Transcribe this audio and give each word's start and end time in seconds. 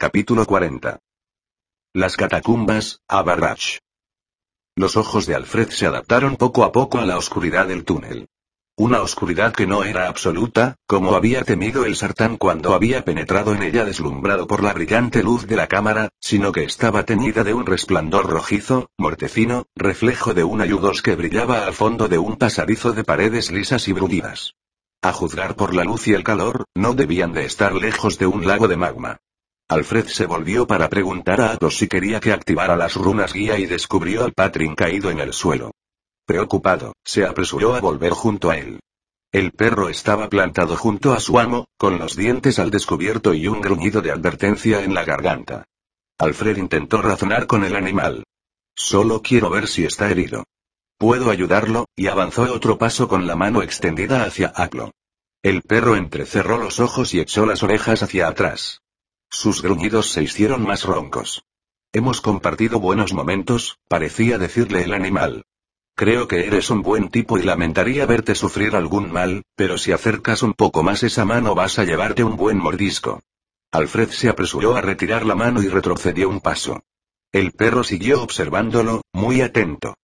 Capítulo 0.00 0.46
40. 0.46 1.00
Las 1.92 2.16
catacumbas, 2.16 3.00
Abarrach. 3.08 3.78
Los 4.76 4.96
ojos 4.96 5.26
de 5.26 5.34
Alfred 5.34 5.70
se 5.70 5.86
adaptaron 5.86 6.36
poco 6.36 6.62
a 6.62 6.70
poco 6.70 6.98
a 6.98 7.04
la 7.04 7.18
oscuridad 7.18 7.66
del 7.66 7.84
túnel. 7.84 8.28
Una 8.76 9.02
oscuridad 9.02 9.52
que 9.52 9.66
no 9.66 9.82
era 9.82 10.06
absoluta, 10.06 10.76
como 10.86 11.16
había 11.16 11.42
temido 11.42 11.84
el 11.84 11.96
sartán 11.96 12.36
cuando 12.36 12.74
había 12.74 13.04
penetrado 13.04 13.52
en 13.56 13.64
ella 13.64 13.84
deslumbrado 13.84 14.46
por 14.46 14.62
la 14.62 14.72
brillante 14.72 15.24
luz 15.24 15.48
de 15.48 15.56
la 15.56 15.66
cámara, 15.66 16.10
sino 16.20 16.52
que 16.52 16.62
estaba 16.62 17.04
teñida 17.04 17.42
de 17.42 17.54
un 17.54 17.66
resplandor 17.66 18.30
rojizo, 18.30 18.90
mortecino, 18.98 19.66
reflejo 19.74 20.32
de 20.32 20.44
una 20.44 20.64
luz 20.64 21.02
que 21.02 21.16
brillaba 21.16 21.66
al 21.66 21.74
fondo 21.74 22.06
de 22.06 22.18
un 22.18 22.36
pasadizo 22.36 22.92
de 22.92 23.02
paredes 23.02 23.50
lisas 23.50 23.88
y 23.88 23.94
bruñidas. 23.94 24.54
A 25.02 25.12
juzgar 25.12 25.56
por 25.56 25.74
la 25.74 25.82
luz 25.82 26.06
y 26.06 26.14
el 26.14 26.22
calor, 26.22 26.66
no 26.76 26.94
debían 26.94 27.32
de 27.32 27.46
estar 27.46 27.74
lejos 27.74 28.16
de 28.16 28.28
un 28.28 28.46
lago 28.46 28.68
de 28.68 28.76
magma. 28.76 29.18
Alfred 29.70 30.06
se 30.06 30.24
volvió 30.24 30.66
para 30.66 30.88
preguntar 30.88 31.42
a 31.42 31.50
Athos 31.50 31.76
si 31.76 31.88
quería 31.88 32.20
que 32.20 32.32
activara 32.32 32.74
las 32.74 32.94
runas 32.94 33.34
guía 33.34 33.58
y 33.58 33.66
descubrió 33.66 34.24
al 34.24 34.32
Patrin 34.32 34.74
caído 34.74 35.10
en 35.10 35.18
el 35.18 35.34
suelo. 35.34 35.72
Preocupado, 36.24 36.94
se 37.04 37.26
apresuró 37.26 37.74
a 37.74 37.80
volver 37.80 38.12
junto 38.12 38.48
a 38.48 38.56
él. 38.56 38.80
El 39.30 39.52
perro 39.52 39.90
estaba 39.90 40.30
plantado 40.30 40.74
junto 40.74 41.12
a 41.12 41.20
su 41.20 41.38
amo, 41.38 41.66
con 41.76 41.98
los 41.98 42.16
dientes 42.16 42.58
al 42.58 42.70
descubierto 42.70 43.34
y 43.34 43.46
un 43.46 43.60
gruñido 43.60 44.00
de 44.00 44.10
advertencia 44.10 44.82
en 44.82 44.94
la 44.94 45.04
garganta. 45.04 45.64
Alfred 46.18 46.56
intentó 46.56 47.02
razonar 47.02 47.46
con 47.46 47.62
el 47.62 47.76
animal. 47.76 48.24
Solo 48.74 49.20
quiero 49.20 49.50
ver 49.50 49.68
si 49.68 49.84
está 49.84 50.10
herido. 50.10 50.44
Puedo 50.96 51.30
ayudarlo, 51.30 51.84
y 51.94 52.06
avanzó 52.06 52.42
otro 52.54 52.78
paso 52.78 53.06
con 53.06 53.26
la 53.26 53.36
mano 53.36 53.60
extendida 53.60 54.24
hacia 54.24 54.48
Aclo. 54.48 54.92
El 55.42 55.60
perro 55.60 55.94
entrecerró 55.94 56.56
los 56.56 56.80
ojos 56.80 57.12
y 57.12 57.20
echó 57.20 57.44
las 57.44 57.62
orejas 57.62 58.02
hacia 58.02 58.28
atrás. 58.28 58.80
Sus 59.30 59.62
gruñidos 59.62 60.10
se 60.10 60.22
hicieron 60.22 60.62
más 60.62 60.84
roncos. 60.84 61.44
Hemos 61.92 62.20
compartido 62.20 62.80
buenos 62.80 63.12
momentos, 63.12 63.78
parecía 63.88 64.38
decirle 64.38 64.82
el 64.82 64.94
animal. 64.94 65.44
Creo 65.94 66.28
que 66.28 66.46
eres 66.46 66.70
un 66.70 66.82
buen 66.82 67.08
tipo 67.08 67.38
y 67.38 67.42
lamentaría 67.42 68.06
verte 68.06 68.34
sufrir 68.34 68.76
algún 68.76 69.12
mal, 69.12 69.42
pero 69.56 69.78
si 69.78 69.92
acercas 69.92 70.42
un 70.42 70.54
poco 70.54 70.82
más 70.82 71.02
esa 71.02 71.24
mano 71.24 71.54
vas 71.54 71.78
a 71.78 71.84
llevarte 71.84 72.24
un 72.24 72.36
buen 72.36 72.58
mordisco. 72.58 73.20
Alfred 73.70 74.10
se 74.10 74.28
apresuró 74.28 74.76
a 74.76 74.80
retirar 74.80 75.26
la 75.26 75.34
mano 75.34 75.62
y 75.62 75.68
retrocedió 75.68 76.28
un 76.28 76.40
paso. 76.40 76.82
El 77.32 77.52
perro 77.52 77.84
siguió 77.84 78.22
observándolo, 78.22 79.02
muy 79.12 79.42
atento. 79.42 79.96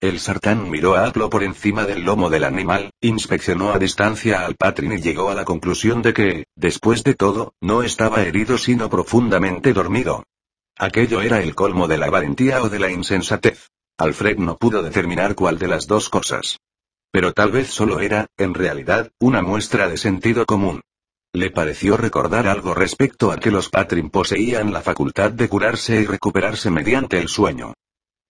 El 0.00 0.20
sartán 0.20 0.70
miró 0.70 0.96
a 0.96 1.06
Aplo 1.06 1.30
por 1.30 1.42
encima 1.42 1.84
del 1.84 2.02
lomo 2.02 2.28
del 2.28 2.44
animal, 2.44 2.90
inspeccionó 3.00 3.72
a 3.72 3.78
distancia 3.78 4.44
al 4.44 4.54
Patrin 4.54 4.92
y 4.92 5.00
llegó 5.00 5.30
a 5.30 5.34
la 5.34 5.44
conclusión 5.44 6.02
de 6.02 6.12
que, 6.12 6.44
después 6.56 7.04
de 7.04 7.14
todo, 7.14 7.54
no 7.60 7.82
estaba 7.82 8.22
herido 8.22 8.58
sino 8.58 8.90
profundamente 8.90 9.72
dormido. 9.72 10.24
Aquello 10.76 11.22
era 11.22 11.40
el 11.40 11.54
colmo 11.54 11.88
de 11.88 11.98
la 11.98 12.10
valentía 12.10 12.62
o 12.62 12.68
de 12.68 12.80
la 12.80 12.90
insensatez. 12.90 13.68
Alfred 13.96 14.38
no 14.38 14.56
pudo 14.56 14.82
determinar 14.82 15.34
cuál 15.34 15.58
de 15.58 15.68
las 15.68 15.86
dos 15.86 16.10
cosas. 16.10 16.58
Pero 17.12 17.32
tal 17.32 17.52
vez 17.52 17.68
solo 17.68 18.00
era, 18.00 18.26
en 18.36 18.54
realidad, 18.54 19.12
una 19.20 19.40
muestra 19.40 19.88
de 19.88 19.96
sentido 19.96 20.46
común. 20.46 20.80
Le 21.32 21.50
pareció 21.50 21.96
recordar 21.96 22.48
algo 22.48 22.74
respecto 22.74 23.30
a 23.30 23.38
que 23.38 23.52
los 23.52 23.68
Patrin 23.68 24.10
poseían 24.10 24.72
la 24.72 24.82
facultad 24.82 25.30
de 25.30 25.48
curarse 25.48 26.00
y 26.00 26.06
recuperarse 26.06 26.70
mediante 26.70 27.18
el 27.18 27.28
sueño. 27.28 27.74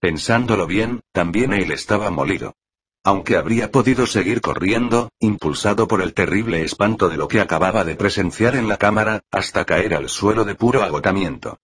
Pensándolo 0.05 0.67
bien, 0.67 1.01
también 1.13 1.55
él 1.55 1.73
estaba 1.73 2.11
molido. 2.11 2.57
Aunque 3.05 3.39
habría 3.39 3.71
podido 3.71 4.07
seguir 4.07 4.43
corriendo, 4.43 5.09
impulsado 5.19 5.89
por 5.89 6.03
el 6.03 6.13
terrible 6.13 6.63
espanto 6.63 7.09
de 7.09 7.17
lo 7.17 7.27
que 7.27 7.41
acababa 7.41 7.85
de 7.85 7.95
presenciar 7.95 8.55
en 8.55 8.69
la 8.69 8.77
cámara, 8.77 9.23
hasta 9.31 9.65
caer 9.65 9.95
al 9.95 10.11
suelo 10.11 10.45
de 10.45 10.57
puro 10.57 10.83
agotamiento. 10.83 11.57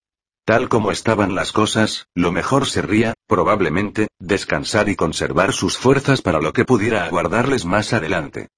Tal 0.46 0.70
como 0.70 0.90
estaban 0.90 1.34
las 1.34 1.52
cosas, 1.52 2.06
lo 2.14 2.32
mejor 2.32 2.64
sería, 2.64 3.12
probablemente, 3.26 4.08
descansar 4.18 4.88
y 4.88 4.96
conservar 4.96 5.52
sus 5.52 5.76
fuerzas 5.76 6.22
para 6.22 6.40
lo 6.40 6.54
que 6.54 6.64
pudiera 6.64 7.04
aguardarles 7.04 7.66
más 7.66 7.92
adelante. 7.92 8.48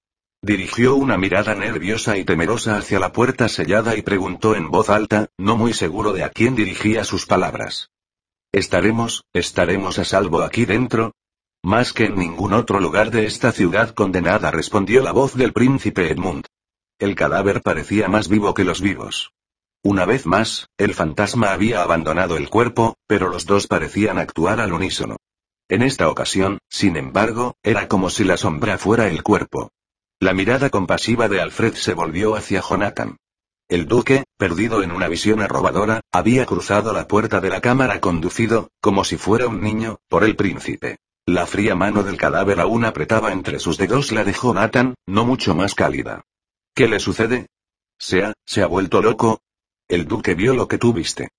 Dirigió 0.41 0.95
una 0.95 1.17
mirada 1.17 1.55
nerviosa 1.55 2.15
y 2.15 2.23
temerosa 2.23 2.77
hacia 2.77 2.99
la 2.99 3.11
puerta 3.11 3.49
sellada 3.49 3.97
y 3.97 4.01
preguntó 4.01 4.55
en 4.55 4.71
voz 4.71 4.89
alta, 4.89 5.27
no 5.37 5.57
muy 5.57 5.73
seguro 5.73 6.13
de 6.13 6.23
a 6.23 6.29
quién 6.29 6.55
dirigía 6.55 7.03
sus 7.03 7.25
palabras. 7.25 7.89
¿Estaremos, 8.53 9.25
estaremos 9.33 9.97
a 9.97 10.05
salvo 10.05 10.43
aquí 10.43 10.65
dentro? 10.65 11.15
Más 11.63 11.91
que 11.91 12.05
en 12.05 12.15
ningún 12.15 12.53
otro 12.53 12.79
lugar 12.79 13.09
de 13.09 13.25
esta 13.25 13.51
ciudad 13.51 13.95
condenada 13.95 14.51
respondió 14.51 15.01
la 15.01 15.11
voz 15.11 15.33
del 15.33 15.53
príncipe 15.53 16.11
Edmund. 16.11 16.45
El 16.99 17.15
cadáver 17.15 17.63
parecía 17.63 18.09
más 18.09 18.27
vivo 18.27 18.53
que 18.53 18.63
los 18.63 18.79
vivos. 18.79 19.31
Una 19.81 20.05
vez 20.05 20.27
más, 20.27 20.69
el 20.77 20.93
fantasma 20.93 21.51
había 21.51 21.81
abandonado 21.81 22.37
el 22.37 22.47
cuerpo, 22.47 22.95
pero 23.07 23.27
los 23.27 23.47
dos 23.47 23.65
parecían 23.65 24.19
actuar 24.19 24.59
al 24.59 24.71
unísono. 24.71 25.17
En 25.67 25.81
esta 25.81 26.07
ocasión, 26.07 26.59
sin 26.69 26.95
embargo, 26.95 27.55
era 27.63 27.87
como 27.87 28.11
si 28.11 28.23
la 28.23 28.37
sombra 28.37 28.77
fuera 28.77 29.07
el 29.07 29.23
cuerpo. 29.23 29.71
La 30.19 30.33
mirada 30.33 30.69
compasiva 30.69 31.27
de 31.27 31.41
Alfred 31.41 31.73
se 31.73 31.95
volvió 31.95 32.35
hacia 32.35 32.61
Jonathan. 32.61 33.17
El 33.73 33.87
duque, 33.87 34.25
perdido 34.37 34.83
en 34.83 34.91
una 34.91 35.07
visión 35.07 35.41
arrobadora, 35.41 36.01
había 36.11 36.45
cruzado 36.45 36.93
la 36.93 37.07
puerta 37.07 37.39
de 37.39 37.49
la 37.49 37.59
cámara 37.59 37.99
conducido, 37.99 38.69
como 38.79 39.03
si 39.03 39.17
fuera 39.17 39.47
un 39.47 39.61
niño, 39.61 39.97
por 40.09 40.23
el 40.23 40.35
príncipe. 40.35 40.99
La 41.25 41.47
fría 41.47 41.73
mano 41.73 42.03
del 42.03 42.15
cadáver 42.15 42.59
aún 42.59 42.85
apretaba 42.85 43.31
entre 43.31 43.57
sus 43.57 43.79
dedos 43.79 44.11
la 44.11 44.23
de 44.23 44.33
Jonathan, 44.33 44.93
no 45.07 45.25
mucho 45.25 45.55
más 45.55 45.73
cálida. 45.73 46.21
¿Qué 46.75 46.87
le 46.87 46.99
sucede? 46.99 47.47
¿Se 47.97 48.23
ha, 48.23 48.33
se 48.45 48.61
ha 48.61 48.67
vuelto 48.67 49.01
loco? 49.01 49.41
El 49.87 50.05
duque 50.05 50.35
vio 50.35 50.53
lo 50.53 50.67
que 50.67 50.77
tú 50.77 50.93
viste. 50.93 51.29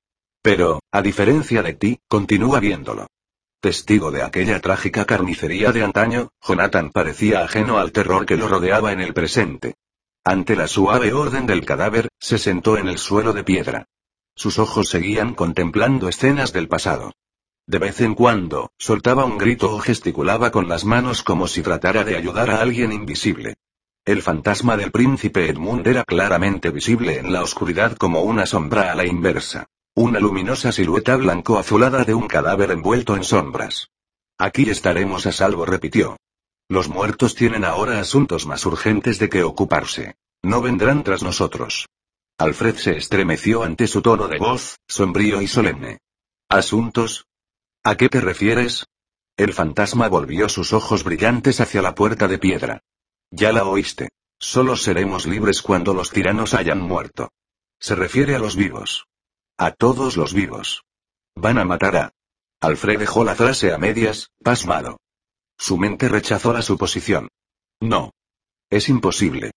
Pero, 0.43 0.81
a 0.91 1.03
diferencia 1.03 1.63
de 1.63 1.75
ti, 1.75 2.01
continúa 2.09 2.59
viéndolo. 2.59 3.07
Testigo 3.61 4.11
de 4.11 4.25
aquella 4.25 4.61
trágica 4.61 5.05
carnicería 5.05 5.71
de 5.71 5.85
antaño, 5.85 6.31
Jonathan 6.43 6.91
parecía 6.91 7.45
ajeno 7.45 7.79
al 7.79 7.93
terror 7.93 8.27
que 8.27 8.37
lo 8.37 8.49
rodeaba 8.49 8.91
en 8.91 9.01
el 9.01 9.15
presente. 9.15 9.77
Ante 10.27 10.57
la 10.57 10.67
suave 10.69 11.13
orden 11.13 11.47
del 11.47 11.67
cadáver, 11.67 12.09
se 12.19 12.39
sentó 12.39 12.79
en 12.79 12.89
el 12.89 12.97
suelo 12.97 13.35
de 13.35 13.45
piedra. 13.45 13.85
Sus 14.35 14.59
ojos 14.59 14.89
seguían 14.89 15.35
contemplando 15.35 16.09
escenas 16.09 16.55
del 16.55 16.67
pasado. 16.67 17.13
De 17.67 17.79
vez 17.79 18.01
en 18.01 18.15
cuando, 18.15 18.71
soltaba 18.79 19.27
un 19.27 19.37
grito 19.37 19.75
o 19.75 19.79
gesticulaba 19.81 20.51
con 20.51 20.67
las 20.67 20.87
manos 20.87 21.23
como 21.23 21.47
si 21.47 21.63
tratara 21.63 22.05
de 22.05 22.17
ayudar 22.17 22.49
a 22.49 22.63
alguien 22.63 22.93
invisible. 22.93 23.57
El 24.07 24.23
fantasma 24.23 24.79
del 24.79 24.91
príncipe 24.91 25.49
Edmund 25.49 25.87
era 25.87 26.05
claramente 26.05 26.71
visible 26.71 27.19
en 27.19 27.31
la 27.31 27.43
oscuridad 27.43 27.95
como 27.97 28.23
una 28.23 28.47
sombra 28.47 28.93
a 28.93 28.95
la 28.95 29.07
inversa. 29.07 29.67
Una 29.95 30.21
luminosa 30.21 30.73
silueta 30.73 31.17
blanco-azulada 31.17 32.05
de 32.05 32.15
un 32.15 32.29
cadáver 32.29 32.71
envuelto 32.71 33.15
en 33.15 33.25
sombras. 33.25 33.91
Aquí 34.39 34.69
estaremos 34.69 35.27
a 35.27 35.33
salvo, 35.33 35.67
repitió. 35.67 36.17
Los 36.75 36.89
muertos 36.89 37.37
tienen 37.37 37.65
ahora 37.65 38.01
asuntos 38.01 38.47
más 38.47 38.67
urgentes 38.67 39.21
de 39.21 39.29
que 39.29 39.45
ocuparse. 39.45 40.17
No 40.43 40.61
vendrán 40.61 41.05
tras 41.05 41.23
nosotros. 41.23 41.87
Alfred 42.37 42.75
se 42.75 42.97
estremeció 42.97 43.63
ante 43.63 43.87
su 43.87 44.03
tono 44.03 44.27
de 44.27 44.39
voz, 44.39 44.81
sombrío 44.89 45.41
y 45.41 45.47
solemne. 45.47 46.01
¿Asuntos? 46.49 47.27
¿A 47.85 47.97
qué 47.97 48.09
te 48.09 48.21
refieres? 48.21 48.87
El 49.37 49.53
fantasma 49.53 50.09
volvió 50.09 50.49
sus 50.49 50.73
ojos 50.73 51.05
brillantes 51.05 51.61
hacia 51.61 51.81
la 51.81 51.95
puerta 51.95 52.27
de 52.27 52.39
piedra. 52.39 52.81
Ya 53.31 53.53
la 53.53 53.63
oíste. 53.63 54.09
Solo 54.41 54.75
seremos 54.75 55.27
libres 55.27 55.63
cuando 55.63 55.95
los 55.95 56.11
tiranos 56.11 56.55
hayan 56.55 56.81
muerto. 56.81 57.31
Se 57.79 57.95
refiere 57.95 58.35
a 58.35 58.41
los 58.41 58.57
vivos. 58.57 59.07
A 59.59 59.71
todos 59.71 60.17
los 60.17 60.35
vivos. 60.35 60.83
Van 61.37 61.59
a 61.59 61.65
matar 61.65 61.97
a. 61.97 62.13
Alfred 62.61 62.99
dejó 62.99 63.23
la 63.23 63.37
frase 63.37 63.73
a 63.73 63.79
medias, 63.79 64.33
pasmado. 64.43 64.99
Su 65.59 65.79
mente 65.79 66.09
rechazó 66.09 66.53
la 66.53 66.63
suposición. 66.63 67.29
No. 67.81 68.13
Es 68.71 68.89
imposible. 68.89 69.53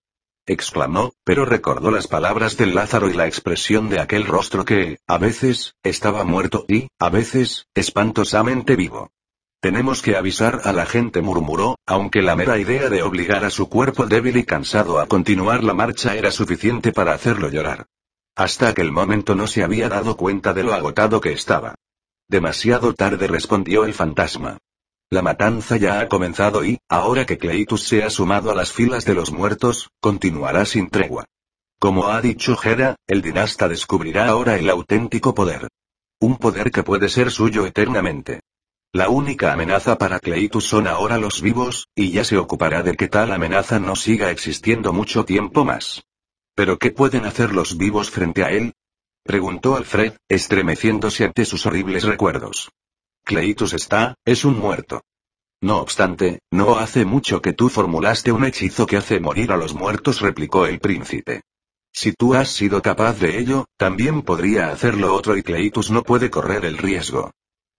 exclamó, 0.45 1.13
pero 1.23 1.43
recordó 1.43 1.91
las 1.91 2.07
palabras 2.07 2.55
del 2.55 2.73
Lázaro 2.73 3.09
y 3.09 3.13
la 3.13 3.27
expresión 3.27 3.89
de 3.89 3.99
aquel 3.99 4.25
rostro 4.25 4.63
que, 4.63 4.99
a 5.05 5.17
veces, 5.17 5.73
estaba 5.83 6.23
muerto 6.23 6.65
y, 6.69 6.87
a 6.99 7.09
veces, 7.09 7.65
espantosamente 7.73 8.75
vivo. 8.75 9.11
Tenemos 9.59 10.01
que 10.01 10.15
avisar 10.15 10.61
a 10.63 10.71
la 10.71 10.85
gente, 10.85 11.21
murmuró, 11.21 11.77
aunque 11.85 12.21
la 12.21 12.35
mera 12.35 12.59
idea 12.59 12.89
de 12.89 13.01
obligar 13.01 13.43
a 13.43 13.49
su 13.49 13.67
cuerpo 13.67 14.05
débil 14.05 14.37
y 14.37 14.45
cansado 14.45 14.99
a 14.99 15.07
continuar 15.07 15.63
la 15.63 15.73
marcha 15.73 16.15
era 16.15 16.31
suficiente 16.31 16.93
para 16.93 17.13
hacerlo 17.13 17.49
llorar. 17.49 17.87
Hasta 18.35 18.69
aquel 18.69 18.91
momento 18.91 19.33
no 19.33 19.47
se 19.47 19.63
había 19.63 19.89
dado 19.89 20.15
cuenta 20.15 20.53
de 20.53 20.63
lo 20.63 20.73
agotado 20.73 21.19
que 21.19 21.31
estaba. 21.31 21.75
Demasiado 22.29 22.93
tarde 22.93 23.25
respondió 23.27 23.83
el 23.83 23.95
fantasma. 23.95 24.59
La 25.09 25.21
matanza 25.21 25.77
ya 25.77 26.01
ha 26.01 26.09
comenzado 26.09 26.65
y, 26.65 26.79
ahora 26.89 27.25
que 27.25 27.37
Cleitus 27.37 27.83
se 27.83 28.03
ha 28.03 28.09
sumado 28.09 28.51
a 28.51 28.55
las 28.55 28.73
filas 28.73 29.05
de 29.05 29.13
los 29.13 29.31
muertos, 29.31 29.89
continuará 30.01 30.65
sin 30.65 30.89
tregua. 30.89 31.23
Como 31.79 32.07
ha 32.07 32.21
dicho 32.21 32.57
Hera, 32.61 32.97
el 33.07 33.21
dinasta 33.21 33.69
descubrirá 33.69 34.27
ahora 34.27 34.57
el 34.57 34.69
auténtico 34.69 35.33
poder. 35.33 35.69
Un 36.19 36.37
poder 36.37 36.71
que 36.71 36.83
puede 36.83 37.07
ser 37.07 37.31
suyo 37.31 37.65
eternamente. 37.65 38.41
La 38.91 39.07
única 39.07 39.53
amenaza 39.53 39.97
para 39.97 40.19
Cleitus 40.19 40.65
son 40.65 40.87
ahora 40.87 41.17
los 41.17 41.41
vivos, 41.41 41.87
y 41.95 42.11
ya 42.11 42.25
se 42.25 42.37
ocupará 42.37 42.83
de 42.83 42.95
que 42.95 43.07
tal 43.07 43.31
amenaza 43.31 43.79
no 43.79 43.95
siga 43.95 44.29
existiendo 44.29 44.91
mucho 44.91 45.23
tiempo 45.23 45.63
más. 45.63 46.03
¿Pero 46.53 46.79
qué 46.79 46.91
pueden 46.91 47.25
hacer 47.25 47.53
los 47.53 47.77
vivos 47.77 48.09
frente 48.09 48.43
a 48.43 48.49
él? 48.49 48.73
Preguntó 49.23 49.77
Alfred, 49.77 50.13
estremeciéndose 50.27 51.23
ante 51.23 51.45
sus 51.45 51.65
horribles 51.65 52.03
recuerdos. 52.03 52.71
Cleitus 53.27 53.73
está, 53.73 54.15
es 54.23 54.45
un 54.45 54.57
muerto. 54.57 55.03
No 55.61 55.79
obstante, 55.79 56.39
no 56.49 56.77
hace 56.77 57.03
mucho 57.03 57.41
que 57.41 57.51
tú 57.51 57.67
formulaste 57.67 58.31
un 58.31 58.45
hechizo 58.45 58.85
que 58.87 58.95
hace 58.95 59.19
morir 59.19 59.51
a 59.51 59.57
los 59.57 59.73
muertos, 59.73 60.21
replicó 60.21 60.65
el 60.65 60.79
príncipe. 60.79 61.41
Si 61.91 62.13
tú 62.13 62.35
has 62.35 62.49
sido 62.49 62.81
capaz 62.81 63.19
de 63.19 63.37
ello, 63.37 63.65
también 63.75 64.21
podría 64.21 64.69
hacerlo 64.69 65.13
otro 65.13 65.35
y 65.35 65.43
Cleitus 65.43 65.91
no 65.91 66.03
puede 66.03 66.29
correr 66.29 66.63
el 66.63 66.77
riesgo. 66.77 67.31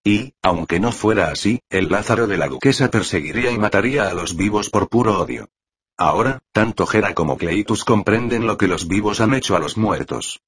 Y, 0.04 0.34
aunque 0.42 0.80
no 0.80 0.92
fuera 0.92 1.30
así, 1.30 1.60
el 1.70 1.88
Lázaro 1.88 2.26
de 2.26 2.36
la 2.36 2.48
duquesa 2.48 2.90
perseguiría 2.90 3.50
y 3.50 3.58
mataría 3.58 4.10
a 4.10 4.14
los 4.14 4.36
vivos 4.36 4.68
por 4.68 4.90
puro 4.90 5.18
odio. 5.18 5.48
Ahora, 5.96 6.40
tanto 6.52 6.86
Hera 6.92 7.14
como 7.14 7.38
Cleitus 7.38 7.84
comprenden 7.84 8.46
lo 8.46 8.58
que 8.58 8.68
los 8.68 8.86
vivos 8.86 9.20
han 9.20 9.32
hecho 9.32 9.56
a 9.56 9.60
los 9.60 9.78
muertos. 9.78 10.40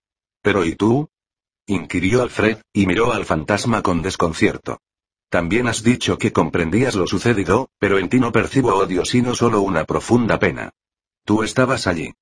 Pero 0.42 0.64
¿y 0.64 0.74
tú? 0.74 1.08
inquirió 1.66 2.20
Alfred, 2.22 2.58
y 2.74 2.86
miró 2.86 3.12
al 3.12 3.24
fantasma 3.24 3.82
con 3.82 4.02
desconcierto. 4.02 4.78
También 5.30 5.68
has 5.68 5.84
dicho 5.84 6.18
que 6.18 6.32
comprendías 6.32 6.96
lo 6.96 7.06
sucedido, 7.06 7.70
pero 7.78 7.98
en 7.98 8.08
ti 8.08 8.18
no 8.18 8.32
percibo 8.32 8.74
odio 8.74 9.04
sino 9.04 9.36
solo 9.36 9.60
una 9.60 9.84
profunda 9.84 10.40
pena. 10.40 10.72
Tú 11.24 11.44
estabas 11.44 11.86
allí. 11.86 12.12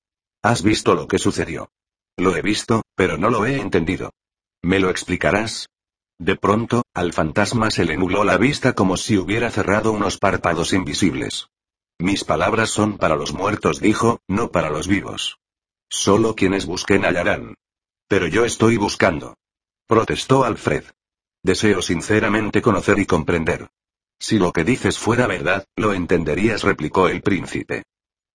Has 0.43 0.61
visto 0.61 0.93
lo 0.93 1.07
que 1.07 1.17
sucedió. 1.17 1.71
Lo 2.17 2.35
he 2.35 2.43
visto, 2.43 2.83
pero 2.95 3.17
no 3.17 3.31
lo 3.31 3.47
he 3.47 3.59
entendido. 3.59 4.11
¿Me 4.61 4.79
lo 4.79 4.91
explicarás? 4.91 5.69
De 6.19 6.35
pronto, 6.35 6.83
al 6.93 7.11
fantasma 7.11 7.71
se 7.71 7.85
le 7.85 7.97
nubló 7.97 8.23
la 8.23 8.37
vista 8.37 8.73
como 8.73 8.95
si 8.95 9.17
hubiera 9.17 9.49
cerrado 9.49 9.91
unos 9.91 10.17
párpados 10.17 10.73
invisibles. 10.73 11.47
Mis 11.97 12.23
palabras 12.23 12.69
son 12.69 12.97
para 12.97 13.15
los 13.15 13.33
muertos, 13.33 13.79
dijo, 13.79 14.19
no 14.27 14.51
para 14.51 14.69
los 14.69 14.87
vivos. 14.87 15.39
Solo 15.89 16.35
quienes 16.35 16.67
busquen 16.67 17.05
hallarán. 17.05 17.55
Pero 18.07 18.27
yo 18.27 18.45
estoy 18.45 18.77
buscando. 18.77 19.35
Protestó 19.87 20.43
Alfred. 20.43 20.83
Deseo 21.43 21.81
sinceramente 21.81 22.61
conocer 22.61 22.99
y 22.99 23.05
comprender. 23.05 23.69
Si 24.19 24.37
lo 24.37 24.51
que 24.51 24.65
dices 24.65 24.97
fuera 24.97 25.27
verdad, 25.27 25.65
lo 25.77 25.93
entenderías, 25.93 26.63
replicó 26.63 27.07
el 27.07 27.21
príncipe. 27.21 27.83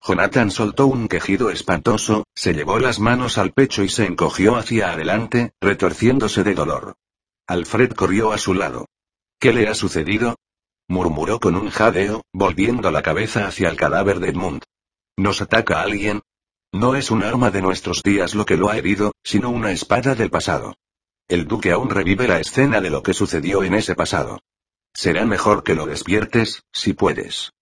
Jonathan 0.02 0.50
soltó 0.50 0.86
un 0.86 1.08
quejido 1.08 1.50
espantoso, 1.50 2.24
se 2.34 2.54
llevó 2.54 2.78
las 2.78 3.00
manos 3.00 3.38
al 3.38 3.52
pecho 3.52 3.82
y 3.82 3.88
se 3.88 4.06
encogió 4.06 4.56
hacia 4.56 4.92
adelante, 4.92 5.52
retorciéndose 5.60 6.44
de 6.44 6.54
dolor. 6.54 6.94
Alfred 7.46 7.92
corrió 7.92 8.32
a 8.32 8.38
su 8.38 8.54
lado. 8.54 8.86
¿Qué 9.38 9.52
le 9.52 9.68
ha 9.68 9.74
sucedido? 9.74 10.36
murmuró 10.88 11.40
con 11.40 11.56
un 11.56 11.70
jadeo, 11.70 12.22
volviendo 12.32 12.90
la 12.90 13.02
cabeza 13.02 13.46
hacia 13.46 13.68
el 13.68 13.76
cadáver 13.76 14.20
de 14.20 14.28
Edmund. 14.30 14.62
¿Nos 15.16 15.40
ataca 15.40 15.80
alguien? 15.80 16.22
No 16.72 16.96
es 16.96 17.10
un 17.10 17.22
arma 17.22 17.50
de 17.50 17.62
nuestros 17.62 18.02
días 18.02 18.34
lo 18.34 18.44
que 18.44 18.56
lo 18.56 18.68
ha 18.68 18.76
herido, 18.76 19.12
sino 19.22 19.50
una 19.50 19.72
espada 19.72 20.14
del 20.14 20.30
pasado. 20.30 20.74
El 21.28 21.48
duque 21.48 21.72
aún 21.72 21.88
revive 21.88 22.28
la 22.28 22.38
escena 22.38 22.82
de 22.82 22.90
lo 22.90 23.02
que 23.02 23.14
sucedió 23.14 23.62
en 23.62 23.74
ese 23.74 23.94
pasado. 23.94 24.40
Será 24.92 25.24
mejor 25.24 25.62
que 25.62 25.74
lo 25.74 25.86
despiertes, 25.86 26.64
si 26.70 26.92
puedes. 26.92 27.52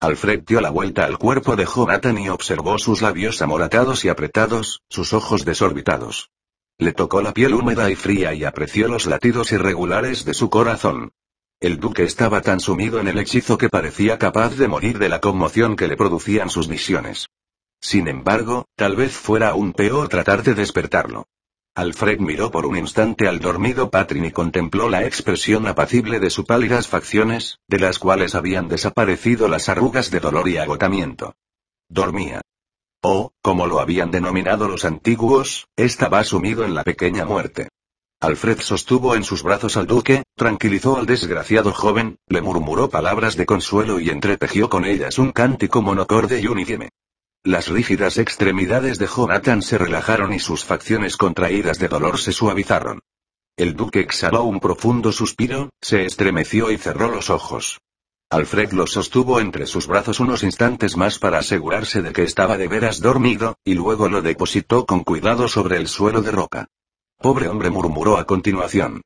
Alfred 0.00 0.42
dio 0.44 0.60
la 0.60 0.70
vuelta 0.70 1.04
al 1.04 1.16
cuerpo 1.16 1.54
de 1.54 1.64
Jonathan 1.64 2.18
y 2.18 2.28
observó 2.28 2.78
sus 2.78 3.02
labios 3.02 3.40
amoratados 3.40 4.04
y 4.04 4.08
apretados, 4.08 4.82
sus 4.88 5.12
ojos 5.12 5.44
desorbitados. 5.44 6.30
Le 6.76 6.92
tocó 6.92 7.22
la 7.22 7.32
piel 7.32 7.54
húmeda 7.54 7.88
y 7.88 7.94
fría 7.94 8.34
y 8.34 8.42
apreció 8.42 8.88
los 8.88 9.06
latidos 9.06 9.52
irregulares 9.52 10.24
de 10.24 10.34
su 10.34 10.50
corazón. 10.50 11.12
El 11.60 11.78
duque 11.78 12.02
estaba 12.02 12.40
tan 12.40 12.58
sumido 12.58 12.98
en 12.98 13.06
el 13.06 13.18
hechizo 13.18 13.56
que 13.56 13.70
parecía 13.70 14.18
capaz 14.18 14.56
de 14.56 14.66
morir 14.66 14.98
de 14.98 15.08
la 15.08 15.20
conmoción 15.20 15.76
que 15.76 15.86
le 15.86 15.96
producían 15.96 16.50
sus 16.50 16.66
visiones. 16.66 17.28
Sin 17.80 18.08
embargo, 18.08 18.66
tal 18.74 18.96
vez 18.96 19.12
fuera 19.12 19.50
aún 19.50 19.72
peor 19.72 20.08
tratar 20.08 20.42
de 20.42 20.54
despertarlo. 20.54 21.28
Alfred 21.76 22.20
miró 22.20 22.52
por 22.52 22.66
un 22.66 22.76
instante 22.76 23.26
al 23.26 23.40
dormido 23.40 23.90
Patrin 23.90 24.26
y 24.26 24.30
contempló 24.30 24.88
la 24.88 25.04
expresión 25.04 25.66
apacible 25.66 26.20
de 26.20 26.30
sus 26.30 26.44
pálidas 26.44 26.86
facciones, 26.86 27.58
de 27.66 27.80
las 27.80 27.98
cuales 27.98 28.36
habían 28.36 28.68
desaparecido 28.68 29.48
las 29.48 29.68
arrugas 29.68 30.12
de 30.12 30.20
dolor 30.20 30.48
y 30.48 30.56
agotamiento. 30.56 31.34
Dormía. 31.88 32.42
O, 33.02 33.32
como 33.42 33.66
lo 33.66 33.80
habían 33.80 34.12
denominado 34.12 34.68
los 34.68 34.84
antiguos, 34.84 35.66
estaba 35.74 36.22
sumido 36.22 36.64
en 36.64 36.74
la 36.74 36.84
pequeña 36.84 37.24
muerte. 37.24 37.68
Alfred 38.20 38.60
sostuvo 38.60 39.16
en 39.16 39.24
sus 39.24 39.42
brazos 39.42 39.76
al 39.76 39.88
duque, 39.88 40.22
tranquilizó 40.36 40.96
al 40.96 41.06
desgraciado 41.06 41.72
joven, 41.72 42.18
le 42.28 42.40
murmuró 42.40 42.88
palabras 42.88 43.36
de 43.36 43.46
consuelo 43.46 43.98
y 43.98 44.10
entretejió 44.10 44.70
con 44.70 44.84
ellas 44.84 45.18
un 45.18 45.32
cántico 45.32 45.82
monocorde 45.82 46.40
y 46.40 46.46
unívime. 46.46 46.90
Las 47.46 47.68
rígidas 47.68 48.16
extremidades 48.16 48.98
de 48.98 49.06
Jonathan 49.06 49.60
se 49.60 49.76
relajaron 49.76 50.32
y 50.32 50.38
sus 50.38 50.64
facciones 50.64 51.18
contraídas 51.18 51.78
de 51.78 51.88
dolor 51.88 52.18
se 52.18 52.32
suavizaron. 52.32 53.00
El 53.54 53.76
duque 53.76 54.00
exhaló 54.00 54.44
un 54.44 54.60
profundo 54.60 55.12
suspiro, 55.12 55.68
se 55.78 56.06
estremeció 56.06 56.70
y 56.70 56.78
cerró 56.78 57.10
los 57.10 57.28
ojos. 57.28 57.82
Alfred 58.30 58.72
lo 58.72 58.86
sostuvo 58.86 59.40
entre 59.40 59.66
sus 59.66 59.86
brazos 59.86 60.20
unos 60.20 60.42
instantes 60.42 60.96
más 60.96 61.18
para 61.18 61.38
asegurarse 61.38 62.00
de 62.00 62.14
que 62.14 62.22
estaba 62.22 62.56
de 62.56 62.66
veras 62.66 63.00
dormido, 63.00 63.58
y 63.62 63.74
luego 63.74 64.08
lo 64.08 64.22
depositó 64.22 64.86
con 64.86 65.04
cuidado 65.04 65.46
sobre 65.46 65.76
el 65.76 65.86
suelo 65.86 66.22
de 66.22 66.30
roca. 66.30 66.68
Pobre 67.18 67.48
hombre 67.48 67.68
murmuró 67.68 68.16
a 68.16 68.24
continuación. 68.24 69.02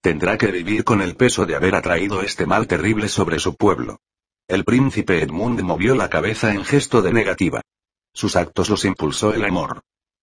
Tendrá 0.00 0.38
que 0.38 0.52
vivir 0.52 0.84
con 0.84 1.02
el 1.02 1.16
peso 1.16 1.44
de 1.44 1.56
haber 1.56 1.74
atraído 1.74 2.22
este 2.22 2.46
mal 2.46 2.68
terrible 2.68 3.08
sobre 3.08 3.40
su 3.40 3.56
pueblo. 3.56 3.98
El 4.46 4.64
príncipe 4.64 5.20
Edmund 5.20 5.60
movió 5.62 5.96
la 5.96 6.08
cabeza 6.08 6.54
en 6.54 6.64
gesto 6.64 7.02
de 7.02 7.12
negativa. 7.12 7.62
Sus 8.12 8.36
actos 8.36 8.68
los 8.68 8.84
impulsó 8.84 9.32
el 9.32 9.44
amor. 9.44 9.82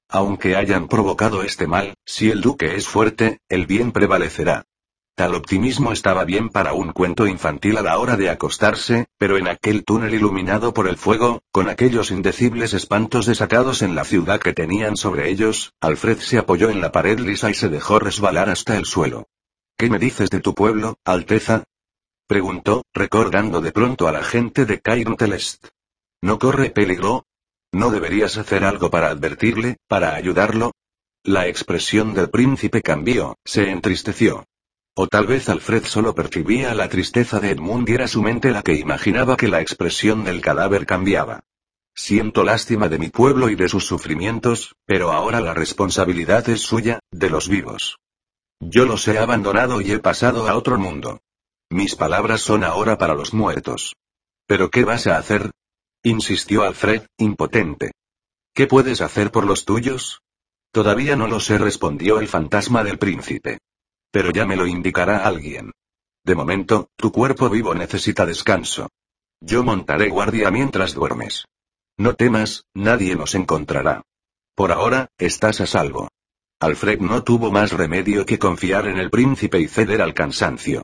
Aunque 0.10 0.56
hayan 0.56 0.88
provocado 0.88 1.44
este 1.44 1.68
mal, 1.68 1.95
si 2.06 2.30
el 2.30 2.42
duque 2.42 2.75
es 2.75 2.88
fuerte, 2.88 3.39
el 3.50 3.66
bien 3.66 3.92
prevalecerá. 3.92 4.66
Tal 5.17 5.34
optimismo 5.34 5.91
estaba 5.91 6.25
bien 6.25 6.50
para 6.50 6.74
un 6.74 6.91
cuento 6.91 7.25
infantil 7.25 7.77
a 7.77 7.82
la 7.82 7.98
hora 7.98 8.17
de 8.17 8.29
acostarse, 8.29 9.08
pero 9.17 9.38
en 9.38 9.48
aquel 9.48 9.84
túnel 9.84 10.13
iluminado 10.13 10.75
por 10.75 10.88
el 10.88 10.96
fuego, 10.96 11.41
con 11.51 11.70
aquellos 11.70 12.12
indecibles 12.12 12.75
espantos 12.75 13.25
desatados 13.25 13.82
en 13.82 13.96
la 13.96 14.06
ciudad 14.06 14.39
que 14.39 14.53
tenían 14.53 14.96
sobre 14.96 15.32
ellos, 15.32 15.74
Alfred 15.82 16.20
se 16.20 16.38
apoyó 16.38 16.70
en 16.70 16.82
la 16.82 16.91
pared 16.91 17.17
lisa 17.17 17.50
y 17.50 17.56
se 17.56 17.67
dejó 17.67 17.98
resbalar 17.98 18.50
hasta 18.51 18.77
el 18.77 18.86
suelo. 18.86 19.27
¿Qué 19.75 19.89
me 19.89 19.98
dices 19.98 20.29
de 20.29 20.39
tu 20.39 20.53
pueblo, 20.53 21.00
Alteza? 21.03 21.63
preguntó, 22.27 22.84
recordando 22.94 23.60
de 23.60 23.72
pronto 23.72 24.08
a 24.08 24.12
la 24.12 24.22
gente 24.22 24.65
de 24.65 24.79
Cairn 24.82 25.17
¿No 26.22 26.38
corre 26.38 26.70
peligro? 26.70 27.25
¿No 27.77 27.91
deberías 27.91 28.38
hacer 28.38 28.63
algo 28.63 28.89
para 28.89 29.10
advertirle, 29.10 29.77
para 29.88 30.15
ayudarlo? 30.15 30.72
La 31.24 31.46
expresión 31.46 32.15
del 32.15 32.31
príncipe 32.31 32.81
cambió, 32.81 33.38
se 33.46 33.69
entristeció. 33.69 34.46
O 34.96 35.05
tal 35.05 35.27
vez 35.27 35.48
Alfred 35.48 35.86
solo 35.86 36.15
percibía 36.15 36.74
la 36.74 36.89
tristeza 36.89 37.39
de 37.39 37.51
Edmund 37.51 37.88
y 37.88 37.93
era 37.93 38.07
su 38.07 38.24
mente 38.24 38.50
la 38.50 38.63
que 38.63 38.74
imaginaba 38.74 39.38
que 39.38 39.48
la 39.48 39.62
expresión 39.62 40.24
del 40.24 40.41
cadáver 40.41 40.88
cambiaba. 40.88 41.41
Siento 41.93 42.43
lástima 42.43 42.89
de 42.89 42.98
mi 42.98 43.10
pueblo 43.10 43.48
y 43.48 43.53
de 43.53 43.69
sus 43.69 43.86
sufrimientos, 43.86 44.74
pero 44.88 45.12
ahora 45.12 45.39
la 45.39 45.53
responsabilidad 45.53 46.50
es 46.50 46.62
suya, 46.62 47.00
de 47.12 47.29
los 47.29 47.48
vivos. 47.48 48.00
Yo 48.60 48.86
los 48.86 49.07
he 49.07 49.19
abandonado 49.19 49.81
y 49.81 49.91
he 49.91 50.00
pasado 50.00 50.48
a 50.50 50.57
otro 50.57 50.79
mundo. 50.79 51.19
Mis 51.69 51.96
palabras 51.96 52.41
son 52.41 52.63
ahora 52.63 52.98
para 52.98 53.13
los 53.13 53.36
muertos. 53.36 53.96
¿Pero 54.48 54.72
qué 54.72 54.84
vas 54.84 55.05
a 55.05 55.19
hacer? 55.19 55.51
Insistió 56.04 56.63
Alfred, 56.63 57.04
impotente. 57.18 57.92
¿Qué 58.54 58.68
puedes 58.68 59.01
hacer 59.01 59.32
por 59.32 59.46
los 59.46 59.66
tuyos? 59.66 60.22
Todavía 60.72 61.16
no 61.16 61.27
lo 61.27 61.39
sé, 61.39 61.58
respondió 61.58 62.20
el 62.20 62.27
fantasma 62.27 62.84
del 62.84 62.98
príncipe. 62.98 63.60
Pero 64.12 64.32
ya 64.32 64.46
me 64.46 64.56
lo 64.56 64.68
indicará 64.68 65.25
alguien. 65.25 65.72
De 66.24 66.36
momento, 66.36 66.89
tu 66.96 67.12
cuerpo 67.12 67.50
vivo 67.50 67.74
necesita 67.74 68.25
descanso. 68.25 68.89
Yo 69.39 69.63
montaré 69.63 70.10
guardia 70.10 70.51
mientras 70.51 70.94
duermes. 70.94 71.46
No 71.98 72.16
temas, 72.16 72.66
nadie 72.74 73.16
nos 73.16 73.36
encontrará. 73.36 74.04
Por 74.56 74.72
ahora, 74.72 75.10
estás 75.18 75.62
a 75.62 75.68
salvo. 75.68 76.10
Alfred 76.60 77.00
no 77.00 77.24
tuvo 77.24 77.51
más 77.51 77.72
remedio 77.72 78.25
que 78.25 78.39
confiar 78.39 78.88
en 78.88 78.98
el 78.98 79.12
príncipe 79.12 79.60
y 79.60 79.68
ceder 79.68 80.01
al 80.01 80.16
cansancio. 80.16 80.82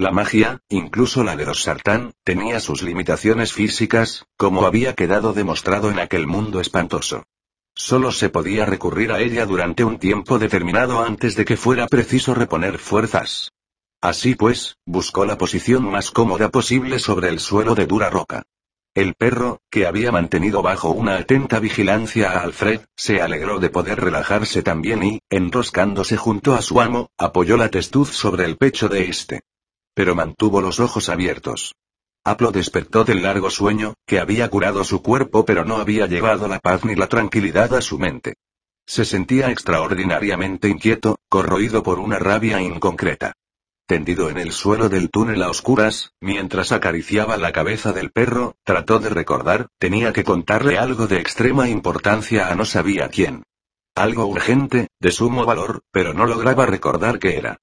La 0.00 0.12
magia, 0.12 0.62
incluso 0.70 1.24
la 1.24 1.36
de 1.36 1.44
los 1.44 1.62
Sartán, 1.62 2.14
tenía 2.24 2.58
sus 2.60 2.80
limitaciones 2.80 3.52
físicas, 3.52 4.24
como 4.38 4.64
había 4.64 4.94
quedado 4.94 5.34
demostrado 5.34 5.90
en 5.90 5.98
aquel 5.98 6.26
mundo 6.26 6.58
espantoso. 6.58 7.24
Solo 7.74 8.10
se 8.10 8.30
podía 8.30 8.64
recurrir 8.64 9.12
a 9.12 9.20
ella 9.20 9.44
durante 9.44 9.84
un 9.84 9.98
tiempo 9.98 10.38
determinado 10.38 11.04
antes 11.04 11.36
de 11.36 11.44
que 11.44 11.58
fuera 11.58 11.86
preciso 11.86 12.32
reponer 12.32 12.78
fuerzas. 12.78 13.52
Así 14.00 14.36
pues, 14.36 14.78
buscó 14.86 15.26
la 15.26 15.36
posición 15.36 15.84
más 15.90 16.10
cómoda 16.10 16.48
posible 16.48 16.98
sobre 16.98 17.28
el 17.28 17.38
suelo 17.38 17.74
de 17.74 17.84
dura 17.84 18.08
roca. 18.08 18.44
El 18.94 19.12
perro, 19.12 19.60
que 19.70 19.86
había 19.86 20.10
mantenido 20.10 20.62
bajo 20.62 20.92
una 20.92 21.16
atenta 21.16 21.60
vigilancia 21.60 22.30
a 22.30 22.40
Alfred, 22.40 22.80
se 22.96 23.20
alegró 23.20 23.58
de 23.58 23.68
poder 23.68 24.00
relajarse 24.00 24.62
también 24.62 25.02
y, 25.02 25.20
enroscándose 25.28 26.16
junto 26.16 26.54
a 26.54 26.62
su 26.62 26.80
amo, 26.80 27.10
apoyó 27.18 27.58
la 27.58 27.68
testuz 27.68 28.08
sobre 28.08 28.46
el 28.46 28.56
pecho 28.56 28.88
de 28.88 29.04
éste. 29.04 29.42
Pero 29.94 30.14
mantuvo 30.14 30.60
los 30.60 30.80
ojos 30.80 31.08
abiertos. 31.08 31.74
Aplo 32.24 32.52
despertó 32.52 33.04
del 33.04 33.22
largo 33.22 33.50
sueño, 33.50 33.94
que 34.06 34.20
había 34.20 34.48
curado 34.50 34.84
su 34.84 35.02
cuerpo 35.02 35.44
pero 35.44 35.64
no 35.64 35.76
había 35.76 36.06
llevado 36.06 36.48
la 36.48 36.58
paz 36.58 36.84
ni 36.84 36.94
la 36.94 37.08
tranquilidad 37.08 37.74
a 37.74 37.80
su 37.80 37.98
mente. 37.98 38.34
Se 38.86 39.04
sentía 39.04 39.50
extraordinariamente 39.50 40.68
inquieto, 40.68 41.16
corroído 41.28 41.82
por 41.82 41.98
una 41.98 42.18
rabia 42.18 42.60
inconcreta. 42.60 43.32
Tendido 43.86 44.30
en 44.30 44.38
el 44.38 44.52
suelo 44.52 44.88
del 44.88 45.10
túnel 45.10 45.42
a 45.42 45.48
oscuras, 45.48 46.12
mientras 46.20 46.70
acariciaba 46.72 47.36
la 47.36 47.52
cabeza 47.52 47.92
del 47.92 48.12
perro, 48.12 48.54
trató 48.64 48.98
de 48.98 49.08
recordar, 49.08 49.68
tenía 49.78 50.12
que 50.12 50.22
contarle 50.22 50.78
algo 50.78 51.06
de 51.06 51.18
extrema 51.18 51.68
importancia 51.68 52.48
a 52.48 52.54
no 52.54 52.64
sabía 52.64 53.08
quién. 53.08 53.44
Algo 53.96 54.26
urgente, 54.26 54.88
de 55.00 55.10
sumo 55.10 55.44
valor, 55.44 55.82
pero 55.90 56.14
no 56.14 56.26
lograba 56.26 56.66
recordar 56.66 57.18
qué 57.18 57.36
era. 57.36 57.58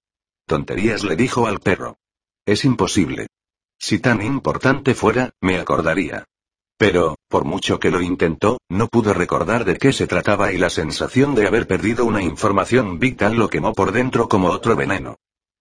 Tonterías 0.45 1.03
le 1.03 1.15
dijo 1.15 1.47
al 1.47 1.59
perro. 1.59 1.97
Es 2.47 2.63
imposible. 2.63 3.27
Si 3.77 3.99
tan 3.99 4.21
importante 4.21 4.95
fuera, 4.95 5.31
me 5.41 5.59
acordaría. 5.59 6.23
Pero, 6.77 7.17
por 7.27 7.43
mucho 7.43 7.77
que 7.77 7.91
lo 7.91 8.01
intentó, 8.01 8.59
no 8.69 8.87
pudo 8.87 9.13
recordar 9.13 9.65
de 9.65 9.75
qué 9.75 9.91
se 9.91 10.07
trataba 10.07 10.53
y 10.53 10.57
la 10.57 10.69
sensación 10.69 11.35
de 11.35 11.45
haber 11.45 11.67
perdido 11.67 12.05
una 12.05 12.21
información 12.21 12.99
vital 12.99 13.35
lo 13.35 13.49
quemó 13.49 13.73
por 13.73 13.91
dentro 13.91 14.29
como 14.29 14.47
otro 14.47 14.77
veneno. 14.77 15.17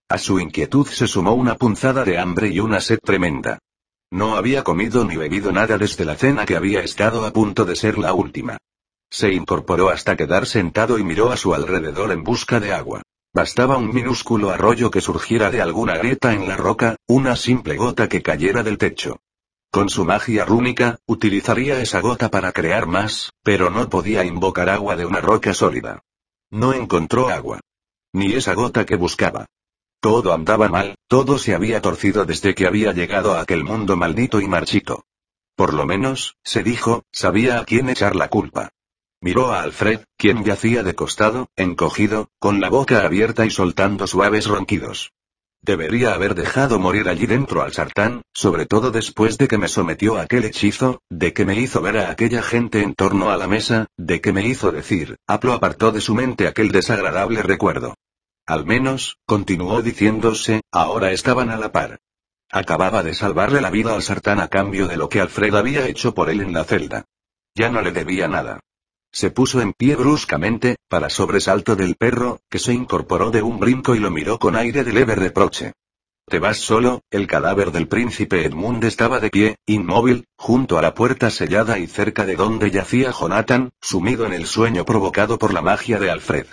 A 0.07 0.17
su 0.17 0.39
inquietud 0.39 0.87
se 0.87 1.07
sumó 1.07 1.33
una 1.33 1.55
punzada 1.55 2.05
de 2.05 2.17
hambre 2.19 2.47
y 2.47 2.61
una 2.61 2.79
sed 2.79 2.99
tremenda. 3.03 3.59
No 4.09 4.37
había 4.37 4.63
comido 4.63 5.03
ni 5.03 5.17
bebido 5.17 5.51
nada 5.51 5.77
desde 5.77 6.05
la 6.05 6.15
cena 6.15 6.45
que 6.45 6.55
había 6.55 6.79
estado 6.79 7.25
a 7.25 7.33
punto 7.33 7.65
de 7.65 7.75
ser 7.75 7.97
la 7.97 8.13
última. 8.13 8.57
Se 9.09 9.33
incorporó 9.33 9.89
hasta 9.89 10.15
quedar 10.15 10.45
sentado 10.45 10.97
y 10.97 11.03
miró 11.03 11.31
a 11.31 11.37
su 11.37 11.53
alrededor 11.53 12.13
en 12.13 12.23
busca 12.23 12.61
de 12.61 12.71
agua. 12.71 13.01
Bastaba 13.33 13.77
un 13.77 13.93
minúsculo 13.93 14.49
arroyo 14.49 14.89
que 14.89 15.01
surgiera 15.01 15.51
de 15.51 15.61
alguna 15.61 15.97
grieta 15.97 16.33
en 16.33 16.47
la 16.47 16.57
roca, 16.57 16.95
una 17.07 17.35
simple 17.35 17.75
gota 17.75 18.09
que 18.09 18.21
cayera 18.21 18.63
del 18.63 18.77
techo. 18.77 19.19
Con 19.71 19.89
su 19.89 20.05
magia 20.05 20.45
rúnica, 20.45 20.97
utilizaría 21.05 21.79
esa 21.81 21.99
gota 22.01 22.31
para 22.31 22.51
crear 22.51 22.87
más, 22.87 23.31
pero 23.43 23.69
no 23.69 23.89
podía 23.89 24.23
invocar 24.23 24.69
agua 24.69 24.95
de 24.95 25.05
una 25.05 25.21
roca 25.21 25.53
sólida. 25.53 26.01
No 26.49 26.73
encontró 26.73 27.29
agua. 27.29 27.59
Ni 28.13 28.33
esa 28.33 28.53
gota 28.53 28.85
que 28.85 28.95
buscaba. 28.95 29.45
Todo 29.99 30.33
andaba 30.33 30.69
mal, 30.69 30.95
todo 31.07 31.37
se 31.37 31.53
había 31.53 31.81
torcido 31.81 32.25
desde 32.25 32.55
que 32.55 32.65
había 32.65 32.93
llegado 32.93 33.33
a 33.33 33.41
aquel 33.41 33.63
mundo 33.63 33.97
maldito 33.97 34.39
y 34.39 34.47
marchito. 34.47 35.03
Por 35.55 35.73
lo 35.73 35.85
menos, 35.85 36.35
se 36.43 36.63
dijo, 36.63 37.03
sabía 37.11 37.59
a 37.59 37.65
quién 37.65 37.89
echar 37.89 38.15
la 38.15 38.29
culpa. 38.29 38.69
Miró 39.19 39.51
a 39.51 39.63
Alfred, 39.63 40.01
quien 40.15 40.43
yacía 40.43 40.83
de 40.83 40.93
costado, 40.93 41.49
encogido, 41.55 42.29
con 42.39 42.61
la 42.61 42.69
boca 42.69 43.03
abierta 43.03 43.45
y 43.45 43.49
soltando 43.49 44.05
suaves 44.05 44.45
ronquidos. 44.45 45.11
Debería 45.61 46.13
haber 46.13 46.35
dejado 46.35 46.79
morir 46.79 47.09
allí 47.09 47.25
dentro 47.25 47.63
al 47.63 47.73
sartán, 47.73 48.21
sobre 48.31 48.67
todo 48.67 48.91
después 48.91 49.37
de 49.37 49.47
que 49.47 49.57
me 49.57 49.67
sometió 49.67 50.17
a 50.17 50.21
aquel 50.21 50.45
hechizo, 50.45 51.01
de 51.09 51.33
que 51.33 51.45
me 51.45 51.59
hizo 51.59 51.81
ver 51.81 51.97
a 51.97 52.11
aquella 52.11 52.43
gente 52.43 52.83
en 52.83 52.93
torno 52.93 53.31
a 53.31 53.37
la 53.37 53.47
mesa, 53.47 53.87
de 53.97 54.21
que 54.21 54.31
me 54.31 54.45
hizo 54.45 54.71
decir, 54.71 55.17
Aplo 55.27 55.53
apartó 55.53 55.91
de 55.91 55.99
su 55.99 56.13
mente 56.13 56.47
aquel 56.47 56.71
desagradable 56.71 57.41
recuerdo. 57.41 57.95
Al 58.45 58.65
menos, 58.65 59.17
continuó 59.25 59.81
diciéndose, 59.81 60.61
ahora 60.71 61.11
estaban 61.11 61.49
a 61.49 61.57
la 61.57 61.71
par. 61.71 61.99
Acababa 62.49 63.03
de 63.03 63.13
salvarle 63.13 63.59
la 63.59 63.71
vida 63.71 63.93
al 63.93 64.03
sartán 64.03 64.39
a 64.39 64.47
cambio 64.47 64.87
de 64.87 64.95
lo 64.95 65.09
que 65.09 65.19
Alfred 65.19 65.53
había 65.55 65.87
hecho 65.87 66.13
por 66.13 66.29
él 66.29 66.39
en 66.39 66.53
la 66.53 66.63
celda. 66.63 67.05
Ya 67.55 67.69
no 67.69 67.81
le 67.81 67.91
debía 67.91 68.27
nada. 68.27 68.61
Se 69.19 69.31
puso 69.31 69.61
en 69.61 69.73
pie 69.73 69.95
bruscamente, 69.95 70.75
para 70.87 71.09
sobresalto 71.09 71.75
del 71.75 71.95
perro, 71.95 72.39
que 72.51 72.59
se 72.59 72.71
incorporó 72.71 73.31
de 73.31 73.41
un 73.41 73.59
brinco 73.59 73.95
y 73.95 73.99
lo 73.99 74.11
miró 74.11 74.37
con 74.37 74.55
aire 74.55 74.83
de 74.83 74.93
leve 74.93 75.15
reproche. 75.15 75.73
¿Te 76.27 76.37
vas 76.37 76.57
solo? 76.57 77.01
El 77.09 77.25
cadáver 77.25 77.71
del 77.71 77.87
príncipe 77.87 78.45
Edmund 78.45 78.83
estaba 78.83 79.19
de 79.19 79.31
pie, 79.31 79.55
inmóvil, 79.65 80.27
junto 80.37 80.77
a 80.77 80.83
la 80.83 80.93
puerta 80.93 81.31
sellada 81.31 81.79
y 81.79 81.87
cerca 81.87 82.27
de 82.27 82.35
donde 82.35 82.69
yacía 82.69 83.09
Jonathan, 83.09 83.71
sumido 83.81 84.27
en 84.27 84.33
el 84.33 84.45
sueño 84.45 84.85
provocado 84.85 85.39
por 85.39 85.51
la 85.51 85.63
magia 85.63 85.97
de 85.97 86.11
Alfred. 86.11 86.45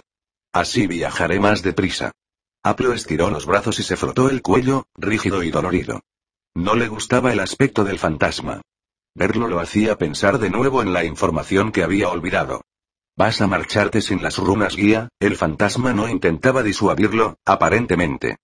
Así 0.51 0.87
viajaré 0.87 1.41
más 1.41 1.63
deprisa. 1.63 2.13
Aplo 2.63 2.95
estiró 2.95 3.29
los 3.29 3.45
brazos 3.45 3.79
y 3.79 3.83
se 3.83 3.99
frotó 3.99 4.31
el 4.31 4.41
cuello, 4.41 4.87
rígido 4.95 5.43
y 5.43 5.51
dolorido. 5.51 6.01
No 6.55 6.77
le 6.77 6.89
gustaba 6.89 7.31
el 7.31 7.41
aspecto 7.41 7.85
del 7.85 7.99
fantasma. 7.99 8.63
Verlo 9.17 9.47
lo 9.47 9.61
hacía 9.61 9.97
pensar 9.97 10.39
de 10.39 10.51
nuevo 10.51 10.83
en 10.83 10.93
la 10.93 11.05
información 11.05 11.71
que 11.71 11.85
había 11.85 12.09
olvidado. 12.09 12.63
¿Vas 13.17 13.41
a 13.41 13.47
marcharte 13.47 14.01
sin 14.03 14.23
las 14.23 14.39
runas 14.39 14.75
guía? 14.75 15.09
El 15.21 15.37
fantasma 15.37 15.93
no 15.93 16.09
intentaba 16.09 16.65
disuadirlo, 16.65 17.39
aparentemente. 17.45 18.39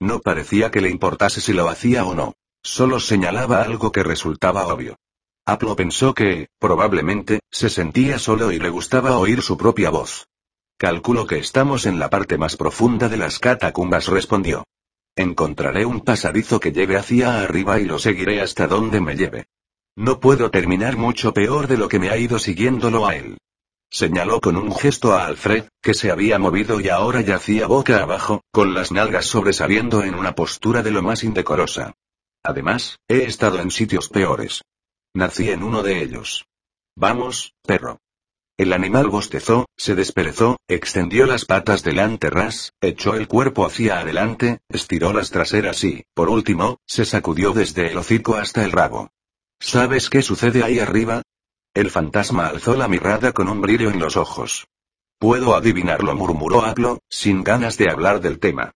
No 0.00 0.18
parecía 0.18 0.72
que 0.72 0.80
le 0.80 0.90
importase 0.90 1.40
si 1.40 1.52
lo 1.52 1.68
hacía 1.68 2.04
o 2.04 2.14
no. 2.14 2.34
Solo 2.60 2.98
señalaba 2.98 3.62
algo 3.62 3.92
que 3.92 4.02
resultaba 4.02 4.66
obvio. 4.66 4.96
Aplo 5.46 5.76
pensó 5.76 6.12
que, 6.12 6.48
probablemente, 6.58 7.38
se 7.52 7.70
sentía 7.70 8.18
solo 8.18 8.50
y 8.50 8.58
le 8.58 8.68
gustaba 8.68 9.18
oír 9.18 9.42
su 9.42 9.56
propia 9.56 9.90
voz. 9.90 10.26
Calculo 10.76 11.28
que 11.28 11.38
estamos 11.38 11.86
en 11.86 12.00
la 12.00 12.10
parte 12.10 12.36
más 12.36 12.56
profunda 12.56 13.08
de 13.08 13.16
las 13.16 13.38
catacumbas, 13.38 14.08
respondió. 14.08 14.64
Encontraré 15.14 15.86
un 15.86 16.00
pasadizo 16.00 16.58
que 16.58 16.72
lleve 16.72 16.96
hacia 16.96 17.40
arriba 17.40 17.78
y 17.78 17.84
lo 17.84 18.00
seguiré 18.00 18.42
hasta 18.42 18.66
donde 18.66 19.00
me 19.00 19.14
lleve. 19.14 19.46
No 19.96 20.20
puedo 20.20 20.50
terminar 20.50 20.98
mucho 20.98 21.32
peor 21.32 21.68
de 21.68 21.78
lo 21.78 21.88
que 21.88 21.98
me 21.98 22.10
ha 22.10 22.18
ido 22.18 22.38
siguiéndolo 22.38 23.06
a 23.06 23.16
él. 23.16 23.38
Señaló 23.90 24.42
con 24.42 24.56
un 24.56 24.74
gesto 24.74 25.14
a 25.14 25.24
Alfred, 25.24 25.64
que 25.80 25.94
se 25.94 26.10
había 26.10 26.38
movido 26.38 26.80
y 26.80 26.90
ahora 26.90 27.22
yacía 27.22 27.66
boca 27.66 28.02
abajo, 28.02 28.42
con 28.52 28.74
las 28.74 28.92
nalgas 28.92 29.24
sobresaliendo 29.24 30.04
en 30.04 30.14
una 30.14 30.34
postura 30.34 30.82
de 30.82 30.90
lo 30.90 31.02
más 31.02 31.24
indecorosa. 31.24 31.94
Además, 32.42 32.98
he 33.08 33.24
estado 33.24 33.58
en 33.58 33.70
sitios 33.70 34.10
peores. 34.10 34.62
Nací 35.14 35.48
en 35.50 35.62
uno 35.62 35.82
de 35.82 36.02
ellos. 36.02 36.44
Vamos, 36.94 37.54
perro. 37.62 38.00
El 38.58 38.74
animal 38.74 39.08
bostezó, 39.08 39.66
se 39.76 39.94
desperezó, 39.94 40.58
extendió 40.68 41.26
las 41.26 41.46
patas 41.46 41.82
delante 41.82 42.28
ras, 42.28 42.72
echó 42.82 43.14
el 43.14 43.28
cuerpo 43.28 43.64
hacia 43.64 44.00
adelante, 44.00 44.60
estiró 44.68 45.14
las 45.14 45.30
traseras 45.30 45.82
y, 45.84 46.04
por 46.14 46.28
último, 46.28 46.78
se 46.86 47.06
sacudió 47.06 47.52
desde 47.52 47.90
el 47.90 47.96
hocico 47.96 48.34
hasta 48.36 48.62
el 48.64 48.72
rabo. 48.72 49.10
¿Sabes 49.58 50.10
qué 50.10 50.22
sucede 50.22 50.62
ahí 50.62 50.78
arriba? 50.78 51.22
El 51.74 51.90
fantasma 51.90 52.46
alzó 52.46 52.76
la 52.76 52.88
mirada 52.88 53.32
con 53.32 53.48
un 53.48 53.60
brillo 53.60 53.90
en 53.90 53.98
los 53.98 54.16
ojos. 54.16 54.66
Puedo 55.18 55.54
adivinarlo, 55.54 56.14
murmuró 56.14 56.64
Aplo, 56.64 57.00
sin 57.08 57.42
ganas 57.42 57.76
de 57.76 57.90
hablar 57.90 58.20
del 58.20 58.38
tema. 58.38 58.72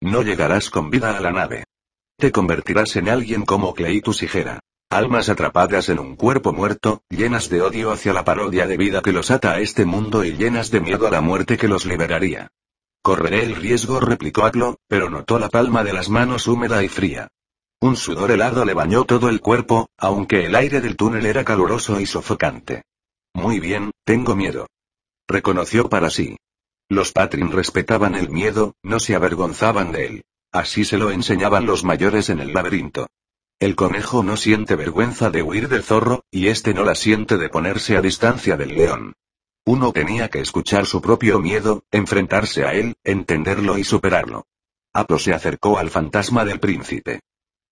No 0.00 0.22
llegarás 0.22 0.70
con 0.70 0.90
vida 0.90 1.16
a 1.16 1.20
la 1.20 1.32
nave. 1.32 1.64
Te 2.18 2.30
convertirás 2.30 2.96
en 2.96 3.08
alguien 3.08 3.44
como 3.44 3.74
Cleitus 3.74 4.22
y 4.22 4.28
Hera. 4.32 4.60
Almas 4.90 5.28
atrapadas 5.28 5.88
en 5.88 5.98
un 5.98 6.14
cuerpo 6.14 6.52
muerto, 6.52 7.02
llenas 7.08 7.48
de 7.48 7.62
odio 7.62 7.90
hacia 7.90 8.12
la 8.12 8.24
parodia 8.24 8.66
de 8.66 8.76
vida 8.76 9.02
que 9.02 9.12
los 9.12 9.30
ata 9.30 9.52
a 9.52 9.60
este 9.60 9.84
mundo 9.84 10.24
y 10.24 10.36
llenas 10.36 10.70
de 10.70 10.80
miedo 10.80 11.06
a 11.06 11.10
la 11.10 11.20
muerte 11.20 11.56
que 11.56 11.68
los 11.68 11.86
liberaría. 11.86 12.48
Correré 13.02 13.44
el 13.44 13.56
riesgo, 13.56 13.98
replicó 13.98 14.44
Aplo, 14.44 14.78
pero 14.88 15.10
notó 15.10 15.38
la 15.38 15.48
palma 15.48 15.82
de 15.84 15.92
las 15.92 16.08
manos 16.08 16.46
húmeda 16.46 16.82
y 16.82 16.88
fría. 16.88 17.28
Un 17.84 17.98
sudor 17.98 18.30
helado 18.30 18.64
le 18.64 18.72
bañó 18.72 19.04
todo 19.04 19.28
el 19.28 19.42
cuerpo, 19.42 19.90
aunque 19.98 20.46
el 20.46 20.54
aire 20.54 20.80
del 20.80 20.96
túnel 20.96 21.26
era 21.26 21.44
caluroso 21.44 22.00
y 22.00 22.06
sofocante. 22.06 22.84
Muy 23.34 23.60
bien, 23.60 23.90
tengo 24.06 24.34
miedo. 24.34 24.68
Reconoció 25.28 25.90
para 25.90 26.08
sí. 26.08 26.38
Los 26.88 27.12
Patrin 27.12 27.52
respetaban 27.52 28.14
el 28.14 28.30
miedo, 28.30 28.72
no 28.82 29.00
se 29.00 29.14
avergonzaban 29.14 29.92
de 29.92 30.06
él. 30.06 30.24
Así 30.50 30.86
se 30.86 30.96
lo 30.96 31.10
enseñaban 31.10 31.66
los 31.66 31.84
mayores 31.84 32.30
en 32.30 32.40
el 32.40 32.54
laberinto. 32.54 33.06
El 33.60 33.76
conejo 33.76 34.22
no 34.22 34.38
siente 34.38 34.76
vergüenza 34.76 35.28
de 35.28 35.42
huir 35.42 35.68
del 35.68 35.82
zorro, 35.82 36.24
y 36.30 36.48
este 36.48 36.72
no 36.72 36.84
la 36.84 36.94
siente 36.94 37.36
de 37.36 37.50
ponerse 37.50 37.98
a 37.98 38.00
distancia 38.00 38.56
del 38.56 38.70
león. 38.70 39.12
Uno 39.66 39.92
tenía 39.92 40.30
que 40.30 40.40
escuchar 40.40 40.86
su 40.86 41.02
propio 41.02 41.38
miedo, 41.38 41.84
enfrentarse 41.90 42.64
a 42.64 42.72
él, 42.72 42.94
entenderlo 43.04 43.76
y 43.76 43.84
superarlo. 43.84 44.46
Apo 44.94 45.18
se 45.18 45.34
acercó 45.34 45.76
al 45.76 45.90
fantasma 45.90 46.46
del 46.46 46.60
príncipe. 46.60 47.20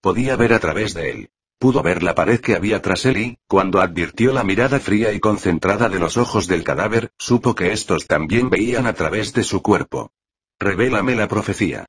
Podía 0.02 0.34
ver 0.34 0.52
a 0.52 0.58
través 0.58 0.94
de 0.94 1.10
él. 1.10 1.30
Pudo 1.60 1.80
ver 1.80 2.02
la 2.02 2.16
pared 2.16 2.40
que 2.40 2.56
había 2.56 2.82
tras 2.82 3.06
él 3.06 3.16
y, 3.18 3.38
cuando 3.46 3.80
advirtió 3.80 4.32
la 4.32 4.42
mirada 4.42 4.80
fría 4.80 5.12
y 5.12 5.20
concentrada 5.20 5.88
de 5.88 6.00
los 6.00 6.16
ojos 6.16 6.48
del 6.48 6.64
cadáver, 6.64 7.12
supo 7.18 7.54
que 7.54 7.72
estos 7.72 8.08
también 8.08 8.50
veían 8.50 8.86
a 8.88 8.94
través 8.94 9.32
de 9.32 9.44
su 9.44 9.62
cuerpo. 9.62 10.10
Revélame 10.58 11.14
la 11.14 11.28
profecía. 11.28 11.86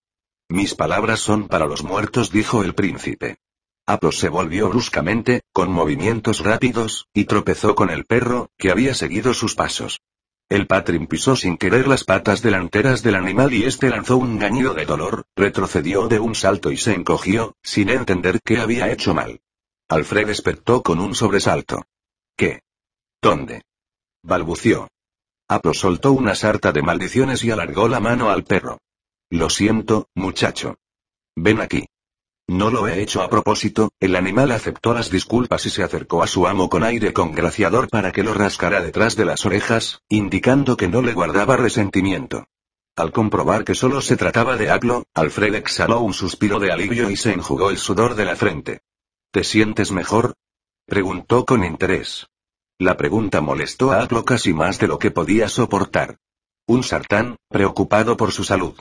Mis 0.48 0.76
palabras 0.76 1.22
son 1.22 1.48
para 1.48 1.66
los 1.66 1.84
muertos, 1.84 2.32
dijo 2.32 2.64
el 2.64 2.76
príncipe. 2.76 3.38
Apos 3.88 4.20
se 4.20 4.30
volvió 4.30 4.70
bruscamente, 4.70 5.42
con 5.52 5.72
movimientos 5.72 6.42
rápidos, 6.42 7.08
y 7.16 7.26
tropezó 7.26 7.74
con 7.74 7.90
el 7.90 8.06
perro, 8.06 8.52
que 8.60 8.70
había 8.70 8.94
seguido 8.94 9.34
sus 9.34 9.56
pasos. 9.56 10.02
El 10.54 10.68
Patrin 10.68 11.08
pisó 11.08 11.36
sin 11.36 11.58
querer 11.58 11.88
las 11.88 12.04
patas 12.04 12.44
delanteras 12.44 13.02
del 13.02 13.16
animal 13.16 13.52
y 13.56 13.64
este 13.64 13.90
lanzó 13.90 14.18
un 14.18 14.38
gañido 14.38 14.76
de 14.76 14.86
dolor, 14.86 15.26
retrocedió 15.36 16.08
de 16.08 16.20
un 16.20 16.36
salto 16.36 16.72
y 16.72 16.78
se 16.78 16.94
encogió, 16.94 17.56
sin 17.64 17.90
entender 17.90 18.40
qué 18.46 18.60
había 18.60 18.92
hecho 18.92 19.16
mal. 19.16 19.42
Alfred 19.90 20.28
despertó 20.28 20.84
con 20.84 21.00
un 21.00 21.16
sobresalto. 21.16 21.88
¿Qué? 22.38 22.62
¿Dónde? 23.20 23.64
balbució. 24.22 24.90
Aplo 25.48 25.74
soltó 25.74 26.12
una 26.12 26.36
sarta 26.36 26.72
de 26.72 26.84
maldiciones 26.84 27.44
y 27.44 27.50
alargó 27.50 27.88
la 27.88 28.00
mano 28.00 28.30
al 28.30 28.44
perro. 28.44 28.78
Lo 29.32 29.50
siento, 29.50 30.08
muchacho. 30.14 30.76
Ven 31.36 31.62
aquí. 31.62 31.88
No 32.48 32.70
lo 32.70 32.88
he 32.88 33.02
hecho 33.02 33.22
a 33.22 33.30
propósito, 33.30 33.92
el 34.02 34.16
animal 34.16 34.52
aceptó 34.52 34.94
las 34.94 35.10
disculpas 35.10 35.66
y 35.66 35.70
se 35.70 35.82
acercó 35.82 36.22
a 36.24 36.28
su 36.28 36.46
amo 36.46 36.70
con 36.70 36.84
aire 36.84 37.14
congraciador 37.14 37.90
para 37.90 38.12
que 38.12 38.24
lo 38.24 38.34
rascara 38.34 38.82
detrás 38.82 39.16
de 39.16 39.26
las 39.26 39.46
orejas, 39.46 40.02
indicando 40.10 40.76
que 40.76 40.90
no 40.90 41.02
le 41.02 41.14
guardaba 41.14 41.56
resentimiento. 41.56 42.46
Al 42.96 43.12
comprobar 43.12 43.64
que 43.64 43.76
solo 43.76 44.02
se 44.02 44.18
trataba 44.18 44.58
de 44.58 44.70
Aglo, 44.70 45.06
Alfred 45.16 45.56
exhaló 45.56 46.02
un 46.02 46.14
suspiro 46.14 46.60
de 46.60 46.72
alivio 46.72 47.10
y 47.10 47.16
se 47.16 47.32
enjugó 47.32 47.70
el 47.70 47.78
sudor 47.78 48.16
de 48.16 48.26
la 48.26 48.36
frente. 48.36 48.82
¿Te 49.32 49.44
sientes 49.44 49.92
mejor? 49.92 50.34
preguntó 50.86 51.46
con 51.46 51.64
interés. 51.64 52.28
La 52.78 52.98
pregunta 52.98 53.40
molestó 53.40 53.94
a 53.94 54.02
Aglo 54.02 54.26
casi 54.26 54.54
más 54.54 54.80
de 54.80 54.88
lo 54.88 55.00
que 55.00 55.12
podía 55.12 55.48
soportar. 55.48 56.18
Un 56.68 56.84
sartán, 56.84 57.38
preocupado 57.50 58.18
por 58.18 58.32
su 58.32 58.44
salud. 58.44 58.76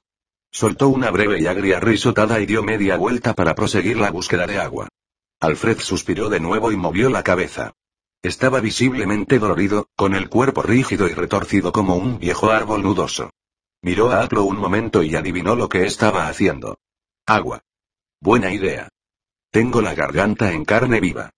Soltó 0.53 0.91
una 0.91 1.11
breve 1.11 1.41
y 1.41 1.47
agria 1.47 1.81
risotada 1.81 2.39
y 2.39 2.45
dio 2.45 2.63
media 2.63 2.99
vuelta 2.99 3.35
para 3.35 3.55
proseguir 3.55 3.97
la 3.97 4.11
búsqueda 4.11 4.47
de 4.47 4.59
agua. 4.59 4.89
Alfred 5.41 5.79
suspiró 5.81 6.29
de 6.29 6.41
nuevo 6.41 6.71
y 6.71 6.77
movió 6.77 7.09
la 7.09 7.23
cabeza. 7.23 7.73
Estaba 8.23 8.61
visiblemente 8.61 9.39
dolorido, 9.39 9.89
con 9.97 10.15
el 10.15 10.29
cuerpo 10.29 10.63
rígido 10.63 11.09
y 11.09 11.15
retorcido 11.15 11.73
como 11.73 11.97
un 11.97 12.19
viejo 12.19 12.51
árbol 12.51 12.83
nudoso. 12.83 13.31
Miró 13.81 14.11
a 14.11 14.23
Aplo 14.23 14.45
un 14.45 14.59
momento 14.59 15.03
y 15.03 15.17
adivinó 15.17 15.57
lo 15.57 15.69
que 15.71 15.87
estaba 15.87 16.29
haciendo. 16.29 16.79
Agua. 17.27 17.63
Buena 18.21 18.53
idea. 18.53 18.89
Tengo 19.51 19.81
la 19.81 19.95
garganta 19.95 20.53
en 20.53 20.65
carne 20.65 21.01
viva. 21.01 21.31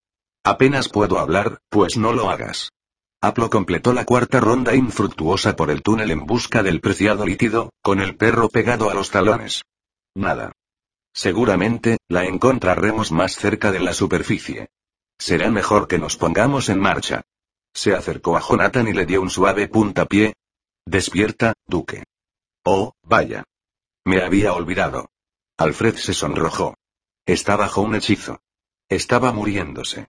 Apenas 0.42 0.88
puedo 0.88 1.18
hablar, 1.18 1.61
pues 1.71 1.97
no 1.97 2.12
lo 2.12 2.28
hagas. 2.28 2.71
Aplo 3.26 3.49
completó 3.49 3.95
la 3.95 4.04
cuarta 4.04 4.38
ronda 4.38 4.75
infructuosa 4.75 5.57
por 5.57 5.71
el 5.71 5.83
túnel 5.83 6.11
en 6.11 6.26
busca 6.26 6.62
del 6.62 6.83
preciado 6.83 7.25
líquido, 7.25 7.73
con 7.83 8.00
el 8.00 8.16
perro 8.16 8.50
pegado 8.50 8.90
a 8.90 8.95
los 8.95 9.11
talones. 9.11 9.64
Nada. 10.14 10.52
Seguramente, 11.14 11.97
la 12.09 12.26
encontraremos 12.26 13.12
más 13.12 13.37
cerca 13.37 13.73
de 13.73 13.81
la 13.81 13.95
superficie. 13.95 14.69
Será 15.19 15.50
mejor 15.50 15.88
que 15.88 15.99
nos 15.99 16.19
pongamos 16.19 16.69
en 16.69 16.81
marcha. 16.81 17.23
Se 17.73 17.95
acercó 17.95 18.37
a 18.37 18.40
Jonathan 18.40 18.88
y 18.88 18.93
le 18.93 19.07
dio 19.07 19.23
un 19.23 19.31
suave 19.31 19.69
puntapié. 19.69 20.35
Despierta, 20.85 21.54
duque. 21.66 22.04
Oh, 22.62 22.93
vaya. 23.02 23.45
Me 24.04 24.21
había 24.21 24.52
olvidado. 24.52 25.09
Alfred 25.57 25.95
se 25.97 26.12
sonrojó. 26.12 26.76
Está 27.25 27.57
bajo 27.57 27.81
un 27.81 27.95
hechizo. 27.95 28.40
Estaba 28.90 29.33
muriéndose. 29.33 30.09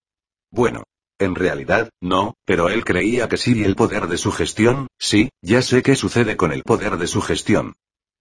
Bueno, 0.51 0.83
en 1.19 1.35
realidad, 1.35 1.89
no, 2.01 2.35
pero 2.45 2.69
él 2.69 2.83
creía 2.83 3.29
que 3.29 3.37
sí 3.37 3.59
y 3.59 3.63
el 3.63 3.75
poder 3.75 4.07
de 4.07 4.17
su 4.17 4.31
gestión, 4.31 4.87
sí, 4.97 5.29
ya 5.41 5.61
sé 5.61 5.81
qué 5.81 5.95
sucede 5.95 6.35
con 6.35 6.51
el 6.51 6.63
poder 6.63 6.97
de 6.97 7.07
su 7.07 7.21
gestión. 7.21 7.75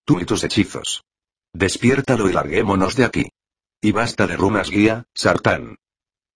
Tú 0.05 0.21
y 0.21 0.25
tus 0.25 0.45
hechizos. 0.45 1.03
Despiértalo 1.53 2.29
y 2.29 2.33
larguémonos 2.33 2.97
de 2.97 3.05
aquí. 3.05 3.29
Y 3.81 3.93
basta 3.93 4.27
de 4.27 4.37
runas 4.37 4.71
guía, 4.71 5.05
Sartán. 5.15 5.77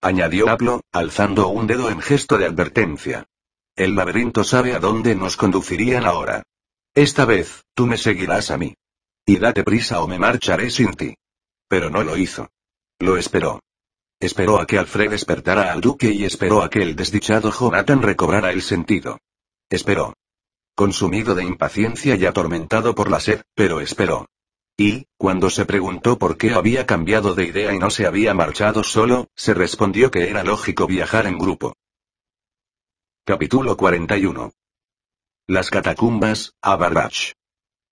Añadió 0.01 0.45
Pablo, 0.45 0.81
alzando 0.91 1.49
un 1.49 1.67
dedo 1.67 1.89
en 1.89 2.01
gesto 2.01 2.37
de 2.37 2.45
advertencia. 2.45 3.25
El 3.75 3.95
laberinto 3.95 4.43
sabe 4.43 4.73
a 4.73 4.79
dónde 4.79 5.15
nos 5.15 5.37
conducirían 5.37 6.05
ahora. 6.05 6.43
Esta 6.93 7.25
vez, 7.25 7.63
tú 7.73 7.85
me 7.85 7.97
seguirás 7.97 8.51
a 8.51 8.57
mí. 8.57 8.75
Y 9.25 9.37
date 9.37 9.63
prisa 9.63 10.01
o 10.01 10.07
me 10.07 10.19
marcharé 10.19 10.69
sin 10.69 10.93
ti. 10.93 11.15
Pero 11.67 11.89
no 11.89 12.03
lo 12.03 12.17
hizo. 12.17 12.49
Lo 12.99 13.15
esperó. 13.15 13.61
Esperó 14.19 14.59
a 14.59 14.67
que 14.67 14.77
Alfred 14.77 15.11
despertara 15.11 15.71
al 15.71 15.79
duque 15.79 16.11
y 16.11 16.25
esperó 16.25 16.61
a 16.61 16.69
que 16.69 16.81
el 16.81 16.95
desdichado 16.95 17.51
Jonathan 17.51 18.01
recobrara 18.01 18.51
el 18.51 18.61
sentido. 18.61 19.17
Esperó. 19.69 20.13
Consumido 20.75 21.35
de 21.35 21.43
impaciencia 21.45 22.15
y 22.15 22.25
atormentado 22.25 22.95
por 22.95 23.09
la 23.09 23.21
sed, 23.21 23.41
pero 23.55 23.79
esperó. 23.79 24.27
Y, 24.77 25.07
cuando 25.17 25.49
se 25.49 25.65
preguntó 25.65 26.17
por 26.17 26.37
qué 26.37 26.51
había 26.51 26.85
cambiado 26.85 27.33
de 27.33 27.45
idea 27.45 27.73
y 27.73 27.79
no 27.79 27.89
se 27.89 28.05
había 28.05 28.33
marchado 28.33 28.83
solo, 28.83 29.27
se 29.35 29.53
respondió 29.53 30.11
que 30.11 30.29
era 30.29 30.43
lógico 30.43 30.85
viajar 30.85 31.25
en 31.25 31.37
grupo. 31.37 31.75
Capítulo 33.25 33.77
41. 33.77 34.51
Las 35.47 35.69
catacumbas, 35.69 36.53
Abarrach. 36.61 37.33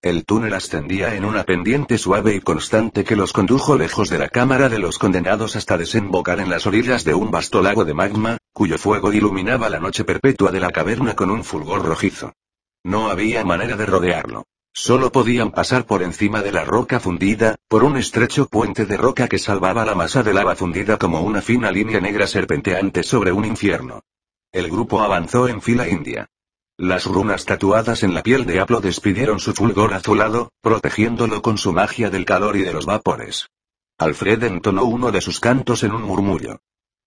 El 0.02 0.26
túnel 0.26 0.54
ascendía 0.54 1.16
en 1.16 1.26
una 1.26 1.44
pendiente 1.44 1.98
suave 1.98 2.36
y 2.36 2.40
constante 2.40 3.04
que 3.04 3.16
los 3.16 3.34
condujo 3.34 3.76
lejos 3.76 4.12
de 4.12 4.20
la 4.20 4.30
cámara 4.30 4.70
de 4.70 4.78
los 4.78 5.00
condenados 5.00 5.56
hasta 5.56 5.76
desembocar 5.76 6.40
en 6.40 6.52
las 6.52 6.68
orillas 6.68 7.04
de 7.04 7.16
un 7.16 7.32
vasto 7.32 7.64
lago 7.64 7.84
de 7.84 7.96
magma, 7.96 8.38
cuyo 8.54 8.78
fuego 8.78 9.12
iluminaba 9.12 9.70
la 9.70 9.80
noche 9.80 10.04
perpetua 10.04 10.52
de 10.52 10.60
la 10.60 10.70
caverna 10.70 11.16
con 11.16 11.32
un 11.32 11.44
fulgor 11.44 11.84
rojizo. 11.84 12.34
No 12.84 13.10
había 13.10 13.44
manera 13.44 13.76
de 13.76 13.88
rodearlo. 13.88 14.46
Solo 14.72 15.12
podían 15.12 15.50
pasar 15.50 15.88
por 15.88 16.04
encima 16.04 16.44
de 16.44 16.52
la 16.52 16.64
roca 16.64 17.00
fundida, 17.00 17.56
por 17.68 17.84
un 17.84 17.98
estrecho 17.98 18.46
puente 18.48 18.86
de 18.86 18.98
roca 18.98 19.28
que 19.28 19.40
salvaba 19.40 19.84
la 19.84 19.96
masa 19.96 20.22
de 20.22 20.32
lava 20.32 20.56
fundida 20.56 21.00
como 21.00 21.22
una 21.22 21.42
fina 21.42 21.72
línea 21.72 22.00
negra 22.00 22.28
serpenteante 22.28 23.02
sobre 23.02 23.32
un 23.32 23.46
infierno. 23.46 24.04
El 24.52 24.70
grupo 24.70 25.02
avanzó 25.02 25.48
en 25.48 25.60
fila 25.60 25.90
india. 25.90 26.30
Las 26.80 27.08
runas 27.08 27.46
tatuadas 27.46 28.04
en 28.04 28.14
la 28.14 28.22
piel 28.22 28.46
de 28.46 28.60
Aplo 28.60 28.82
despidieron 28.82 29.40
su 29.40 29.54
fulgor 29.54 29.96
azulado, 29.96 30.52
protegiéndolo 30.62 31.42
con 31.42 31.58
su 31.58 31.74
magia 31.74 32.12
del 32.12 32.24
calor 32.24 32.56
y 32.56 32.62
de 32.62 32.72
los 32.72 32.86
vapores. 32.86 33.50
Alfred 33.98 34.44
entonó 34.44 34.84
uno 34.84 35.12
de 35.12 35.22
sus 35.22 35.40
cantos 35.40 35.82
en 35.82 35.92
un 35.94 36.04
murmullo. 36.04 36.60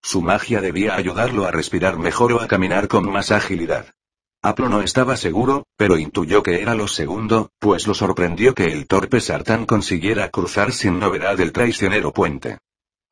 Su 0.03 0.23
magia 0.23 0.61
debía 0.61 0.97
ayudarlo 0.97 1.45
a 1.45 1.53
respirar 1.53 2.01
mejor 2.01 2.33
o 2.33 2.41
a 2.41 2.49
caminar 2.49 2.89
con 2.89 3.09
más 3.13 3.31
agilidad. 3.31 3.95
Aplo 4.43 4.69
no 4.69 4.83
estaba 4.83 5.17
seguro, 5.17 5.69
pero 5.77 5.99
intuyó 5.99 6.43
que 6.43 6.63
era 6.63 6.75
lo 6.75 6.89
segundo, 6.89 7.53
pues 7.61 7.87
lo 7.87 7.95
sorprendió 7.95 8.57
que 8.57 8.73
el 8.73 8.89
torpe 8.89 9.21
Sartán 9.21 9.67
consiguiera 9.67 10.31
cruzar 10.31 10.73
sin 10.73 10.99
novedad 10.99 11.41
el 11.41 11.53
traicionero 11.53 12.13
puente. 12.13 12.59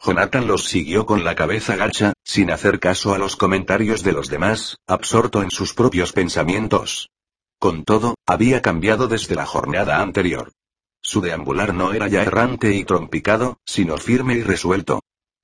Jonathan 0.01 0.47
los 0.47 0.65
siguió 0.65 1.07
con 1.07 1.25
la 1.25 1.35
cabeza 1.35 1.77
gacha, 1.77 2.13
sin 2.25 2.51
hacer 2.51 2.79
caso 2.79 3.15
a 3.15 3.19
los 3.19 3.37
comentarios 3.37 4.03
de 4.03 4.13
los 4.13 4.29
demás, 4.29 4.79
absorto 4.87 5.43
en 5.43 5.51
sus 5.51 5.75
propios 5.75 6.13
pensamientos. 6.13 7.11
Con 7.59 7.85
todo, 7.85 8.15
había 8.27 8.63
cambiado 8.63 9.09
desde 9.09 9.35
la 9.35 9.45
jornada 9.45 10.01
anterior. 10.01 10.53
Su 11.01 11.21
deambular 11.21 11.75
no 11.75 11.93
era 11.93 12.07
ya 12.07 12.23
errante 12.23 12.75
y 12.75 12.85
trompicado, 12.85 13.59
sino 13.65 13.97
firme 13.97 14.35
y 14.35 14.43
resuelto. 14.43 15.01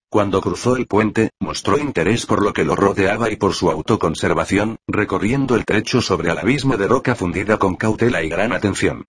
Cuando 0.08 0.40
cruzó 0.40 0.76
el 0.76 0.86
puente, 0.86 1.30
mostró 1.40 1.76
interés 1.76 2.24
por 2.24 2.40
lo 2.40 2.52
que 2.52 2.64
lo 2.64 2.76
rodeaba 2.76 3.30
y 3.30 3.36
por 3.36 3.54
su 3.54 3.68
autoconservación, 3.70 4.76
recorriendo 4.86 5.56
el 5.56 5.64
trecho 5.64 6.00
sobre 6.00 6.30
el 6.30 6.38
abismo 6.38 6.76
de 6.76 6.86
roca 6.86 7.16
fundida 7.16 7.58
con 7.58 7.74
cautela 7.74 8.22
y 8.22 8.28
gran 8.28 8.52
atención. 8.52 9.04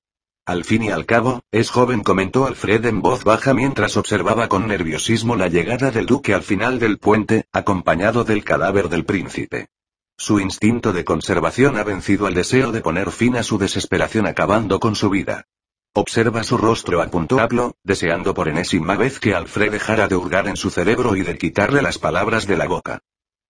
Al 0.47 0.63
fin 0.63 0.83
y 0.83 0.91
al 0.91 1.07
cabo, 1.07 1.41
es 1.51 1.71
joven, 1.71 2.03
comentó 2.03 2.45
Alfred 2.45 2.85
en 2.85 3.01
voz 3.01 3.23
baja 3.23 3.55
mientras 3.55 3.97
observaba 3.97 4.47
con 4.47 4.67
nerviosismo 4.67 5.35
la 5.35 5.47
llegada 5.47 5.89
del 5.89 6.05
duque 6.05 6.35
al 6.35 6.43
final 6.43 6.77
del 6.77 6.99
puente, 6.99 7.45
acompañado 7.51 8.23
del 8.23 8.43
cadáver 8.43 8.87
del 8.89 9.05
príncipe. 9.05 9.69
Su 10.17 10.39
instinto 10.39 10.93
de 10.93 11.03
conservación 11.03 11.77
ha 11.77 11.83
vencido 11.83 12.27
al 12.27 12.35
deseo 12.35 12.71
de 12.71 12.81
poner 12.81 13.09
fin 13.09 13.37
a 13.37 13.43
su 13.43 13.57
desesperación 13.57 14.27
acabando 14.27 14.79
con 14.79 14.95
su 14.95 15.09
vida. 15.09 15.47
Observa 15.93 16.43
su 16.43 16.57
rostro, 16.57 17.01
apuntó 17.01 17.39
Aplo, 17.39 17.75
deseando 17.83 18.35
por 18.35 18.47
enésima 18.47 18.97
vez 18.97 19.19
que 19.19 19.33
Alfred 19.33 19.71
dejara 19.71 20.07
de 20.07 20.15
hurgar 20.15 20.47
en 20.47 20.57
su 20.57 20.69
cerebro 20.69 21.15
y 21.15 21.23
de 21.23 21.39
quitarle 21.39 21.81
las 21.81 21.97
palabras 21.97 22.45
de 22.45 22.55
la 22.55 22.67
boca. 22.67 22.99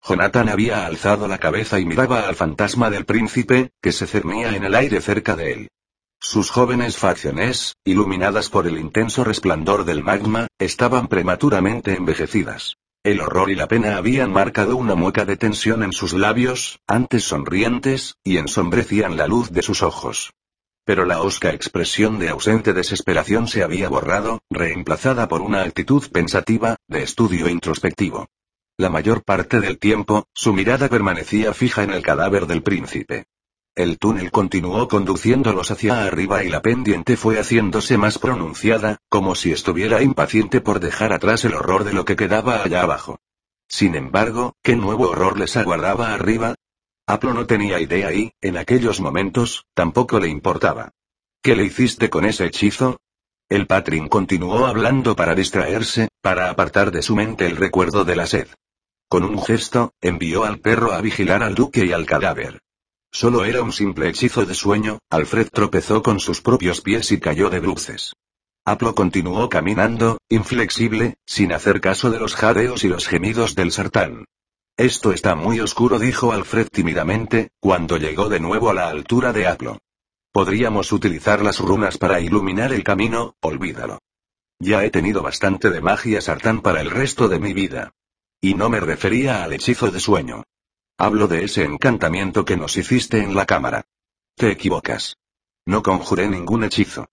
Jonathan 0.02 0.48
había 0.48 0.86
alzado 0.86 1.28
la 1.28 1.40
cabeza 1.40 1.78
y 1.78 1.86
miraba 1.86 2.22
al 2.22 2.36
fantasma 2.36 2.90
del 2.90 3.06
príncipe, 3.06 3.72
que 3.82 3.92
se 3.92 4.08
cernía 4.08 4.56
en 4.56 4.64
el 4.64 4.76
aire 4.76 5.02
cerca 5.02 5.36
de 5.36 5.52
él. 5.52 5.70
Sus 6.28 6.50
jóvenes 6.50 6.98
facciones, 6.98 7.76
iluminadas 7.86 8.50
por 8.50 8.66
el 8.66 8.80
intenso 8.80 9.24
resplandor 9.24 9.86
del 9.86 10.04
magma, 10.04 10.48
estaban 10.58 11.08
prematuramente 11.08 11.94
envejecidas. 11.94 12.78
El 13.04 13.22
horror 13.22 13.52
y 13.52 13.56
la 13.56 13.68
pena 13.68 13.96
habían 13.96 14.34
marcado 14.34 14.76
una 14.76 14.96
mueca 14.96 15.24
de 15.26 15.38
tensión 15.38 15.84
en 15.84 15.94
sus 15.94 16.14
labios, 16.14 16.80
antes 16.88 17.26
sonrientes, 17.26 18.16
y 18.24 18.38
ensombrecían 18.38 19.18
la 19.18 19.28
luz 19.28 19.52
de 19.52 19.62
sus 19.62 19.84
ojos. 19.84 20.34
Pero 20.84 21.06
la 21.06 21.22
osca 21.22 21.52
expresión 21.52 22.18
de 22.18 22.30
ausente 22.30 22.74
desesperación 22.74 23.48
se 23.48 23.62
había 23.62 23.88
borrado, 23.88 24.40
reemplazada 24.50 25.28
por 25.28 25.42
una 25.42 25.62
actitud 25.62 26.10
pensativa, 26.12 26.76
de 26.88 27.04
estudio 27.04 27.48
introspectivo. 27.50 28.30
La 28.78 28.90
mayor 28.90 29.24
parte 29.24 29.62
del 29.62 29.78
tiempo, 29.78 30.26
su 30.34 30.54
mirada 30.54 30.90
permanecía 30.90 31.54
fija 31.54 31.84
en 31.84 31.92
el 31.92 32.02
cadáver 32.02 32.48
del 32.48 32.64
príncipe. 32.64 33.28
El 33.76 34.00
túnel 34.00 34.32
continuó 34.32 34.88
conduciéndolos 34.88 35.70
hacia 35.70 36.06
arriba 36.06 36.46
y 36.46 36.50
la 36.50 36.62
pendiente 36.62 37.18
fue 37.18 37.38
haciéndose 37.38 37.98
más 37.98 38.18
pronunciada, 38.18 39.00
como 39.10 39.36
si 39.36 39.52
estuviera 39.52 40.02
impaciente 40.02 40.62
por 40.62 40.80
dejar 40.80 41.12
atrás 41.12 41.44
el 41.44 41.56
horror 41.56 41.84
de 41.84 41.92
lo 41.92 42.06
que 42.06 42.16
quedaba 42.16 42.64
allá 42.64 42.84
abajo. 42.84 43.20
Sin 43.68 43.96
embargo, 43.96 44.54
¿qué 44.64 44.78
nuevo 44.78 45.10
horror 45.10 45.38
les 45.38 45.58
aguardaba 45.58 46.14
arriba? 46.14 46.56
Aplo 47.06 47.34
no 47.34 47.48
tenía 47.48 47.82
idea 47.82 48.14
y, 48.14 48.32
en 48.40 48.56
aquellos 48.56 49.02
momentos, 49.02 49.66
tampoco 49.74 50.22
le 50.22 50.30
importaba. 50.30 50.92
¿Qué 51.44 51.58
le 51.58 51.66
hiciste 51.66 52.10
con 52.10 52.24
ese 52.24 52.46
hechizo? 52.46 53.02
El 53.50 53.68
Patrin 53.68 54.08
continuó 54.08 54.68
hablando 54.68 55.18
para 55.18 55.36
distraerse, 55.36 56.08
para 56.22 56.50
apartar 56.50 56.92
de 56.92 57.02
su 57.02 57.14
mente 57.14 57.46
el 57.46 57.58
recuerdo 57.58 58.06
de 58.06 58.16
la 58.16 58.26
sed. 58.26 58.48
Con 59.10 59.26
un 59.26 59.44
gesto, 59.44 59.92
envió 60.00 60.46
al 60.46 60.60
perro 60.60 60.94
a 60.94 61.02
vigilar 61.02 61.44
al 61.44 61.56
duque 61.56 61.86
y 61.86 61.92
al 61.92 62.06
cadáver. 62.06 62.62
Solo 63.16 63.46
era 63.46 63.64
un 63.64 63.72
simple 63.72 64.10
hechizo 64.10 64.46
de 64.46 64.54
sueño, 64.54 65.00
Alfred 65.10 65.48
tropezó 65.48 66.04
con 66.04 66.20
sus 66.20 66.42
propios 66.42 66.82
pies 66.82 67.14
y 67.14 67.18
cayó 67.22 67.50
de 67.50 67.62
bruces. 67.62 68.14
Aplo 68.66 68.94
continuó 68.94 69.48
caminando, 69.48 70.18
inflexible, 70.28 71.16
sin 71.26 71.54
hacer 71.54 71.80
caso 71.80 72.12
de 72.12 72.20
los 72.20 72.36
jadeos 72.36 72.84
y 72.84 72.90
los 72.90 73.08
gemidos 73.08 73.56
del 73.56 73.72
sartán. 73.72 74.26
Esto 74.76 75.14
está 75.14 75.34
muy 75.34 75.62
oscuro, 75.62 75.98
dijo 75.98 76.34
Alfred 76.34 76.68
tímidamente, 76.68 77.52
cuando 77.62 77.96
llegó 77.96 78.28
de 78.28 78.42
nuevo 78.42 78.70
a 78.70 78.74
la 78.74 78.90
altura 78.90 79.32
de 79.32 79.48
Aplo. 79.48 79.78
Podríamos 80.34 80.92
utilizar 80.92 81.42
las 81.42 81.60
runas 81.60 81.98
para 81.98 82.20
iluminar 82.20 82.74
el 82.74 82.84
camino, 82.84 83.36
olvídalo. 83.40 84.00
Ya 84.60 84.84
he 84.84 84.90
tenido 84.90 85.22
bastante 85.22 85.70
de 85.70 85.80
magia 85.80 86.20
sartán 86.20 86.62
para 86.62 86.82
el 86.82 86.92
resto 86.92 87.30
de 87.30 87.40
mi 87.40 87.54
vida. 87.54 87.94
Y 88.42 88.56
no 88.56 88.68
me 88.70 88.82
refería 88.82 89.42
al 89.46 89.54
hechizo 89.54 89.90
de 89.90 90.02
sueño. 90.02 90.44
Hablo 90.98 91.28
de 91.28 91.44
ese 91.44 91.66
encantamiento 91.66 92.46
que 92.46 92.56
nos 92.56 92.78
hiciste 92.78 93.20
en 93.22 93.36
la 93.36 93.46
cámara. 93.46 93.86
Te 94.38 94.50
equivocas. 94.50 95.18
No 95.66 95.84
conjuré 95.84 96.30
ningún 96.30 96.64
hechizo. 96.64 97.08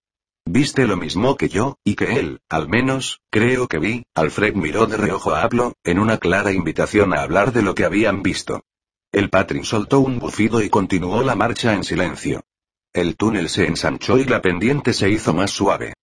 Viste 0.45 0.87
lo 0.87 0.97
mismo 0.97 1.37
que 1.37 1.49
yo, 1.49 1.79
y 1.83 1.97
que 1.97 2.21
él, 2.21 2.41
al 2.49 2.69
menos, 2.69 3.21
creo 3.29 3.67
que 3.67 3.81
vi, 3.81 4.05
Alfred 4.15 4.55
miró 4.55 4.87
de 4.87 4.99
reojo 4.99 5.35
a 5.35 5.43
Aplo, 5.43 5.75
en 5.83 5.99
una 5.99 6.19
clara 6.19 6.53
invitación 6.53 7.13
a 7.13 7.23
hablar 7.23 7.53
de 7.53 7.63
lo 7.63 7.75
que 7.75 7.85
habían 7.85 8.23
visto. 8.23 8.63
El 9.11 9.31
Patrin 9.31 9.65
soltó 9.65 9.99
un 9.99 10.21
bufido 10.21 10.63
y 10.63 10.71
continuó 10.71 11.25
la 11.25 11.35
marcha 11.35 11.75
en 11.75 11.83
silencio. 11.83 12.45
El 12.93 13.17
túnel 13.17 13.49
se 13.49 13.67
ensanchó 13.67 14.17
y 14.17 14.25
la 14.25 14.41
pendiente 14.41 14.93
se 14.93 15.11
hizo 15.11 15.35
más 15.35 15.51
suave. 15.51 15.95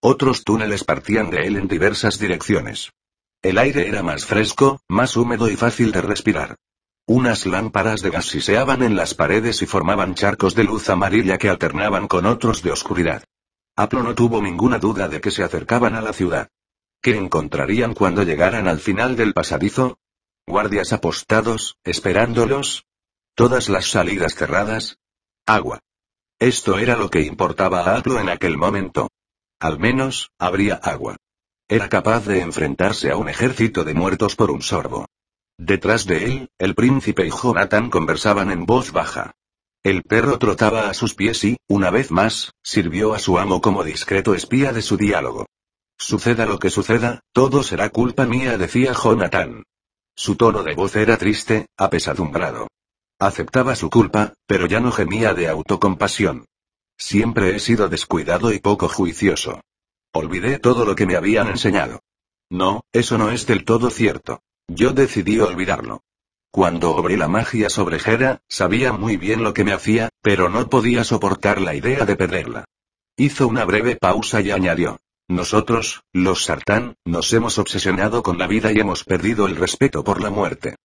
Otros 0.00 0.42
túneles 0.42 0.82
partían 0.82 1.30
de 1.30 1.46
él 1.46 1.56
en 1.56 1.68
diversas 1.68 2.18
direcciones. 2.18 2.90
El 3.42 3.58
aire 3.58 3.86
era 3.86 4.02
más 4.02 4.26
fresco, 4.26 4.80
más 4.88 5.16
húmedo 5.16 5.48
y 5.48 5.54
fácil 5.54 5.92
de 5.92 6.02
respirar. 6.02 6.56
Unas 7.10 7.46
lámparas 7.46 8.02
de 8.02 8.10
gas 8.10 8.26
siseaban 8.26 8.82
en 8.82 8.94
las 8.94 9.14
paredes 9.14 9.62
y 9.62 9.66
formaban 9.66 10.14
charcos 10.14 10.54
de 10.54 10.64
luz 10.64 10.90
amarilla 10.90 11.38
que 11.38 11.48
alternaban 11.48 12.06
con 12.06 12.26
otros 12.26 12.62
de 12.62 12.70
oscuridad. 12.70 13.24
Aplo 13.74 14.02
no 14.02 14.14
tuvo 14.14 14.42
ninguna 14.42 14.78
duda 14.78 15.08
de 15.08 15.18
que 15.22 15.30
se 15.30 15.42
acercaban 15.42 15.94
a 15.94 16.02
la 16.02 16.12
ciudad. 16.12 16.50
¿Qué 17.00 17.16
encontrarían 17.16 17.94
cuando 17.94 18.24
llegaran 18.24 18.68
al 18.68 18.78
final 18.78 19.16
del 19.16 19.32
pasadizo? 19.32 19.98
¿Guardias 20.46 20.92
apostados, 20.92 21.78
esperándolos? 21.82 22.84
¿Todas 23.34 23.70
las 23.70 23.86
salidas 23.86 24.34
cerradas? 24.34 24.98
Agua. 25.46 25.80
Esto 26.38 26.78
era 26.78 26.94
lo 26.94 27.08
que 27.08 27.22
importaba 27.22 27.80
a 27.80 27.96
Aplo 27.96 28.20
en 28.20 28.28
aquel 28.28 28.58
momento. 28.58 29.08
Al 29.58 29.78
menos, 29.78 30.30
habría 30.38 30.74
agua. 30.74 31.16
Era 31.68 31.88
capaz 31.88 32.26
de 32.26 32.42
enfrentarse 32.42 33.10
a 33.10 33.16
un 33.16 33.30
ejército 33.30 33.82
de 33.84 33.94
muertos 33.94 34.36
por 34.36 34.50
un 34.50 34.60
sorbo. 34.60 35.06
Detrás 35.58 36.06
de 36.06 36.24
él, 36.24 36.50
el 36.58 36.76
príncipe 36.76 37.26
y 37.26 37.30
Jonathan 37.30 37.90
conversaban 37.90 38.52
en 38.52 38.64
voz 38.64 38.92
baja. 38.92 39.32
El 39.82 40.04
perro 40.04 40.38
trotaba 40.38 40.88
a 40.88 40.94
sus 40.94 41.14
pies 41.14 41.42
y, 41.42 41.56
una 41.66 41.90
vez 41.90 42.12
más, 42.12 42.52
sirvió 42.62 43.12
a 43.12 43.18
su 43.18 43.38
amo 43.38 43.60
como 43.60 43.82
discreto 43.82 44.34
espía 44.34 44.72
de 44.72 44.82
su 44.82 44.96
diálogo. 44.96 45.46
Suceda 45.98 46.46
lo 46.46 46.60
que 46.60 46.70
suceda, 46.70 47.20
todo 47.32 47.64
será 47.64 47.90
culpa 47.90 48.24
mía, 48.24 48.56
decía 48.56 48.92
Jonathan. 48.92 49.64
Su 50.14 50.36
tono 50.36 50.62
de 50.62 50.74
voz 50.74 50.94
era 50.94 51.16
triste, 51.16 51.66
apesadumbrado. 51.76 52.68
Aceptaba 53.18 53.74
su 53.74 53.90
culpa, 53.90 54.34
pero 54.46 54.66
ya 54.66 54.78
no 54.78 54.92
gemía 54.92 55.34
de 55.34 55.48
autocompasión. 55.48 56.44
Siempre 56.96 57.56
he 57.56 57.58
sido 57.58 57.88
descuidado 57.88 58.52
y 58.52 58.60
poco 58.60 58.88
juicioso. 58.88 59.60
Olvidé 60.12 60.60
todo 60.60 60.84
lo 60.84 60.94
que 60.94 61.06
me 61.06 61.16
habían 61.16 61.48
enseñado. 61.48 62.00
No, 62.48 62.82
eso 62.92 63.18
no 63.18 63.30
es 63.32 63.46
del 63.46 63.64
todo 63.64 63.90
cierto. 63.90 64.40
Yo 64.68 64.92
decidí 64.92 65.40
olvidarlo. 65.40 66.02
Cuando 66.50 66.94
obré 66.94 67.16
la 67.16 67.28
magia 67.28 67.70
sobre 67.70 67.98
Hera, 67.98 68.42
sabía 68.48 68.92
muy 68.92 69.16
bien 69.16 69.42
lo 69.42 69.54
que 69.54 69.64
me 69.64 69.72
hacía, 69.72 70.10
pero 70.22 70.48
no 70.48 70.68
podía 70.68 71.04
soportar 71.04 71.60
la 71.60 71.74
idea 71.74 72.04
de 72.04 72.16
perderla. 72.16 72.64
Hizo 73.16 73.48
una 73.48 73.64
breve 73.64 73.96
pausa 73.96 74.40
y 74.40 74.50
añadió. 74.50 74.98
Nosotros, 75.26 76.02
los 76.12 76.44
Sartán, 76.44 76.96
nos 77.04 77.32
hemos 77.32 77.58
obsesionado 77.58 78.22
con 78.22 78.38
la 78.38 78.46
vida 78.46 78.72
y 78.72 78.78
hemos 78.78 79.04
perdido 79.04 79.46
el 79.46 79.56
respeto 79.56 80.04
por 80.04 80.22
la 80.22 80.30
muerte. 80.30 80.76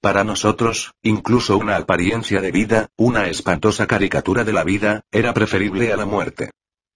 Para 0.00 0.24
nosotros, 0.24 0.92
incluso 1.02 1.58
una 1.58 1.76
apariencia 1.76 2.40
de 2.40 2.52
vida, 2.52 2.88
una 2.96 3.26
espantosa 3.28 3.86
caricatura 3.86 4.44
de 4.44 4.52
la 4.52 4.64
vida, 4.64 5.02
era 5.10 5.34
preferible 5.34 5.92
a 5.92 5.96
la 5.96 6.06
muerte. 6.06 6.50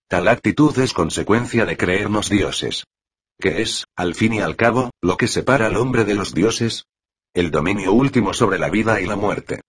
Tal 0.09 0.28
actitud 0.28 0.78
es 0.78 0.92
consecuencia 0.92 1.66
de 1.66 1.76
creernos 1.76 2.30
dioses. 2.30 2.85
¿Qué 3.38 3.62
es, 3.62 3.84
al 3.96 4.14
fin 4.14 4.34
y 4.34 4.40
al 4.40 4.56
cabo, 4.56 4.90
lo 5.02 5.16
que 5.16 5.28
separa 5.28 5.66
al 5.66 5.76
hombre 5.76 6.04
de 6.04 6.14
los 6.14 6.34
dioses? 6.34 6.86
el 7.34 7.50
dominio 7.50 7.92
último 7.92 8.32
sobre 8.32 8.60
la 8.60 8.70
vida 8.70 9.00
y 9.00 9.06
la 9.06 9.16
muerte. 9.16 9.60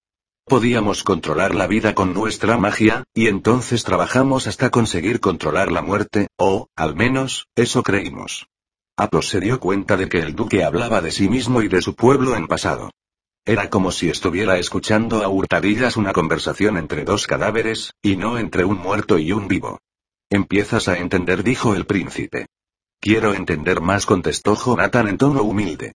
Podíamos 0.45 1.03
controlar 1.03 1.55
la 1.55 1.65
vida 1.65 1.95
con 1.95 2.13
nuestra 2.13 2.57
magia, 2.57 3.03
y 3.15 3.25
entonces 3.25 3.83
trabajamos 3.83 4.45
hasta 4.45 4.69
conseguir 4.69 5.19
controlar 5.19 5.71
la 5.71 5.81
muerte, 5.81 6.27
o, 6.37 6.67
al 6.75 6.95
menos, 6.95 7.47
eso 7.55 7.81
creímos. 7.81 8.47
Apos 8.95 9.29
se 9.29 9.39
dio 9.39 9.59
cuenta 9.59 9.97
de 9.97 10.07
que 10.07 10.19
el 10.19 10.35
duque 10.35 10.63
hablaba 10.63 11.01
de 11.01 11.11
sí 11.11 11.27
mismo 11.27 11.63
y 11.63 11.67
de 11.67 11.81
su 11.81 11.95
pueblo 11.95 12.35
en 12.35 12.47
pasado. 12.47 12.91
Era 13.45 13.71
como 13.71 13.91
si 13.91 14.09
estuviera 14.09 14.59
escuchando 14.59 15.23
a 15.23 15.27
hurtadillas 15.27 15.97
una 15.97 16.13
conversación 16.13 16.77
entre 16.77 17.03
dos 17.03 17.25
cadáveres, 17.25 17.93
y 18.03 18.15
no 18.15 18.37
entre 18.37 18.63
un 18.63 18.77
muerto 18.77 19.17
y 19.17 19.31
un 19.31 19.47
vivo. 19.47 19.79
Empiezas 20.29 20.87
a 20.87 20.99
entender, 20.99 21.43
dijo 21.43 21.73
el 21.73 21.87
príncipe. 21.87 22.45
Quiero 22.99 23.33
entender 23.33 23.81
más, 23.81 24.05
contestó 24.05 24.55
Jonathan 24.55 25.07
en 25.07 25.17
tono 25.17 25.43
humilde. 25.43 25.93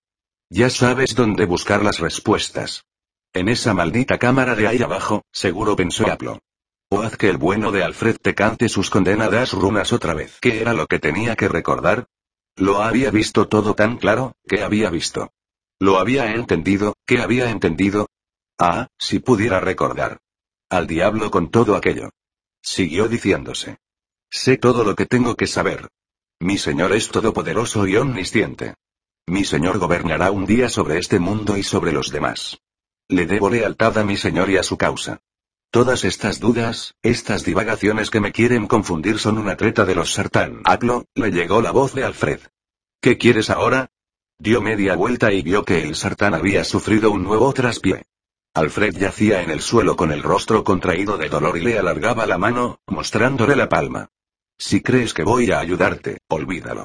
Ya 0.48 0.70
sabes 0.70 1.14
dónde 1.14 1.44
buscar 1.44 1.82
las 1.82 1.98
respuestas. 1.98 2.84
En 3.32 3.48
esa 3.48 3.74
maldita 3.74 4.18
cámara 4.18 4.54
de 4.54 4.66
ahí 4.66 4.82
abajo, 4.82 5.22
seguro 5.32 5.76
pensó 5.76 6.10
Aplo. 6.10 6.40
O 6.88 7.02
haz 7.02 7.16
que 7.16 7.28
el 7.28 7.36
bueno 7.36 7.70
de 7.70 7.84
Alfred 7.84 8.16
te 8.20 8.34
cante 8.34 8.68
sus 8.68 8.90
condenadas 8.90 9.52
runas 9.52 9.92
otra 9.92 10.14
vez. 10.14 10.38
¿Qué 10.40 10.60
era 10.60 10.72
lo 10.72 10.86
que 10.86 10.98
tenía 10.98 11.36
que 11.36 11.48
recordar? 11.48 12.08
Lo 12.56 12.82
había 12.82 13.12
visto 13.12 13.46
todo 13.46 13.74
tan 13.74 13.96
claro, 13.96 14.34
¿qué 14.48 14.62
había 14.62 14.90
visto? 14.90 15.32
Lo 15.78 15.98
había 15.98 16.34
entendido, 16.34 16.94
¿qué 17.06 17.20
había 17.20 17.50
entendido? 17.50 18.08
Ah, 18.58 18.88
si 18.98 19.20
pudiera 19.20 19.60
recordar. 19.60 20.18
Al 20.68 20.86
diablo 20.86 21.30
con 21.30 21.50
todo 21.50 21.76
aquello. 21.76 22.10
Siguió 22.60 23.08
diciéndose. 23.08 23.78
Sé 24.28 24.58
todo 24.58 24.84
lo 24.84 24.94
que 24.94 25.06
tengo 25.06 25.36
que 25.36 25.46
saber. 25.46 25.88
Mi 26.42 26.56
Señor 26.56 26.94
es 26.94 27.08
todopoderoso 27.10 27.86
y 27.86 27.98
omnisciente. 27.98 28.74
Mi 29.26 29.44
Señor 29.44 29.78
gobernará 29.78 30.30
un 30.30 30.46
día 30.46 30.70
sobre 30.70 30.96
este 30.96 31.18
mundo 31.18 31.58
y 31.58 31.62
sobre 31.62 31.92
los 31.92 32.10
demás. 32.10 32.58
Le 33.08 33.26
debo 33.26 33.50
lealtad 33.50 33.98
a 33.98 34.04
mi 34.04 34.16
Señor 34.16 34.48
y 34.48 34.56
a 34.56 34.62
su 34.62 34.78
causa. 34.78 35.20
Todas 35.70 36.02
estas 36.02 36.40
dudas, 36.40 36.94
estas 37.02 37.44
divagaciones 37.44 38.08
que 38.08 38.20
me 38.20 38.32
quieren 38.32 38.68
confundir 38.68 39.18
son 39.18 39.36
una 39.36 39.58
treta 39.58 39.84
de 39.84 39.94
los 39.94 40.14
sartán. 40.14 40.62
Aplo, 40.64 41.04
le 41.14 41.30
llegó 41.30 41.60
la 41.60 41.72
voz 41.72 41.94
de 41.94 42.04
Alfred. 42.04 42.40
¿Qué 43.02 43.18
quieres 43.18 43.50
ahora? 43.50 43.90
Dio 44.38 44.62
media 44.62 44.96
vuelta 44.96 45.34
y 45.34 45.42
vio 45.42 45.66
que 45.66 45.82
el 45.82 45.94
sartán 45.94 46.32
había 46.32 46.64
sufrido 46.64 47.10
un 47.10 47.22
nuevo 47.22 47.52
traspié. 47.52 48.06
Alfred 48.54 48.96
yacía 48.96 49.42
en 49.42 49.50
el 49.50 49.60
suelo 49.60 49.94
con 49.94 50.10
el 50.10 50.22
rostro 50.22 50.64
contraído 50.64 51.18
de 51.18 51.28
dolor 51.28 51.58
y 51.58 51.60
le 51.60 51.78
alargaba 51.78 52.24
la 52.24 52.38
mano, 52.38 52.80
mostrándole 52.86 53.56
la 53.56 53.68
palma. 53.68 54.08
Si 54.60 54.82
crees 54.82 55.14
que 55.14 55.24
voy 55.24 55.50
a 55.52 55.58
ayudarte, 55.58 56.18
olvídalo. 56.28 56.84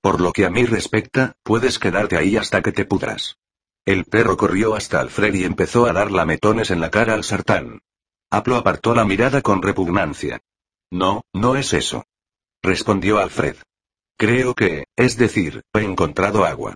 Por 0.00 0.18
lo 0.22 0.32
que 0.32 0.46
a 0.46 0.50
mí 0.50 0.64
respecta, 0.64 1.34
puedes 1.42 1.78
quedarte 1.78 2.16
ahí 2.16 2.38
hasta 2.38 2.62
que 2.62 2.72
te 2.72 2.86
pudras. 2.86 3.36
El 3.84 4.06
perro 4.06 4.38
corrió 4.38 4.74
hasta 4.74 4.98
Alfred 4.98 5.34
y 5.34 5.44
empezó 5.44 5.84
a 5.84 5.92
dar 5.92 6.10
lametones 6.10 6.70
en 6.70 6.80
la 6.80 6.90
cara 6.90 7.12
al 7.12 7.22
sartán. 7.22 7.80
Aplo 8.30 8.56
apartó 8.56 8.94
la 8.94 9.04
mirada 9.04 9.42
con 9.42 9.60
repugnancia. 9.60 10.40
No, 10.90 11.20
no 11.34 11.56
es 11.56 11.74
eso. 11.74 12.06
Respondió 12.62 13.18
Alfred. 13.18 13.56
Creo 14.16 14.54
que, 14.54 14.86
es 14.96 15.18
decir, 15.18 15.64
he 15.74 15.80
encontrado 15.80 16.46
agua. 16.46 16.74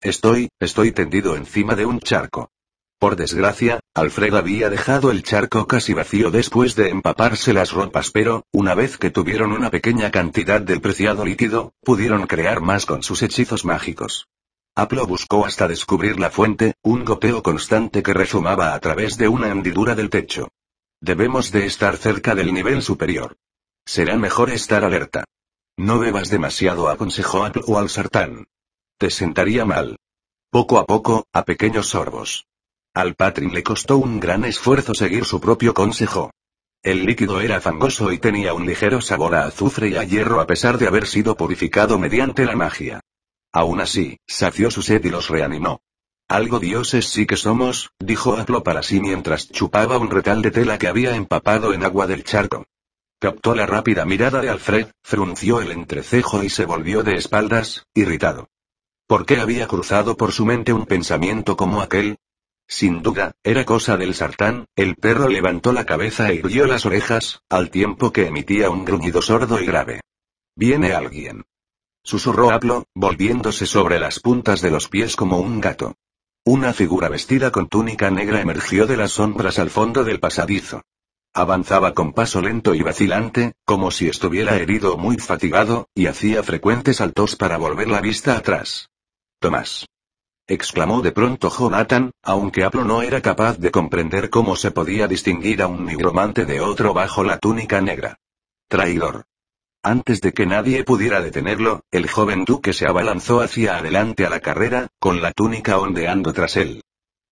Estoy, 0.00 0.48
estoy 0.58 0.90
tendido 0.90 1.36
encima 1.36 1.76
de 1.76 1.86
un 1.86 2.00
charco. 2.00 2.50
Por 2.98 3.16
desgracia, 3.16 3.80
Alfred 3.94 4.34
había 4.34 4.70
dejado 4.70 5.10
el 5.10 5.22
charco 5.22 5.66
casi 5.66 5.92
vacío 5.92 6.30
después 6.30 6.76
de 6.76 6.88
empaparse 6.88 7.52
las 7.52 7.72
ropas, 7.72 8.10
pero, 8.10 8.44
una 8.52 8.74
vez 8.74 8.96
que 8.96 9.10
tuvieron 9.10 9.52
una 9.52 9.70
pequeña 9.70 10.10
cantidad 10.10 10.62
del 10.62 10.80
preciado 10.80 11.24
líquido, 11.24 11.74
pudieron 11.84 12.26
crear 12.26 12.62
más 12.62 12.86
con 12.86 13.02
sus 13.02 13.22
hechizos 13.22 13.66
mágicos. 13.66 14.28
Aplo 14.74 15.06
buscó 15.06 15.44
hasta 15.44 15.68
descubrir 15.68 16.18
la 16.18 16.30
fuente, 16.30 16.74
un 16.82 17.04
goteo 17.04 17.42
constante 17.42 18.02
que 18.02 18.14
resumaba 18.14 18.72
a 18.74 18.80
través 18.80 19.18
de 19.18 19.28
una 19.28 19.48
hendidura 19.48 19.94
del 19.94 20.08
techo. 20.08 20.48
Debemos 21.00 21.52
de 21.52 21.66
estar 21.66 21.98
cerca 21.98 22.34
del 22.34 22.54
nivel 22.54 22.82
superior. 22.82 23.36
Será 23.84 24.16
mejor 24.16 24.50
estar 24.50 24.84
alerta. 24.84 25.24
No 25.76 25.98
bebas 25.98 26.30
demasiado, 26.30 26.88
aconsejó 26.88 27.44
Aplo 27.44 27.78
al 27.78 27.90
sartán. 27.90 28.46
Te 28.98 29.10
sentaría 29.10 29.66
mal. 29.66 29.98
Poco 30.50 30.78
a 30.78 30.86
poco, 30.86 31.26
a 31.32 31.44
pequeños 31.44 31.88
sorbos. 31.88 32.46
Al 32.96 33.14
Patrin 33.14 33.52
le 33.52 33.62
costó 33.62 33.98
un 33.98 34.18
gran 34.18 34.46
esfuerzo 34.46 34.94
seguir 34.94 35.26
su 35.26 35.38
propio 35.38 35.74
consejo. 35.74 36.30
El 36.82 37.04
líquido 37.04 37.42
era 37.42 37.60
fangoso 37.60 38.10
y 38.10 38.16
tenía 38.16 38.54
un 38.54 38.64
ligero 38.64 39.02
sabor 39.02 39.34
a 39.34 39.44
azufre 39.44 39.90
y 39.90 39.96
a 39.96 40.04
hierro 40.04 40.40
a 40.40 40.46
pesar 40.46 40.78
de 40.78 40.86
haber 40.86 41.06
sido 41.06 41.36
purificado 41.36 41.98
mediante 41.98 42.46
la 42.46 42.56
magia. 42.56 43.00
Aún 43.52 43.82
así, 43.82 44.16
sació 44.26 44.70
su 44.70 44.80
sed 44.80 45.04
y 45.04 45.10
los 45.10 45.28
reanimó. 45.28 45.82
Algo 46.26 46.58
dioses 46.58 47.10
sí 47.10 47.26
que 47.26 47.36
somos, 47.36 47.90
dijo 47.98 48.38
Aplo 48.38 48.62
para 48.62 48.82
sí 48.82 48.98
mientras 48.98 49.50
chupaba 49.50 49.98
un 49.98 50.10
retal 50.10 50.40
de 50.40 50.52
tela 50.52 50.78
que 50.78 50.88
había 50.88 51.16
empapado 51.16 51.74
en 51.74 51.84
agua 51.84 52.06
del 52.06 52.24
charco. 52.24 52.64
Captó 53.20 53.54
la 53.54 53.66
rápida 53.66 54.06
mirada 54.06 54.40
de 54.40 54.48
Alfred, 54.48 54.86
frunció 55.02 55.60
el 55.60 55.70
entrecejo 55.70 56.42
y 56.42 56.48
se 56.48 56.64
volvió 56.64 57.02
de 57.02 57.16
espaldas, 57.16 57.84
irritado. 57.92 58.48
¿Por 59.06 59.26
qué 59.26 59.38
había 59.38 59.66
cruzado 59.66 60.16
por 60.16 60.32
su 60.32 60.46
mente 60.46 60.72
un 60.72 60.86
pensamiento 60.86 61.58
como 61.58 61.82
aquel? 61.82 62.16
Sin 62.68 63.02
duda, 63.02 63.32
era 63.44 63.64
cosa 63.64 63.96
del 63.96 64.14
sartán, 64.14 64.66
el 64.74 64.96
perro 64.96 65.28
levantó 65.28 65.72
la 65.72 65.86
cabeza 65.86 66.30
e 66.30 66.34
irguió 66.36 66.66
las 66.66 66.84
orejas, 66.84 67.42
al 67.48 67.70
tiempo 67.70 68.12
que 68.12 68.26
emitía 68.26 68.70
un 68.70 68.84
gruñido 68.84 69.22
sordo 69.22 69.60
y 69.60 69.66
grave. 69.66 70.00
Viene 70.56 70.92
alguien. 70.92 71.44
Susurró 72.02 72.50
Aplo, 72.50 72.86
volviéndose 72.94 73.66
sobre 73.66 73.98
las 73.98 74.20
puntas 74.20 74.62
de 74.62 74.70
los 74.70 74.88
pies 74.88 75.16
como 75.16 75.38
un 75.38 75.60
gato. 75.60 75.94
Una 76.44 76.72
figura 76.72 77.08
vestida 77.08 77.50
con 77.50 77.68
túnica 77.68 78.10
negra 78.10 78.40
emergió 78.40 78.86
de 78.86 78.96
las 78.96 79.12
sombras 79.12 79.58
al 79.58 79.70
fondo 79.70 80.04
del 80.04 80.20
pasadizo. 80.20 80.82
Avanzaba 81.34 81.92
con 81.94 82.12
paso 82.12 82.40
lento 82.40 82.74
y 82.74 82.82
vacilante, 82.82 83.54
como 83.64 83.90
si 83.90 84.08
estuviera 84.08 84.56
herido 84.56 84.94
o 84.94 84.96
muy 84.96 85.18
fatigado, 85.18 85.88
y 85.94 86.06
hacía 86.06 86.42
frecuentes 86.42 86.96
saltos 86.96 87.36
para 87.36 87.58
volver 87.58 87.88
la 87.88 88.00
vista 88.00 88.36
atrás. 88.36 88.88
Tomás. 89.40 89.86
Exclamó 90.48 91.02
de 91.02 91.12
pronto 91.12 91.50
Jonathan, 91.50 92.12
aunque 92.22 92.64
Aplo 92.64 92.84
no 92.84 93.02
era 93.02 93.20
capaz 93.20 93.58
de 93.58 93.70
comprender 93.70 94.30
cómo 94.30 94.56
se 94.56 94.70
podía 94.70 95.08
distinguir 95.08 95.62
a 95.62 95.66
un 95.66 95.84
nigromante 95.86 96.44
de 96.44 96.60
otro 96.60 96.94
bajo 96.94 97.24
la 97.24 97.38
túnica 97.38 97.80
negra. 97.80 98.18
Traidor. 98.68 99.24
Antes 99.82 100.20
de 100.20 100.32
que 100.32 100.46
nadie 100.46 100.82
pudiera 100.82 101.20
detenerlo, 101.20 101.82
el 101.90 102.08
joven 102.08 102.44
duque 102.44 102.72
se 102.72 102.88
abalanzó 102.88 103.40
hacia 103.40 103.76
adelante 103.76 104.26
a 104.26 104.30
la 104.30 104.40
carrera, 104.40 104.88
con 104.98 105.22
la 105.22 105.32
túnica 105.32 105.78
ondeando 105.78 106.32
tras 106.32 106.56
él. 106.56 106.82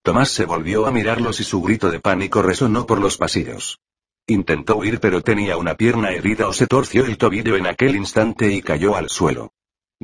Tomás 0.03 0.31
se 0.31 0.44
volvió 0.44 0.87
a 0.87 0.90
mirarlos 0.90 1.40
y 1.40 1.44
su 1.44 1.62
grito 1.62 1.90
de 1.90 1.98
pánico 1.98 2.42
resonó 2.42 2.87
por 2.87 3.00
los 3.00 3.16
pasillos. 3.16 3.81
Intentó 4.27 4.77
huir 4.77 5.00
pero 5.00 5.22
tenía 5.22 5.57
una 5.57 5.74
pierna 5.74 6.11
herida 6.11 6.46
o 6.46 6.53
se 6.53 6.66
torció 6.66 7.05
el 7.05 7.18
tobillo 7.18 7.57
en 7.57 7.66
aquel 7.66 7.96
instante 7.96 8.53
y 8.53 8.62
cayó 8.62 8.96
al 8.96 9.09
suelo. 9.09 9.53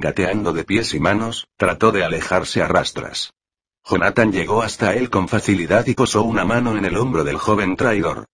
Gateando 0.02 0.54
de 0.54 0.64
pies 0.64 0.94
y 0.94 0.98
manos, 0.98 1.46
trató 1.58 1.92
de 1.92 2.02
alejarse 2.02 2.62
a 2.62 2.66
rastras. 2.66 3.34
Jonathan 3.84 4.32
llegó 4.32 4.62
hasta 4.62 4.94
él 4.94 5.10
con 5.10 5.28
facilidad 5.28 5.86
y 5.88 5.94
posó 5.94 6.22
una 6.22 6.46
mano 6.46 6.74
en 6.78 6.86
el 6.86 6.96
hombro 6.96 7.22
del 7.22 7.36
joven 7.36 7.76
traidor. 7.76 8.24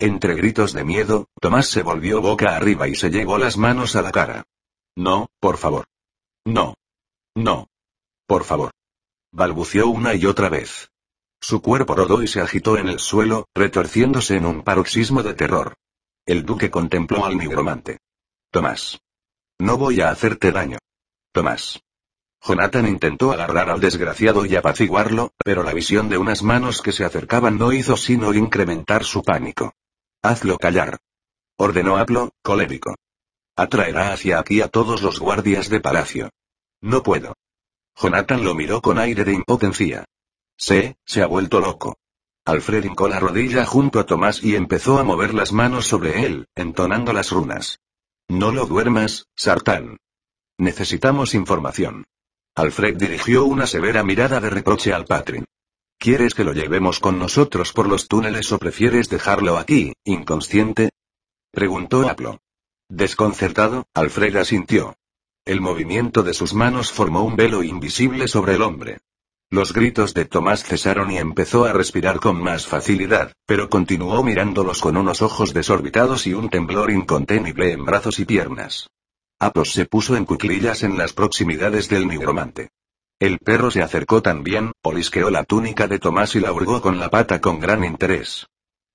Entre 0.00 0.34
gritos 0.34 0.72
de 0.72 0.82
miedo, 0.82 1.28
Tomás 1.40 1.68
se 1.68 1.84
volvió 1.84 2.20
boca 2.20 2.56
arriba 2.56 2.88
y 2.88 2.96
se 2.96 3.08
llevó 3.08 3.38
las 3.38 3.56
manos 3.56 3.94
a 3.94 4.02
la 4.02 4.10
cara. 4.10 4.42
No, 4.96 5.28
por 5.38 5.58
favor. 5.58 5.84
No. 6.44 6.74
No. 7.36 7.68
Por 8.26 8.42
favor. 8.42 8.72
Balbució 9.30 9.86
una 9.86 10.14
y 10.14 10.26
otra 10.26 10.48
vez. 10.48 10.90
Su 11.40 11.62
cuerpo 11.62 11.94
rodó 11.94 12.20
y 12.20 12.26
se 12.26 12.40
agitó 12.40 12.76
en 12.78 12.88
el 12.88 12.98
suelo, 12.98 13.46
retorciéndose 13.54 14.38
en 14.38 14.46
un 14.46 14.62
paroxismo 14.62 15.22
de 15.22 15.34
terror. 15.34 15.74
El 16.26 16.44
duque 16.44 16.68
contempló 16.68 17.24
al 17.24 17.38
nigromante. 17.38 17.98
Tomás. 18.50 18.98
No 19.60 19.78
voy 19.78 20.00
a 20.00 20.10
hacerte 20.10 20.50
daño. 20.50 20.78
Tomás. 21.32 21.82
Jonathan 22.44 22.86
intentó 22.86 23.32
agarrar 23.32 23.70
al 23.70 23.80
desgraciado 23.80 24.44
y 24.44 24.56
apaciguarlo, 24.56 25.32
pero 25.44 25.62
la 25.62 25.72
visión 25.72 26.08
de 26.08 26.18
unas 26.18 26.42
manos 26.42 26.82
que 26.82 26.92
se 26.92 27.04
acercaban 27.04 27.56
no 27.56 27.72
hizo 27.72 27.96
sino 27.96 28.34
incrementar 28.34 29.04
su 29.04 29.22
pánico. 29.22 29.72
Hazlo 30.22 30.58
callar. 30.58 30.98
Ordenó 31.56 31.96
Aplo, 31.96 32.32
colérico. 32.42 32.96
Atraerá 33.56 34.12
hacia 34.12 34.38
aquí 34.38 34.60
a 34.60 34.68
todos 34.68 35.02
los 35.02 35.20
guardias 35.20 35.68
de 35.68 35.80
palacio. 35.80 36.30
No 36.80 37.02
puedo. 37.02 37.34
Jonathan 37.96 38.44
lo 38.44 38.54
miró 38.54 38.82
con 38.82 38.98
aire 38.98 39.24
de 39.24 39.34
impotencia. 39.34 40.04
Se, 40.56 40.96
se 41.04 41.22
ha 41.22 41.26
vuelto 41.26 41.60
loco. 41.60 41.96
Alfred 42.44 42.84
hincó 42.84 43.08
la 43.08 43.20
rodilla 43.20 43.64
junto 43.64 44.00
a 44.00 44.06
Tomás 44.06 44.42
y 44.42 44.56
empezó 44.56 44.98
a 44.98 45.04
mover 45.04 45.32
las 45.32 45.52
manos 45.52 45.86
sobre 45.86 46.26
él, 46.26 46.48
entonando 46.56 47.12
las 47.12 47.30
runas. 47.30 47.78
No 48.28 48.50
lo 48.50 48.66
duermas, 48.66 49.26
Sartán. 49.36 49.98
Necesitamos 50.58 51.34
información. 51.34 52.04
Alfred 52.54 52.96
dirigió 52.96 53.44
una 53.44 53.66
severa 53.66 54.02
mirada 54.02 54.40
de 54.40 54.50
reproche 54.50 54.92
al 54.92 55.06
Patrin. 55.06 55.44
¿Quieres 55.98 56.34
que 56.34 56.44
lo 56.44 56.52
llevemos 56.52 57.00
con 57.00 57.18
nosotros 57.18 57.72
por 57.72 57.88
los 57.88 58.08
túneles 58.08 58.52
o 58.52 58.58
prefieres 58.58 59.08
dejarlo 59.08 59.56
aquí, 59.56 59.94
inconsciente? 60.04 60.90
Preguntó 61.52 62.08
Aplo. 62.08 62.40
Desconcertado, 62.88 63.86
Alfred 63.94 64.36
asintió. 64.36 64.96
El 65.44 65.60
movimiento 65.60 66.22
de 66.22 66.34
sus 66.34 66.54
manos 66.54 66.92
formó 66.92 67.24
un 67.24 67.36
velo 67.36 67.62
invisible 67.62 68.28
sobre 68.28 68.54
el 68.54 68.62
hombre. 68.62 68.98
Los 69.50 69.72
gritos 69.72 70.14
de 70.14 70.24
Tomás 70.24 70.64
cesaron 70.64 71.10
y 71.10 71.18
empezó 71.18 71.64
a 71.64 71.72
respirar 71.72 72.20
con 72.20 72.42
más 72.42 72.66
facilidad, 72.66 73.32
pero 73.46 73.68
continuó 73.68 74.22
mirándolos 74.22 74.80
con 74.80 74.96
unos 74.96 75.20
ojos 75.20 75.52
desorbitados 75.52 76.26
y 76.26 76.34
un 76.34 76.48
temblor 76.48 76.90
incontenible 76.90 77.72
en 77.72 77.84
brazos 77.84 78.18
y 78.18 78.24
piernas. 78.24 78.88
Apos 79.42 79.72
se 79.72 79.86
puso 79.86 80.14
en 80.14 80.24
cuclillas 80.24 80.84
en 80.84 80.96
las 80.96 81.14
proximidades 81.14 81.88
del 81.88 82.06
nigromante. 82.06 82.70
El 83.18 83.40
perro 83.40 83.72
se 83.72 83.82
acercó 83.82 84.22
también, 84.22 84.70
olisqueó 84.82 85.30
la 85.30 85.42
túnica 85.42 85.88
de 85.88 85.98
Tomás 85.98 86.36
y 86.36 86.38
la 86.38 86.52
hurgó 86.52 86.80
con 86.80 87.00
la 87.00 87.10
pata 87.10 87.40
con 87.40 87.58
gran 87.58 87.82
interés. 87.82 88.46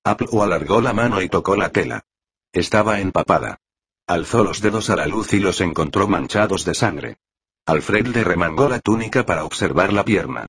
Aplo 0.04 0.42
alargó 0.42 0.80
la 0.80 0.94
mano 0.94 1.20
y 1.20 1.28
tocó 1.28 1.54
la 1.54 1.68
tela. 1.68 2.06
Estaba 2.50 3.00
empapada. 3.00 3.58
Alzó 4.06 4.42
los 4.42 4.62
dedos 4.62 4.88
a 4.88 4.96
la 4.96 5.06
luz 5.06 5.34
y 5.34 5.38
los 5.38 5.60
encontró 5.60 6.08
manchados 6.08 6.64
de 6.64 6.72
sangre. 6.72 7.18
Alfred 7.66 8.06
le 8.06 8.24
remangó 8.24 8.70
la 8.70 8.80
túnica 8.80 9.26
para 9.26 9.44
observar 9.44 9.92
la 9.92 10.02
pierna. 10.02 10.46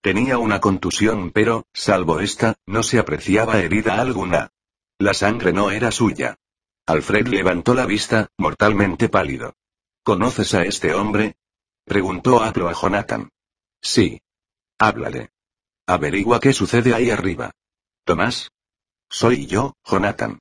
Tenía 0.00 0.38
una 0.38 0.60
contusión 0.60 1.32
pero, 1.32 1.66
salvo 1.74 2.20
esta, 2.20 2.54
no 2.66 2.84
se 2.84 3.00
apreciaba 3.00 3.58
herida 3.58 4.00
alguna. 4.00 4.52
La 4.96 5.12
sangre 5.12 5.52
no 5.52 5.72
era 5.72 5.90
suya. 5.90 6.36
Alfred 6.90 7.28
levantó 7.28 7.72
la 7.72 7.86
vista, 7.86 8.32
mortalmente 8.36 9.08
pálido. 9.08 9.54
¿Conoces 10.02 10.54
a 10.54 10.64
este 10.64 10.92
hombre? 10.92 11.36
Preguntó 11.84 12.42
Aplo 12.42 12.68
a 12.68 12.72
Jonathan. 12.72 13.28
Sí. 13.80 14.20
Háblale. 14.76 15.30
Averigua 15.86 16.40
qué 16.40 16.52
sucede 16.52 16.92
ahí 16.92 17.10
arriba. 17.10 17.52
Tomás. 18.04 18.50
Soy 19.08 19.46
yo, 19.46 19.74
Jonathan. 19.84 20.40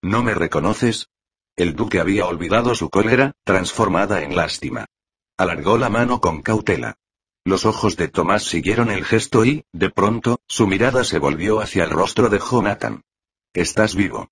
¿No 0.00 0.22
me 0.22 0.32
reconoces? 0.32 1.10
El 1.56 1.76
duque 1.76 2.00
había 2.00 2.24
olvidado 2.24 2.74
su 2.74 2.88
cólera, 2.88 3.34
transformada 3.44 4.22
en 4.22 4.34
lástima. 4.34 4.86
Alargó 5.36 5.76
la 5.76 5.90
mano 5.90 6.22
con 6.22 6.40
cautela. 6.40 6.96
Los 7.44 7.66
ojos 7.66 7.98
de 7.98 8.08
Tomás 8.08 8.44
siguieron 8.44 8.90
el 8.90 9.04
gesto 9.04 9.44
y, 9.44 9.66
de 9.72 9.90
pronto, 9.90 10.40
su 10.48 10.66
mirada 10.66 11.04
se 11.04 11.18
volvió 11.18 11.60
hacia 11.60 11.84
el 11.84 11.90
rostro 11.90 12.30
de 12.30 12.38
Jonathan. 12.38 13.02
Estás 13.52 13.94
vivo. 13.94 14.30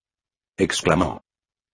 exclamó. 0.57 1.23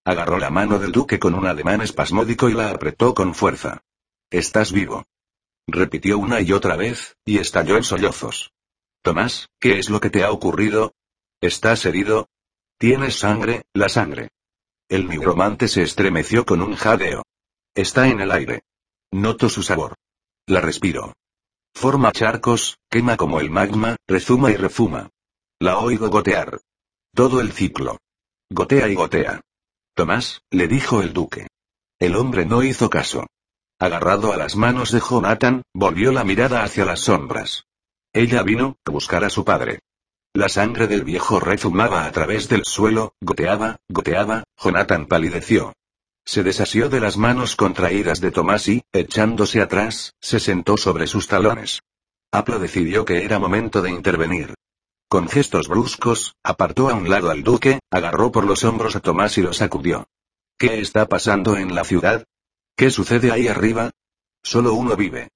Agarró 0.06 0.38
la 0.38 0.50
mano 0.50 0.78
del 0.78 0.92
duque 0.92 1.18
con 1.18 1.34
un 1.34 1.48
ademán 1.48 1.80
espasmódico 1.80 2.48
y 2.48 2.54
la 2.54 2.70
apretó 2.70 3.12
con 3.12 3.34
fuerza. 3.34 3.82
Estás 4.30 4.70
vivo. 4.70 5.04
Repitió 5.66 6.16
una 6.16 6.40
y 6.40 6.52
otra 6.52 6.76
vez, 6.76 7.16
y 7.24 7.38
estalló 7.38 7.76
en 7.76 7.82
sollozos. 7.82 8.52
Tomás, 9.02 9.48
¿qué 9.58 9.80
es 9.80 9.90
lo 9.90 9.98
que 9.98 10.08
te 10.08 10.22
ha 10.22 10.30
ocurrido? 10.30 10.94
¿Estás 11.40 11.84
herido? 11.86 12.28
Tienes 12.78 13.18
sangre, 13.18 13.64
la 13.72 13.88
sangre. 13.88 14.28
El 14.88 15.08
nigromante 15.08 15.66
se 15.66 15.82
estremeció 15.82 16.46
con 16.46 16.62
un 16.62 16.76
jadeo. 16.76 17.24
Está 17.74 18.06
en 18.06 18.20
el 18.20 18.30
aire. 18.30 18.62
Noto 19.10 19.48
su 19.48 19.64
sabor. 19.64 19.96
La 20.46 20.60
respiro. 20.60 21.14
Forma 21.74 22.12
charcos, 22.12 22.78
quema 22.88 23.16
como 23.16 23.40
el 23.40 23.50
magma, 23.50 23.96
rezuma 24.06 24.52
y 24.52 24.54
refuma. 24.54 25.10
La 25.58 25.80
oigo 25.80 26.08
gotear. 26.10 26.60
Todo 27.12 27.40
el 27.40 27.50
ciclo. 27.50 27.98
Gotea 28.48 28.86
y 28.86 28.94
gotea. 28.94 29.40
Tomás, 29.96 30.42
le 30.50 30.68
dijo 30.68 31.00
el 31.00 31.14
duque. 31.14 31.46
El 31.98 32.16
hombre 32.16 32.44
no 32.44 32.62
hizo 32.62 32.90
caso. 32.90 33.26
Agarrado 33.78 34.34
a 34.34 34.36
las 34.36 34.54
manos 34.54 34.92
de 34.92 35.00
Jonathan, 35.00 35.62
volvió 35.72 36.12
la 36.12 36.22
mirada 36.22 36.62
hacia 36.64 36.84
las 36.84 37.00
sombras. 37.00 37.64
Ella 38.12 38.42
vino, 38.42 38.76
a 38.84 38.90
buscar 38.90 39.24
a 39.24 39.30
su 39.30 39.46
padre. 39.46 39.78
La 40.34 40.50
sangre 40.50 40.86
del 40.86 41.02
viejo 41.02 41.40
rezumaba 41.40 42.04
a 42.04 42.12
través 42.12 42.46
del 42.50 42.64
suelo, 42.66 43.14
goteaba, 43.22 43.78
goteaba, 43.88 44.44
Jonathan 44.62 45.06
palideció. 45.06 45.72
Se 46.26 46.42
desasió 46.42 46.90
de 46.90 47.00
las 47.00 47.16
manos 47.16 47.56
contraídas 47.56 48.20
de 48.20 48.32
Tomás 48.32 48.68
y, 48.68 48.82
echándose 48.92 49.62
atrás, 49.62 50.12
se 50.20 50.40
sentó 50.40 50.76
sobre 50.76 51.06
sus 51.06 51.26
talones. 51.26 51.80
Aplo 52.30 52.58
decidió 52.58 53.06
que 53.06 53.24
era 53.24 53.38
momento 53.38 53.80
de 53.80 53.92
intervenir. 53.92 54.52
Con 55.08 55.28
gestos 55.28 55.68
bruscos, 55.68 56.34
apartó 56.42 56.88
a 56.88 56.94
un 56.94 57.08
lado 57.08 57.30
al 57.30 57.44
duque, 57.44 57.78
agarró 57.90 58.32
por 58.32 58.44
los 58.44 58.64
hombros 58.64 58.96
a 58.96 59.00
Tomás 59.00 59.38
y 59.38 59.42
lo 59.42 59.52
sacudió. 59.52 60.08
¿Qué 60.58 60.80
está 60.80 61.06
pasando 61.06 61.56
en 61.56 61.74
la 61.74 61.84
ciudad? 61.84 62.24
¿Qué 62.76 62.90
sucede 62.90 63.30
ahí 63.30 63.46
arriba? 63.46 63.92
Solo 64.42 64.74
uno 64.74 64.96
vive. 64.96 65.28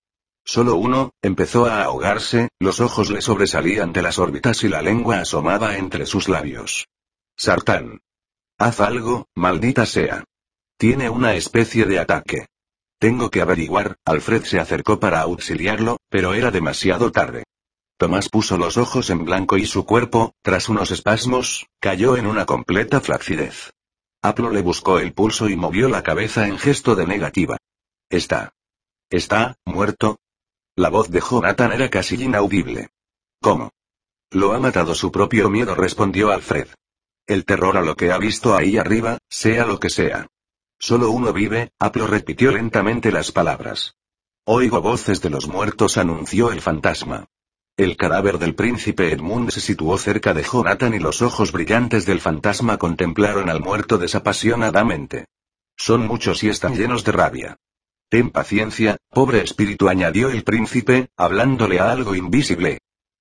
Solo 0.44 0.74
uno, 0.74 1.12
empezó 1.22 1.66
a 1.66 1.84
ahogarse, 1.84 2.48
los 2.58 2.80
ojos 2.80 3.10
le 3.10 3.22
sobresalían 3.22 3.92
de 3.92 4.02
las 4.02 4.18
órbitas 4.18 4.64
y 4.64 4.68
la 4.68 4.82
lengua 4.82 5.20
asomaba 5.20 5.76
entre 5.76 6.04
sus 6.06 6.28
labios. 6.28 6.88
Sartán. 7.36 8.00
Haz 8.58 8.80
algo, 8.80 9.28
maldita 9.36 9.86
sea. 9.86 10.24
Tiene 10.76 11.08
una 11.08 11.34
especie 11.34 11.84
de 11.84 12.00
ataque. 12.00 12.46
Tengo 12.98 13.30
que 13.30 13.40
averiguar, 13.40 13.96
Alfred 14.04 14.44
se 14.44 14.58
acercó 14.58 14.98
para 14.98 15.20
auxiliarlo, 15.20 15.98
pero 16.08 16.34
era 16.34 16.50
demasiado 16.50 17.12
tarde. 17.12 17.44
Tomás 18.00 18.30
puso 18.30 18.56
los 18.56 18.78
ojos 18.78 19.10
en 19.10 19.26
blanco 19.26 19.58
y 19.58 19.66
su 19.66 19.84
cuerpo, 19.84 20.32
tras 20.40 20.70
unos 20.70 20.90
espasmos, 20.90 21.66
cayó 21.80 22.16
en 22.16 22.26
una 22.26 22.46
completa 22.46 23.02
flacidez. 23.02 23.74
Aplo 24.22 24.48
le 24.48 24.62
buscó 24.62 25.00
el 25.00 25.12
pulso 25.12 25.50
y 25.50 25.56
movió 25.56 25.86
la 25.90 26.02
cabeza 26.02 26.46
en 26.46 26.56
gesto 26.56 26.94
de 26.94 27.06
negativa. 27.06 27.58
Está. 28.08 28.54
¿Está, 29.10 29.58
muerto? 29.66 30.18
La 30.76 30.88
voz 30.88 31.10
de 31.10 31.20
Jonathan 31.20 31.72
era 31.72 31.90
casi 31.90 32.14
inaudible. 32.14 32.88
¿Cómo? 33.42 33.70
Lo 34.30 34.54
ha 34.54 34.58
matado 34.58 34.94
su 34.94 35.12
propio 35.12 35.50
miedo, 35.50 35.74
respondió 35.74 36.30
Alfred. 36.30 36.68
El 37.26 37.44
terror 37.44 37.76
a 37.76 37.82
lo 37.82 37.96
que 37.96 38.12
ha 38.12 38.16
visto 38.16 38.56
ahí 38.56 38.78
arriba, 38.78 39.18
sea 39.28 39.66
lo 39.66 39.78
que 39.78 39.90
sea. 39.90 40.26
Solo 40.78 41.10
uno 41.10 41.34
vive, 41.34 41.72
Aplo 41.78 42.06
repitió 42.06 42.50
lentamente 42.50 43.12
las 43.12 43.30
palabras. 43.30 43.96
Oigo 44.46 44.80
voces 44.80 45.20
de 45.20 45.28
los 45.28 45.48
muertos, 45.48 45.98
anunció 45.98 46.50
el 46.50 46.62
fantasma. 46.62 47.26
El 47.80 47.96
cadáver 47.96 48.38
del 48.38 48.54
príncipe 48.54 49.10
Edmund 49.10 49.52
se 49.52 49.62
situó 49.62 49.96
cerca 49.96 50.34
de 50.34 50.42
Jonathan 50.42 50.92
y 50.92 50.98
los 50.98 51.22
ojos 51.22 51.50
brillantes 51.50 52.04
del 52.04 52.20
fantasma 52.20 52.76
contemplaron 52.76 53.48
al 53.48 53.60
muerto 53.60 53.96
desapasionadamente. 53.96 55.28
Son 55.78 56.06
muchos 56.06 56.44
y 56.44 56.50
están 56.50 56.76
llenos 56.76 57.04
de 57.04 57.12
rabia. 57.12 57.56
Ten 58.10 58.28
paciencia, 58.28 58.98
pobre 59.08 59.40
espíritu, 59.40 59.88
añadió 59.88 60.28
el 60.28 60.44
príncipe, 60.44 61.08
hablándole 61.16 61.80
a 61.80 61.90
algo 61.90 62.14
invisible. 62.14 62.80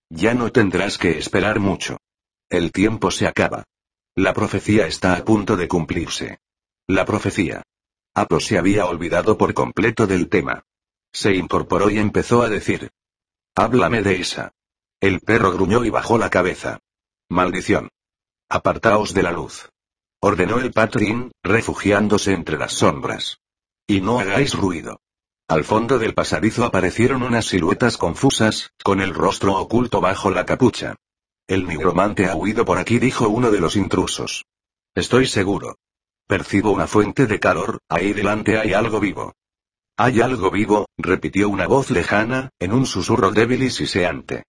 Ya 0.10 0.34
no 0.34 0.52
tendrás 0.52 0.98
que 0.98 1.18
esperar 1.18 1.62
mucho. 1.62 1.98
El 2.50 2.74
tiempo 2.74 3.12
se 3.12 3.28
acaba. 3.28 3.64
La 4.14 4.34
profecía 4.34 4.88
está 4.88 5.16
a 5.16 5.24
punto 5.24 5.56
de 5.56 5.70
cumplirse. 5.70 6.40
La 6.86 7.06
profecía. 7.06 7.64
Apo 8.14 8.42
se 8.42 8.58
había 8.58 8.88
olvidado 8.88 9.38
por 9.38 9.54
completo 9.54 10.06
del 10.06 10.28
tema. 10.28 10.66
Se 11.14 11.34
incorporó 11.34 11.90
y 11.90 11.98
empezó 11.98 12.42
a 12.42 12.50
decir. 12.50 12.92
Háblame 13.62 14.02
de 14.02 14.22
esa. 14.22 14.54
El 15.02 15.20
perro 15.20 15.52
gruñó 15.52 15.84
y 15.84 15.90
bajó 15.90 16.18
la 16.18 16.30
cabeza. 16.30 16.80
Maldición. 17.28 17.90
Apartaos 18.48 19.14
de 19.14 19.22
la 19.22 19.34
luz. 19.34 19.70
Ordenó 20.22 20.60
el 20.60 20.72
patrín, 20.72 21.34
refugiándose 21.44 22.32
entre 22.32 22.58
las 22.58 22.72
sombras. 22.72 23.42
Y 23.86 24.00
no 24.00 24.22
hagáis 24.22 24.54
ruido. 24.54 25.02
Al 25.50 25.66
fondo 25.66 26.00
del 26.00 26.14
pasadizo 26.14 26.64
aparecieron 26.64 27.22
unas 27.22 27.48
siluetas 27.48 27.98
confusas, 27.98 28.72
con 28.82 29.02
el 29.02 29.14
rostro 29.14 29.58
oculto 29.58 30.00
bajo 30.00 30.30
la 30.30 30.46
capucha. 30.46 30.96
El 31.46 31.68
nigromante 31.68 32.28
ha 32.28 32.36
huido 32.38 32.64
por 32.64 32.78
aquí, 32.78 32.98
dijo 32.98 33.28
uno 33.28 33.52
de 33.52 33.60
los 33.60 33.76
intrusos. 33.76 34.46
Estoy 34.96 35.28
seguro. 35.28 35.76
Percibo 36.28 36.72
una 36.72 36.88
fuente 36.88 37.28
de 37.28 37.42
calor, 37.42 37.80
ahí 37.90 38.14
delante 38.14 38.58
hay 38.58 38.72
algo 38.72 39.02
vivo. 39.02 39.34
Hay 40.02 40.22
algo 40.22 40.50
vivo, 40.50 40.88
repitió 40.98 41.50
una 41.50 41.68
voz 41.68 41.92
lejana, 41.92 42.52
en 42.58 42.72
un 42.72 42.86
susurro 42.86 43.32
débil 43.32 43.64
y 43.64 43.70
siseante. 43.70 44.46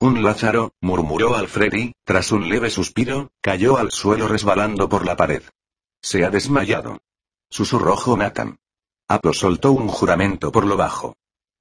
Un 0.00 0.22
Lázaro, 0.22 0.72
murmuró 0.80 1.36
Alfredi, 1.36 1.92
tras 2.04 2.32
un 2.32 2.48
leve 2.48 2.70
suspiro, 2.70 3.30
cayó 3.42 3.76
al 3.76 3.90
suelo 3.90 4.28
resbalando 4.28 4.88
por 4.88 5.04
la 5.04 5.14
pared. 5.14 5.42
Se 6.00 6.24
ha 6.24 6.30
desmayado. 6.30 7.02
Susurró 7.50 8.02
Jonathan. 8.02 8.56
Apo 9.06 9.34
soltó 9.34 9.72
un 9.72 9.88
juramento 9.88 10.50
por 10.50 10.64
lo 10.64 10.78
bajo. 10.78 11.14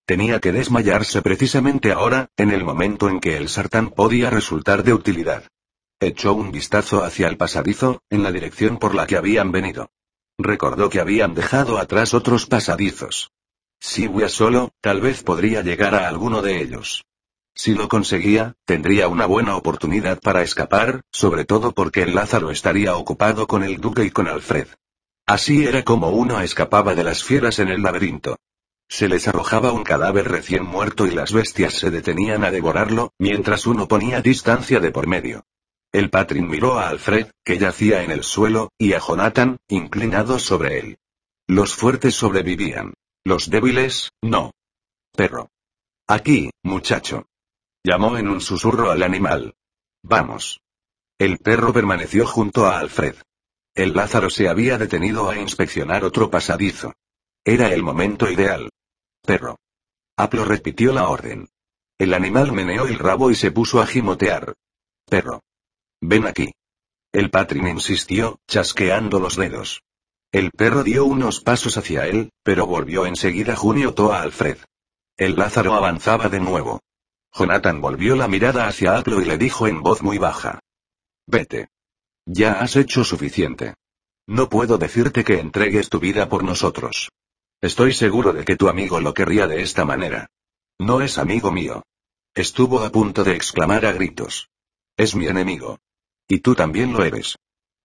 Tenía 0.06 0.40
que 0.40 0.54
desmayarse 0.54 1.22
precisamente 1.22 1.92
ahora, 1.92 2.30
en 2.38 2.52
el 2.52 2.64
momento 2.64 3.10
en 3.10 3.20
que 3.20 3.36
el 3.36 3.50
sartán 3.50 3.90
podía 3.90 4.30
resultar 4.30 4.86
de 4.86 4.94
utilidad. 4.94 5.44
Echó 6.00 6.34
un 6.34 6.54
vistazo 6.54 7.04
hacia 7.04 7.28
el 7.28 7.36
pasadizo, 7.36 8.04
en 8.10 8.24
la 8.24 8.32
dirección 8.32 8.78
por 8.78 8.96
la 8.96 9.06
que 9.06 9.18
habían 9.18 9.52
venido. 9.52 9.90
Recordó 10.38 10.90
que 10.90 11.00
habían 11.00 11.36
dejado 11.36 11.78
atrás 11.78 12.14
otros 12.14 12.46
pasadizos. 12.48 13.32
Si 13.80 14.08
huía 14.08 14.30
solo, 14.30 14.72
tal 14.82 15.02
vez 15.02 15.24
podría 15.24 15.62
llegar 15.62 15.94
a 15.94 16.08
alguno 16.08 16.42
de 16.42 16.62
ellos. 16.62 17.04
Si 17.56 17.76
lo 17.76 17.88
conseguía, 17.88 18.56
tendría 18.66 19.08
una 19.08 19.28
buena 19.28 19.56
oportunidad 19.56 20.20
para 20.20 20.42
escapar, 20.42 21.02
sobre 21.12 21.46
todo 21.46 21.72
porque 21.72 22.02
el 22.02 22.16
Lázaro 22.16 22.50
estaría 22.50 22.96
ocupado 22.96 23.46
con 23.46 23.64
el 23.64 23.80
duque 23.80 24.06
y 24.06 24.10
con 24.10 24.28
Alfred. 24.28 24.68
Así 25.26 25.66
era 25.66 25.84
como 25.84 26.10
uno 26.10 26.42
escapaba 26.42 26.96
de 26.96 27.04
las 27.04 27.24
fieras 27.24 27.60
en 27.60 27.70
el 27.70 27.84
laberinto. 27.84 28.38
Se 28.90 29.08
les 29.08 29.28
arrojaba 29.28 29.72
un 29.72 29.84
cadáver 29.84 30.30
recién 30.30 30.66
muerto 30.66 31.06
y 31.06 31.12
las 31.12 31.32
bestias 31.32 31.74
se 31.74 31.92
detenían 31.92 32.44
a 32.44 32.52
devorarlo, 32.52 33.14
mientras 33.20 33.68
uno 33.68 33.88
ponía 33.88 34.22
distancia 34.22 34.80
de 34.80 34.92
por 34.92 35.08
medio. 35.08 35.46
El 35.94 36.10
patrín 36.10 36.48
miró 36.48 36.80
a 36.80 36.90
Alfred, 36.90 37.28
que 37.46 37.60
yacía 37.60 38.02
en 38.02 38.10
el 38.10 38.24
suelo, 38.24 38.72
y 38.80 38.94
a 38.94 39.00
Jonathan, 39.00 39.58
inclinado 39.68 40.40
sobre 40.40 40.80
él. 40.80 40.98
Los 41.48 41.76
fuertes 41.76 42.16
sobrevivían. 42.16 42.94
Los 43.24 43.52
débiles, 43.52 44.10
no. 44.24 44.54
Perro. 45.16 45.52
Aquí, 46.08 46.50
muchacho. 46.64 47.28
Llamó 47.84 48.18
en 48.18 48.28
un 48.28 48.42
susurro 48.42 48.90
al 48.90 49.04
animal. 49.04 49.54
Vamos. 50.02 50.62
El 51.20 51.38
perro 51.38 51.72
permaneció 51.72 52.26
junto 52.26 52.66
a 52.66 52.80
Alfred. 52.80 53.16
El 53.76 53.94
Lázaro 53.94 54.32
se 54.32 54.50
había 54.50 54.80
detenido 54.80 55.30
a 55.30 55.38
inspeccionar 55.38 56.04
otro 56.04 56.32
pasadizo. 56.32 56.94
Era 57.46 57.72
el 57.72 57.84
momento 57.84 58.32
ideal. 58.32 58.72
Perro. 59.22 59.60
Aplo 60.18 60.44
repitió 60.44 60.92
la 60.92 61.08
orden. 61.08 61.50
El 62.00 62.16
animal 62.16 62.52
meneó 62.52 62.88
el 62.88 62.98
rabo 62.98 63.30
y 63.30 63.36
se 63.36 63.52
puso 63.52 63.80
a 63.80 63.86
gimotear. 63.86 64.56
Perro. 65.08 65.44
Ven 66.06 66.28
aquí. 66.28 66.52
El 67.14 67.30
patrín 67.30 67.66
insistió, 67.66 68.38
chasqueando 68.46 69.22
los 69.22 69.38
dedos. 69.38 69.84
El 70.34 70.52
perro 70.52 70.84
dio 70.84 71.06
unos 71.06 71.40
pasos 71.40 71.78
hacia 71.78 72.08
él, 72.08 72.34
pero 72.44 72.68
volvió 72.68 73.06
enseguida 73.06 73.56
Junio 73.56 73.96
a 74.12 74.22
Alfred. 74.22 74.58
El 75.16 75.38
Lázaro 75.38 75.76
avanzaba 75.76 76.28
de 76.28 76.42
nuevo. 76.42 76.82
Jonathan 77.34 77.80
volvió 77.80 78.18
la 78.18 78.28
mirada 78.28 78.68
hacia 78.68 78.98
Aplo 78.98 79.22
y 79.22 79.26
le 79.26 79.38
dijo 79.38 79.66
en 79.66 79.82
voz 79.82 80.04
muy 80.04 80.18
baja. 80.18 80.60
Vete. 81.26 81.70
Ya 82.26 82.60
has 82.60 82.76
hecho 82.76 83.06
suficiente. 83.06 83.76
No 84.28 84.50
puedo 84.50 84.78
decirte 84.78 85.24
que 85.24 85.40
entregues 85.40 85.88
tu 85.88 86.02
vida 86.02 86.28
por 86.28 86.44
nosotros. 86.44 87.12
Estoy 87.62 87.94
seguro 87.94 88.34
de 88.34 88.44
que 88.44 88.58
tu 88.58 88.68
amigo 88.68 89.00
lo 89.00 89.14
querría 89.14 89.48
de 89.48 89.62
esta 89.62 89.86
manera. 89.86 90.28
No 90.80 91.00
es 91.00 91.18
amigo 91.18 91.50
mío. 91.50 91.82
Estuvo 92.36 92.82
a 92.82 92.90
punto 92.90 93.24
de 93.24 93.36
exclamar 93.36 93.86
a 93.86 93.94
gritos. 93.94 94.50
Es 94.98 95.16
mi 95.16 95.28
enemigo. 95.28 95.80
Y 96.34 96.40
tú 96.40 96.56
también 96.56 96.94
lo 96.94 97.06
eres. 97.06 97.38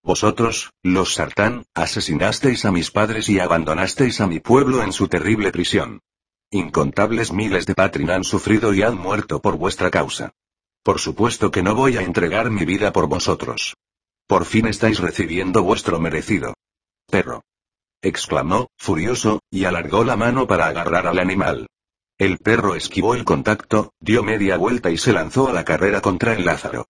Vosotros, 0.03 0.73
los 0.83 1.13
Sartán, 1.13 1.67
asesinasteis 1.75 2.65
a 2.65 2.73
mis 2.73 2.91
padres 2.91 3.29
y 3.29 3.41
abandonasteis 3.41 4.23
a 4.23 4.27
mi 4.27 4.41
pueblo 4.41 4.83
en 4.83 4.95
su 4.95 5.07
terrible 5.07 5.53
prisión. 5.53 6.01
Incontables 6.51 7.31
miles 7.31 7.67
de 7.67 7.75
Patrin 7.75 8.09
han 8.09 8.25
sufrido 8.25 8.73
y 8.73 8.81
han 8.81 8.97
muerto 8.97 9.43
por 9.43 9.59
vuestra 9.59 9.91
causa. 9.91 10.33
Por 10.83 10.99
supuesto 10.99 11.51
que 11.51 11.63
no 11.63 11.75
voy 11.75 11.99
a 11.99 12.01
entregar 12.01 12.51
mi 12.51 12.65
vida 12.65 12.91
por 12.91 13.07
vosotros. 13.07 13.77
Por 14.27 14.47
fin 14.47 14.67
estáis 14.67 14.99
recibiendo 14.99 15.63
vuestro 15.63 16.01
merecido. 16.01 16.55
Perro. 17.07 17.43
exclamó, 18.01 18.69
furioso, 18.79 19.43
y 19.51 19.67
alargó 19.67 20.05
la 20.05 20.17
mano 20.17 20.47
para 20.47 20.69
agarrar 20.69 21.07
al 21.07 21.19
animal. 21.19 21.67
El 22.17 22.39
perro 22.39 22.77
esquivó 22.77 23.15
el 23.15 23.27
contacto, 23.27 23.93
dio 24.01 24.23
media 24.23 24.57
vuelta 24.57 24.91
y 24.91 24.97
se 24.97 25.13
lanzó 25.13 25.49
a 25.49 25.53
la 25.53 25.67
carrera 25.67 26.01
contra 26.01 26.33
el 26.33 26.47
Lázaro. 26.47 26.87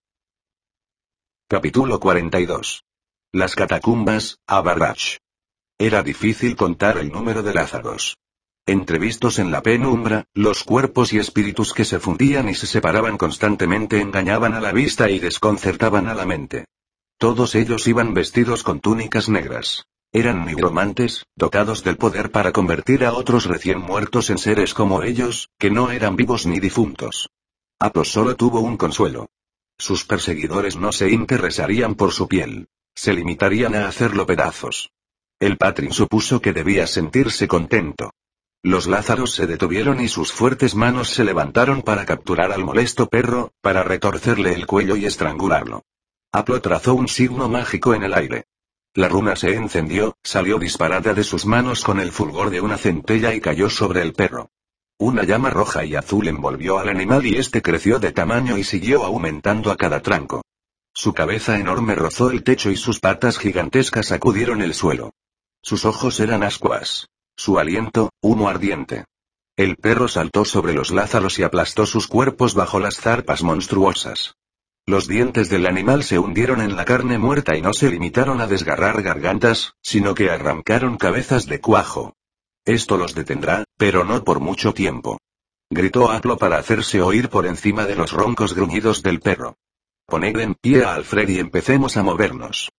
Capítulo 1.50 1.98
42. 1.98 2.84
Las 3.32 3.54
catacumbas, 3.54 4.38
Abarrach. 4.46 5.16
Era 5.78 6.02
difícil 6.02 6.56
contar 6.56 6.98
el 6.98 7.10
número 7.10 7.42
de 7.42 7.54
Lázaros. 7.54 8.18
Entrevistos 8.66 9.38
en 9.38 9.50
la 9.50 9.62
penumbra, 9.62 10.26
los 10.34 10.62
cuerpos 10.62 11.14
y 11.14 11.18
espíritus 11.18 11.72
que 11.72 11.86
se 11.86 12.00
fundían 12.00 12.50
y 12.50 12.54
se 12.54 12.66
separaban 12.66 13.16
constantemente 13.16 13.98
engañaban 14.02 14.52
a 14.52 14.60
la 14.60 14.72
vista 14.72 15.08
y 15.08 15.20
desconcertaban 15.20 16.06
a 16.08 16.14
la 16.14 16.26
mente. 16.26 16.66
Todos 17.16 17.54
ellos 17.54 17.88
iban 17.88 18.12
vestidos 18.12 18.62
con 18.62 18.80
túnicas 18.80 19.30
negras. 19.30 19.86
Eran 20.12 20.44
nigromantes, 20.44 21.24
dotados 21.34 21.82
del 21.82 21.96
poder 21.96 22.30
para 22.30 22.52
convertir 22.52 23.06
a 23.06 23.14
otros 23.14 23.46
recién 23.46 23.78
muertos 23.80 24.28
en 24.28 24.36
seres 24.36 24.74
como 24.74 25.02
ellos, 25.02 25.48
que 25.58 25.70
no 25.70 25.92
eran 25.92 26.14
vivos 26.14 26.44
ni 26.44 26.60
difuntos. 26.60 27.30
Apos 27.80 28.12
solo 28.12 28.36
tuvo 28.36 28.60
un 28.60 28.76
consuelo. 28.76 29.30
Sus 29.78 30.04
perseguidores 30.04 30.76
no 30.76 30.90
se 30.92 31.10
interesarían 31.10 31.94
por 31.94 32.12
su 32.12 32.26
piel. 32.26 32.68
Se 32.94 33.12
limitarían 33.12 33.76
a 33.76 33.86
hacerlo 33.86 34.26
pedazos. 34.26 34.90
El 35.38 35.56
patrin 35.56 35.92
supuso 35.92 36.40
que 36.40 36.52
debía 36.52 36.86
sentirse 36.88 37.46
contento. 37.46 38.12
Los 38.64 38.88
lázaros 38.88 39.32
se 39.34 39.46
detuvieron 39.46 40.00
y 40.00 40.08
sus 40.08 40.32
fuertes 40.32 40.74
manos 40.74 41.10
se 41.10 41.22
levantaron 41.22 41.82
para 41.82 42.04
capturar 42.04 42.50
al 42.50 42.64
molesto 42.64 43.08
perro, 43.08 43.52
para 43.60 43.84
retorcerle 43.84 44.52
el 44.52 44.66
cuello 44.66 44.96
y 44.96 45.06
estrangularlo. 45.06 45.84
Aplo 46.32 46.60
trazó 46.60 46.94
un 46.94 47.06
signo 47.06 47.48
mágico 47.48 47.94
en 47.94 48.02
el 48.02 48.14
aire. 48.14 48.46
La 48.94 49.08
runa 49.08 49.36
se 49.36 49.54
encendió, 49.54 50.16
salió 50.24 50.58
disparada 50.58 51.14
de 51.14 51.22
sus 51.22 51.46
manos 51.46 51.84
con 51.84 52.00
el 52.00 52.10
fulgor 52.10 52.50
de 52.50 52.60
una 52.60 52.78
centella 52.78 53.32
y 53.32 53.40
cayó 53.40 53.70
sobre 53.70 54.02
el 54.02 54.12
perro. 54.12 54.50
Una 55.00 55.22
llama 55.22 55.50
roja 55.50 55.84
y 55.84 55.94
azul 55.94 56.26
envolvió 56.26 56.80
al 56.80 56.88
animal 56.88 57.24
y 57.24 57.36
este 57.36 57.62
creció 57.62 58.00
de 58.00 58.10
tamaño 58.10 58.58
y 58.58 58.64
siguió 58.64 59.04
aumentando 59.04 59.70
a 59.70 59.76
cada 59.76 60.02
tranco. 60.02 60.42
Su 60.92 61.14
cabeza 61.14 61.56
enorme 61.56 61.94
rozó 61.94 62.32
el 62.32 62.42
techo 62.42 62.68
y 62.72 62.76
sus 62.76 62.98
patas 62.98 63.38
gigantescas 63.38 64.06
sacudieron 64.06 64.60
el 64.60 64.74
suelo. 64.74 65.12
Sus 65.62 65.84
ojos 65.84 66.18
eran 66.18 66.42
ascuas. 66.42 67.06
Su 67.36 67.60
aliento, 67.60 68.10
humo 68.20 68.48
ardiente. 68.48 69.04
El 69.56 69.76
perro 69.76 70.08
saltó 70.08 70.44
sobre 70.44 70.74
los 70.74 70.90
lázaros 70.90 71.38
y 71.38 71.44
aplastó 71.44 71.86
sus 71.86 72.08
cuerpos 72.08 72.54
bajo 72.54 72.80
las 72.80 72.96
zarpas 72.96 73.44
monstruosas. 73.44 74.34
Los 74.84 75.06
dientes 75.06 75.48
del 75.48 75.66
animal 75.66 76.02
se 76.02 76.18
hundieron 76.18 76.60
en 76.60 76.74
la 76.74 76.84
carne 76.84 77.18
muerta 77.18 77.56
y 77.56 77.62
no 77.62 77.72
se 77.72 77.88
limitaron 77.88 78.40
a 78.40 78.48
desgarrar 78.48 79.02
gargantas, 79.02 79.74
sino 79.80 80.16
que 80.16 80.30
arrancaron 80.30 80.96
cabezas 80.96 81.46
de 81.46 81.60
cuajo. 81.60 82.14
Esto 82.64 82.96
los 82.96 83.14
detendrá, 83.14 83.64
pero 83.78 84.04
no 84.04 84.22
por 84.24 84.40
mucho 84.40 84.74
tiempo. 84.74 85.18
Gritó 85.70 86.10
Aplo 86.10 86.36
para 86.36 86.58
hacerse 86.58 87.00
oír 87.00 87.30
por 87.30 87.46
encima 87.46 87.86
de 87.86 87.94
los 87.94 88.12
roncos 88.12 88.54
gruñidos 88.54 89.02
del 89.02 89.20
perro. 89.20 89.56
Poned 90.06 90.38
en 90.40 90.54
pie 90.54 90.84
a 90.84 90.94
Alfred 90.94 91.28
y 91.28 91.38
empecemos 91.38 91.96
a 91.96 92.02
movernos. 92.02 92.70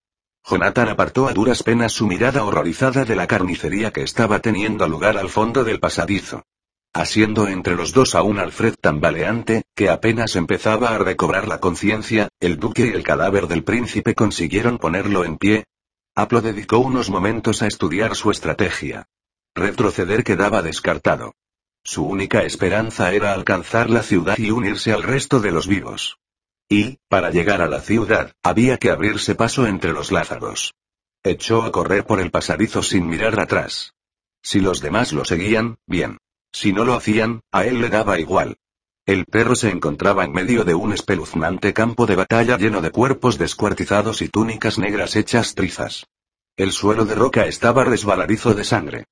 Jonathan 0.47 0.89
apartó 0.89 1.27
a 1.27 1.33
duras 1.33 1.63
penas 1.63 1.93
su 1.93 2.07
mirada 2.07 2.43
horrorizada 2.43 3.05
de 3.05 3.15
la 3.15 3.27
carnicería 3.27 3.91
que 3.91 4.01
estaba 4.01 4.39
teniendo 4.39 4.87
lugar 4.87 5.17
al 5.17 5.29
fondo 5.29 5.63
del 5.63 5.79
pasadizo. 5.79 6.43
Asiendo 6.91 7.47
entre 7.47 7.75
los 7.75 7.93
dos 7.93 8.15
a 8.15 8.23
un 8.23 8.39
Alfred 8.39 8.75
tambaleante, 8.81 9.61
que 9.75 9.89
apenas 9.89 10.35
empezaba 10.35 10.89
a 10.89 10.97
recobrar 10.97 11.47
la 11.47 11.59
conciencia, 11.59 12.29
el 12.39 12.57
duque 12.57 12.87
y 12.87 12.89
el 12.89 13.03
cadáver 13.03 13.47
del 13.47 13.63
príncipe 13.63 14.15
consiguieron 14.15 14.79
ponerlo 14.79 15.23
en 15.23 15.37
pie. 15.37 15.65
Aplo 16.15 16.41
dedicó 16.41 16.79
unos 16.79 17.11
momentos 17.11 17.61
a 17.61 17.67
estudiar 17.67 18.15
su 18.15 18.31
estrategia. 18.31 19.05
Retroceder 19.55 20.23
quedaba 20.23 20.61
descartado. 20.61 21.35
Su 21.83 22.05
única 22.05 22.43
esperanza 22.43 23.13
era 23.13 23.33
alcanzar 23.33 23.89
la 23.89 24.03
ciudad 24.03 24.37
y 24.37 24.51
unirse 24.51 24.93
al 24.93 25.03
resto 25.03 25.39
de 25.39 25.51
los 25.51 25.67
vivos. 25.67 26.19
Y, 26.69 26.99
para 27.07 27.31
llegar 27.31 27.61
a 27.61 27.67
la 27.67 27.81
ciudad, 27.81 28.33
había 28.43 28.77
que 28.77 28.91
abrirse 28.91 29.35
paso 29.35 29.65
entre 29.65 29.91
los 29.91 30.11
lázaros. 30.11 30.75
Echó 31.23 31.63
a 31.63 31.71
correr 31.71 32.05
por 32.05 32.19
el 32.19 32.31
pasadizo 32.31 32.83
sin 32.83 33.07
mirar 33.07 33.39
atrás. 33.39 33.93
Si 34.41 34.59
los 34.59 34.81
demás 34.81 35.11
lo 35.11 35.25
seguían, 35.25 35.79
bien. 35.85 36.17
Si 36.51 36.71
no 36.71 36.85
lo 36.85 36.93
hacían, 36.93 37.41
a 37.51 37.65
él 37.65 37.81
le 37.81 37.89
daba 37.89 38.19
igual. 38.19 38.57
El 39.05 39.25
perro 39.25 39.55
se 39.55 39.71
encontraba 39.71 40.23
en 40.23 40.31
medio 40.31 40.63
de 40.63 40.75
un 40.75 40.93
espeluznante 40.93 41.73
campo 41.73 42.05
de 42.05 42.15
batalla 42.15 42.57
lleno 42.57 42.81
de 42.81 42.91
cuerpos 42.91 43.39
descuartizados 43.39 44.21
y 44.21 44.29
túnicas 44.29 44.77
negras 44.77 45.15
hechas 45.15 45.55
trizas. 45.55 46.05
El 46.55 46.71
suelo 46.71 47.05
de 47.05 47.15
roca 47.15 47.47
estaba 47.47 47.83
resbaladizo 47.83 48.53
de 48.53 48.63
sangre. 48.63 49.05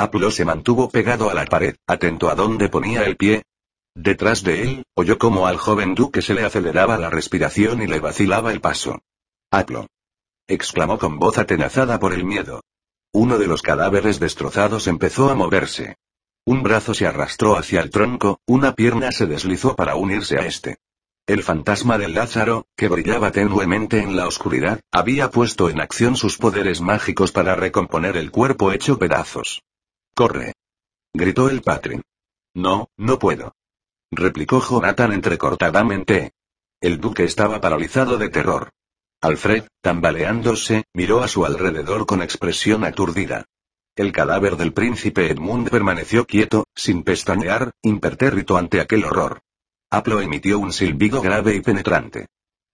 Aplo 0.00 0.30
se 0.30 0.46
mantuvo 0.46 0.88
pegado 0.88 1.28
a 1.28 1.34
la 1.34 1.44
pared, 1.44 1.76
atento 1.86 2.30
a 2.30 2.34
dónde 2.34 2.70
ponía 2.70 3.04
el 3.04 3.18
pie. 3.18 3.42
Detrás 3.94 4.42
de 4.42 4.62
él, 4.62 4.84
oyó 4.94 5.18
como 5.18 5.46
al 5.46 5.58
joven 5.58 5.94
duque 5.94 6.22
se 6.22 6.32
le 6.32 6.42
aceleraba 6.42 6.96
la 6.96 7.10
respiración 7.10 7.82
y 7.82 7.86
le 7.86 8.00
vacilaba 8.00 8.50
el 8.50 8.62
paso. 8.62 9.02
Aplo. 9.50 9.88
exclamó 10.48 10.98
con 10.98 11.18
voz 11.18 11.36
atenazada 11.36 11.98
por 11.98 12.14
el 12.14 12.24
miedo. 12.24 12.62
Uno 13.12 13.36
de 13.36 13.46
los 13.46 13.60
cadáveres 13.60 14.18
destrozados 14.18 14.86
empezó 14.86 15.28
a 15.28 15.34
moverse. 15.34 15.96
Un 16.46 16.62
brazo 16.62 16.94
se 16.94 17.06
arrastró 17.06 17.58
hacia 17.58 17.82
el 17.82 17.90
tronco, 17.90 18.40
una 18.46 18.74
pierna 18.74 19.12
se 19.12 19.26
deslizó 19.26 19.76
para 19.76 19.96
unirse 19.96 20.38
a 20.38 20.46
este. 20.46 20.78
El 21.26 21.42
fantasma 21.42 21.98
del 21.98 22.14
Lázaro, 22.14 22.64
que 22.74 22.88
brillaba 22.88 23.32
tenuemente 23.32 24.00
en 24.00 24.16
la 24.16 24.26
oscuridad, 24.26 24.80
había 24.90 25.30
puesto 25.30 25.68
en 25.68 25.78
acción 25.78 26.16
sus 26.16 26.38
poderes 26.38 26.80
mágicos 26.80 27.32
para 27.32 27.54
recomponer 27.54 28.16
el 28.16 28.30
cuerpo 28.30 28.72
hecho 28.72 28.98
pedazos. 28.98 29.60
Corre. 30.14 30.52
Gritó 31.14 31.48
el 31.48 31.62
Patrin. 31.62 32.02
No, 32.54 32.88
no 32.96 33.18
puedo. 33.18 33.54
Replicó 34.10 34.60
Jonathan 34.60 35.12
entrecortadamente. 35.12 36.32
El 36.80 37.00
duque 37.00 37.24
estaba 37.24 37.60
paralizado 37.60 38.18
de 38.18 38.28
terror. 38.28 38.70
Alfred, 39.22 39.64
tambaleándose, 39.82 40.84
miró 40.94 41.22
a 41.22 41.28
su 41.28 41.44
alrededor 41.44 42.06
con 42.06 42.22
expresión 42.22 42.84
aturdida. 42.84 43.44
El 43.94 44.12
cadáver 44.12 44.56
del 44.56 44.72
príncipe 44.72 45.30
Edmund 45.30 45.68
permaneció 45.68 46.26
quieto, 46.26 46.64
sin 46.74 47.02
pestañear, 47.02 47.72
impertérrito 47.82 48.56
ante 48.56 48.80
aquel 48.80 49.04
horror. 49.04 49.40
Aplo 49.90 50.20
emitió 50.20 50.58
un 50.58 50.72
silbido 50.72 51.20
grave 51.20 51.54
y 51.54 51.60
penetrante. 51.60 52.28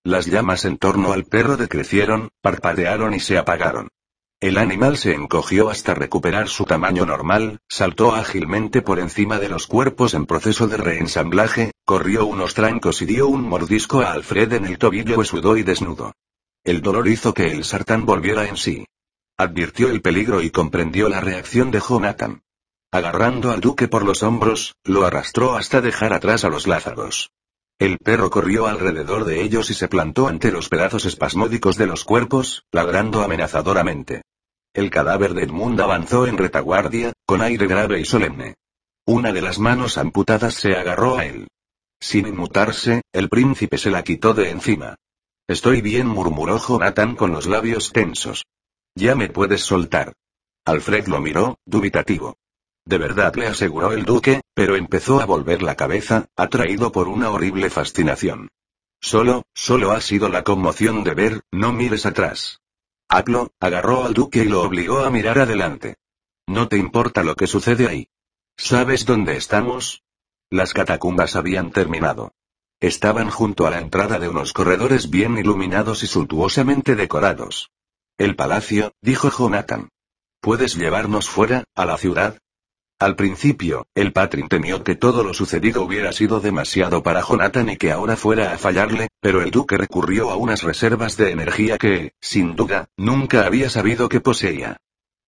Las 0.05 0.27
llamas 0.27 0.65
en 0.65 0.79
torno 0.79 1.13
al 1.13 1.25
perro 1.25 1.57
decrecieron, 1.57 2.29
parpadearon 2.41 3.13
y 3.15 3.21
se 3.21 3.39
apagaron. 3.39 3.89
El 4.47 4.59
animal 4.59 4.97
se 4.97 5.13
encogió 5.13 5.71
hasta 5.71 5.93
recuperar 5.93 6.49
su 6.49 6.67
tamaño 6.67 7.05
normal, 7.05 7.59
saltó 7.69 8.15
ágilmente 8.15 8.81
por 8.81 9.01
encima 9.01 9.41
de 9.41 9.49
los 9.49 9.67
cuerpos 9.67 10.15
en 10.15 10.25
proceso 10.25 10.69
de 10.69 10.77
reensamblaje, 10.77 11.73
corrió 11.85 12.27
unos 12.27 12.55
trancos 12.55 13.03
y 13.03 13.07
dio 13.07 13.27
un 13.27 13.43
mordisco 13.43 14.03
a 14.03 14.13
Alfred 14.13 14.53
en 14.53 14.67
el 14.67 14.79
tobillo 14.79 15.19
huesudo 15.19 15.57
y 15.57 15.65
desnudo. 15.65 16.13
El 16.63 16.81
dolor 16.81 17.09
hizo 17.09 17.35
que 17.35 17.51
el 17.51 17.65
sartán 17.65 18.07
volviera 18.07 18.47
en 18.47 18.57
sí. 18.57 18.87
Advirtió 19.37 19.89
el 19.89 20.01
peligro 20.01 20.41
y 20.41 20.51
comprendió 20.51 21.09
la 21.09 21.21
reacción 21.21 21.73
de 21.73 21.81
Jonathan. 21.81 22.43
Agarrando 22.93 23.51
al 23.51 23.61
duque 23.61 23.89
por 23.89 24.05
los 24.05 24.23
hombros, 24.23 24.77
lo 24.85 25.05
arrastró 25.05 25.57
hasta 25.57 25.81
dejar 25.81 26.13
atrás 26.13 26.45
a 26.45 26.51
los 26.51 26.69
lázaros. 26.69 27.33
El 27.81 27.99
perro 27.99 28.31
corrió 28.31 28.69
alrededor 28.69 29.25
de 29.25 29.43
ellos 29.43 29.71
y 29.71 29.75
se 29.75 29.89
plantó 29.89 30.29
ante 30.29 30.53
los 30.53 30.69
pedazos 30.69 31.05
espasmódicos 31.05 31.77
de 31.77 31.89
los 31.89 32.05
cuerpos, 32.05 32.65
ladrando 32.71 33.25
amenazadoramente. 33.25 34.23
El 34.77 34.91
cadáver 34.91 35.33
de 35.33 35.45
Edmund 35.45 35.81
avanzó 35.81 36.27
en 36.27 36.37
retaguardia, 36.37 37.15
con 37.25 37.41
aire 37.41 37.67
grave 37.67 37.99
y 37.99 38.05
solemne. 38.05 38.57
Una 39.07 39.33
de 39.33 39.41
las 39.41 39.59
manos 39.59 39.97
amputadas 39.97 40.53
se 40.53 40.77
agarró 40.77 41.17
a 41.17 41.25
él. 41.25 41.49
Sin 41.99 42.27
inmutarse, 42.27 43.01
el 43.11 43.31
príncipe 43.31 43.79
se 43.79 43.91
la 43.91 44.05
quitó 44.05 44.35
de 44.35 44.51
encima. 44.51 44.97
Estoy 45.49 45.81
bien, 45.81 46.07
murmuró 46.07 46.59
Jonathan 46.59 47.17
con 47.17 47.33
los 47.33 47.47
labios 47.47 47.91
tensos. 47.91 48.45
Ya 48.95 49.15
me 49.15 49.31
puedes 49.31 49.63
soltar. 49.63 50.13
Alfred 50.67 51.07
lo 51.07 51.23
miró, 51.23 51.57
dubitativo. 51.65 52.37
De 52.85 52.99
verdad 52.99 53.35
le 53.35 53.47
aseguró 53.47 53.93
el 53.93 54.05
duque, 54.05 54.43
pero 54.53 54.77
empezó 54.77 55.23
a 55.23 55.25
volver 55.25 55.63
la 55.63 55.77
cabeza, 55.77 56.27
atraído 56.37 56.93
por 56.93 57.09
una 57.09 57.31
horrible 57.31 57.71
fascinación. 57.71 58.51
Solo, 59.01 59.45
solo 59.55 59.93
ha 59.93 60.03
sido 60.03 60.29
la 60.29 60.45
conmoción 60.45 61.03
de 61.03 61.15
ver, 61.15 61.41
no 61.51 61.73
mires 61.73 62.05
atrás. 62.05 62.61
Aplo, 63.09 63.53
agarró 63.61 64.05
al 64.05 64.15
duque 64.15 64.41
y 64.41 64.49
lo 64.49 64.63
obligó 64.63 65.01
a 65.01 65.11
mirar 65.11 65.39
adelante. 65.39 65.97
No 66.47 66.69
te 66.69 66.77
importa 66.77 67.23
lo 67.23 67.35
que 67.35 67.47
sucede 67.47 67.89
ahí. 67.89 68.09
¿Sabes 68.57 69.05
dónde 69.05 69.37
estamos? 69.37 70.05
Las 70.51 70.73
catacumbas 70.73 71.37
habían 71.37 71.71
terminado. 71.71 72.33
Estaban 72.81 73.31
junto 73.31 73.67
a 73.67 73.71
la 73.71 73.79
entrada 73.79 74.19
de 74.19 74.29
unos 74.29 74.53
corredores 74.53 75.11
bien 75.11 75.39
iluminados 75.39 76.03
y 76.03 76.07
suntuosamente 76.07 76.95
decorados. 76.95 77.71
El 78.19 78.37
palacio, 78.37 78.93
dijo 79.01 79.31
Jonathan. 79.31 79.89
¿Puedes 80.41 80.77
llevarnos 80.77 81.29
fuera, 81.29 81.65
a 81.75 81.85
la 81.85 81.99
ciudad? 81.99 82.39
Al 82.99 83.15
principio, 83.15 83.87
el 83.95 84.15
Patrin 84.15 84.49
temió 84.49 84.83
que 84.83 84.95
todo 84.95 85.23
lo 85.23 85.35
sucedido 85.35 85.83
hubiera 85.83 86.13
sido 86.13 86.41
demasiado 86.41 87.03
para 87.03 87.21
Jonathan 87.21 87.69
y 87.69 87.77
que 87.77 87.93
ahora 87.93 88.17
fuera 88.17 88.55
a 88.55 88.59
fallarle, 88.59 89.09
pero 89.21 89.43
el 89.43 89.51
duque 89.51 89.77
recurrió 89.77 90.31
a 90.31 90.37
unas 90.37 90.63
reservas 90.63 91.19
de 91.19 91.31
energía 91.31 91.77
que, 91.77 92.15
sin 92.23 92.57
duda, 92.57 92.89
nunca 92.97 93.45
había 93.45 93.69
sabido 93.69 94.09
que 94.09 94.21
poseía. 94.21 94.79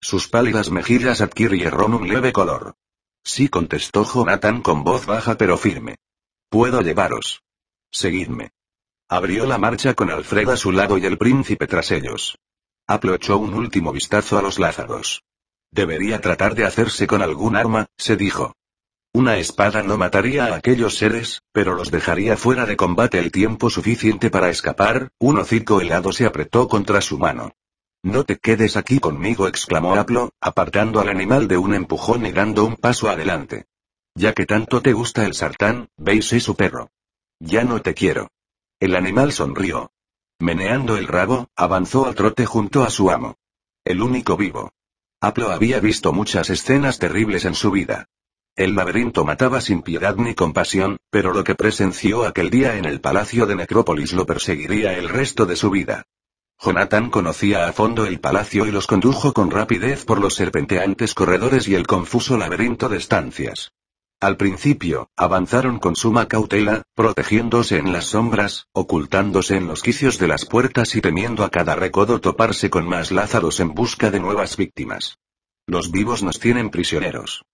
Sus 0.01 0.29
pálidas 0.29 0.71
mejillas 0.71 1.21
adquirieron 1.21 1.93
un 1.93 2.09
leve 2.09 2.33
color. 2.33 2.75
Sí 3.23 3.51
contestó 3.51 4.03
Jonathan 4.03 4.63
con 4.63 4.83
voz 4.83 5.05
baja 5.05 5.37
pero 5.37 5.59
firme. 5.59 5.97
Puedo 6.49 6.81
llevaros. 6.81 7.43
Seguidme. 7.91 8.53
Abrió 9.11 9.45
la 9.45 9.59
marcha 9.59 9.93
con 9.93 10.11
Alfred 10.11 10.49
a 10.49 10.57
su 10.57 10.73
lado 10.73 10.97
y 10.97 11.05
el 11.05 11.19
príncipe 11.19 11.67
tras 11.67 11.91
ellos. 11.91 12.39
Aplo 12.87 13.15
echó 13.15 13.37
un 13.37 13.53
último 13.53 13.93
vistazo 13.93 14.39
a 14.39 14.43
los 14.43 14.59
lázaros. 14.59 15.23
Debería 15.71 16.21
tratar 16.21 16.55
de 16.55 16.65
hacerse 16.65 17.07
con 17.07 17.23
algún 17.23 17.57
arma, 17.57 17.87
se 17.97 18.17
dijo. 18.17 18.55
Una 19.13 19.39
espada 19.39 19.83
no 19.83 19.97
mataría 19.97 20.47
a 20.47 20.57
aquellos 20.57 20.97
seres, 20.97 21.43
pero 21.53 21.75
los 21.75 21.91
dejaría 21.91 22.37
fuera 22.37 22.67
de 22.67 22.77
combate 22.77 23.19
el 23.19 23.33
tiempo 23.33 23.71
suficiente 23.71 24.31
para 24.31 24.51
escapar, 24.51 25.11
un 25.19 25.39
hocico 25.39 25.81
helado 25.81 26.13
se 26.13 26.27
apretó 26.27 26.69
contra 26.69 27.01
su 27.01 27.19
mano. 27.19 27.53
No 28.03 28.25
te 28.25 28.39
quedes 28.39 28.77
aquí 28.77 29.01
conmigo, 29.01 29.49
exclamó 29.49 29.97
Aplo, 29.97 30.31
apartando 30.41 31.01
al 31.01 31.09
animal 31.09 31.49
de 31.49 31.57
un 31.57 31.75
empujón 31.75 32.27
y 32.27 32.33
dando 32.33 32.65
un 32.65 32.77
paso 32.77 33.11
adelante. 33.11 33.67
Ya 34.15 34.35
que 34.35 34.47
tanto 34.47 34.83
te 34.83 34.93
gusta 34.93 35.27
el 35.27 35.35
sartán, 35.35 35.89
veis 35.97 36.27
su 36.27 36.55
perro. 36.55 36.91
Ya 37.41 37.65
no 37.65 37.83
te 37.83 37.95
quiero. 37.95 38.31
El 38.81 38.95
animal 38.95 39.33
sonrió. 39.33 39.91
Meneando 40.39 40.97
el 40.97 41.09
rabo, 41.09 41.49
avanzó 41.57 42.07
al 42.07 42.15
trote 42.15 42.47
junto 42.47 42.85
a 42.85 42.91
su 42.91 43.11
amo. 43.11 43.37
El 43.85 44.03
único 44.03 44.37
vivo. 44.37 44.71
Aplo 45.21 45.51
había 45.51 45.81
visto 45.81 46.13
muchas 46.13 46.49
escenas 46.49 47.01
terribles 47.01 47.45
en 47.45 47.55
su 47.55 47.73
vida. 47.73 48.07
El 48.55 48.77
laberinto 48.77 49.25
mataba 49.25 49.61
sin 49.61 49.83
piedad 49.83 50.15
ni 50.15 50.35
compasión, 50.35 50.97
pero 51.11 51.33
lo 51.33 51.43
que 51.43 51.57
presenció 51.57 52.25
aquel 52.25 52.51
día 52.51 52.77
en 52.77 52.85
el 52.85 53.01
palacio 53.01 53.45
de 53.47 53.57
Necrópolis 53.57 54.13
lo 54.13 54.27
perseguiría 54.27 54.97
el 54.97 55.09
resto 55.09 55.45
de 55.45 55.57
su 55.57 55.71
vida. 55.71 56.05
Jonathan 56.61 57.11
conocía 57.11 57.67
a 57.67 57.73
fondo 57.73 58.07
el 58.07 58.21
palacio 58.21 58.67
y 58.67 58.71
los 58.71 58.87
condujo 58.87 59.33
con 59.33 59.51
rapidez 59.51 60.05
por 60.05 60.21
los 60.21 60.35
serpenteantes 60.35 61.15
corredores 61.15 61.67
y 61.67 61.75
el 61.75 61.89
confuso 61.89 62.37
laberinto 62.37 62.89
de 62.89 62.99
estancias. 62.99 63.73
Al 64.21 64.37
principio, 64.37 65.11
avanzaron 65.17 65.79
con 65.79 65.95
suma 65.95 66.27
cautela, 66.27 66.83
protegiéndose 66.97 67.79
en 67.79 67.93
las 67.93 68.07
sombras, 68.07 68.67
ocultándose 68.73 69.57
en 69.57 69.69
los 69.69 69.81
quicios 69.81 70.19
de 70.19 70.27
las 70.27 70.45
puertas 70.45 70.97
y 70.97 71.01
temiendo 71.01 71.45
a 71.45 71.51
cada 71.51 71.77
recodo 71.77 72.21
toparse 72.21 72.69
con 72.69 72.89
más 72.89 73.13
Lázaros 73.13 73.61
en 73.61 73.75
busca 73.75 74.11
de 74.11 74.19
nuevas 74.19 74.57
víctimas. 74.57 75.19
Los 75.69 75.93
vivos 75.93 76.25
nos 76.25 76.41
tienen 76.41 76.71
prisioneros. 76.71 77.45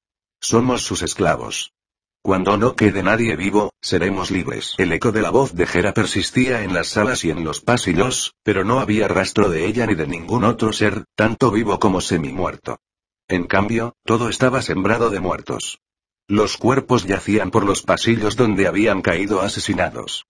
Somos 0.40 0.82
sus 0.82 1.02
esclavos. 1.02 1.74
Cuando 2.22 2.56
no 2.56 2.74
quede 2.76 3.02
nadie 3.02 3.36
vivo, 3.36 3.74
seremos 3.82 4.30
libres. 4.30 4.74
El 4.78 4.90
eco 4.92 5.12
de 5.12 5.20
la 5.20 5.28
voz 5.28 5.52
de 5.52 5.66
Jera 5.66 5.92
persistía 5.92 6.62
en 6.62 6.72
las 6.72 6.88
salas 6.88 7.26
y 7.26 7.30
en 7.30 7.44
los 7.44 7.60
pasillos, 7.60 8.36
pero 8.42 8.64
no 8.64 8.80
había 8.80 9.06
rastro 9.06 9.50
de 9.50 9.66
ella 9.66 9.84
ni 9.84 9.96
de 9.96 10.06
ningún 10.06 10.44
otro 10.44 10.72
ser, 10.72 11.04
tanto 11.14 11.50
vivo 11.50 11.78
como 11.78 12.00
semi-muerto. 12.00 12.78
En 13.28 13.44
cambio, 13.44 13.92
todo 14.06 14.30
estaba 14.30 14.62
sembrado 14.62 15.10
de 15.10 15.20
muertos. 15.20 15.80
Los 16.28 16.56
cuerpos 16.56 17.04
yacían 17.04 17.50
por 17.50 17.66
los 17.66 17.82
pasillos 17.82 18.34
donde 18.34 18.66
habían 18.66 19.02
caído 19.02 19.42
asesinados. 19.42 20.24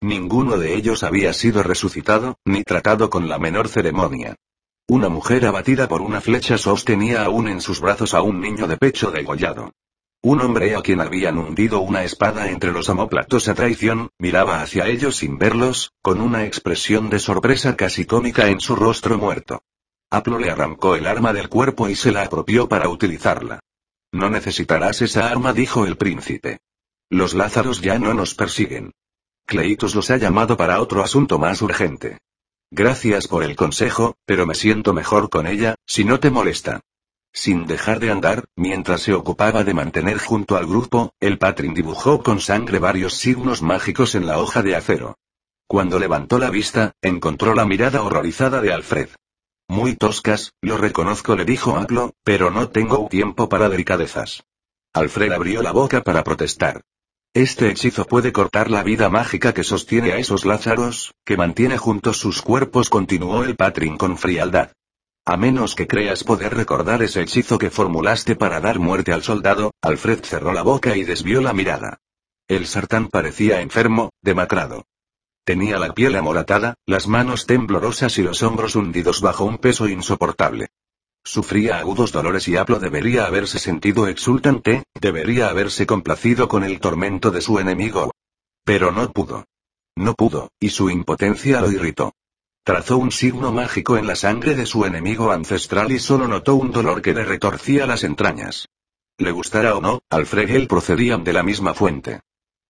Ninguno 0.00 0.56
de 0.56 0.76
ellos 0.76 1.02
había 1.02 1.32
sido 1.32 1.64
resucitado, 1.64 2.38
ni 2.44 2.62
tratado 2.62 3.10
con 3.10 3.28
la 3.28 3.36
menor 3.40 3.66
ceremonia. 3.66 4.36
Una 4.88 5.08
mujer 5.08 5.44
abatida 5.46 5.88
por 5.88 6.02
una 6.02 6.20
flecha 6.20 6.56
sostenía 6.56 7.24
aún 7.24 7.48
en 7.48 7.60
sus 7.60 7.80
brazos 7.80 8.14
a 8.14 8.22
un 8.22 8.40
niño 8.40 8.68
de 8.68 8.76
pecho 8.76 9.10
degollado. 9.10 9.72
Un 10.22 10.40
hombre 10.40 10.76
a 10.76 10.82
quien 10.82 11.00
habían 11.00 11.36
hundido 11.36 11.80
una 11.80 12.04
espada 12.04 12.48
entre 12.48 12.70
los 12.70 12.88
amóplatos 12.88 13.48
a 13.48 13.54
traición, 13.54 14.10
miraba 14.18 14.62
hacia 14.62 14.86
ellos 14.86 15.16
sin 15.16 15.36
verlos, 15.36 15.94
con 16.00 16.20
una 16.20 16.44
expresión 16.44 17.10
de 17.10 17.18
sorpresa 17.18 17.74
casi 17.74 18.04
cómica 18.04 18.46
en 18.46 18.60
su 18.60 18.76
rostro 18.76 19.18
muerto. 19.18 19.64
Aplo 20.10 20.38
le 20.38 20.50
arrancó 20.50 20.94
el 20.94 21.08
arma 21.08 21.32
del 21.32 21.48
cuerpo 21.48 21.88
y 21.88 21.96
se 21.96 22.12
la 22.12 22.22
apropió 22.22 22.68
para 22.68 22.88
utilizarla. 22.88 23.58
No 24.12 24.30
necesitarás 24.30 25.02
esa 25.02 25.30
arma, 25.30 25.52
dijo 25.52 25.86
el 25.86 25.96
príncipe. 25.96 26.60
Los 27.08 27.34
Lázaros 27.34 27.80
ya 27.80 27.98
no 27.98 28.14
nos 28.14 28.34
persiguen. 28.34 28.92
Cleitos 29.46 29.94
los 29.94 30.10
ha 30.10 30.16
llamado 30.16 30.56
para 30.56 30.80
otro 30.80 31.02
asunto 31.02 31.38
más 31.38 31.62
urgente. 31.62 32.18
Gracias 32.70 33.26
por 33.26 33.42
el 33.42 33.56
consejo, 33.56 34.14
pero 34.24 34.46
me 34.46 34.54
siento 34.54 34.92
mejor 34.92 35.28
con 35.28 35.46
ella, 35.46 35.74
si 35.86 36.04
no 36.04 36.20
te 36.20 36.30
molesta. 36.30 36.80
Sin 37.32 37.66
dejar 37.66 38.00
de 38.00 38.10
andar, 38.10 38.44
mientras 38.56 39.02
se 39.02 39.14
ocupaba 39.14 39.64
de 39.64 39.74
mantener 39.74 40.18
junto 40.18 40.56
al 40.56 40.66
grupo, 40.66 41.12
el 41.20 41.38
Patrin 41.38 41.74
dibujó 41.74 42.22
con 42.22 42.40
sangre 42.40 42.78
varios 42.78 43.14
signos 43.14 43.62
mágicos 43.62 44.14
en 44.14 44.26
la 44.26 44.38
hoja 44.38 44.62
de 44.62 44.76
acero. 44.76 45.16
Cuando 45.66 46.00
levantó 46.00 46.38
la 46.38 46.50
vista, 46.50 46.92
encontró 47.00 47.54
la 47.54 47.64
mirada 47.64 48.02
horrorizada 48.02 48.60
de 48.60 48.72
Alfred. 48.72 49.08
Muy 49.70 49.94
toscas, 49.94 50.52
lo 50.62 50.78
reconozco, 50.78 51.36
le 51.36 51.44
dijo 51.44 51.76
Aplo, 51.76 52.12
pero 52.24 52.50
no 52.50 52.70
tengo 52.70 53.06
tiempo 53.06 53.48
para 53.48 53.68
delicadezas. 53.68 54.42
Alfred 54.92 55.30
abrió 55.30 55.62
la 55.62 55.70
boca 55.70 56.02
para 56.02 56.24
protestar. 56.24 56.80
Este 57.34 57.70
hechizo 57.70 58.04
puede 58.04 58.32
cortar 58.32 58.68
la 58.68 58.82
vida 58.82 59.08
mágica 59.08 59.54
que 59.54 59.62
sostiene 59.62 60.10
a 60.10 60.18
esos 60.18 60.44
Lázaros, 60.44 61.14
que 61.24 61.36
mantiene 61.36 61.78
juntos 61.78 62.16
sus 62.16 62.42
cuerpos, 62.42 62.90
continuó 62.90 63.44
el 63.44 63.54
Patrin 63.54 63.96
con 63.96 64.18
frialdad. 64.18 64.72
A 65.24 65.36
menos 65.36 65.76
que 65.76 65.86
creas 65.86 66.24
poder 66.24 66.52
recordar 66.56 67.04
ese 67.04 67.22
hechizo 67.22 67.56
que 67.56 67.70
formulaste 67.70 68.34
para 68.34 68.58
dar 68.58 68.80
muerte 68.80 69.12
al 69.12 69.22
soldado, 69.22 69.70
Alfred 69.82 70.24
cerró 70.24 70.52
la 70.52 70.62
boca 70.62 70.96
y 70.96 71.04
desvió 71.04 71.40
la 71.40 71.52
mirada. 71.52 71.98
El 72.48 72.66
sartán 72.66 73.06
parecía 73.06 73.60
enfermo, 73.60 74.10
demacrado. 74.20 74.84
Tenía 75.50 75.80
la 75.80 75.92
piel 75.92 76.14
amoratada, 76.14 76.76
las 76.86 77.08
manos 77.08 77.44
temblorosas 77.44 78.16
y 78.18 78.22
los 78.22 78.40
hombros 78.44 78.76
hundidos 78.76 79.20
bajo 79.20 79.44
un 79.44 79.58
peso 79.58 79.88
insoportable. 79.88 80.68
Sufría 81.24 81.80
agudos 81.80 82.12
dolores 82.12 82.46
y 82.46 82.56
Aplo 82.56 82.78
debería 82.78 83.26
haberse 83.26 83.58
sentido 83.58 84.06
exultante, 84.06 84.84
debería 84.94 85.48
haberse 85.48 85.86
complacido 85.86 86.46
con 86.46 86.62
el 86.62 86.78
tormento 86.78 87.32
de 87.32 87.40
su 87.40 87.58
enemigo. 87.58 88.12
Pero 88.64 88.92
no 88.92 89.10
pudo. 89.10 89.44
No 89.96 90.14
pudo, 90.14 90.52
y 90.60 90.68
su 90.68 90.88
impotencia 90.88 91.60
lo 91.60 91.72
irritó. 91.72 92.14
Trazó 92.62 92.98
un 92.98 93.10
signo 93.10 93.50
mágico 93.50 93.96
en 93.96 94.06
la 94.06 94.14
sangre 94.14 94.54
de 94.54 94.66
su 94.66 94.84
enemigo 94.84 95.32
ancestral 95.32 95.90
y 95.90 95.98
solo 95.98 96.28
notó 96.28 96.54
un 96.54 96.70
dolor 96.70 97.02
que 97.02 97.12
le 97.12 97.24
retorcía 97.24 97.86
las 97.86 98.04
entrañas. 98.04 98.68
Le 99.18 99.32
gustara 99.32 99.74
o 99.74 99.80
no, 99.80 99.98
Alfred 100.10 100.48
y 100.48 100.54
él 100.54 100.68
procedían 100.68 101.24
de 101.24 101.32
la 101.32 101.42
misma 101.42 101.74
fuente. 101.74 102.20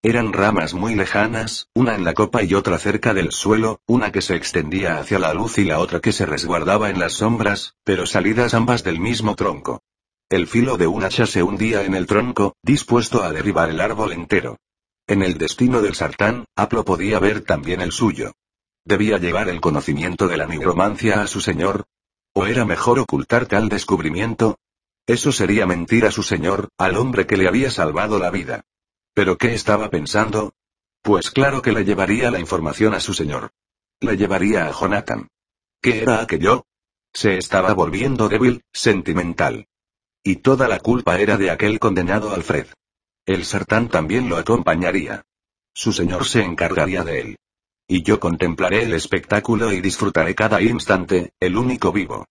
Eran 0.02 0.32
ramas 0.32 0.72
muy 0.72 0.94
lejanas, 0.94 1.68
una 1.74 1.94
en 1.94 2.04
la 2.04 2.14
copa 2.14 2.42
y 2.42 2.54
otra 2.54 2.78
cerca 2.78 3.12
del 3.12 3.32
suelo, 3.32 3.82
una 3.86 4.10
que 4.10 4.22
se 4.22 4.34
extendía 4.34 4.98
hacia 4.98 5.18
la 5.18 5.34
luz 5.34 5.58
y 5.58 5.64
la 5.64 5.78
otra 5.78 6.00
que 6.00 6.12
se 6.12 6.24
resguardaba 6.24 6.88
en 6.88 6.98
las 6.98 7.12
sombras, 7.12 7.74
pero 7.84 8.06
salidas 8.06 8.54
ambas 8.54 8.82
del 8.82 8.98
mismo 8.98 9.36
tronco. 9.36 9.82
El 10.30 10.46
filo 10.46 10.78
de 10.78 10.86
un 10.86 11.04
hacha 11.04 11.26
se 11.26 11.42
hundía 11.42 11.84
en 11.84 11.94
el 11.94 12.06
tronco, 12.06 12.56
dispuesto 12.62 13.22
a 13.22 13.30
derribar 13.30 13.68
el 13.68 13.78
árbol 13.78 14.12
entero. 14.12 14.56
En 15.06 15.20
el 15.22 15.36
destino 15.36 15.82
del 15.82 15.94
sartán, 15.94 16.46
Aplo 16.56 16.82
podía 16.82 17.18
ver 17.18 17.42
también 17.42 17.82
el 17.82 17.92
suyo. 17.92 18.32
¿Debía 18.86 19.18
llevar 19.18 19.50
el 19.50 19.60
conocimiento 19.60 20.28
de 20.28 20.38
la 20.38 20.46
nigromancia 20.46 21.20
a 21.20 21.26
su 21.26 21.42
señor? 21.42 21.84
¿O 22.32 22.46
era 22.46 22.64
mejor 22.64 23.00
ocultar 23.00 23.44
tal 23.44 23.68
descubrimiento? 23.68 24.56
Eso 25.06 25.30
sería 25.30 25.66
mentir 25.66 26.06
a 26.06 26.10
su 26.10 26.22
señor, 26.22 26.70
al 26.78 26.96
hombre 26.96 27.26
que 27.26 27.36
le 27.36 27.48
había 27.48 27.70
salvado 27.70 28.18
la 28.18 28.30
vida. 28.30 28.64
¿Pero 29.14 29.36
qué 29.36 29.54
estaba 29.54 29.90
pensando? 29.90 30.54
Pues 31.02 31.30
claro 31.30 31.62
que 31.62 31.72
le 31.72 31.84
llevaría 31.84 32.30
la 32.30 32.38
información 32.38 32.94
a 32.94 33.00
su 33.00 33.14
señor. 33.14 33.50
Le 34.00 34.16
llevaría 34.16 34.66
a 34.66 34.72
Jonathan. 34.72 35.28
¿Qué 35.82 36.02
era 36.02 36.20
aquello? 36.20 36.66
Se 37.12 37.38
estaba 37.38 37.74
volviendo 37.74 38.28
débil, 38.28 38.62
sentimental. 38.72 39.66
Y 40.22 40.36
toda 40.36 40.68
la 40.68 40.78
culpa 40.78 41.18
era 41.18 41.36
de 41.36 41.50
aquel 41.50 41.78
condenado 41.78 42.32
Alfred. 42.32 42.66
El 43.26 43.44
sartán 43.44 43.88
también 43.88 44.28
lo 44.28 44.36
acompañaría. 44.36 45.24
Su 45.72 45.92
señor 45.92 46.26
se 46.26 46.42
encargaría 46.42 47.04
de 47.04 47.20
él. 47.20 47.36
Y 47.88 48.02
yo 48.02 48.20
contemplaré 48.20 48.84
el 48.84 48.92
espectáculo 48.92 49.72
y 49.72 49.80
disfrutaré 49.80 50.34
cada 50.34 50.60
instante, 50.62 51.32
el 51.40 51.56
único 51.56 51.92
vivo. 51.92 52.26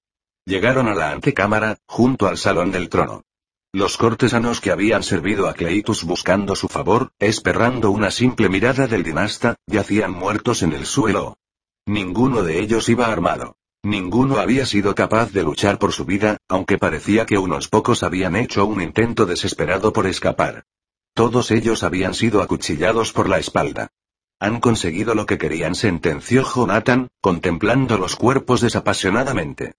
Llegaron 0.45 0.88
a 0.88 0.95
la 0.95 1.11
antecámara, 1.11 1.77
junto 1.86 2.27
al 2.27 2.38
salón 2.38 2.71
del 2.71 2.89
trono. 2.89 3.23
Los 3.72 3.97
cortesanos 3.97 4.61
que 4.61 4.72
habían 4.72 5.03
servido 5.03 5.47
a 5.47 5.53
Cleitus 5.53 6.03
buscando 6.03 6.55
su 6.55 6.67
favor, 6.67 7.11
esperando 7.20 7.91
una 7.91 8.09
simple 8.09 8.49
mirada 8.49 8.88
del 8.88 9.03
dinasta, 9.03 9.57
yacían 9.67 10.11
muertos 10.11 10.63
en 10.63 10.74
el 10.74 10.88
suelo. 10.88 11.38
Ninguno 11.86 12.41
de 12.41 12.61
ellos 12.61 12.89
iba 12.89 13.05
armado. 13.05 13.57
Ninguno 13.84 14.39
había 14.39 14.65
sido 14.65 14.95
capaz 14.95 15.32
de 15.34 15.43
luchar 15.43 15.78
por 15.78 15.93
su 15.93 16.05
vida, 16.05 16.38
aunque 16.47 16.80
parecía 16.80 17.28
que 17.28 17.38
unos 17.38 17.67
pocos 17.67 18.01
habían 18.01 18.36
hecho 18.36 18.65
un 18.65 18.82
intento 18.82 19.28
desesperado 19.28 19.93
por 19.93 20.07
escapar. 20.07 20.63
Todos 21.13 21.51
ellos 21.51 21.84
habían 21.84 22.15
sido 22.15 22.41
acuchillados 22.41 23.13
por 23.13 23.30
la 23.30 23.38
espalda. 23.38 23.89
Han 24.39 24.61
conseguido 24.61 25.13
lo 25.13 25.28
que 25.28 25.38
querían, 25.38 25.76
sentenció 25.76 26.43
Jonathan, 26.43 27.09
contemplando 27.22 27.99
los 27.99 28.15
cuerpos 28.15 28.61
desapasionadamente. 28.61 29.76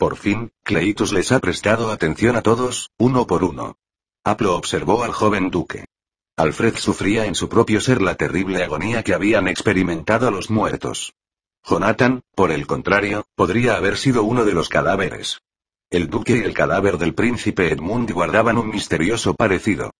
Por 0.00 0.16
fin, 0.16 0.50
Cleitus 0.62 1.12
les 1.12 1.30
ha 1.30 1.40
prestado 1.40 1.90
atención 1.90 2.34
a 2.34 2.40
todos, 2.40 2.90
uno 2.96 3.26
por 3.26 3.44
uno. 3.44 3.76
Aplo 4.24 4.56
observó 4.56 5.04
al 5.04 5.12
joven 5.12 5.50
duque. 5.50 5.84
Alfred 6.38 6.76
sufría 6.76 7.26
en 7.26 7.34
su 7.34 7.50
propio 7.50 7.82
ser 7.82 8.00
la 8.00 8.14
terrible 8.14 8.64
agonía 8.64 9.02
que 9.02 9.12
habían 9.12 9.46
experimentado 9.46 10.30
los 10.30 10.48
muertos. 10.48 11.12
Jonathan, 11.68 12.22
por 12.34 12.50
el 12.50 12.66
contrario, 12.66 13.26
podría 13.34 13.76
haber 13.76 13.98
sido 13.98 14.22
uno 14.22 14.46
de 14.46 14.54
los 14.54 14.70
cadáveres. 14.70 15.42
El 15.90 16.08
duque 16.08 16.38
y 16.38 16.46
el 16.46 16.54
cadáver 16.54 16.96
del 16.96 17.12
príncipe 17.12 17.70
Edmund 17.70 18.10
guardaban 18.10 18.56
un 18.56 18.70
misterioso 18.70 19.34
parecido. 19.34 19.90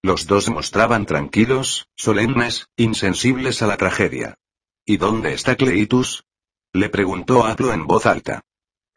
Los 0.00 0.26
dos 0.26 0.48
mostraban 0.48 1.04
tranquilos, 1.04 1.86
solemnes, 1.96 2.68
insensibles 2.78 3.60
a 3.60 3.66
la 3.66 3.76
tragedia. 3.76 4.36
¿Y 4.86 4.96
dónde 4.96 5.34
está 5.34 5.54
Cleitus? 5.56 6.24
Le 6.72 6.88
preguntó 6.88 7.44
Aplo 7.44 7.74
en 7.74 7.86
voz 7.86 8.06
alta. 8.06 8.40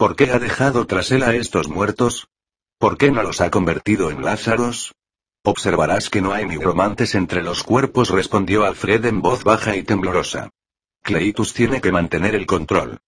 ¿Por 0.03 0.17
qué 0.17 0.29
ha 0.31 0.37
dejado 0.37 0.85
tras 0.85 1.11
él 1.11 1.23
a 1.23 1.33
estos 1.33 1.69
muertos? 1.69 2.27
¿Por 2.77 2.97
qué 2.97 3.09
no 3.09 3.23
los 3.23 3.39
ha 3.39 3.49
convertido 3.49 4.11
en 4.11 4.21
Lázaros? 4.21 4.93
Observarás 5.45 6.09
que 6.09 6.21
no 6.21 6.33
hay 6.33 6.45
nigromantes 6.45 7.15
entre 7.15 7.41
los 7.41 7.63
cuerpos, 7.63 8.09
respondió 8.09 8.65
Alfred 8.65 9.05
en 9.05 9.21
voz 9.21 9.45
baja 9.45 9.77
y 9.77 9.83
temblorosa. 9.83 10.49
Cleitus 11.03 11.53
tiene 11.53 11.79
que 11.79 11.93
mantener 11.93 12.35
el 12.35 12.45
control. 12.45 12.99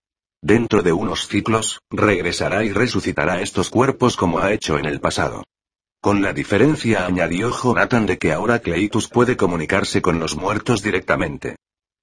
Dentro 0.41 0.83
de 0.83 0.93
unos 0.93 1.27
ciclos, 1.27 1.81
regresará 1.89 2.63
y 2.63 2.71
resucitará 2.71 3.41
estos 3.41 3.69
cuerpos 3.69 4.15
como 4.15 4.39
ha 4.39 4.53
hecho 4.53 4.79
en 4.79 4.85
el 4.85 5.01
pasado. 5.01 5.43
Con 5.99 6.21
la 6.21 6.31
diferencia, 6.31 7.05
añadió 7.05 7.51
Jonathan, 7.51 8.05
de 8.05 8.17
que 8.17 8.31
ahora 8.31 8.59
Cleitus 8.59 9.09
puede 9.09 9.35
comunicarse 9.35 10.01
con 10.01 10.17
los 10.17 10.37
muertos 10.37 10.81
directamente. 10.81 11.57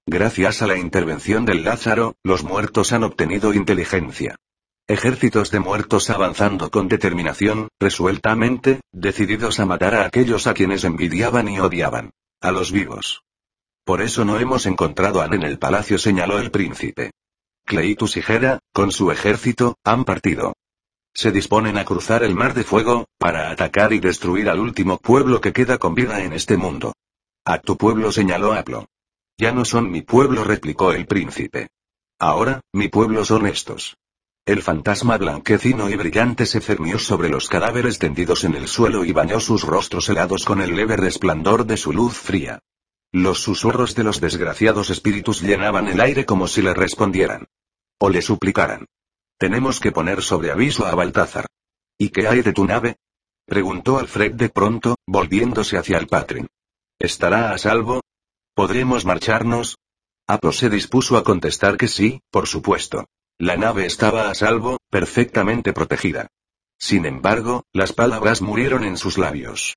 Gracias 0.05 0.61
a 0.61 0.67
la 0.67 0.77
intervención 0.77 1.45
del 1.45 1.63
Lázaro, 1.63 2.13
los 2.21 2.43
muertos 2.43 2.93
han 2.93 3.03
obtenido 3.03 3.55
inteligencia. 3.55 4.35
Ejércitos 4.87 5.49
de 5.49 5.61
muertos 5.61 6.09
avanzando 6.09 6.69
con 6.69 6.89
determinación, 6.89 7.69
resueltamente, 7.79 8.81
decididos 8.91 9.61
a 9.61 9.65
matar 9.65 9.95
a 9.95 10.05
aquellos 10.05 10.45
a 10.45 10.53
quienes 10.53 10.83
envidiaban 10.83 11.47
y 11.47 11.57
odiaban. 11.57 12.11
A 12.41 12.51
los 12.51 12.73
vivos. 12.73 13.23
Por 13.85 14.01
eso 14.01 14.25
no 14.25 14.39
hemos 14.39 14.65
encontrado 14.65 15.21
a 15.21 15.25
en 15.27 15.43
el 15.43 15.57
palacio, 15.57 15.97
señaló 15.97 16.37
el 16.37 16.51
príncipe. 16.51 17.11
Cleitus 17.65 18.17
y 18.17 18.23
Hera, 18.27 18.59
con 18.73 18.91
su 18.91 19.09
ejército, 19.09 19.77
han 19.85 20.03
partido. 20.03 20.53
se 21.15 21.31
disponen 21.31 21.77
a 21.77 21.85
cruzar 21.85 22.23
el 22.23 22.35
mar 22.35 22.53
de 22.53 22.63
fuego, 22.63 23.05
para 23.19 23.51
atacar 23.51 23.93
y 23.93 23.99
destruir 23.99 24.49
al 24.49 24.59
último 24.59 24.97
pueblo 24.97 25.39
que 25.39 25.53
queda 25.53 25.77
con 25.77 25.95
vida 25.95 26.23
en 26.23 26.33
este 26.33 26.57
mundo. 26.57 26.93
A 27.45 27.59
tu 27.59 27.77
pueblo 27.77 28.11
señaló 28.11 28.51
Aplo. 28.51 28.87
Ya 29.37 29.53
no 29.53 29.63
son 29.63 29.91
mi 29.91 30.01
pueblo, 30.01 30.43
replicó 30.43 30.91
el 30.91 31.05
príncipe. 31.05 31.69
Ahora, 32.19 32.61
mi 32.73 32.89
pueblo 32.89 33.23
son 33.23 33.45
estos. 33.45 33.95
El 34.45 34.61
fantasma 34.61 35.17
blanquecino 35.17 35.89
y 35.89 35.95
brillante 35.95 36.45
se 36.45 36.59
cernió 36.59 36.99
sobre 36.99 37.29
los 37.29 37.47
cadáveres 37.47 37.97
tendidos 37.97 38.43
en 38.43 38.55
el 38.55 38.67
suelo 38.67 39.05
y 39.05 39.13
bañó 39.13 39.39
sus 39.39 39.63
rostros 39.63 40.09
helados 40.09 40.43
con 40.43 40.61
el 40.61 40.75
leve 40.75 40.97
resplandor 40.97 41.65
de 41.65 41.77
su 41.77 41.93
luz 41.93 42.17
fría. 42.17 42.59
Los 43.13 43.39
susurros 43.41 43.95
de 43.95 44.03
los 44.03 44.19
desgraciados 44.19 44.89
espíritus 44.89 45.41
llenaban 45.41 45.87
el 45.87 46.01
aire 46.01 46.25
como 46.25 46.49
si 46.49 46.61
le 46.61 46.73
respondieran. 46.73 47.47
O 47.99 48.09
le 48.09 48.21
suplicaran. 48.21 48.85
Tenemos 49.37 49.79
que 49.79 49.93
poner 49.93 50.21
sobre 50.21 50.51
aviso 50.51 50.85
a 50.85 50.93
Baltázar. 50.93 51.45
¿Y 51.97 52.09
qué 52.09 52.27
hay 52.27 52.41
de 52.41 52.51
tu 52.51 52.65
nave? 52.65 52.97
preguntó 53.45 53.97
Alfred 53.97 54.33
de 54.33 54.49
pronto, 54.49 54.97
volviéndose 55.07 55.77
hacia 55.77 55.97
el 55.97 56.07
patrin. 56.07 56.47
¿Estará 56.99 57.53
a 57.53 57.57
salvo? 57.57 58.01
¿Podremos 58.53 59.05
marcharnos? 59.05 59.77
Apo 60.27 60.51
se 60.51 60.69
dispuso 60.69 61.15
a 61.15 61.23
contestar 61.23 61.77
que 61.77 61.87
sí, 61.87 62.19
por 62.29 62.45
supuesto. 62.47 63.05
La 63.39 63.57
nave 63.57 63.85
estaba 63.85 64.29
a 64.29 64.35
salvo, 64.35 64.77
perfectamente 64.89 65.73
protegida. 65.73 66.27
Sin 66.77 67.05
embargo, 67.05 67.63
las 67.73 67.93
palabras 67.93 68.41
murieron 68.41 68.83
en 68.83 68.97
sus 68.97 69.17
labios. 69.17 69.75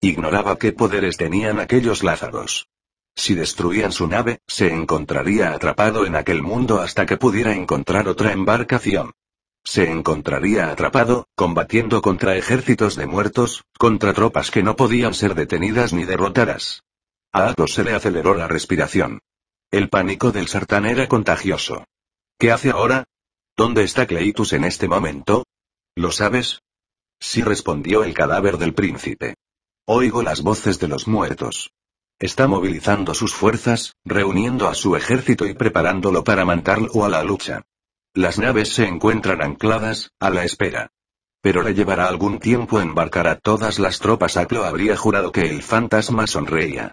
Ignoraba 0.00 0.58
qué 0.58 0.72
poderes 0.72 1.16
tenían 1.16 1.58
aquellos 1.58 2.02
lázagos. 2.02 2.68
Si 3.16 3.34
destruían 3.34 3.90
su 3.90 4.06
nave, 4.06 4.38
se 4.46 4.72
encontraría 4.72 5.52
atrapado 5.52 6.06
en 6.06 6.14
aquel 6.14 6.42
mundo 6.42 6.80
hasta 6.80 7.06
que 7.06 7.16
pudiera 7.16 7.52
encontrar 7.54 8.08
otra 8.08 8.32
embarcación. 8.32 9.12
Se 9.64 9.90
encontraría 9.90 10.70
atrapado, 10.70 11.26
combatiendo 11.34 12.00
contra 12.00 12.36
ejércitos 12.36 12.94
de 12.94 13.06
muertos, 13.06 13.64
contra 13.76 14.12
tropas 14.12 14.50
que 14.50 14.62
no 14.62 14.76
podían 14.76 15.14
ser 15.14 15.34
detenidas 15.34 15.92
ni 15.92 16.04
derrotadas. 16.04 16.84
A 17.32 17.48
Atos 17.48 17.74
se 17.74 17.84
le 17.84 17.92
aceleró 17.92 18.34
la 18.34 18.46
respiración. 18.46 19.20
El 19.70 19.88
pánico 19.88 20.30
del 20.30 20.48
sartán 20.48 20.86
era 20.86 21.08
contagioso. 21.08 21.84
¿Qué 22.40 22.52
hace 22.52 22.70
ahora? 22.70 23.02
¿Dónde 23.56 23.82
está 23.82 24.06
Cleitus 24.06 24.52
en 24.52 24.62
este 24.62 24.86
momento? 24.86 25.44
¿Lo 25.96 26.12
sabes? 26.12 26.62
Sí 27.18 27.42
respondió 27.42 28.04
el 28.04 28.14
cadáver 28.14 28.58
del 28.58 28.74
príncipe. 28.74 29.34
Oigo 29.88 30.22
las 30.22 30.42
voces 30.42 30.78
de 30.78 30.86
los 30.86 31.08
muertos. 31.08 31.72
Está 32.20 32.46
movilizando 32.46 33.12
sus 33.12 33.34
fuerzas, 33.34 33.96
reuniendo 34.04 34.68
a 34.68 34.74
su 34.74 34.94
ejército 34.94 35.46
y 35.46 35.54
preparándolo 35.54 36.22
para 36.22 36.44
mandarlo 36.44 37.04
a 37.04 37.08
la 37.08 37.24
lucha. 37.24 37.62
Las 38.14 38.38
naves 38.38 38.72
se 38.72 38.86
encuentran 38.86 39.42
ancladas, 39.42 40.12
a 40.20 40.30
la 40.30 40.44
espera. 40.44 40.92
Pero 41.40 41.62
le 41.62 41.74
llevará 41.74 42.06
algún 42.06 42.38
tiempo 42.38 42.80
embarcar 42.80 43.26
a 43.26 43.40
todas 43.40 43.80
las 43.80 43.98
tropas. 43.98 44.36
Aclo 44.36 44.64
habría 44.64 44.96
jurado 44.96 45.32
que 45.32 45.50
el 45.50 45.64
fantasma 45.64 46.28
sonreía. 46.28 46.92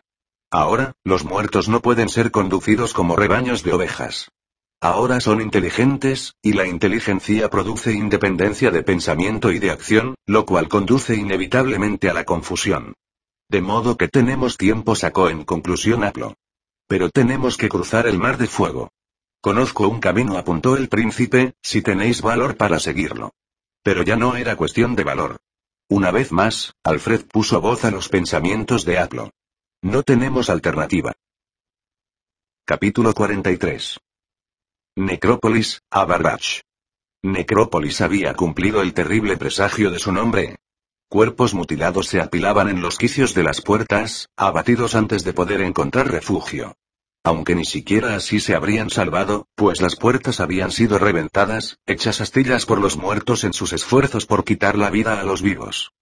Ahora, 0.49 0.93
los 1.03 1.23
muertos 1.23 1.69
no 1.69 1.83
pueden 1.83 2.09
ser 2.09 2.31
conducidos 2.31 2.95
como 2.95 3.15
rebaños 3.15 3.61
de 3.61 3.73
ovejas. 3.73 4.31
Ahora 4.86 5.19
son 5.19 5.41
inteligentes, 5.41 6.36
y 6.43 6.53
la 6.53 6.67
inteligencia 6.67 7.49
produce 7.49 7.91
independencia 7.91 8.69
de 8.69 8.83
pensamiento 8.83 9.51
y 9.51 9.57
de 9.57 9.71
acción, 9.71 10.13
lo 10.27 10.45
cual 10.45 10.69
conduce 10.69 11.15
inevitablemente 11.15 12.07
a 12.07 12.13
la 12.13 12.23
confusión. 12.23 12.93
De 13.49 13.61
modo 13.61 13.97
que 13.97 14.09
tenemos 14.09 14.57
tiempo, 14.57 14.93
sacó 14.93 15.29
en 15.29 15.43
conclusión 15.43 16.03
Aplo. 16.03 16.36
Pero 16.88 17.09
tenemos 17.09 17.57
que 17.57 17.67
cruzar 17.67 18.05
el 18.05 18.19
mar 18.19 18.38
de 18.38 18.45
fuego. 18.45 18.91
Conozco 19.41 19.88
un 19.88 19.99
camino, 19.99 20.38
apuntó 20.38 20.77
el 20.77 20.88
príncipe, 20.88 21.55
si 21.63 21.81
tenéis 21.81 22.21
valor 22.21 22.55
para 22.55 22.77
seguirlo. 22.77 23.31
Pero 23.81 24.03
ya 24.03 24.17
no 24.17 24.36
era 24.36 24.55
cuestión 24.55 24.95
de 24.95 25.03
valor. 25.03 25.38
Una 25.89 26.11
vez 26.11 26.31
más, 26.31 26.75
Alfred 26.83 27.25
puso 27.25 27.59
voz 27.59 27.86
a 27.86 27.89
los 27.89 28.07
pensamientos 28.07 28.86
de 28.86 28.99
Aplo. 28.99 29.31
No 29.81 30.03
tenemos 30.03 30.51
alternativa. 30.51 31.13
Capítulo 32.67 33.15
43. 33.15 33.97
Necrópolis, 34.95 35.81
Abarrach. 35.91 36.61
Necrópolis 37.23 38.01
había 38.01 38.33
cumplido 38.33 38.81
el 38.81 38.93
terrible 38.93 39.37
presagio 39.37 39.91
de 39.91 39.99
su 39.99 40.11
nombre, 40.11 40.57
Cuerpos 41.07 41.53
mutilados 41.53 42.07
se 42.07 42.19
apilaban 42.19 42.67
en 42.67 42.81
los 42.81 42.97
quicios 42.97 43.33
de 43.35 43.43
las 43.43 43.61
puertas, 43.61 44.29
abatidos 44.35 44.95
antes 44.95 45.23
de 45.23 45.33
poder 45.33 45.61
encontrar 45.61 46.11
refugio. 46.11 46.75
Aunque 47.23 47.55
ni 47.55 47.63
siquiera 47.63 48.15
así 48.15 48.39
se 48.39 48.55
habrían 48.55 48.89
salvado, 48.89 49.47
pues 49.55 49.81
las 49.81 49.95
puertas 49.95 50.39
habían 50.39 50.71
sido 50.71 50.97
reventadas, 50.97 51.77
hechas 51.85 52.21
astillas 52.21 52.65
por 52.65 52.81
los 52.81 52.97
muertos 52.97 53.43
en 53.43 53.53
sus 53.53 53.71
esfuerzos 53.71 54.25
por 54.25 54.43
quitar 54.43 54.77
la 54.77 54.89
vida 54.89 55.19
a 55.19 55.23
los 55.23 55.41
vivos. 55.41 55.93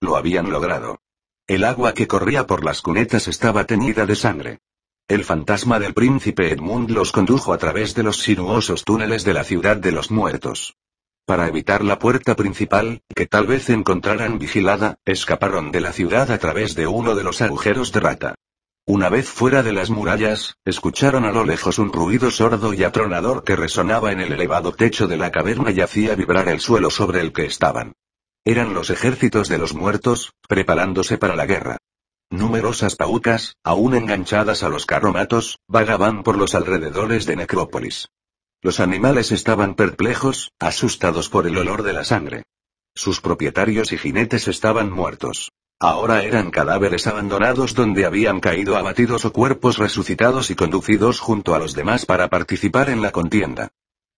Lo 0.00 0.16
habían 0.16 0.50
logrado. 0.50 1.00
El 1.46 1.64
agua 1.64 1.92
que 1.92 2.06
corría 2.06 2.46
por 2.46 2.64
las 2.64 2.82
cunetas 2.82 3.28
estaba 3.28 3.64
teñida 3.64 4.06
de 4.06 4.16
sangre. 4.16 4.60
El 5.08 5.24
fantasma 5.24 5.78
del 5.78 5.94
príncipe 5.94 6.52
Edmund 6.52 6.90
los 6.90 7.12
condujo 7.12 7.52
a 7.52 7.58
través 7.58 7.94
de 7.94 8.02
los 8.02 8.18
sinuosos 8.18 8.84
túneles 8.84 9.24
de 9.24 9.34
la 9.34 9.44
ciudad 9.44 9.76
de 9.76 9.92
los 9.92 10.10
muertos. 10.10 10.76
Para 11.26 11.48
evitar 11.48 11.84
la 11.84 11.98
puerta 11.98 12.34
principal, 12.34 13.02
que 13.14 13.26
tal 13.26 13.46
vez 13.46 13.68
encontraran 13.68 14.38
vigilada, 14.38 14.96
escaparon 15.04 15.70
de 15.70 15.80
la 15.80 15.92
ciudad 15.92 16.30
a 16.30 16.38
través 16.38 16.74
de 16.74 16.86
uno 16.86 17.14
de 17.14 17.24
los 17.24 17.42
agujeros 17.42 17.92
de 17.92 18.00
rata. 18.00 18.34
Una 18.86 19.08
vez 19.08 19.28
fuera 19.28 19.62
de 19.62 19.72
las 19.72 19.90
murallas, 19.90 20.56
escucharon 20.64 21.24
a 21.24 21.30
lo 21.30 21.44
lejos 21.44 21.78
un 21.78 21.92
ruido 21.92 22.30
sordo 22.30 22.74
y 22.74 22.82
atronador 22.82 23.44
que 23.44 23.54
resonaba 23.54 24.10
en 24.10 24.20
el 24.20 24.32
elevado 24.32 24.72
techo 24.72 25.06
de 25.06 25.16
la 25.16 25.30
caverna 25.30 25.70
y 25.70 25.80
hacía 25.80 26.16
vibrar 26.16 26.48
el 26.48 26.58
suelo 26.58 26.90
sobre 26.90 27.20
el 27.20 27.32
que 27.32 27.44
estaban. 27.44 27.92
Eran 28.44 28.74
los 28.74 28.90
ejércitos 28.90 29.48
de 29.48 29.58
los 29.58 29.74
muertos, 29.74 30.32
preparándose 30.48 31.18
para 31.18 31.36
la 31.36 31.46
guerra. 31.46 31.78
Numerosas 32.32 32.96
paucas, 32.96 33.58
aún 33.62 33.94
enganchadas 33.94 34.62
a 34.62 34.70
los 34.70 34.86
carromatos, 34.86 35.58
vagaban 35.68 36.22
por 36.22 36.38
los 36.38 36.54
alrededores 36.54 37.26
de 37.26 37.36
Necrópolis. 37.36 38.08
Los 38.62 38.80
animales 38.80 39.32
estaban 39.32 39.74
perplejos, 39.74 40.50
asustados 40.58 41.28
por 41.28 41.46
el 41.46 41.58
olor 41.58 41.82
de 41.82 41.92
la 41.92 42.04
sangre. 42.04 42.44
Sus 42.94 43.20
propietarios 43.20 43.92
y 43.92 43.98
jinetes 43.98 44.48
estaban 44.48 44.90
muertos. 44.90 45.52
Ahora 45.78 46.22
eran 46.22 46.50
cadáveres 46.50 47.06
abandonados 47.06 47.74
donde 47.74 48.06
habían 48.06 48.40
caído 48.40 48.78
abatidos 48.78 49.26
o 49.26 49.32
cuerpos 49.34 49.76
resucitados 49.76 50.50
y 50.50 50.54
conducidos 50.54 51.20
junto 51.20 51.54
a 51.54 51.58
los 51.58 51.74
demás 51.74 52.06
para 52.06 52.28
participar 52.28 52.88
en 52.88 53.02
la 53.02 53.10
contienda. 53.10 53.68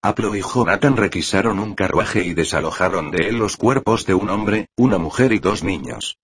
Aplo 0.03 0.37
y 0.37 0.41
Jonathan 0.41 0.97
requisaron 0.97 1.59
un 1.59 1.75
carruaje 1.75 2.23
y 2.23 2.33
desalojaron 2.33 3.11
de 3.11 3.31
él 3.31 3.39
los 3.39 3.57
cuerpos 3.57 4.07
de 4.07 4.15
un 4.15 4.31
hombre, 4.31 4.69
una 4.77 4.99
mujer 4.99 5.33
y 5.33 5.41
dos 5.41 5.65
niños. 5.65 6.17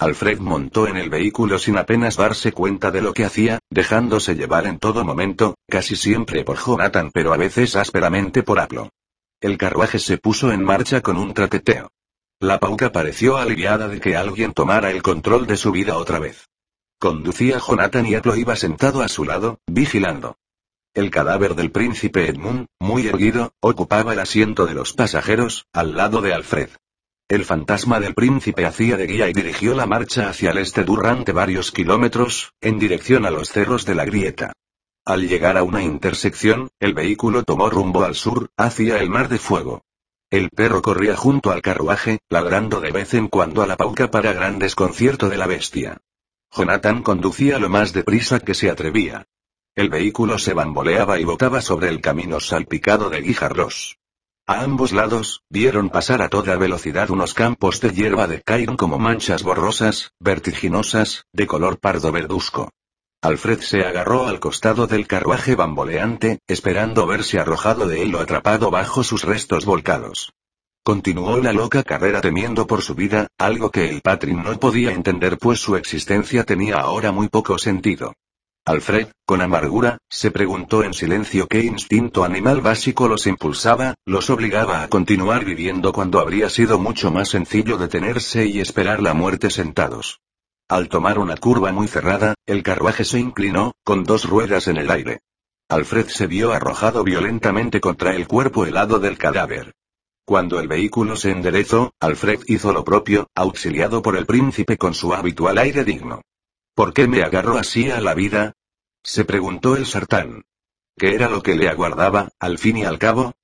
Alfred 0.00 0.38
montó 0.38 0.86
en 0.86 0.96
el 0.96 1.10
vehículo 1.10 1.58
sin 1.58 1.76
apenas 1.76 2.16
darse 2.16 2.52
cuenta 2.52 2.92
de 2.92 3.02
lo 3.02 3.12
que 3.12 3.24
hacía, 3.24 3.58
dejándose 3.68 4.36
llevar 4.36 4.66
en 4.66 4.78
todo 4.78 5.04
momento, 5.04 5.56
casi 5.68 5.96
siempre 5.96 6.44
por 6.44 6.56
Jonathan 6.56 7.10
pero 7.12 7.32
a 7.32 7.36
veces 7.36 7.74
ásperamente 7.74 8.44
por 8.44 8.60
Aplo. 8.60 8.90
El 9.40 9.58
carruaje 9.58 9.98
se 9.98 10.16
puso 10.16 10.52
en 10.52 10.62
marcha 10.62 11.00
con 11.00 11.16
un 11.16 11.34
trateteo. 11.34 11.90
La 12.38 12.60
pauca 12.60 12.92
pareció 12.92 13.38
aliviada 13.38 13.88
de 13.88 13.98
que 13.98 14.16
alguien 14.16 14.52
tomara 14.52 14.92
el 14.92 15.02
control 15.02 15.48
de 15.48 15.56
su 15.56 15.72
vida 15.72 15.96
otra 15.96 16.20
vez. 16.20 16.46
Conducía 17.00 17.58
Jonathan 17.58 18.06
y 18.06 18.14
Aplo 18.14 18.36
iba 18.36 18.54
sentado 18.54 19.02
a 19.02 19.08
su 19.08 19.24
lado, 19.24 19.58
vigilando. 19.66 20.36
El 20.94 21.10
cadáver 21.10 21.56
del 21.56 21.72
príncipe 21.72 22.28
Edmund, 22.28 22.66
muy 22.78 23.08
erguido, 23.08 23.52
ocupaba 23.60 24.12
el 24.12 24.20
asiento 24.20 24.66
de 24.66 24.74
los 24.74 24.92
pasajeros, 24.92 25.66
al 25.72 25.96
lado 25.96 26.20
de 26.20 26.34
Alfred. 26.34 26.70
El 27.28 27.44
fantasma 27.44 28.00
del 28.00 28.14
príncipe 28.14 28.64
hacía 28.64 28.96
de 28.96 29.06
guía 29.06 29.28
y 29.28 29.34
dirigió 29.34 29.74
la 29.74 29.84
marcha 29.84 30.30
hacia 30.30 30.50
el 30.50 30.56
este 30.56 30.82
durante 30.82 31.32
varios 31.32 31.70
kilómetros, 31.72 32.54
en 32.62 32.78
dirección 32.78 33.26
a 33.26 33.30
los 33.30 33.50
cerros 33.50 33.84
de 33.84 33.94
la 33.94 34.06
grieta. 34.06 34.54
Al 35.04 35.28
llegar 35.28 35.58
a 35.58 35.62
una 35.62 35.82
intersección, 35.82 36.70
el 36.80 36.94
vehículo 36.94 37.42
tomó 37.42 37.68
rumbo 37.68 38.02
al 38.04 38.14
sur, 38.14 38.48
hacia 38.56 38.98
el 38.98 39.10
mar 39.10 39.28
de 39.28 39.38
fuego. 39.38 39.82
El 40.30 40.48
perro 40.48 40.80
corría 40.80 41.16
junto 41.16 41.50
al 41.50 41.60
carruaje, 41.60 42.18
ladrando 42.30 42.80
de 42.80 42.92
vez 42.92 43.12
en 43.12 43.28
cuando 43.28 43.60
a 43.60 43.66
la 43.66 43.76
pauca 43.76 44.10
para 44.10 44.32
gran 44.32 44.58
desconcierto 44.58 45.28
de 45.28 45.36
la 45.36 45.46
bestia. 45.46 45.98
Jonathan 46.50 47.02
conducía 47.02 47.58
lo 47.58 47.68
más 47.68 47.92
deprisa 47.92 48.40
que 48.40 48.54
se 48.54 48.70
atrevía. 48.70 49.26
El 49.74 49.90
vehículo 49.90 50.38
se 50.38 50.54
bamboleaba 50.54 51.20
y 51.20 51.24
botaba 51.24 51.60
sobre 51.60 51.90
el 51.90 52.00
camino 52.00 52.40
salpicado 52.40 53.10
de 53.10 53.20
guijarros. 53.20 53.98
A 54.50 54.62
ambos 54.62 54.92
lados, 54.92 55.42
vieron 55.50 55.90
pasar 55.90 56.22
a 56.22 56.30
toda 56.30 56.56
velocidad 56.56 57.10
unos 57.10 57.34
campos 57.34 57.82
de 57.82 57.90
hierba 57.90 58.26
de 58.26 58.40
Cairn 58.40 58.78
como 58.78 58.98
manchas 58.98 59.42
borrosas, 59.42 60.12
vertiginosas, 60.20 61.26
de 61.34 61.46
color 61.46 61.78
pardo 61.78 62.12
verduzco. 62.12 62.70
Alfred 63.20 63.60
se 63.60 63.84
agarró 63.84 64.26
al 64.26 64.40
costado 64.40 64.86
del 64.86 65.06
carruaje 65.06 65.54
bamboleante, 65.54 66.38
esperando 66.46 67.06
verse 67.06 67.38
arrojado 67.38 67.86
de 67.86 68.00
él 68.00 68.14
o 68.14 68.20
atrapado 68.20 68.70
bajo 68.70 69.04
sus 69.04 69.22
restos 69.22 69.66
volcados. 69.66 70.32
Continuó 70.82 71.36
la 71.36 71.52
loca 71.52 71.82
carrera 71.82 72.22
temiendo 72.22 72.66
por 72.66 72.80
su 72.80 72.94
vida, 72.94 73.26
algo 73.36 73.70
que 73.70 73.90
el 73.90 74.00
Patrin 74.00 74.42
no 74.42 74.58
podía 74.58 74.92
entender 74.92 75.36
pues 75.36 75.60
su 75.60 75.76
existencia 75.76 76.44
tenía 76.44 76.76
ahora 76.76 77.12
muy 77.12 77.28
poco 77.28 77.58
sentido. 77.58 78.14
Alfred, 78.68 79.08
con 79.24 79.40
amargura, 79.40 79.96
se 80.10 80.30
preguntó 80.30 80.84
en 80.84 80.92
silencio 80.92 81.46
qué 81.46 81.62
instinto 81.62 82.22
animal 82.22 82.60
básico 82.60 83.08
los 83.08 83.26
impulsaba, 83.26 83.94
los 84.04 84.28
obligaba 84.28 84.82
a 84.82 84.88
continuar 84.88 85.46
viviendo 85.46 85.90
cuando 85.90 86.20
habría 86.20 86.50
sido 86.50 86.78
mucho 86.78 87.10
más 87.10 87.30
sencillo 87.30 87.78
detenerse 87.78 88.44
y 88.44 88.60
esperar 88.60 89.00
la 89.00 89.14
muerte 89.14 89.48
sentados. 89.48 90.20
Al 90.68 90.90
tomar 90.90 91.18
una 91.18 91.38
curva 91.38 91.72
muy 91.72 91.88
cerrada, 91.88 92.34
el 92.44 92.62
carruaje 92.62 93.06
se 93.06 93.18
inclinó, 93.18 93.72
con 93.84 94.04
dos 94.04 94.28
ruedas 94.28 94.68
en 94.68 94.76
el 94.76 94.90
aire. 94.90 95.20
Alfred 95.70 96.08
se 96.08 96.26
vio 96.26 96.52
arrojado 96.52 97.04
violentamente 97.04 97.80
contra 97.80 98.14
el 98.14 98.28
cuerpo 98.28 98.66
helado 98.66 98.98
del 98.98 99.16
cadáver. 99.16 99.72
Cuando 100.26 100.60
el 100.60 100.68
vehículo 100.68 101.16
se 101.16 101.30
enderezó, 101.30 101.92
Alfred 102.00 102.40
hizo 102.48 102.74
lo 102.74 102.84
propio, 102.84 103.28
auxiliado 103.34 104.02
por 104.02 104.14
el 104.14 104.26
príncipe 104.26 104.76
con 104.76 104.92
su 104.92 105.14
habitual 105.14 105.56
aire 105.56 105.84
digno. 105.84 106.20
¿Por 106.78 106.92
qué 106.92 107.08
me 107.08 107.24
agarro 107.24 107.58
así 107.58 107.90
a 107.90 108.00
la 108.00 108.14
vida? 108.14 108.52
Se 109.02 109.24
preguntó 109.24 109.76
el 109.76 109.86
sartán. 109.86 110.44
¿Qué 110.96 111.14
era 111.14 111.28
lo 111.28 111.42
que 111.42 111.54
le 111.54 111.68
aguardaba, 111.68 112.30
al 112.38 112.58
fin 112.58 112.78
y 112.78 112.84
al 112.84 112.98
cabo? 112.98 113.34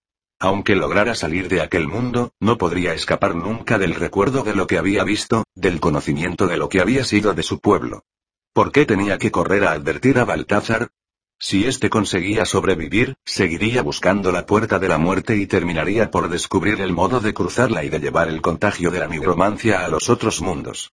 Aunque 0.41 0.75
lograra 0.75 1.15
salir 1.15 1.49
de 1.49 1.63
aquel 1.63 1.89
mundo, 1.89 2.33
no 2.41 2.59
podría 2.59 2.93
escapar 2.95 3.35
nunca 3.35 3.79
del 3.79 3.95
recuerdo 3.95 4.43
de 4.43 4.55
lo 4.55 4.67
que 4.67 4.79
había 4.79 5.05
visto, 5.05 5.45
del 5.55 5.81
conocimiento 5.81 6.47
de 6.47 6.57
lo 6.57 6.69
que 6.69 6.81
había 6.81 7.05
sido 7.05 7.33
de 7.33 7.43
su 7.43 7.61
pueblo. 7.61 8.05
¿Por 8.53 8.73
qué 8.73 8.87
tenía 8.87 9.19
que 9.19 9.31
correr 9.31 9.65
a 9.65 9.73
advertir 9.73 10.19
a 10.19 10.25
Baltázar? 10.25 10.91
Si 11.39 11.67
éste 11.67 11.91
conseguía 11.91 12.45
sobrevivir, 12.45 13.17
seguiría 13.25 13.83
buscando 13.83 14.33
la 14.33 14.47
puerta 14.47 14.79
de 14.79 14.89
la 14.89 14.99
muerte 14.99 15.37
y 15.37 15.47
terminaría 15.47 16.11
por 16.11 16.29
descubrir 16.29 16.81
el 16.81 16.93
modo 16.93 17.21
de 17.21 17.35
cruzarla 17.35 17.85
y 17.85 17.89
de 17.89 18.01
llevar 18.01 18.29
el 18.29 18.43
contagio 18.43 18.91
de 18.91 19.01
la 19.01 19.09
nigromancia 19.09 19.85
a 19.85 19.89
los 19.89 20.09
otros 20.09 20.41
mundos. 20.41 20.93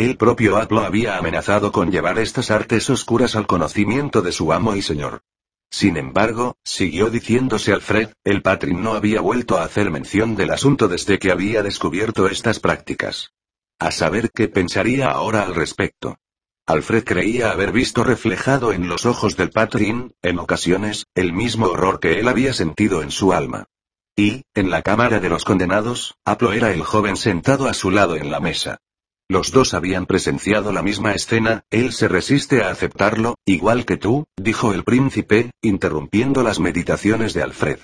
El 0.00 0.16
propio 0.16 0.56
Aplo 0.56 0.80
había 0.80 1.18
amenazado 1.18 1.72
con 1.72 1.90
llevar 1.90 2.18
estas 2.18 2.50
artes 2.50 2.88
oscuras 2.88 3.36
al 3.36 3.46
conocimiento 3.46 4.22
de 4.22 4.32
su 4.32 4.50
amo 4.50 4.74
y 4.74 4.80
señor. 4.80 5.20
Sin 5.70 5.98
embargo, 5.98 6.56
siguió 6.64 7.10
diciéndose 7.10 7.74
Alfred, 7.74 8.08
el 8.24 8.40
Patrin 8.40 8.82
no 8.82 8.94
había 8.94 9.20
vuelto 9.20 9.58
a 9.58 9.64
hacer 9.64 9.90
mención 9.90 10.36
del 10.36 10.52
asunto 10.52 10.88
desde 10.88 11.18
que 11.18 11.30
había 11.30 11.62
descubierto 11.62 12.28
estas 12.28 12.60
prácticas. 12.60 13.34
A 13.78 13.90
saber 13.90 14.30
qué 14.30 14.48
pensaría 14.48 15.10
ahora 15.10 15.42
al 15.42 15.54
respecto. 15.54 16.16
Alfred 16.64 17.04
creía 17.04 17.50
haber 17.50 17.70
visto 17.70 18.02
reflejado 18.02 18.72
en 18.72 18.88
los 18.88 19.04
ojos 19.04 19.36
del 19.36 19.50
Patrin, 19.50 20.14
en 20.22 20.38
ocasiones, 20.38 21.08
el 21.14 21.34
mismo 21.34 21.66
horror 21.66 22.00
que 22.00 22.20
él 22.20 22.28
había 22.28 22.54
sentido 22.54 23.02
en 23.02 23.10
su 23.10 23.34
alma. 23.34 23.66
Y, 24.16 24.44
en 24.54 24.70
la 24.70 24.80
cámara 24.80 25.20
de 25.20 25.28
los 25.28 25.44
condenados, 25.44 26.14
Aplo 26.24 26.54
era 26.54 26.72
el 26.72 26.84
joven 26.84 27.18
sentado 27.18 27.68
a 27.68 27.74
su 27.74 27.90
lado 27.90 28.16
en 28.16 28.30
la 28.30 28.40
mesa. 28.40 28.78
Los 29.30 29.52
dos 29.52 29.74
habían 29.74 30.06
presenciado 30.06 30.72
la 30.72 30.82
misma 30.82 31.12
escena, 31.12 31.62
él 31.70 31.92
se 31.92 32.08
resiste 32.08 32.64
a 32.64 32.70
aceptarlo, 32.70 33.36
igual 33.46 33.84
que 33.84 33.96
tú, 33.96 34.26
dijo 34.36 34.72
el 34.72 34.82
príncipe, 34.82 35.52
interrumpiendo 35.62 36.42
las 36.42 36.58
meditaciones 36.58 37.32
de 37.32 37.44
Alfred. 37.44 37.78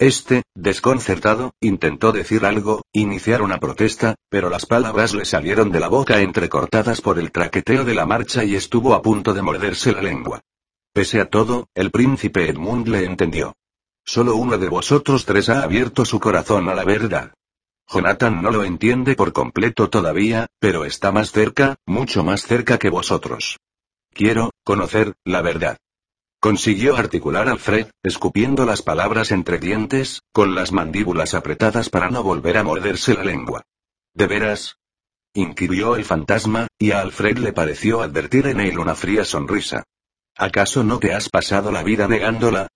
Este, 0.00 0.42
desconcertado, 0.56 1.52
intentó 1.60 2.10
decir 2.10 2.44
algo, 2.44 2.82
iniciar 2.92 3.40
una 3.40 3.60
protesta, 3.60 4.16
pero 4.28 4.50
las 4.50 4.66
palabras 4.66 5.14
le 5.14 5.26
salieron 5.26 5.70
de 5.70 5.78
la 5.78 5.86
boca 5.86 6.22
entrecortadas 6.22 7.00
por 7.00 7.20
el 7.20 7.30
traqueteo 7.30 7.84
de 7.84 7.94
la 7.94 8.04
marcha 8.04 8.42
y 8.42 8.56
estuvo 8.56 8.92
a 8.92 9.00
punto 9.00 9.32
de 9.32 9.42
morderse 9.42 9.92
la 9.92 10.02
lengua. 10.02 10.40
Pese 10.92 11.20
a 11.20 11.26
todo, 11.26 11.68
el 11.72 11.92
príncipe 11.92 12.48
Edmund 12.48 12.88
le 12.88 13.04
entendió. 13.04 13.54
Solo 14.04 14.34
uno 14.34 14.58
de 14.58 14.68
vosotros 14.68 15.24
tres 15.24 15.50
ha 15.50 15.62
abierto 15.62 16.04
su 16.04 16.18
corazón 16.18 16.68
a 16.68 16.74
la 16.74 16.82
verdad. 16.84 17.32
Jonathan 17.92 18.40
no 18.40 18.50
lo 18.52 18.62
entiende 18.62 19.16
por 19.16 19.32
completo 19.32 19.90
todavía, 19.90 20.46
pero 20.60 20.84
está 20.84 21.10
más 21.10 21.32
cerca, 21.32 21.76
mucho 21.86 22.22
más 22.22 22.42
cerca 22.42 22.78
que 22.78 22.88
vosotros. 22.88 23.58
Quiero, 24.12 24.52
conocer, 24.64 25.14
la 25.24 25.42
verdad. 25.42 25.76
Consiguió 26.40 26.96
articular 26.96 27.48
Alfred, 27.48 27.88
escupiendo 28.02 28.64
las 28.64 28.82
palabras 28.82 29.32
entre 29.32 29.58
dientes, 29.58 30.22
con 30.32 30.54
las 30.54 30.72
mandíbulas 30.72 31.34
apretadas 31.34 31.90
para 31.90 32.10
no 32.10 32.22
volver 32.22 32.58
a 32.58 32.62
morderse 32.62 33.14
la 33.14 33.24
lengua. 33.24 33.62
¿De 34.14 34.26
veras? 34.26 34.76
inquirió 35.34 35.96
el 35.96 36.04
fantasma, 36.04 36.68
y 36.78 36.92
a 36.92 37.00
Alfred 37.00 37.38
le 37.38 37.52
pareció 37.52 38.02
advertir 38.02 38.46
en 38.46 38.60
él 38.60 38.78
una 38.78 38.94
fría 38.94 39.24
sonrisa. 39.24 39.84
¿Acaso 40.36 40.82
no 40.82 40.98
te 40.98 41.12
has 41.12 41.28
pasado 41.28 41.70
la 41.70 41.82
vida 41.82 42.08
negándola? 42.08 42.68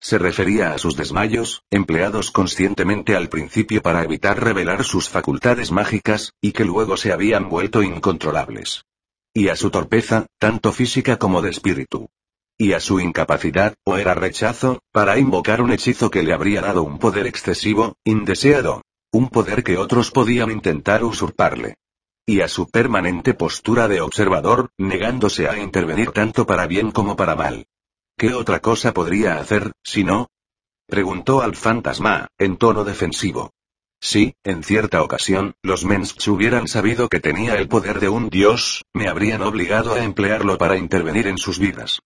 Se 0.00 0.18
refería 0.18 0.72
a 0.72 0.78
sus 0.78 0.96
desmayos, 0.96 1.62
empleados 1.70 2.30
conscientemente 2.30 3.16
al 3.16 3.28
principio 3.28 3.82
para 3.82 4.02
evitar 4.02 4.42
revelar 4.42 4.84
sus 4.84 5.08
facultades 5.08 5.70
mágicas, 5.70 6.34
y 6.40 6.52
que 6.52 6.64
luego 6.64 6.96
se 6.96 7.12
habían 7.12 7.48
vuelto 7.48 7.82
incontrolables. 7.82 8.86
Y 9.34 9.48
a 9.48 9.56
su 9.56 9.70
torpeza, 9.70 10.26
tanto 10.38 10.72
física 10.72 11.18
como 11.18 11.42
de 11.42 11.50
espíritu 11.50 12.08
y 12.60 12.74
a 12.74 12.80
su 12.80 13.00
incapacidad, 13.00 13.74
o 13.84 13.96
era 13.96 14.12
rechazo, 14.12 14.82
para 14.92 15.16
invocar 15.16 15.62
un 15.62 15.72
hechizo 15.72 16.10
que 16.10 16.22
le 16.22 16.34
habría 16.34 16.60
dado 16.60 16.82
un 16.82 16.98
poder 16.98 17.26
excesivo, 17.26 17.96
indeseado. 18.04 18.82
Un 19.12 19.30
poder 19.30 19.64
que 19.64 19.78
otros 19.78 20.10
podían 20.10 20.50
intentar 20.50 21.02
usurparle. 21.02 21.76
Y 22.26 22.42
a 22.42 22.48
su 22.48 22.68
permanente 22.68 23.32
postura 23.32 23.88
de 23.88 24.02
observador, 24.02 24.68
negándose 24.76 25.48
a 25.48 25.58
intervenir 25.58 26.10
tanto 26.10 26.46
para 26.46 26.66
bien 26.66 26.90
como 26.90 27.16
para 27.16 27.34
mal. 27.34 27.64
¿Qué 28.20 28.34
otra 28.34 28.60
cosa 28.60 28.92
podría 28.92 29.38
hacer, 29.40 29.72
si 29.82 30.04
no? 30.04 30.28
Preguntó 30.86 31.40
al 31.40 31.56
fantasma, 31.56 32.28
en 32.36 32.58
tono 32.58 32.84
defensivo. 32.84 33.54
Si, 33.98 34.34
en 34.44 34.62
cierta 34.62 35.02
ocasión, 35.02 35.54
los 35.62 35.86
Mensch 35.86 36.28
hubieran 36.28 36.68
sabido 36.68 37.08
que 37.08 37.20
tenía 37.20 37.54
el 37.54 37.66
poder 37.66 37.98
de 37.98 38.10
un 38.10 38.28
dios, 38.28 38.84
me 38.92 39.08
habrían 39.08 39.40
obligado 39.40 39.94
a 39.94 40.04
emplearlo 40.04 40.58
para 40.58 40.76
intervenir 40.76 41.28
en 41.28 41.38
sus 41.38 41.58
vidas. 41.58 42.00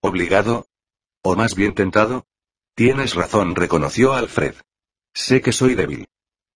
¿Obligado? 0.00 0.64
¿O 1.22 1.36
más 1.36 1.54
bien 1.54 1.74
tentado? 1.74 2.24
Tienes 2.74 3.14
razón, 3.14 3.54
reconoció 3.54 4.14
Alfred. 4.14 4.54
Sé 5.12 5.42
que 5.42 5.52
soy 5.52 5.74
débil. 5.74 6.06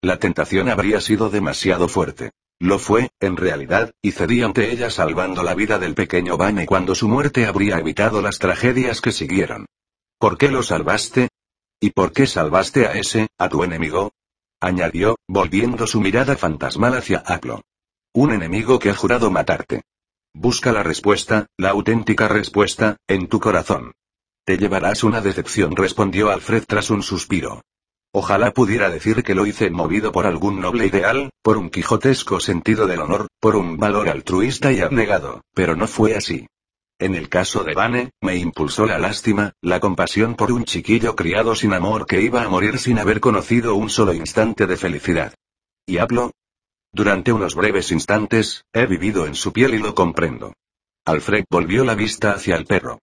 La 0.01 0.19
tentación 0.19 0.71
habría 0.71 1.03
sido 1.03 1.29
demasiado 1.29 1.87
fuerte. 1.87 2.31
Lo 2.63 2.79
fue, 2.79 3.11
en 3.19 3.37
realidad, 3.37 3.93
y 4.03 4.13
cedí 4.13 4.41
ante 4.41 4.71
ella 4.71 4.89
salvando 4.89 5.43
la 5.43 5.53
vida 5.53 5.81
del 5.81 5.97
pequeño 5.97 6.37
Bane 6.37 6.65
cuando 6.65 6.95
su 6.95 7.09
muerte 7.09 7.45
habría 7.47 7.79
evitado 7.79 8.23
las 8.23 8.39
tragedias 8.39 9.01
que 9.01 9.11
siguieron. 9.11 9.67
¿Por 10.17 10.39
qué 10.39 10.49
lo 10.49 10.63
salvaste? 10.63 11.29
¿Y 11.81 11.91
por 11.91 12.13
qué 12.13 12.29
salvaste 12.29 12.87
a 12.87 12.93
ese, 12.93 13.27
a 13.37 13.49
tu 13.49 13.65
enemigo? 13.65 14.13
añadió, 14.61 15.17
volviendo 15.27 15.89
su 15.89 16.01
mirada 16.01 16.37
fantasmal 16.37 16.95
hacia 16.95 17.19
Aplo. 17.27 17.63
Un 18.15 18.31
enemigo 18.31 18.79
que 18.79 18.91
ha 18.91 18.95
jurado 18.95 19.29
matarte. 19.29 19.83
Busca 20.33 20.71
la 20.71 20.85
respuesta, 20.85 21.49
la 21.59 21.71
auténtica 21.71 22.29
respuesta, 22.29 22.97
en 23.09 23.27
tu 23.27 23.41
corazón. 23.41 23.91
Te 24.45 24.57
llevarás 24.57 25.03
una 25.03 25.21
decepción, 25.21 25.75
respondió 25.75 26.31
Alfred 26.31 26.63
tras 26.69 26.91
un 26.91 27.03
suspiro. 27.03 27.63
Ojalá 28.15 28.53
pudiera 28.53 28.91
decir 28.91 29.23
que 29.23 29.35
lo 29.35 29.47
hice 29.47 29.71
movido 29.71 30.13
por 30.13 30.27
algún 30.27 30.61
noble 30.61 30.87
ideal, 30.87 31.31
por 31.43 31.57
un 31.57 31.71
quijotesco 31.71 32.41
sentido 32.41 32.87
del 32.87 33.01
honor, 33.01 33.29
por 33.41 33.57
un 33.57 33.79
valor 33.79 34.09
altruista 34.09 34.71
y 34.71 34.81
abnegado, 34.81 35.41
pero 35.55 35.77
no 35.77 35.87
fue 35.87 36.15
así. 36.15 36.47
En 36.99 37.15
el 37.15 37.29
caso 37.29 37.65
de 37.65 37.75
Vane, 37.75 38.11
me 38.21 38.37
impulsó 38.37 38.87
la 38.87 38.99
lástima, 38.99 39.55
la 39.63 39.81
compasión 39.81 40.35
por 40.35 40.53
un 40.53 40.65
chiquillo 40.65 41.17
criado 41.17 41.55
sin 41.55 41.73
amor 41.73 42.07
que 42.07 42.21
iba 42.21 42.43
a 42.43 42.49
morir 42.49 42.79
sin 42.79 42.99
haber 42.99 43.19
conocido 43.19 43.75
un 43.75 43.89
solo 43.89 44.13
instante 44.13 44.67
de 44.67 44.77
felicidad. 44.77 45.35
Y 45.87 45.99
hablo, 45.99 46.33
durante 46.93 47.33
unos 47.33 47.55
breves 47.55 47.91
instantes, 47.91 48.67
he 48.75 48.85
vivido 48.85 49.27
en 49.27 49.35
su 49.35 49.55
piel 49.55 49.73
y 49.73 49.79
lo 49.79 49.95
comprendo. 49.95 50.53
Alfred 51.07 51.45
volvió 51.49 51.85
la 51.85 51.95
vista 51.95 52.33
hacia 52.33 52.57
el 52.57 52.67
perro. 52.67 52.99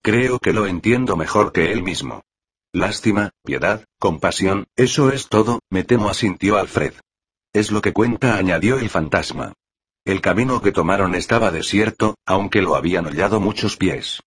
Creo 0.00 0.38
que 0.38 0.52
lo 0.52 0.66
entiendo 0.66 1.16
mejor 1.16 1.52
que 1.52 1.72
él 1.72 1.82
mismo. 1.82 2.22
Lástima, 2.74 3.32
piedad, 3.44 3.84
compasión, 3.98 4.66
eso 4.76 5.12
es 5.12 5.28
todo, 5.28 5.60
me 5.68 5.84
temo 5.84 6.08
asintió 6.08 6.56
Alfred. 6.56 6.94
Es 7.52 7.70
lo 7.70 7.82
que 7.82 7.92
cuenta, 7.92 8.36
añadió 8.36 8.78
el 8.78 8.88
fantasma. 8.88 9.52
El 10.06 10.22
camino 10.22 10.62
que 10.62 10.72
tomaron 10.72 11.14
estaba 11.14 11.50
desierto, 11.50 12.16
aunque 12.24 12.62
lo 12.62 12.74
habían 12.74 13.04
hollado 13.04 13.40
muchos 13.40 13.76
pies. 13.76 14.22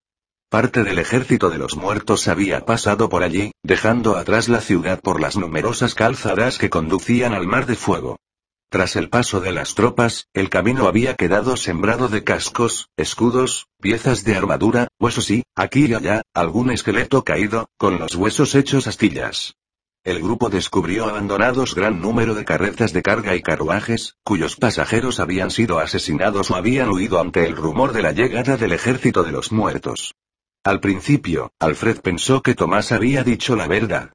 Parte 0.48 0.84
del 0.84 1.00
ejército 1.00 1.50
de 1.50 1.58
los 1.58 1.74
muertos 1.76 2.28
había 2.28 2.64
pasado 2.64 3.08
por 3.08 3.24
allí, 3.24 3.50
dejando 3.64 4.16
atrás 4.16 4.48
la 4.48 4.60
ciudad 4.60 5.00
por 5.00 5.20
las 5.20 5.36
numerosas 5.36 5.96
calzadas 5.96 6.58
que 6.58 6.70
conducían 6.70 7.34
al 7.34 7.48
mar 7.48 7.66
de 7.66 7.74
fuego. 7.74 8.16
Tras 8.68 8.96
el 8.96 9.08
paso 9.08 9.40
de 9.40 9.52
las 9.52 9.74
tropas, 9.74 10.26
el 10.34 10.50
camino 10.50 10.88
había 10.88 11.14
quedado 11.14 11.56
sembrado 11.56 12.08
de 12.08 12.24
cascos, 12.24 12.88
escudos, 12.96 13.68
piezas 13.80 14.24
de 14.24 14.34
armadura, 14.34 14.88
huesos 14.98 15.30
y, 15.30 15.44
aquí 15.54 15.86
y 15.86 15.94
allá, 15.94 16.22
algún 16.34 16.70
esqueleto 16.70 17.22
caído, 17.22 17.68
con 17.78 17.98
los 17.98 18.16
huesos 18.16 18.56
hechos 18.56 18.88
astillas. 18.88 19.54
El 20.02 20.20
grupo 20.20 20.50
descubrió 20.50 21.06
abandonados 21.06 21.74
gran 21.74 22.00
número 22.00 22.34
de 22.34 22.44
carretas 22.44 22.92
de 22.92 23.02
carga 23.02 23.36
y 23.36 23.42
carruajes, 23.42 24.16
cuyos 24.24 24.56
pasajeros 24.56 25.20
habían 25.20 25.50
sido 25.50 25.78
asesinados 25.78 26.50
o 26.50 26.56
habían 26.56 26.90
huido 26.90 27.20
ante 27.20 27.46
el 27.46 27.56
rumor 27.56 27.92
de 27.92 28.02
la 28.02 28.12
llegada 28.12 28.56
del 28.56 28.72
ejército 28.72 29.22
de 29.22 29.32
los 29.32 29.52
muertos. 29.52 30.14
Al 30.64 30.80
principio, 30.80 31.52
Alfred 31.60 32.00
pensó 32.00 32.42
que 32.42 32.56
Tomás 32.56 32.90
había 32.90 33.22
dicho 33.22 33.54
la 33.54 33.68
verdad. 33.68 34.12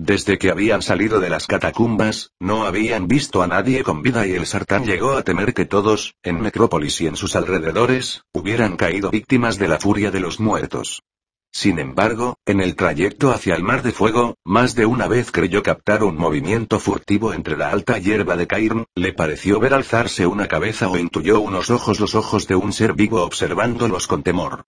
Desde 0.00 0.38
que 0.38 0.52
habían 0.52 0.80
salido 0.80 1.18
de 1.18 1.28
las 1.28 1.48
catacumbas, 1.48 2.30
no 2.38 2.64
habían 2.66 3.08
visto 3.08 3.42
a 3.42 3.48
nadie 3.48 3.82
con 3.82 4.00
vida 4.00 4.28
y 4.28 4.32
el 4.32 4.46
sartán 4.46 4.86
llegó 4.86 5.16
a 5.16 5.24
temer 5.24 5.52
que 5.52 5.64
todos, 5.64 6.14
en 6.22 6.40
Metrópolis 6.40 7.00
y 7.00 7.08
en 7.08 7.16
sus 7.16 7.34
alrededores, 7.34 8.22
hubieran 8.32 8.76
caído 8.76 9.10
víctimas 9.10 9.58
de 9.58 9.66
la 9.66 9.80
furia 9.80 10.12
de 10.12 10.20
los 10.20 10.38
muertos. 10.38 11.02
Sin 11.50 11.80
embargo, 11.80 12.36
en 12.46 12.60
el 12.60 12.76
trayecto 12.76 13.32
hacia 13.32 13.56
el 13.56 13.64
Mar 13.64 13.82
de 13.82 13.90
Fuego, 13.90 14.36
más 14.44 14.76
de 14.76 14.86
una 14.86 15.08
vez 15.08 15.32
creyó 15.32 15.64
captar 15.64 16.04
un 16.04 16.16
movimiento 16.16 16.78
furtivo 16.78 17.32
entre 17.32 17.56
la 17.56 17.70
alta 17.70 17.98
hierba 17.98 18.36
de 18.36 18.46
Cairn, 18.46 18.84
le 18.94 19.12
pareció 19.12 19.58
ver 19.58 19.74
alzarse 19.74 20.28
una 20.28 20.46
cabeza 20.46 20.88
o 20.88 20.96
intuyó 20.96 21.40
unos 21.40 21.70
ojos 21.70 21.98
los 21.98 22.14
ojos 22.14 22.46
de 22.46 22.54
un 22.54 22.72
ser 22.72 22.92
vivo 22.92 23.24
observándolos 23.24 24.06
con 24.06 24.22
temor. 24.22 24.64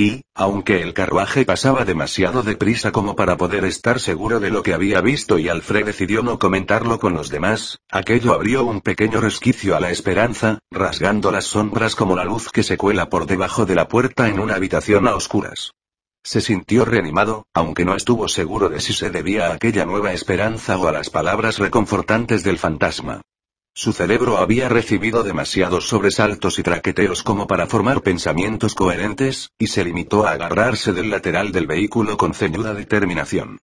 Y, 0.00 0.24
aunque 0.34 0.80
el 0.80 0.94
carruaje 0.94 1.44
pasaba 1.44 1.84
demasiado 1.84 2.42
deprisa 2.42 2.90
como 2.90 3.16
para 3.16 3.36
poder 3.36 3.66
estar 3.66 4.00
seguro 4.00 4.40
de 4.40 4.48
lo 4.48 4.62
que 4.62 4.72
había 4.72 5.02
visto 5.02 5.38
y 5.38 5.50
Alfred 5.50 5.84
decidió 5.84 6.22
no 6.22 6.38
comentarlo 6.38 6.98
con 6.98 7.12
los 7.12 7.28
demás, 7.28 7.80
aquello 7.90 8.32
abrió 8.32 8.64
un 8.64 8.80
pequeño 8.80 9.20
resquicio 9.20 9.76
a 9.76 9.80
la 9.80 9.90
esperanza, 9.90 10.58
rasgando 10.70 11.30
las 11.30 11.44
sombras 11.44 11.96
como 11.96 12.16
la 12.16 12.24
luz 12.24 12.48
que 12.50 12.62
se 12.62 12.78
cuela 12.78 13.10
por 13.10 13.26
debajo 13.26 13.66
de 13.66 13.74
la 13.74 13.88
puerta 13.88 14.30
en 14.30 14.40
una 14.40 14.54
habitación 14.54 15.06
a 15.06 15.14
oscuras. 15.14 15.72
Se 16.24 16.40
sintió 16.40 16.86
reanimado, 16.86 17.44
aunque 17.52 17.84
no 17.84 17.94
estuvo 17.94 18.26
seguro 18.26 18.70
de 18.70 18.80
si 18.80 18.94
se 18.94 19.10
debía 19.10 19.48
a 19.48 19.52
aquella 19.52 19.84
nueva 19.84 20.14
esperanza 20.14 20.78
o 20.78 20.88
a 20.88 20.92
las 20.92 21.10
palabras 21.10 21.58
reconfortantes 21.58 22.42
del 22.42 22.56
fantasma. 22.56 23.20
Su 23.74 23.92
cerebro 23.92 24.38
había 24.38 24.68
recibido 24.68 25.22
demasiados 25.22 25.88
sobresaltos 25.88 26.58
y 26.58 26.62
traqueteos 26.62 27.22
como 27.22 27.46
para 27.46 27.66
formar 27.66 28.02
pensamientos 28.02 28.74
coherentes, 28.74 29.50
y 29.58 29.68
se 29.68 29.84
limitó 29.84 30.26
a 30.26 30.32
agarrarse 30.32 30.92
del 30.92 31.10
lateral 31.10 31.52
del 31.52 31.66
vehículo 31.66 32.16
con 32.16 32.34
ceñuda 32.34 32.74
determinación. 32.74 33.58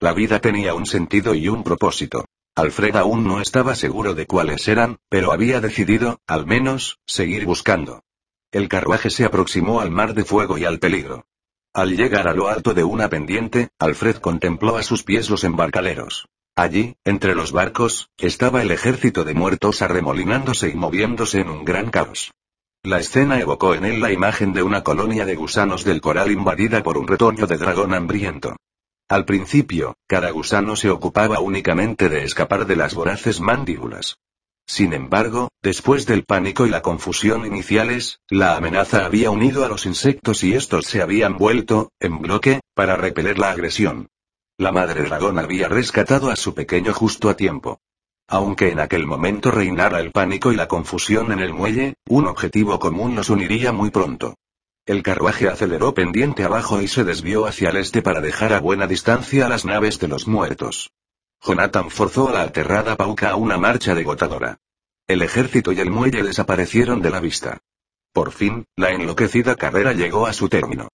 La 0.00 0.12
vida 0.14 0.40
tenía 0.40 0.74
un 0.74 0.86
sentido 0.86 1.34
y 1.34 1.48
un 1.48 1.62
propósito. 1.62 2.24
Alfred 2.56 2.96
aún 2.96 3.24
no 3.24 3.40
estaba 3.40 3.74
seguro 3.74 4.14
de 4.14 4.26
cuáles 4.26 4.66
eran, 4.66 4.98
pero 5.08 5.32
había 5.32 5.60
decidido, 5.60 6.20
al 6.26 6.46
menos, 6.46 6.98
seguir 7.06 7.44
buscando. 7.44 8.02
El 8.50 8.68
carruaje 8.68 9.10
se 9.10 9.24
aproximó 9.24 9.80
al 9.80 9.90
mar 9.90 10.14
de 10.14 10.24
fuego 10.24 10.58
y 10.58 10.64
al 10.64 10.78
peligro. 10.78 11.26
Al 11.72 11.96
llegar 11.96 12.26
a 12.26 12.34
lo 12.34 12.48
alto 12.48 12.74
de 12.74 12.82
una 12.82 13.08
pendiente, 13.08 13.68
Alfred 13.78 14.16
contempló 14.16 14.76
a 14.76 14.82
sus 14.82 15.04
pies 15.04 15.30
los 15.30 15.44
embarcaderos. 15.44 16.26
Allí, 16.56 16.96
entre 17.04 17.34
los 17.34 17.52
barcos, 17.52 18.10
estaba 18.18 18.62
el 18.62 18.70
ejército 18.70 19.24
de 19.24 19.34
muertos 19.34 19.82
arremolinándose 19.82 20.68
y 20.68 20.74
moviéndose 20.74 21.40
en 21.40 21.48
un 21.48 21.64
gran 21.64 21.90
caos. 21.90 22.32
La 22.82 22.98
escena 22.98 23.38
evocó 23.38 23.74
en 23.74 23.84
él 23.84 24.00
la 24.00 24.10
imagen 24.10 24.52
de 24.52 24.62
una 24.62 24.82
colonia 24.82 25.26
de 25.26 25.36
gusanos 25.36 25.84
del 25.84 26.00
coral 26.00 26.30
invadida 26.30 26.82
por 26.82 26.96
un 26.96 27.06
retoño 27.06 27.46
de 27.46 27.58
dragón 27.58 27.94
hambriento. 27.94 28.56
Al 29.08 29.24
principio, 29.24 29.96
cada 30.06 30.30
gusano 30.30 30.76
se 30.76 30.88
ocupaba 30.88 31.40
únicamente 31.40 32.08
de 32.08 32.24
escapar 32.24 32.66
de 32.66 32.76
las 32.76 32.94
voraces 32.94 33.40
mandíbulas. 33.40 34.16
Sin 34.66 34.92
embargo, 34.92 35.48
después 35.62 36.06
del 36.06 36.24
pánico 36.24 36.64
y 36.64 36.70
la 36.70 36.80
confusión 36.80 37.44
iniciales, 37.44 38.20
la 38.28 38.56
amenaza 38.56 39.04
había 39.04 39.30
unido 39.30 39.64
a 39.64 39.68
los 39.68 39.84
insectos 39.84 40.44
y 40.44 40.54
estos 40.54 40.86
se 40.86 41.02
habían 41.02 41.36
vuelto, 41.38 41.90
en 41.98 42.20
bloque, 42.20 42.60
para 42.74 42.96
repeler 42.96 43.38
la 43.38 43.50
agresión. 43.50 44.08
La 44.60 44.72
madre 44.72 45.04
dragón 45.04 45.38
había 45.38 45.68
rescatado 45.68 46.30
a 46.30 46.36
su 46.36 46.52
pequeño 46.52 46.92
justo 46.92 47.30
a 47.30 47.34
tiempo. 47.34 47.80
Aunque 48.28 48.70
en 48.70 48.78
aquel 48.78 49.06
momento 49.06 49.50
reinara 49.50 50.00
el 50.00 50.10
pánico 50.10 50.52
y 50.52 50.56
la 50.56 50.68
confusión 50.68 51.32
en 51.32 51.38
el 51.38 51.54
muelle, 51.54 51.94
un 52.10 52.26
objetivo 52.26 52.78
común 52.78 53.16
los 53.16 53.30
uniría 53.30 53.72
muy 53.72 53.88
pronto. 53.88 54.34
El 54.84 55.02
carruaje 55.02 55.48
aceleró 55.48 55.94
pendiente 55.94 56.44
abajo 56.44 56.82
y 56.82 56.88
se 56.88 57.04
desvió 57.04 57.46
hacia 57.46 57.70
el 57.70 57.78
este 57.78 58.02
para 58.02 58.20
dejar 58.20 58.52
a 58.52 58.60
buena 58.60 58.86
distancia 58.86 59.46
a 59.46 59.48
las 59.48 59.64
naves 59.64 59.98
de 59.98 60.08
los 60.08 60.28
muertos. 60.28 60.90
Jonathan 61.42 61.90
forzó 61.90 62.28
a 62.28 62.32
la 62.32 62.42
aterrada 62.42 62.98
Pauca 62.98 63.30
a 63.30 63.36
una 63.36 63.56
marcha 63.56 63.94
degotadora. 63.94 64.58
El 65.06 65.22
ejército 65.22 65.72
y 65.72 65.80
el 65.80 65.90
muelle 65.90 66.22
desaparecieron 66.22 67.00
de 67.00 67.08
la 67.08 67.20
vista. 67.20 67.60
Por 68.12 68.30
fin, 68.30 68.66
la 68.76 68.90
enloquecida 68.90 69.56
carrera 69.56 69.94
llegó 69.94 70.26
a 70.26 70.34
su 70.34 70.50
término. 70.50 70.90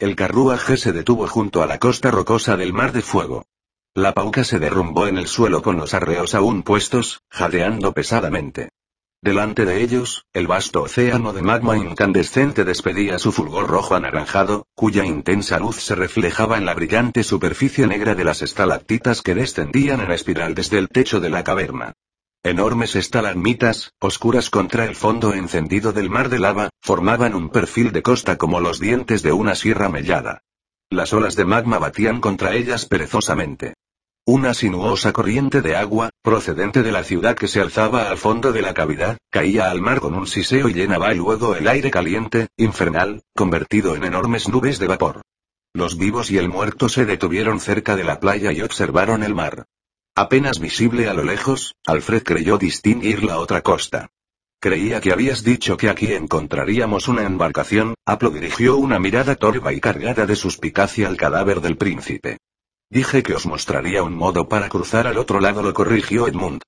El 0.00 0.14
carruaje 0.14 0.76
se 0.76 0.92
detuvo 0.92 1.26
junto 1.26 1.60
a 1.60 1.66
la 1.66 1.78
costa 1.78 2.12
rocosa 2.12 2.56
del 2.56 2.72
Mar 2.72 2.92
de 2.92 3.02
Fuego. 3.02 3.46
La 3.94 4.14
pauca 4.14 4.44
se 4.44 4.60
derrumbó 4.60 5.08
en 5.08 5.18
el 5.18 5.26
suelo 5.26 5.60
con 5.60 5.76
los 5.76 5.92
arreos 5.92 6.36
aún 6.36 6.62
puestos, 6.62 7.22
jadeando 7.28 7.92
pesadamente. 7.92 8.68
Delante 9.20 9.64
de 9.64 9.82
ellos, 9.82 10.24
el 10.32 10.46
vasto 10.46 10.82
océano 10.82 11.32
de 11.32 11.42
magma 11.42 11.76
incandescente 11.76 12.64
despedía 12.64 13.18
su 13.18 13.32
fulgor 13.32 13.66
rojo 13.66 13.96
anaranjado, 13.96 14.66
cuya 14.76 15.04
intensa 15.04 15.58
luz 15.58 15.82
se 15.82 15.96
reflejaba 15.96 16.58
en 16.58 16.66
la 16.66 16.74
brillante 16.74 17.24
superficie 17.24 17.88
negra 17.88 18.14
de 18.14 18.22
las 18.22 18.40
estalactitas 18.40 19.20
que 19.20 19.34
descendían 19.34 20.00
en 20.00 20.12
espiral 20.12 20.54
desde 20.54 20.78
el 20.78 20.88
techo 20.90 21.18
de 21.18 21.30
la 21.30 21.42
caverna. 21.42 21.94
Enormes 22.44 22.94
estalagmitas, 22.94 23.94
oscuras 23.98 24.48
contra 24.48 24.84
el 24.84 24.94
fondo 24.94 25.34
encendido 25.34 25.92
del 25.92 26.08
mar 26.08 26.28
de 26.28 26.38
lava, 26.38 26.70
formaban 26.80 27.34
un 27.34 27.50
perfil 27.50 27.90
de 27.90 28.02
costa 28.02 28.38
como 28.38 28.60
los 28.60 28.78
dientes 28.78 29.22
de 29.22 29.32
una 29.32 29.56
sierra 29.56 29.88
mellada. 29.88 30.42
Las 30.88 31.12
olas 31.12 31.34
de 31.34 31.44
magma 31.44 31.78
batían 31.80 32.20
contra 32.20 32.54
ellas 32.54 32.86
perezosamente. 32.86 33.74
Una 34.24 34.54
sinuosa 34.54 35.12
corriente 35.12 35.62
de 35.62 35.74
agua, 35.74 36.10
procedente 36.22 36.82
de 36.84 36.92
la 36.92 37.02
ciudad 37.02 37.34
que 37.34 37.48
se 37.48 37.60
alzaba 37.60 38.08
al 38.08 38.18
fondo 38.18 38.52
de 38.52 38.62
la 38.62 38.72
cavidad, 38.72 39.18
caía 39.30 39.70
al 39.70 39.80
mar 39.80 40.00
con 40.00 40.14
un 40.14 40.26
siseo 40.26 40.68
y 40.68 40.74
llenaba 40.74 41.12
luego 41.14 41.56
el 41.56 41.66
aire 41.66 41.90
caliente, 41.90 42.48
infernal, 42.56 43.22
convertido 43.34 43.96
en 43.96 44.04
enormes 44.04 44.48
nubes 44.48 44.78
de 44.78 44.86
vapor. 44.86 45.22
Los 45.74 45.98
vivos 45.98 46.30
y 46.30 46.38
el 46.38 46.48
muerto 46.48 46.88
se 46.88 47.04
detuvieron 47.04 47.58
cerca 47.58 47.96
de 47.96 48.04
la 48.04 48.20
playa 48.20 48.52
y 48.52 48.62
observaron 48.62 49.24
el 49.24 49.34
mar. 49.34 49.64
Apenas 50.18 50.58
visible 50.58 51.08
a 51.08 51.14
lo 51.14 51.22
lejos, 51.22 51.76
Alfred 51.86 52.24
creyó 52.24 52.58
distinguir 52.58 53.22
la 53.22 53.38
otra 53.38 53.62
costa. 53.62 54.08
Creía 54.60 55.00
que 55.00 55.12
habías 55.12 55.44
dicho 55.44 55.76
que 55.76 55.88
aquí 55.88 56.12
encontraríamos 56.12 57.06
una 57.06 57.22
embarcación, 57.22 57.94
Aplo 58.04 58.30
dirigió 58.30 58.78
una 58.78 58.98
mirada 58.98 59.36
torva 59.36 59.72
y 59.72 59.78
cargada 59.78 60.26
de 60.26 60.34
suspicacia 60.34 61.06
al 61.06 61.16
cadáver 61.16 61.60
del 61.60 61.76
príncipe. 61.76 62.38
Dije 62.90 63.22
que 63.22 63.34
os 63.34 63.46
mostraría 63.46 64.02
un 64.02 64.16
modo 64.16 64.48
para 64.48 64.68
cruzar 64.68 65.06
al 65.06 65.18
otro 65.18 65.38
lado, 65.38 65.62
lo 65.62 65.72
corrigió 65.72 66.26
Edmund. 66.26 66.62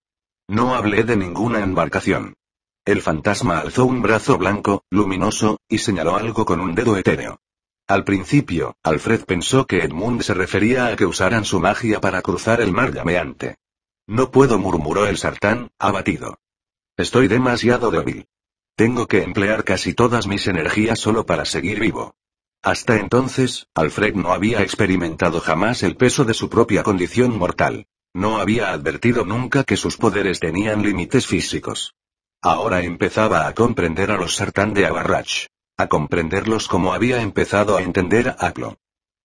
No 0.46 0.76
hablé 0.76 1.02
de 1.02 1.16
ninguna 1.16 1.58
embarcación. 1.58 2.34
El 2.84 3.02
fantasma 3.02 3.58
alzó 3.58 3.84
un 3.84 4.00
brazo 4.00 4.38
blanco, 4.38 4.84
luminoso, 4.90 5.58
y 5.68 5.78
señaló 5.78 6.14
algo 6.14 6.44
con 6.44 6.60
un 6.60 6.76
dedo 6.76 6.96
etéreo. 6.96 7.40
Al 7.90 8.04
principio, 8.04 8.76
Alfred 8.84 9.24
pensó 9.24 9.66
que 9.66 9.78
Edmund 9.78 10.22
se 10.22 10.32
refería 10.32 10.86
a 10.86 10.94
que 10.94 11.06
usaran 11.06 11.44
su 11.44 11.58
magia 11.58 12.00
para 12.00 12.22
cruzar 12.22 12.60
el 12.60 12.70
mar 12.70 12.94
llameante. 12.94 13.56
No 14.06 14.30
puedo, 14.30 14.60
murmuró 14.60 15.08
el 15.08 15.18
sartán, 15.18 15.72
abatido. 15.76 16.38
Estoy 16.96 17.26
demasiado 17.26 17.90
débil. 17.90 18.28
Tengo 18.76 19.08
que 19.08 19.24
emplear 19.24 19.64
casi 19.64 19.92
todas 19.92 20.28
mis 20.28 20.46
energías 20.46 21.00
solo 21.00 21.26
para 21.26 21.44
seguir 21.44 21.80
vivo. 21.80 22.14
Hasta 22.62 22.94
entonces, 22.94 23.66
Alfred 23.74 24.14
no 24.14 24.32
había 24.32 24.62
experimentado 24.62 25.40
jamás 25.40 25.82
el 25.82 25.96
peso 25.96 26.24
de 26.24 26.34
su 26.34 26.48
propia 26.48 26.84
condición 26.84 27.36
mortal. 27.36 27.88
No 28.14 28.38
había 28.38 28.70
advertido 28.70 29.24
nunca 29.24 29.64
que 29.64 29.76
sus 29.76 29.96
poderes 29.96 30.38
tenían 30.38 30.84
límites 30.84 31.26
físicos. 31.26 31.96
Ahora 32.40 32.82
empezaba 32.82 33.48
a 33.48 33.54
comprender 33.54 34.12
a 34.12 34.16
los 34.16 34.36
Sartán 34.36 34.74
de 34.74 34.86
Abarrach. 34.86 35.48
A 35.80 35.88
comprenderlos 35.88 36.68
como 36.68 36.92
había 36.92 37.22
empezado 37.22 37.78
a 37.78 37.80
entender 37.80 38.28
a 38.28 38.36
Aklo. 38.48 38.76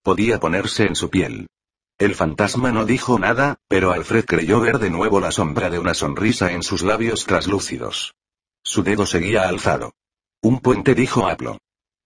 Podía 0.03 0.39
ponerse 0.39 0.83
en 0.85 0.95
su 0.95 1.09
piel. 1.09 1.49
El 1.97 2.15
fantasma 2.15 2.71
no 2.71 2.85
dijo 2.85 3.19
nada, 3.19 3.57
pero 3.67 3.91
Alfred 3.91 4.23
creyó 4.23 4.61
ver 4.61 4.79
de 4.79 4.89
nuevo 4.89 5.19
la 5.19 5.33
sombra 5.33 5.69
de 5.69 5.79
una 5.79 5.93
sonrisa 5.93 6.53
en 6.53 6.63
sus 6.63 6.81
labios 6.81 7.25
traslúcidos. 7.25 8.15
Su 8.63 8.83
dedo 8.83 9.05
seguía 9.05 9.49
alzado. 9.49 9.95
Un 10.41 10.61
puente 10.61 10.95
dijo 10.95 11.27
Aplo. 11.27 11.57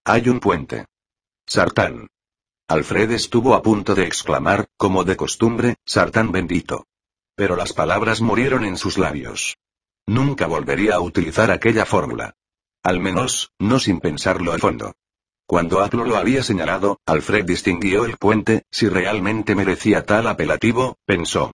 Hay 0.04 0.28
un 0.28 0.40
puente. 0.40 0.86
Sartán. 1.46 2.08
Alfred 2.66 3.12
estuvo 3.12 3.54
a 3.54 3.62
punto 3.62 3.94
de 3.94 4.02
exclamar, 4.02 4.66
como 4.76 5.04
de 5.04 5.14
costumbre, 5.14 5.76
Sartán 5.86 6.32
bendito. 6.32 6.88
Pero 7.36 7.54
las 7.54 7.72
palabras 7.72 8.20
murieron 8.20 8.64
en 8.64 8.76
sus 8.76 8.98
labios. 8.98 9.56
Nunca 10.06 10.48
volvería 10.48 10.96
a 10.96 11.00
utilizar 11.00 11.52
aquella 11.52 11.86
fórmula. 11.86 12.34
Al 12.82 12.98
menos, 12.98 13.52
no 13.58 13.78
sin 13.78 14.00
pensarlo 14.00 14.52
a 14.52 14.58
fondo. 14.58 14.94
Cuando 15.46 15.80
Aplo 15.80 16.04
lo 16.04 16.16
había 16.16 16.42
señalado, 16.42 17.00
Alfred 17.04 17.44
distinguió 17.44 18.04
el 18.04 18.16
puente, 18.16 18.62
si 18.70 18.88
realmente 18.88 19.54
merecía 19.54 20.06
tal 20.06 20.28
apelativo, 20.28 20.96
pensó. 21.04 21.52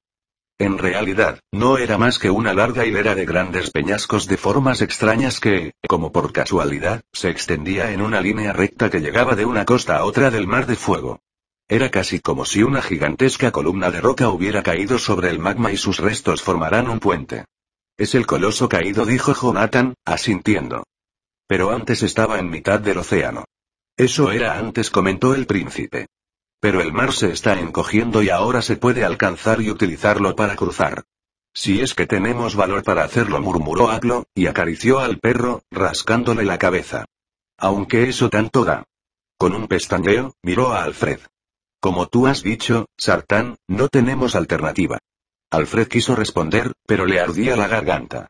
En 0.58 0.78
realidad, 0.78 1.40
no 1.52 1.78
era 1.78 1.98
más 1.98 2.18
que 2.18 2.30
una 2.30 2.54
larga 2.54 2.86
hilera 2.86 3.14
de 3.14 3.26
grandes 3.26 3.70
peñascos 3.70 4.26
de 4.26 4.36
formas 4.36 4.80
extrañas 4.82 5.40
que, 5.40 5.72
como 5.88 6.12
por 6.12 6.32
casualidad, 6.32 7.02
se 7.12 7.28
extendía 7.28 7.90
en 7.90 8.02
una 8.02 8.20
línea 8.20 8.52
recta 8.52 8.88
que 8.88 9.00
llegaba 9.00 9.34
de 9.34 9.44
una 9.44 9.64
costa 9.64 9.96
a 9.96 10.04
otra 10.04 10.30
del 10.30 10.46
mar 10.46 10.66
de 10.66 10.76
fuego. 10.76 11.20
Era 11.68 11.90
casi 11.90 12.20
como 12.20 12.44
si 12.44 12.62
una 12.62 12.80
gigantesca 12.80 13.50
columna 13.50 13.90
de 13.90 14.00
roca 14.00 14.28
hubiera 14.28 14.62
caído 14.62 14.98
sobre 14.98 15.30
el 15.30 15.40
magma 15.40 15.72
y 15.72 15.76
sus 15.76 15.98
restos 15.98 16.40
formarán 16.40 16.88
un 16.88 17.00
puente. 17.00 17.44
Es 17.98 18.14
el 18.14 18.26
coloso 18.26 18.68
caído, 18.68 19.04
dijo 19.04 19.34
Jonathan, 19.34 19.94
asintiendo. 20.04 20.84
Pero 21.46 21.70
antes 21.70 22.02
estaba 22.02 22.38
en 22.38 22.50
mitad 22.50 22.80
del 22.80 22.98
océano. 22.98 23.44
Eso 23.96 24.30
era 24.30 24.58
antes, 24.58 24.90
comentó 24.90 25.34
el 25.34 25.46
príncipe. 25.46 26.08
Pero 26.60 26.80
el 26.80 26.92
mar 26.92 27.12
se 27.12 27.30
está 27.30 27.58
encogiendo 27.58 28.22
y 28.22 28.30
ahora 28.30 28.62
se 28.62 28.76
puede 28.76 29.04
alcanzar 29.04 29.60
y 29.60 29.70
utilizarlo 29.70 30.34
para 30.34 30.56
cruzar. 30.56 31.04
Si 31.54 31.80
es 31.80 31.94
que 31.94 32.06
tenemos 32.06 32.54
valor 32.54 32.82
para 32.82 33.04
hacerlo, 33.04 33.40
murmuró 33.40 33.90
Aplo, 33.90 34.26
y 34.34 34.46
acarició 34.46 34.98
al 34.98 35.18
perro, 35.18 35.62
rascándole 35.70 36.44
la 36.44 36.58
cabeza. 36.58 37.06
Aunque 37.56 38.08
eso 38.08 38.28
tanto 38.28 38.64
da. 38.64 38.84
Con 39.38 39.54
un 39.54 39.66
pestañeo, 39.66 40.34
miró 40.42 40.72
a 40.72 40.82
Alfred. 40.82 41.20
Como 41.80 42.08
tú 42.08 42.26
has 42.26 42.42
dicho, 42.42 42.86
Sartán, 42.98 43.56
no 43.68 43.88
tenemos 43.88 44.34
alternativa. 44.34 44.98
Alfred 45.50 45.88
quiso 45.88 46.16
responder, 46.16 46.72
pero 46.86 47.06
le 47.06 47.20
ardía 47.20 47.56
la 47.56 47.68
garganta. 47.68 48.28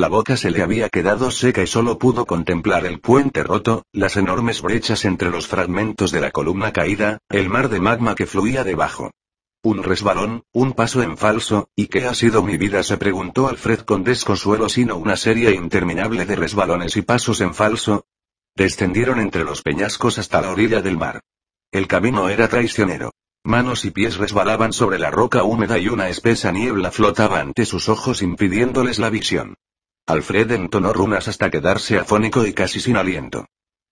La 0.00 0.08
boca 0.08 0.38
se 0.38 0.50
le 0.50 0.62
había 0.62 0.88
quedado 0.88 1.30
seca 1.30 1.62
y 1.62 1.66
solo 1.66 1.98
pudo 1.98 2.24
contemplar 2.24 2.86
el 2.86 3.00
puente 3.00 3.44
roto, 3.44 3.84
las 3.92 4.16
enormes 4.16 4.62
brechas 4.62 5.04
entre 5.04 5.28
los 5.28 5.46
fragmentos 5.46 6.10
de 6.10 6.22
la 6.22 6.30
columna 6.30 6.72
caída, 6.72 7.18
el 7.28 7.50
mar 7.50 7.68
de 7.68 7.80
magma 7.80 8.14
que 8.14 8.24
fluía 8.24 8.64
debajo. 8.64 9.10
Un 9.62 9.82
resbalón, 9.82 10.44
un 10.54 10.72
paso 10.72 11.02
en 11.02 11.18
falso, 11.18 11.68
¿y 11.76 11.88
qué 11.88 12.06
ha 12.06 12.14
sido 12.14 12.42
mi 12.42 12.56
vida? 12.56 12.82
se 12.82 12.96
preguntó 12.96 13.46
Alfred 13.46 13.80
con 13.80 14.02
desconsuelo 14.02 14.70
sino 14.70 14.96
una 14.96 15.18
serie 15.18 15.50
interminable 15.54 16.24
de 16.24 16.34
resbalones 16.34 16.96
y 16.96 17.02
pasos 17.02 17.42
en 17.42 17.52
falso. 17.52 18.06
Descendieron 18.56 19.20
entre 19.20 19.44
los 19.44 19.60
peñascos 19.60 20.18
hasta 20.18 20.40
la 20.40 20.50
orilla 20.50 20.80
del 20.80 20.96
mar. 20.96 21.20
El 21.70 21.86
camino 21.86 22.30
era 22.30 22.48
traicionero. 22.48 23.12
Manos 23.44 23.84
y 23.84 23.90
pies 23.90 24.16
resbalaban 24.16 24.72
sobre 24.72 24.98
la 24.98 25.10
roca 25.10 25.42
húmeda 25.42 25.78
y 25.78 25.88
una 25.88 26.08
espesa 26.08 26.52
niebla 26.52 26.90
flotaba 26.90 27.40
ante 27.40 27.66
sus 27.66 27.90
ojos 27.90 28.22
impidiéndoles 28.22 28.98
la 28.98 29.10
visión. 29.10 29.56
Alfred 30.10 30.50
entonó 30.52 30.92
runas 30.92 31.28
hasta 31.28 31.50
quedarse 31.50 31.98
afónico 31.98 32.46
y 32.46 32.52
casi 32.52 32.80
sin 32.80 32.96
aliento. 32.96 33.46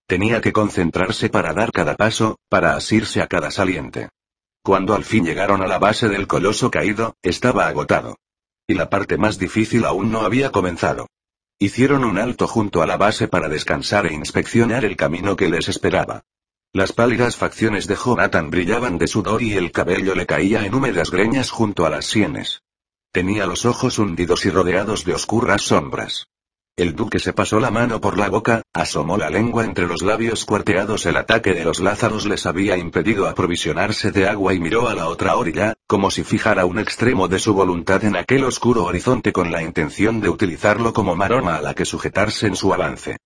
Tenía 0.06 0.40
que 0.40 0.52
concentrarse 0.52 1.28
para 1.28 1.52
dar 1.52 1.70
cada 1.70 1.94
paso, 1.94 2.38
para 2.48 2.74
asirse 2.74 3.22
a 3.22 3.26
cada 3.26 3.50
saliente. 3.50 4.08
Cuando 4.62 4.94
al 4.94 5.04
fin 5.04 5.24
llegaron 5.24 5.62
a 5.62 5.66
la 5.66 5.78
base 5.78 6.08
del 6.08 6.26
coloso 6.26 6.70
caído, 6.70 7.14
estaba 7.22 7.68
agotado. 7.68 8.16
Y 8.66 8.74
la 8.74 8.90
parte 8.90 9.16
más 9.16 9.38
difícil 9.38 9.84
aún 9.84 10.10
no 10.10 10.22
había 10.22 10.50
comenzado. 10.50 11.06
Hicieron 11.58 12.04
un 12.04 12.18
alto 12.18 12.46
junto 12.46 12.82
a 12.82 12.86
la 12.86 12.96
base 12.96 13.28
para 13.28 13.48
descansar 13.48 14.06
e 14.06 14.14
inspeccionar 14.14 14.84
el 14.84 14.96
camino 14.96 15.36
que 15.36 15.48
les 15.48 15.68
esperaba. 15.68 16.22
Las 16.72 16.92
pálidas 16.92 17.36
facciones 17.36 17.86
de 17.86 17.96
Jonathan 17.96 18.50
brillaban 18.50 18.98
de 18.98 19.06
sudor 19.06 19.42
y 19.42 19.54
el 19.54 19.72
cabello 19.72 20.14
le 20.14 20.26
caía 20.26 20.66
en 20.66 20.74
húmedas 20.74 21.10
greñas 21.10 21.50
junto 21.50 21.86
a 21.86 21.90
las 21.90 22.06
sienes. 22.06 22.62
Tenía 23.10 23.46
los 23.46 23.64
ojos 23.64 23.98
hundidos 23.98 24.44
y 24.44 24.50
rodeados 24.50 25.04
de 25.04 25.14
oscuras 25.14 25.62
sombras. 25.62 26.28
El 26.76 26.94
duque 26.94 27.18
se 27.18 27.32
pasó 27.32 27.58
la 27.58 27.70
mano 27.70 28.00
por 28.00 28.18
la 28.18 28.28
boca, 28.28 28.62
asomó 28.72 29.16
la 29.16 29.30
lengua 29.30 29.64
entre 29.64 29.86
los 29.86 30.02
labios 30.02 30.44
cuarteados. 30.44 31.06
El 31.06 31.16
ataque 31.16 31.54
de 31.54 31.64
los 31.64 31.80
lázaros 31.80 32.26
les 32.26 32.46
había 32.46 32.76
impedido 32.76 33.26
aprovisionarse 33.26 34.12
de 34.12 34.28
agua 34.28 34.54
y 34.54 34.60
miró 34.60 34.88
a 34.88 34.94
la 34.94 35.08
otra 35.08 35.36
orilla, 35.36 35.74
como 35.86 36.10
si 36.10 36.22
fijara 36.22 36.66
un 36.66 36.78
extremo 36.78 37.26
de 37.28 37.38
su 37.38 37.54
voluntad 37.54 38.04
en 38.04 38.14
aquel 38.14 38.44
oscuro 38.44 38.84
horizonte 38.84 39.32
con 39.32 39.50
la 39.50 39.62
intención 39.62 40.20
de 40.20 40.28
utilizarlo 40.28 40.92
como 40.92 41.16
maroma 41.16 41.56
a 41.56 41.62
la 41.62 41.74
que 41.74 41.86
sujetarse 41.86 42.46
en 42.46 42.56
su 42.56 42.72
avance. 42.72 43.16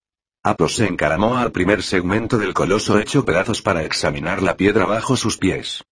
Apos 0.44 0.76
se 0.76 0.86
encaramó 0.86 1.36
al 1.36 1.52
primer 1.52 1.82
segmento 1.82 2.38
del 2.38 2.54
coloso 2.54 2.98
hecho 2.98 3.24
pedazos 3.24 3.60
para 3.60 3.82
examinar 3.82 4.42
la 4.42 4.56
piedra 4.56 4.86
bajo 4.86 5.16
sus 5.16 5.36
pies. 5.36 5.84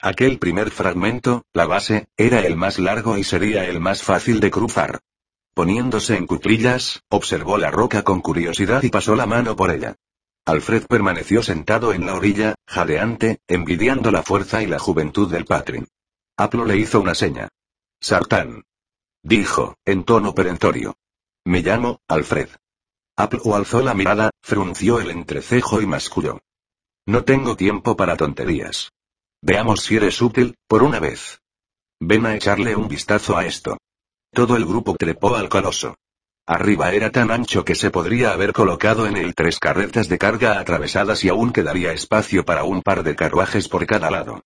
Aquel 0.00 0.38
primer 0.38 0.70
fragmento, 0.70 1.44
la 1.54 1.66
base, 1.66 2.08
era 2.16 2.40
el 2.40 2.56
más 2.56 2.78
largo 2.78 3.16
y 3.16 3.24
sería 3.24 3.64
el 3.64 3.80
más 3.80 4.02
fácil 4.02 4.40
de 4.40 4.50
cruzar. 4.50 5.00
Poniéndose 5.54 6.16
en 6.16 6.26
cuclillas, 6.26 7.02
observó 7.08 7.56
la 7.56 7.70
roca 7.70 8.02
con 8.02 8.20
curiosidad 8.20 8.82
y 8.82 8.90
pasó 8.90 9.16
la 9.16 9.24
mano 9.24 9.56
por 9.56 9.70
ella. 9.70 9.96
Alfred 10.44 10.86
permaneció 10.86 11.42
sentado 11.42 11.94
en 11.94 12.04
la 12.04 12.14
orilla, 12.14 12.54
jadeante, 12.66 13.40
envidiando 13.48 14.10
la 14.10 14.22
fuerza 14.22 14.62
y 14.62 14.66
la 14.66 14.78
juventud 14.78 15.30
del 15.30 15.46
Patrin. 15.46 15.88
Aplo 16.36 16.66
le 16.66 16.76
hizo 16.76 17.00
una 17.00 17.14
seña. 17.14 17.48
Sartán. 17.98 18.64
Dijo, 19.22 19.76
en 19.86 20.04
tono 20.04 20.34
perentorio. 20.34 20.94
Me 21.44 21.62
llamo, 21.62 22.00
Alfred. 22.06 22.50
Aplo 23.16 23.56
alzó 23.56 23.80
la 23.80 23.94
mirada, 23.94 24.30
frunció 24.42 25.00
el 25.00 25.10
entrecejo 25.10 25.80
y 25.80 25.86
masculló. 25.86 26.40
No 27.06 27.24
tengo 27.24 27.56
tiempo 27.56 27.96
para 27.96 28.16
tonterías. 28.16 28.92
Veamos 29.42 29.82
si 29.82 29.96
eres 29.96 30.20
útil, 30.22 30.56
por 30.66 30.82
una 30.82 31.00
vez. 31.00 31.40
Ven 32.00 32.26
a 32.26 32.34
echarle 32.34 32.76
un 32.76 32.88
vistazo 32.88 33.36
a 33.36 33.46
esto. 33.46 33.78
Todo 34.32 34.56
el 34.56 34.66
grupo 34.66 34.96
trepó 34.96 35.34
al 35.36 35.48
coloso. 35.48 35.96
Arriba 36.46 36.92
era 36.92 37.10
tan 37.10 37.30
ancho 37.30 37.64
que 37.64 37.74
se 37.74 37.90
podría 37.90 38.32
haber 38.32 38.52
colocado 38.52 39.06
en 39.06 39.16
él 39.16 39.34
tres 39.34 39.58
carretas 39.58 40.08
de 40.08 40.18
carga 40.18 40.60
atravesadas 40.60 41.24
y 41.24 41.28
aún 41.28 41.52
quedaría 41.52 41.92
espacio 41.92 42.44
para 42.44 42.64
un 42.64 42.82
par 42.82 43.02
de 43.02 43.16
carruajes 43.16 43.68
por 43.68 43.84
cada 43.86 44.10
lado. 44.10 44.42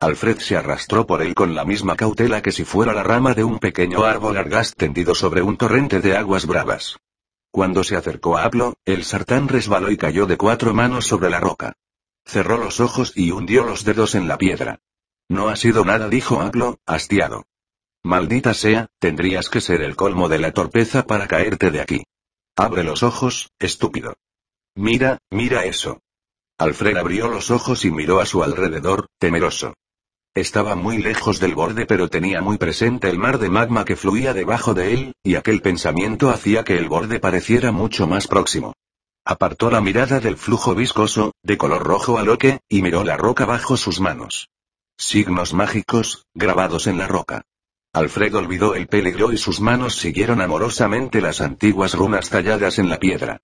Alfred 0.00 0.38
se 0.38 0.56
arrastró 0.56 1.06
por 1.06 1.22
él 1.22 1.34
con 1.34 1.54
la 1.54 1.64
misma 1.64 1.94
cautela 1.94 2.42
que 2.42 2.52
si 2.52 2.64
fuera 2.64 2.92
la 2.92 3.04
rama 3.04 3.34
de 3.34 3.44
un 3.44 3.58
pequeño 3.58 4.04
árbol 4.04 4.36
argaz 4.36 4.74
tendido 4.74 5.14
sobre 5.14 5.42
un 5.42 5.56
torrente 5.56 6.00
de 6.00 6.16
aguas 6.16 6.46
bravas. 6.46 6.96
Cuando 7.52 7.84
se 7.84 7.94
acercó 7.94 8.36
a 8.36 8.44
Aplo, 8.44 8.74
el 8.84 9.04
sartán 9.04 9.46
resbaló 9.46 9.90
y 9.90 9.96
cayó 9.96 10.26
de 10.26 10.36
cuatro 10.36 10.74
manos 10.74 11.06
sobre 11.06 11.30
la 11.30 11.38
roca. 11.38 11.74
Cerró 12.26 12.58
los 12.58 12.80
ojos 12.80 13.12
y 13.14 13.30
hundió 13.30 13.64
los 13.64 13.84
dedos 13.84 14.14
en 14.14 14.28
la 14.28 14.38
piedra. 14.38 14.80
No 15.28 15.48
ha 15.48 15.56
sido 15.56 15.84
nada, 15.84 16.08
dijo 16.08 16.40
Aglo, 16.40 16.78
hastiado. 16.86 17.46
Maldita 18.02 18.52
sea, 18.54 18.88
tendrías 18.98 19.48
que 19.48 19.60
ser 19.60 19.80
el 19.82 19.96
colmo 19.96 20.28
de 20.28 20.38
la 20.38 20.52
torpeza 20.52 21.06
para 21.06 21.26
caerte 21.26 21.70
de 21.70 21.80
aquí. 21.80 22.04
Abre 22.56 22.84
los 22.84 23.02
ojos, 23.02 23.50
estúpido. 23.58 24.16
Mira, 24.74 25.18
mira 25.30 25.64
eso. 25.64 26.00
Alfred 26.58 26.96
abrió 26.96 27.28
los 27.28 27.50
ojos 27.50 27.84
y 27.84 27.90
miró 27.90 28.20
a 28.20 28.26
su 28.26 28.42
alrededor, 28.42 29.08
temeroso. 29.18 29.74
Estaba 30.34 30.74
muy 30.74 30.98
lejos 30.98 31.40
del 31.40 31.54
borde 31.54 31.86
pero 31.86 32.08
tenía 32.08 32.42
muy 32.42 32.58
presente 32.58 33.08
el 33.08 33.18
mar 33.18 33.38
de 33.38 33.48
magma 33.48 33.84
que 33.84 33.96
fluía 33.96 34.34
debajo 34.34 34.74
de 34.74 34.92
él, 34.92 35.12
y 35.22 35.36
aquel 35.36 35.62
pensamiento 35.62 36.30
hacía 36.30 36.64
que 36.64 36.76
el 36.76 36.88
borde 36.88 37.20
pareciera 37.20 37.72
mucho 37.72 38.06
más 38.06 38.26
próximo. 38.26 38.74
Apartó 39.26 39.70
la 39.70 39.80
mirada 39.80 40.20
del 40.20 40.36
flujo 40.36 40.74
viscoso, 40.74 41.32
de 41.42 41.56
color 41.56 41.82
rojo 41.82 42.18
aloque, 42.18 42.60
y 42.68 42.82
miró 42.82 43.04
la 43.04 43.16
roca 43.16 43.46
bajo 43.46 43.78
sus 43.78 43.98
manos. 43.98 44.50
Signos 44.98 45.54
mágicos, 45.54 46.26
grabados 46.34 46.86
en 46.86 46.98
la 46.98 47.08
roca. 47.08 47.46
Alfred 47.94 48.34
olvidó 48.36 48.74
el 48.74 48.86
peligro 48.86 49.32
y 49.32 49.38
sus 49.38 49.60
manos 49.60 49.96
siguieron 49.96 50.42
amorosamente 50.42 51.22
las 51.22 51.40
antiguas 51.40 51.94
runas 51.94 52.28
talladas 52.28 52.78
en 52.78 52.90
la 52.90 52.98
piedra. 52.98 53.40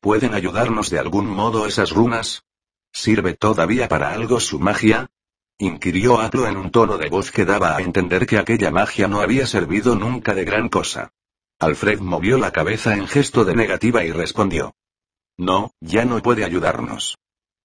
¿Pueden 0.00 0.34
ayudarnos 0.34 0.90
de 0.90 0.98
algún 0.98 1.28
modo 1.28 1.66
esas 1.66 1.92
runas? 1.92 2.44
¿Sirve 2.92 3.32
todavía 3.32 3.88
para 3.88 4.12
algo 4.12 4.38
su 4.38 4.58
magia? 4.58 5.08
inquirió 5.56 6.20
Aplo 6.20 6.46
en 6.46 6.58
un 6.58 6.70
tono 6.70 6.98
de 6.98 7.08
voz 7.08 7.30
que 7.30 7.46
daba 7.46 7.74
a 7.74 7.80
entender 7.80 8.26
que 8.26 8.36
aquella 8.36 8.70
magia 8.70 9.08
no 9.08 9.22
había 9.22 9.46
servido 9.46 9.94
nunca 9.94 10.34
de 10.34 10.44
gran 10.44 10.68
cosa. 10.68 11.12
Alfred 11.58 12.00
movió 12.00 12.36
la 12.36 12.50
cabeza 12.50 12.94
en 12.94 13.06
gesto 13.06 13.46
de 13.46 13.54
negativa 13.54 14.04
y 14.04 14.12
respondió. 14.12 14.74
No, 15.38 15.72
ya 15.80 16.04
no 16.04 16.20
puede 16.20 16.44
ayudarnos. 16.44 17.16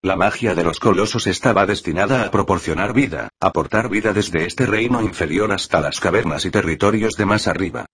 La 0.01 0.15
magia 0.15 0.53
de 0.55 0.63
los 0.63 0.79
colosos 0.79 1.27
estaba 1.27 1.65
destinada 1.65 2.23
a 2.23 2.31
proporcionar 2.31 2.93
vida, 2.93 3.29
aportar 3.39 3.89
vida 3.89 4.13
desde 4.13 4.45
este 4.45 4.65
reino 4.65 5.01
inferior 5.01 5.51
hasta 5.51 5.81
las 5.81 5.99
cavernas 5.99 6.45
y 6.45 6.51
territorios 6.51 7.15
de 7.15 7.25
más 7.25 7.47
arriba. 7.47 7.85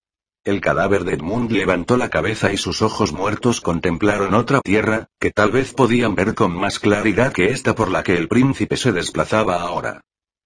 El 0.43 0.59
cadáver 0.59 1.05
de 1.05 1.13
Edmund 1.13 1.51
levantó 1.51 1.95
la 1.95 2.09
cabeza 2.09 2.51
y 2.51 2.57
sus 2.57 2.81
ojos 2.81 3.13
muertos 3.13 3.61
contemplaron 3.61 4.33
otra 4.33 4.59
tierra, 4.59 5.07
que 5.17 5.31
tal 5.31 5.51
vez 5.51 5.73
podían 5.73 6.15
ver 6.15 6.35
con 6.35 6.53
más 6.53 6.79
claridad 6.79 7.31
que 7.31 7.51
esta 7.51 7.73
por 7.73 7.89
la 7.89 8.03
que 8.03 8.17
el 8.17 8.27
príncipe 8.27 8.75
se 8.75 8.91
desplazaba 8.91 9.61
ahora. 9.61 10.01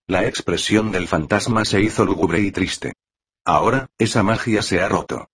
La 0.06 0.28
expresión 0.28 0.92
del 0.92 1.08
fantasma 1.08 1.66
se 1.66 1.82
hizo 1.82 2.06
lúgubre 2.06 2.40
y 2.40 2.52
triste. 2.52 2.94
Ahora, 3.44 3.88
esa 3.98 4.22
magia 4.22 4.62
se 4.62 4.80
ha 4.80 4.88
roto. 4.88 5.30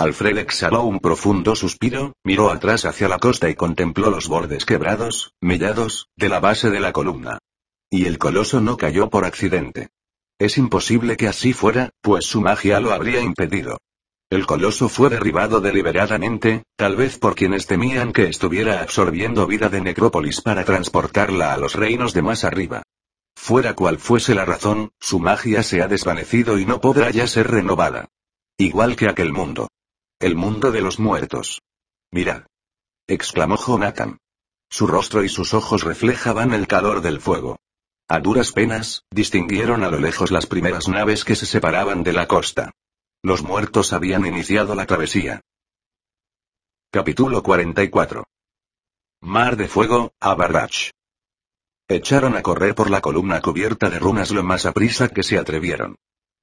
Alfred 0.00 0.38
exhaló 0.38 0.84
un 0.84 1.00
profundo 1.00 1.56
suspiro, 1.56 2.14
miró 2.22 2.50
atrás 2.50 2.84
hacia 2.84 3.08
la 3.08 3.18
costa 3.18 3.50
y 3.50 3.56
contempló 3.56 4.10
los 4.10 4.28
bordes 4.28 4.64
quebrados, 4.64 5.32
mellados, 5.40 6.06
de 6.14 6.28
la 6.28 6.38
base 6.38 6.70
de 6.70 6.78
la 6.78 6.92
columna. 6.92 7.38
Y 7.90 8.04
el 8.04 8.16
coloso 8.16 8.60
no 8.60 8.76
cayó 8.76 9.10
por 9.10 9.24
accidente. 9.24 9.88
Es 10.38 10.56
imposible 10.56 11.16
que 11.16 11.26
así 11.26 11.52
fuera, 11.52 11.90
pues 12.00 12.26
su 12.26 12.40
magia 12.40 12.78
lo 12.78 12.92
habría 12.92 13.20
impedido. 13.20 13.78
El 14.30 14.46
coloso 14.46 14.88
fue 14.88 15.10
derribado 15.10 15.60
deliberadamente, 15.60 16.62
tal 16.76 16.94
vez 16.94 17.18
por 17.18 17.34
quienes 17.34 17.66
temían 17.66 18.12
que 18.12 18.28
estuviera 18.28 18.82
absorbiendo 18.82 19.48
vida 19.48 19.68
de 19.68 19.80
Necrópolis 19.80 20.42
para 20.42 20.64
transportarla 20.64 21.52
a 21.52 21.56
los 21.56 21.74
reinos 21.74 22.14
de 22.14 22.22
más 22.22 22.44
arriba. 22.44 22.82
Fuera 23.34 23.74
cual 23.74 23.98
fuese 23.98 24.36
la 24.36 24.44
razón, 24.44 24.92
su 25.00 25.18
magia 25.18 25.64
se 25.64 25.82
ha 25.82 25.88
desvanecido 25.88 26.56
y 26.56 26.66
no 26.66 26.80
podrá 26.80 27.10
ya 27.10 27.26
ser 27.26 27.50
renovada. 27.50 28.06
Igual 28.58 28.94
que 28.94 29.08
aquel 29.08 29.32
mundo. 29.32 29.66
El 30.20 30.34
mundo 30.34 30.72
de 30.72 30.80
los 30.80 30.98
muertos. 30.98 31.62
Mirad. 32.10 32.42
exclamó 33.06 33.56
Jonathan. 33.56 34.18
Su 34.68 34.88
rostro 34.88 35.22
y 35.22 35.28
sus 35.28 35.54
ojos 35.54 35.84
reflejaban 35.84 36.52
el 36.54 36.66
calor 36.66 37.02
del 37.02 37.20
fuego. 37.20 37.60
A 38.08 38.18
duras 38.18 38.50
penas, 38.50 39.04
distinguieron 39.12 39.84
a 39.84 39.90
lo 39.90 40.00
lejos 40.00 40.32
las 40.32 40.46
primeras 40.46 40.88
naves 40.88 41.24
que 41.24 41.36
se 41.36 41.46
separaban 41.46 42.02
de 42.02 42.14
la 42.14 42.26
costa. 42.26 42.72
Los 43.22 43.44
muertos 43.44 43.92
habían 43.92 44.26
iniciado 44.26 44.74
la 44.74 44.86
travesía. 44.86 45.40
Capítulo 46.90 47.40
44. 47.44 48.24
Mar 49.20 49.56
de 49.56 49.68
Fuego, 49.68 50.14
Abarrach. 50.18 50.90
Echaron 51.86 52.36
a 52.36 52.42
correr 52.42 52.74
por 52.74 52.90
la 52.90 53.00
columna 53.00 53.40
cubierta 53.40 53.88
de 53.88 54.00
runas 54.00 54.32
lo 54.32 54.42
más 54.42 54.66
aprisa 54.66 55.10
que 55.10 55.22
se 55.22 55.38
atrevieron. 55.38 55.94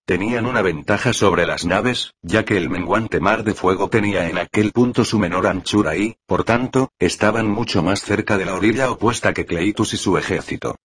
Tenían 0.07 0.45
una 0.45 0.61
ventaja 0.61 1.13
sobre 1.13 1.47
las 1.47 1.65
naves, 1.65 2.13
ya 2.21 2.45
que 2.45 2.57
el 2.57 2.69
menguante 2.69 3.19
mar 3.19 3.43
de 3.43 3.55
fuego 3.55 3.89
tenía 3.89 4.29
en 4.29 4.37
aquel 4.37 4.71
punto 4.71 5.03
su 5.03 5.17
menor 5.17 5.47
anchura 5.47 5.97
y, 5.97 6.15
por 6.27 6.43
tanto, 6.43 6.91
estaban 6.99 7.49
mucho 7.49 7.81
más 7.81 8.01
cerca 8.01 8.37
de 8.37 8.45
la 8.45 8.53
orilla 8.53 8.91
opuesta 8.91 9.33
que 9.33 9.47
Cleitus 9.47 9.95
y 9.95 9.97
su 9.97 10.19
ejército. 10.19 10.75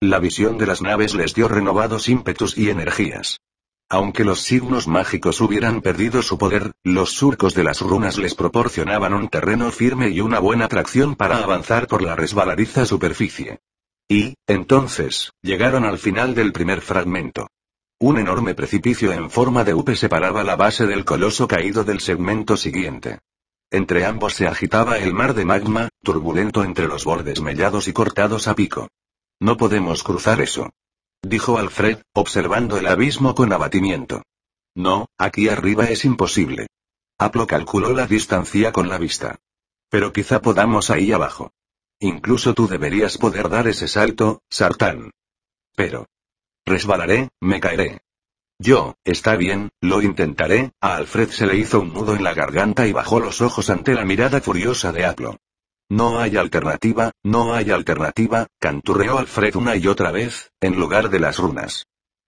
La 0.00 0.20
visión 0.20 0.58
de 0.58 0.66
las 0.66 0.80
naves 0.80 1.14
les 1.14 1.34
dio 1.34 1.48
renovados 1.48 2.08
ímpetus 2.08 2.56
y 2.56 2.70
energías. 2.70 3.40
Aunque 3.90 4.22
los 4.22 4.42
signos 4.42 4.86
mágicos 4.86 5.40
hubieran 5.40 5.80
perdido 5.80 6.22
su 6.22 6.38
poder, 6.38 6.70
los 6.84 7.10
surcos 7.10 7.54
de 7.54 7.64
las 7.64 7.80
runas 7.80 8.16
les 8.16 8.36
proporcionaban 8.36 9.12
un 9.12 9.28
terreno 9.28 9.72
firme 9.72 10.10
y 10.10 10.20
una 10.20 10.38
buena 10.38 10.68
tracción 10.68 11.16
para 11.16 11.38
avanzar 11.38 11.88
por 11.88 12.00
la 12.00 12.14
resbaladiza 12.14 12.86
superficie. 12.86 13.58
Y, 14.08 14.36
entonces, 14.46 15.32
llegaron 15.42 15.84
al 15.84 15.98
final 15.98 16.36
del 16.36 16.52
primer 16.52 16.80
fragmento. 16.80 17.48
Un 18.00 18.16
enorme 18.16 18.54
precipicio 18.54 19.12
en 19.12 19.28
forma 19.28 19.64
de 19.64 19.74
U 19.74 19.84
separaba 19.96 20.44
la 20.44 20.54
base 20.54 20.86
del 20.86 21.04
coloso 21.04 21.48
caído 21.48 21.82
del 21.82 21.98
segmento 21.98 22.56
siguiente. 22.56 23.18
Entre 23.72 24.04
ambos 24.06 24.34
se 24.34 24.46
agitaba 24.46 24.98
el 24.98 25.12
mar 25.12 25.34
de 25.34 25.44
magma, 25.44 25.88
turbulento 26.04 26.62
entre 26.62 26.86
los 26.86 27.04
bordes 27.04 27.40
mellados 27.40 27.88
y 27.88 27.92
cortados 27.92 28.46
a 28.46 28.54
pico. 28.54 28.88
No 29.40 29.56
podemos 29.56 30.04
cruzar 30.04 30.40
eso. 30.40 30.70
Dijo 31.22 31.58
Alfred, 31.58 31.98
observando 32.12 32.78
el 32.78 32.86
abismo 32.86 33.34
con 33.34 33.52
abatimiento. 33.52 34.22
No, 34.76 35.08
aquí 35.18 35.48
arriba 35.48 35.86
es 35.86 36.04
imposible. 36.04 36.68
Aplo 37.18 37.48
calculó 37.48 37.92
la 37.92 38.06
distancia 38.06 38.70
con 38.70 38.88
la 38.88 38.98
vista. 38.98 39.40
Pero 39.90 40.12
quizá 40.12 40.40
podamos 40.40 40.90
ahí 40.90 41.10
abajo. 41.10 41.50
Incluso 41.98 42.54
tú 42.54 42.68
deberías 42.68 43.18
poder 43.18 43.48
dar 43.48 43.66
ese 43.66 43.88
salto, 43.88 44.40
Sartán. 44.48 45.10
Pero, 45.74 46.06
Resbalaré, 46.68 47.30
me 47.40 47.60
caeré. 47.60 48.02
Yo, 48.60 48.96
está 49.04 49.36
bien, 49.36 49.70
lo 49.80 50.02
intentaré, 50.02 50.72
a 50.80 50.96
Alfred 50.96 51.30
se 51.30 51.46
le 51.46 51.56
hizo 51.56 51.80
un 51.80 51.94
nudo 51.94 52.14
en 52.14 52.22
la 52.22 52.34
garganta 52.34 52.86
y 52.86 52.92
bajó 52.92 53.20
los 53.20 53.40
ojos 53.40 53.70
ante 53.70 53.94
la 53.94 54.04
mirada 54.04 54.40
furiosa 54.40 54.92
de 54.92 55.06
Aplo. 55.06 55.38
No 55.88 56.20
hay 56.20 56.36
alternativa, 56.36 57.12
no 57.24 57.54
hay 57.54 57.70
alternativa, 57.70 58.46
canturreó 58.60 59.16
Alfred 59.16 59.56
una 59.56 59.76
y 59.76 59.86
otra 59.86 60.10
vez, 60.10 60.50
en 60.60 60.78
lugar 60.78 61.08
de 61.08 61.20
las 61.20 61.38
runas. 61.38 61.86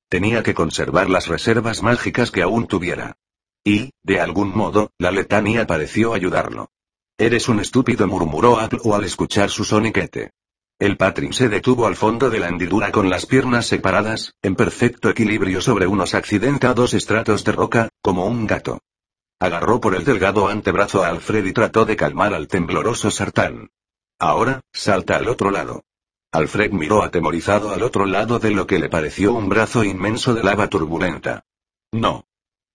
Tenía 0.09 0.43
que 0.43 0.55
conservar 0.55 1.11
las 1.11 1.29
reservas 1.29 1.83
mágicas 1.83 2.31
que 2.31 2.43
aún 2.43 2.67
tuviera. 2.67 3.17
Y, 3.63 3.91
de 4.03 4.21
algún 4.21 4.57
modo, 4.57 4.91
la 4.99 5.11
letanía 5.11 5.67
pareció 5.67 6.15
ayudarlo. 6.15 6.71
Eres 7.19 7.51
un 7.51 7.61
estúpido, 7.61 8.09
murmuró 8.09 8.59
Aplo 8.59 8.95
al 8.95 9.05
escuchar 9.05 9.51
su 9.51 9.65
soniquete. 9.65 10.31
El 10.81 10.97
Patrin 10.97 11.35
se 11.35 11.51
detuvo 11.51 11.87
al 11.87 11.95
fondo 11.95 12.31
de 12.31 12.41
la 12.41 12.49
hendidura 12.49 12.91
con 12.91 13.11
las 13.11 13.27
piernas 13.27 13.67
separadas, 13.67 14.33
en 14.41 14.57
perfecto 14.57 15.11
equilibrio 15.11 15.61
sobre 15.61 15.87
unos 15.87 16.15
accidentados 16.15 16.95
estratos 16.95 17.45
de 17.45 17.53
roca, 17.53 17.91
como 18.01 18.25
un 18.25 18.47
gato. 18.47 18.81
Agarró 19.39 19.79
por 19.79 19.95
el 19.95 20.07
delgado 20.07 20.49
antebrazo 20.49 21.05
a 21.05 21.09
Alfred 21.09 21.45
y 21.45 21.53
trató 21.53 21.85
de 21.85 21.97
calmar 21.97 22.33
al 22.33 22.49
tembloroso 22.49 23.11
sartán. 23.11 23.69
Ahora, 24.19 24.63
salta 24.73 25.17
al 25.17 25.29
otro 25.29 25.51
lado. 25.51 25.85
Alfred 26.33 26.73
miró 26.73 27.03
atemorizado 27.03 27.75
al 27.75 27.83
otro 27.83 28.07
lado 28.07 28.39
de 28.39 28.51
lo 28.51 28.67
que 28.67 28.79
le 28.79 28.89
pareció 28.89 29.35
un 29.35 29.51
brazo 29.51 29.85
inmenso 29.85 30.33
de 30.33 30.43
lava 30.43 30.69
turbulenta. 30.69 31.45
No. 31.93 32.25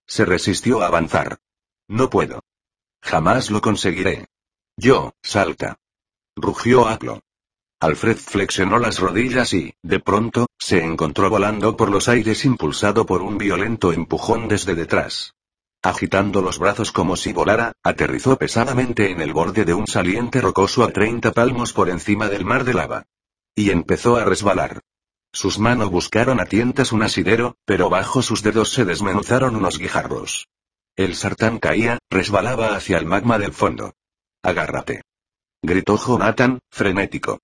Se 0.05 0.25
resistió 0.25 0.83
a 0.83 0.87
avanzar. 0.87 1.39
No 1.87 2.11
puedo. 2.11 2.43
Jamás 3.01 3.49
lo 3.49 3.61
conseguiré. 3.61 4.27
Yo, 4.77 5.13
salta. 5.23 5.79
Rugió 6.35 6.87
Aplo. 6.87 7.24
Alfred 7.79 8.17
flexionó 8.17 8.79
las 8.79 8.99
rodillas 8.99 9.53
y, 9.53 9.73
de 9.83 9.99
pronto, 9.99 10.47
se 10.57 10.83
encontró 10.83 11.29
volando 11.29 11.75
por 11.75 11.91
los 11.91 12.07
aires 12.07 12.45
impulsado 12.45 13.05
por 13.05 13.21
un 13.21 13.37
violento 13.37 13.91
empujón 13.91 14.47
desde 14.47 14.75
detrás. 14.75 15.33
Agitando 15.83 16.41
los 16.41 16.57
brazos 16.57 16.91
como 16.91 17.15
si 17.15 17.33
volara, 17.33 17.73
aterrizó 17.83 18.37
pesadamente 18.37 19.11
en 19.11 19.21
el 19.21 19.33
borde 19.33 19.65
de 19.65 19.73
un 19.73 19.85
saliente 19.85 20.41
rocoso 20.41 20.83
a 20.83 20.89
30 20.89 21.31
palmos 21.31 21.73
por 21.73 21.89
encima 21.89 22.27
del 22.27 22.45
mar 22.45 22.63
de 22.63 22.73
lava. 22.73 23.03
Y 23.53 23.69
empezó 23.69 24.15
a 24.15 24.25
resbalar. 24.25 24.81
Sus 25.31 25.59
manos 25.59 25.91
buscaron 25.91 26.39
a 26.39 26.45
tientas 26.45 26.91
un 26.91 27.03
asidero, 27.03 27.57
pero 27.65 27.89
bajo 27.89 28.21
sus 28.21 28.41
dedos 28.41 28.71
se 28.71 28.85
desmenuzaron 28.85 29.55
unos 29.55 29.77
guijarros. 29.77 30.47
El 30.95 31.13
sartán 31.13 31.59
caía, 31.59 31.99
resbalaba 32.09 32.75
hacia 32.75 32.97
el 32.97 33.05
magma 33.05 33.37
del 33.37 33.51
fondo. 33.53 33.93
Agárrate. 34.41 35.01
Gritó 35.61 35.97
Jonathan, 35.97 36.59
frenético. 36.71 37.41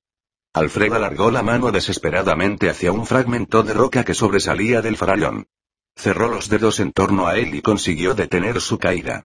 Alfred 0.53 0.91
alargó 0.91 1.31
la 1.31 1.43
mano 1.43 1.71
desesperadamente 1.71 2.69
hacia 2.69 2.91
un 2.91 3.05
fragmento 3.05 3.63
de 3.63 3.73
roca 3.73 4.03
que 4.03 4.13
sobresalía 4.13 4.81
del 4.81 4.97
farallón. 4.97 5.47
Cerró 5.95 6.27
los 6.27 6.49
dedos 6.49 6.81
en 6.81 6.91
torno 6.91 7.27
a 7.27 7.37
él 7.37 7.55
y 7.55 7.61
consiguió 7.61 8.15
detener 8.15 8.59
su 8.59 8.77
caída. 8.77 9.23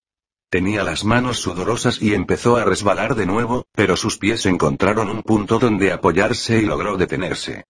Tenía 0.51 0.85
las 0.85 1.05
manos 1.05 1.39
sudorosas 1.39 2.01
y 2.01 2.15
empezó 2.15 2.57
a 2.57 2.65
resbalar 2.65 3.17
de 3.17 3.27
nuevo, 3.27 3.67
pero 3.73 3.97
sus 3.97 4.19
pies 4.19 4.47
encontraron 4.47 5.11
un 5.11 5.23
punto 5.25 5.59
donde 5.59 5.91
apoyarse 5.91 6.59
y 6.59 6.63
logró 6.63 6.97
detenerse. 6.97 7.65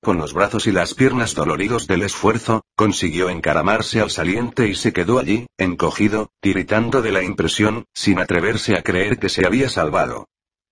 Con 0.00 0.16
los 0.16 0.32
brazos 0.32 0.66
y 0.66 0.72
las 0.72 0.94
piernas 0.94 1.34
doloridos 1.34 1.86
del 1.86 2.02
esfuerzo, 2.02 2.64
consiguió 2.74 3.28
encaramarse 3.28 4.00
al 4.00 4.10
saliente 4.10 4.68
y 4.68 4.74
se 4.74 4.94
quedó 4.94 5.18
allí, 5.18 5.46
encogido, 5.58 6.30
tiritando 6.40 7.02
de 7.02 7.12
la 7.12 7.22
impresión, 7.22 7.84
sin 7.92 8.18
atreverse 8.18 8.74
a 8.74 8.82
creer 8.82 9.18
que 9.18 9.28
se 9.28 9.44
había 9.44 9.68
salvado. 9.68 10.28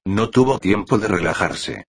No 0.06 0.30
tuvo 0.30 0.58
tiempo 0.58 0.98
de 0.98 1.08
relajarse. 1.08 1.84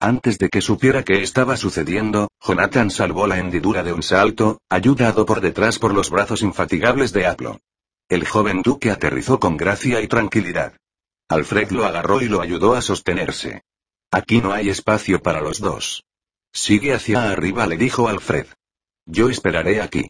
Antes 0.00 0.38
de 0.38 0.50
que 0.50 0.60
supiera 0.60 1.04
qué 1.04 1.22
estaba 1.22 1.56
sucediendo, 1.56 2.28
Jonathan 2.46 2.90
salvó 2.90 3.26
la 3.26 3.38
hendidura 3.38 3.82
de 3.82 3.94
un 3.94 4.02
salto, 4.02 4.60
ayudado 4.68 5.24
por 5.24 5.40
detrás 5.40 5.78
por 5.78 5.94
los 5.94 6.10
brazos 6.10 6.42
infatigables 6.42 7.12
de 7.12 7.26
Aplo. 7.26 7.60
El 8.08 8.26
joven 8.26 8.62
duque 8.62 8.90
aterrizó 8.90 9.40
con 9.40 9.56
gracia 9.56 10.00
y 10.02 10.06
tranquilidad. 10.06 10.74
Alfred 11.28 11.70
lo 11.70 11.86
agarró 11.86 12.20
y 12.20 12.26
lo 12.26 12.40
ayudó 12.40 12.74
a 12.74 12.82
sostenerse. 12.82 13.62
Aquí 14.10 14.40
no 14.40 14.52
hay 14.52 14.68
espacio 14.68 15.22
para 15.22 15.40
los 15.40 15.60
dos. 15.60 16.04
Sigue 16.52 16.92
hacia 16.94 17.30
arriba, 17.30 17.66
le 17.66 17.76
dijo 17.76 18.08
Alfred. 18.08 18.46
Yo 19.06 19.28
esperaré 19.30 19.80
aquí. 19.80 20.08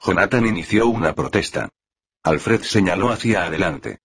Jonathan 0.00 0.46
inició 0.46 0.86
una 0.86 1.14
protesta. 1.14 1.70
Alfred 2.22 2.62
señaló 2.62 3.10
hacia 3.10 3.44
adelante. 3.44 3.98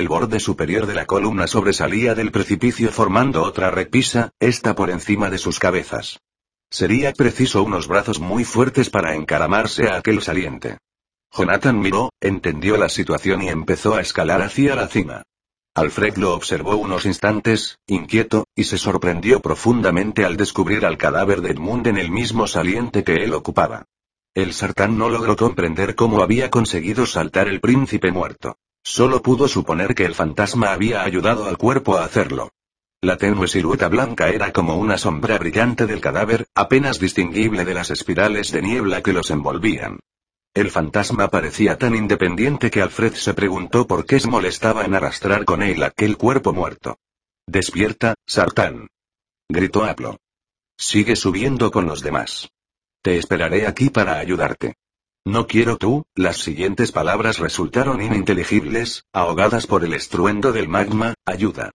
El 0.00 0.08
borde 0.08 0.40
superior 0.40 0.86
de 0.86 0.94
la 0.94 1.04
columna 1.04 1.46
sobresalía 1.46 2.14
del 2.14 2.32
precipicio 2.32 2.90
formando 2.90 3.42
otra 3.42 3.70
repisa, 3.70 4.30
esta 4.40 4.74
por 4.74 4.88
encima 4.88 5.28
de 5.28 5.36
sus 5.36 5.58
cabezas. 5.58 6.20
Sería 6.70 7.12
preciso 7.12 7.62
unos 7.62 7.86
brazos 7.86 8.18
muy 8.18 8.44
fuertes 8.44 8.88
para 8.88 9.14
encaramarse 9.14 9.88
a 9.88 9.96
aquel 9.96 10.22
saliente. 10.22 10.78
Jonathan 11.30 11.78
miró, 11.78 12.14
entendió 12.18 12.78
la 12.78 12.88
situación 12.88 13.42
y 13.42 13.50
empezó 13.50 13.94
a 13.94 14.00
escalar 14.00 14.40
hacia 14.40 14.74
la 14.74 14.88
cima. 14.88 15.22
Alfred 15.74 16.16
lo 16.16 16.32
observó 16.32 16.76
unos 16.76 17.04
instantes, 17.04 17.76
inquieto, 17.86 18.46
y 18.56 18.64
se 18.64 18.78
sorprendió 18.78 19.40
profundamente 19.40 20.24
al 20.24 20.38
descubrir 20.38 20.86
al 20.86 20.96
cadáver 20.96 21.42
de 21.42 21.50
Edmund 21.50 21.88
en 21.88 21.98
el 21.98 22.10
mismo 22.10 22.46
saliente 22.46 23.04
que 23.04 23.16
él 23.16 23.34
ocupaba. 23.34 23.84
El 24.34 24.54
sartán 24.54 24.96
no 24.96 25.10
logró 25.10 25.36
comprender 25.36 25.94
cómo 25.94 26.22
había 26.22 26.48
conseguido 26.48 27.04
saltar 27.04 27.48
el 27.48 27.60
príncipe 27.60 28.10
muerto. 28.10 28.56
Solo 28.82 29.22
pudo 29.22 29.48
suponer 29.48 29.94
que 29.94 30.04
el 30.04 30.14
fantasma 30.14 30.72
había 30.72 31.02
ayudado 31.02 31.46
al 31.46 31.58
cuerpo 31.58 31.96
a 31.96 32.04
hacerlo. 32.04 32.50
La 33.02 33.16
tenue 33.16 33.48
silueta 33.48 33.88
blanca 33.88 34.28
era 34.28 34.52
como 34.52 34.76
una 34.76 34.98
sombra 34.98 35.38
brillante 35.38 35.86
del 35.86 36.00
cadáver, 36.00 36.46
apenas 36.54 36.98
distinguible 36.98 37.64
de 37.64 37.74
las 37.74 37.90
espirales 37.90 38.52
de 38.52 38.62
niebla 38.62 39.02
que 39.02 39.12
los 39.12 39.30
envolvían. 39.30 40.00
El 40.52 40.70
fantasma 40.70 41.28
parecía 41.28 41.78
tan 41.78 41.94
independiente 41.94 42.70
que 42.70 42.82
Alfred 42.82 43.14
se 43.14 43.34
preguntó 43.34 43.86
por 43.86 44.04
qué 44.04 44.18
se 44.18 44.28
molestaba 44.28 44.84
en 44.84 44.94
arrastrar 44.94 45.44
con 45.44 45.62
él 45.62 45.82
aquel 45.82 46.16
cuerpo 46.16 46.52
muerto. 46.52 46.98
Despierta, 47.46 48.14
Sartán. 48.26 48.88
Gritó 49.48 49.84
Aplo. 49.84 50.18
Sigue 50.76 51.16
subiendo 51.16 51.70
con 51.70 51.86
los 51.86 52.02
demás. 52.02 52.50
Te 53.02 53.16
esperaré 53.16 53.66
aquí 53.66 53.90
para 53.90 54.18
ayudarte. 54.18 54.74
No 55.26 55.46
quiero 55.46 55.76
tú, 55.76 56.04
las 56.14 56.38
siguientes 56.38 56.92
palabras 56.92 57.38
resultaron 57.38 58.00
ininteligibles, 58.00 59.04
ahogadas 59.12 59.66
por 59.66 59.84
el 59.84 59.92
estruendo 59.92 60.52
del 60.52 60.68
magma, 60.68 61.14
ayuda. 61.26 61.72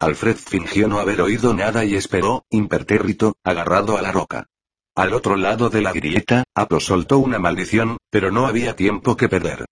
Alfred 0.00 0.36
fingió 0.36 0.88
no 0.88 0.98
haber 0.98 1.20
oído 1.20 1.52
nada 1.52 1.84
y 1.84 1.96
esperó, 1.96 2.44
impertérrito, 2.50 3.36
agarrado 3.44 3.98
a 3.98 4.02
la 4.02 4.12
roca. 4.12 4.46
Al 4.94 5.12
otro 5.12 5.36
lado 5.36 5.68
de 5.68 5.82
la 5.82 5.92
grieta, 5.92 6.44
Apo 6.54 6.80
soltó 6.80 7.18
una 7.18 7.38
maldición, 7.38 7.98
pero 8.10 8.30
no 8.30 8.46
había 8.46 8.74
tiempo 8.74 9.16
que 9.16 9.28
perder. 9.28 9.66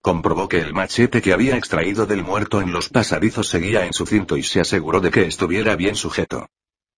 Comprobó 0.00 0.48
que 0.48 0.60
el 0.60 0.72
machete 0.72 1.20
que 1.20 1.32
había 1.32 1.56
extraído 1.56 2.06
del 2.06 2.22
muerto 2.22 2.60
en 2.60 2.72
los 2.72 2.88
pasadizos 2.88 3.48
seguía 3.48 3.84
en 3.84 3.92
su 3.92 4.06
cinto 4.06 4.36
y 4.36 4.42
se 4.42 4.60
aseguró 4.60 5.00
de 5.00 5.10
que 5.10 5.26
estuviera 5.26 5.76
bien 5.76 5.96
sujeto. 5.96 6.46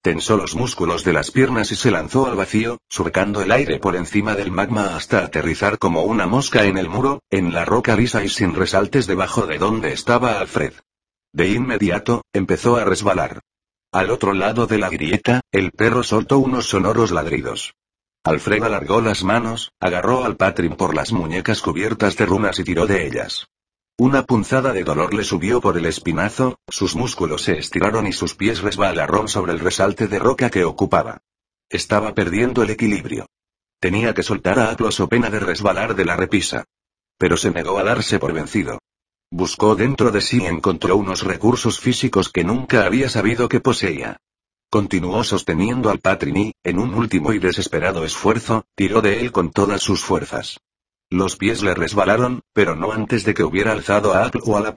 Tensó 0.02 0.36
los 0.36 0.56
músculos 0.56 1.04
de 1.04 1.12
las 1.12 1.30
piernas 1.30 1.70
y 1.70 1.76
se 1.76 1.92
lanzó 1.92 2.26
al 2.26 2.34
vacío, 2.34 2.78
surcando 2.88 3.40
el 3.40 3.52
aire 3.52 3.78
por 3.78 3.94
encima 3.94 4.34
del 4.34 4.50
magma 4.50 4.96
hasta 4.96 5.20
aterrizar 5.20 5.78
como 5.78 6.02
una 6.02 6.26
mosca 6.26 6.64
en 6.64 6.76
el 6.76 6.88
muro, 6.88 7.22
en 7.30 7.52
la 7.52 7.64
roca 7.64 7.94
lisa 7.94 8.24
y 8.24 8.28
sin 8.28 8.56
resaltes 8.56 9.06
debajo 9.06 9.46
de 9.46 9.58
donde 9.58 9.92
estaba 9.92 10.40
Alfred. 10.40 10.72
De 11.32 11.50
inmediato, 11.50 12.22
empezó 12.32 12.76
a 12.76 12.84
resbalar. 12.84 13.42
Al 13.92 14.10
otro 14.10 14.32
lado 14.32 14.66
de 14.66 14.78
la 14.78 14.90
grieta, 14.90 15.40
el 15.52 15.70
perro 15.70 16.02
soltó 16.02 16.38
unos 16.38 16.66
sonoros 16.66 17.12
ladridos. 17.12 17.74
Alfred 18.24 18.64
alargó 18.64 19.00
las 19.00 19.22
manos, 19.22 19.70
agarró 19.78 20.24
al 20.24 20.36
Patrin 20.36 20.74
por 20.74 20.96
las 20.96 21.12
muñecas 21.12 21.62
cubiertas 21.62 22.16
de 22.16 22.26
runas 22.26 22.58
y 22.58 22.64
tiró 22.64 22.88
de 22.88 23.06
ellas. 23.06 23.46
Una 23.98 24.24
punzada 24.24 24.72
de 24.72 24.84
dolor 24.84 25.12
le 25.12 25.22
subió 25.22 25.60
por 25.60 25.76
el 25.76 25.86
espinazo, 25.86 26.58
sus 26.68 26.96
músculos 26.96 27.42
se 27.42 27.58
estiraron 27.58 28.06
y 28.06 28.12
sus 28.12 28.34
pies 28.34 28.62
resbalaron 28.62 29.28
sobre 29.28 29.52
el 29.52 29.60
resalte 29.60 30.08
de 30.08 30.18
roca 30.18 30.50
que 30.50 30.64
ocupaba. 30.64 31.20
Estaba 31.68 32.14
perdiendo 32.14 32.62
el 32.62 32.70
equilibrio. 32.70 33.26
Tenía 33.80 34.14
que 34.14 34.22
soltar 34.22 34.58
a 34.58 34.70
Aplos 34.70 34.98
o 35.00 35.08
pena 35.08 35.28
de 35.28 35.40
resbalar 35.40 35.94
de 35.94 36.04
la 36.04 36.16
repisa. 36.16 36.64
Pero 37.18 37.36
se 37.36 37.50
negó 37.50 37.78
a 37.78 37.84
darse 37.84 38.18
por 38.18 38.32
vencido. 38.32 38.78
Buscó 39.30 39.76
dentro 39.76 40.10
de 40.10 40.20
sí 40.20 40.42
y 40.42 40.46
encontró 40.46 40.96
unos 40.96 41.22
recursos 41.22 41.78
físicos 41.78 42.30
que 42.30 42.44
nunca 42.44 42.84
había 42.84 43.08
sabido 43.08 43.48
que 43.48 43.60
poseía. 43.60 44.18
Continuó 44.70 45.22
sosteniendo 45.22 45.90
al 45.90 46.00
Patrin 46.00 46.36
y, 46.36 46.52
en 46.64 46.78
un 46.78 46.94
último 46.94 47.32
y 47.32 47.38
desesperado 47.38 48.04
esfuerzo, 48.04 48.64
tiró 48.74 49.02
de 49.02 49.20
él 49.20 49.32
con 49.32 49.50
todas 49.50 49.82
sus 49.82 50.02
fuerzas. 50.02 50.60
Los 51.12 51.36
pies 51.36 51.62
le 51.62 51.74
resbalaron, 51.74 52.40
pero 52.54 52.74
no 52.74 52.90
antes 52.90 53.22
de 53.26 53.34
que 53.34 53.44
hubiera 53.44 53.72
alzado 53.72 54.14
a 54.14 54.24
Apple 54.24 54.40
o 54.46 54.56
a 54.56 54.62
la. 54.62 54.72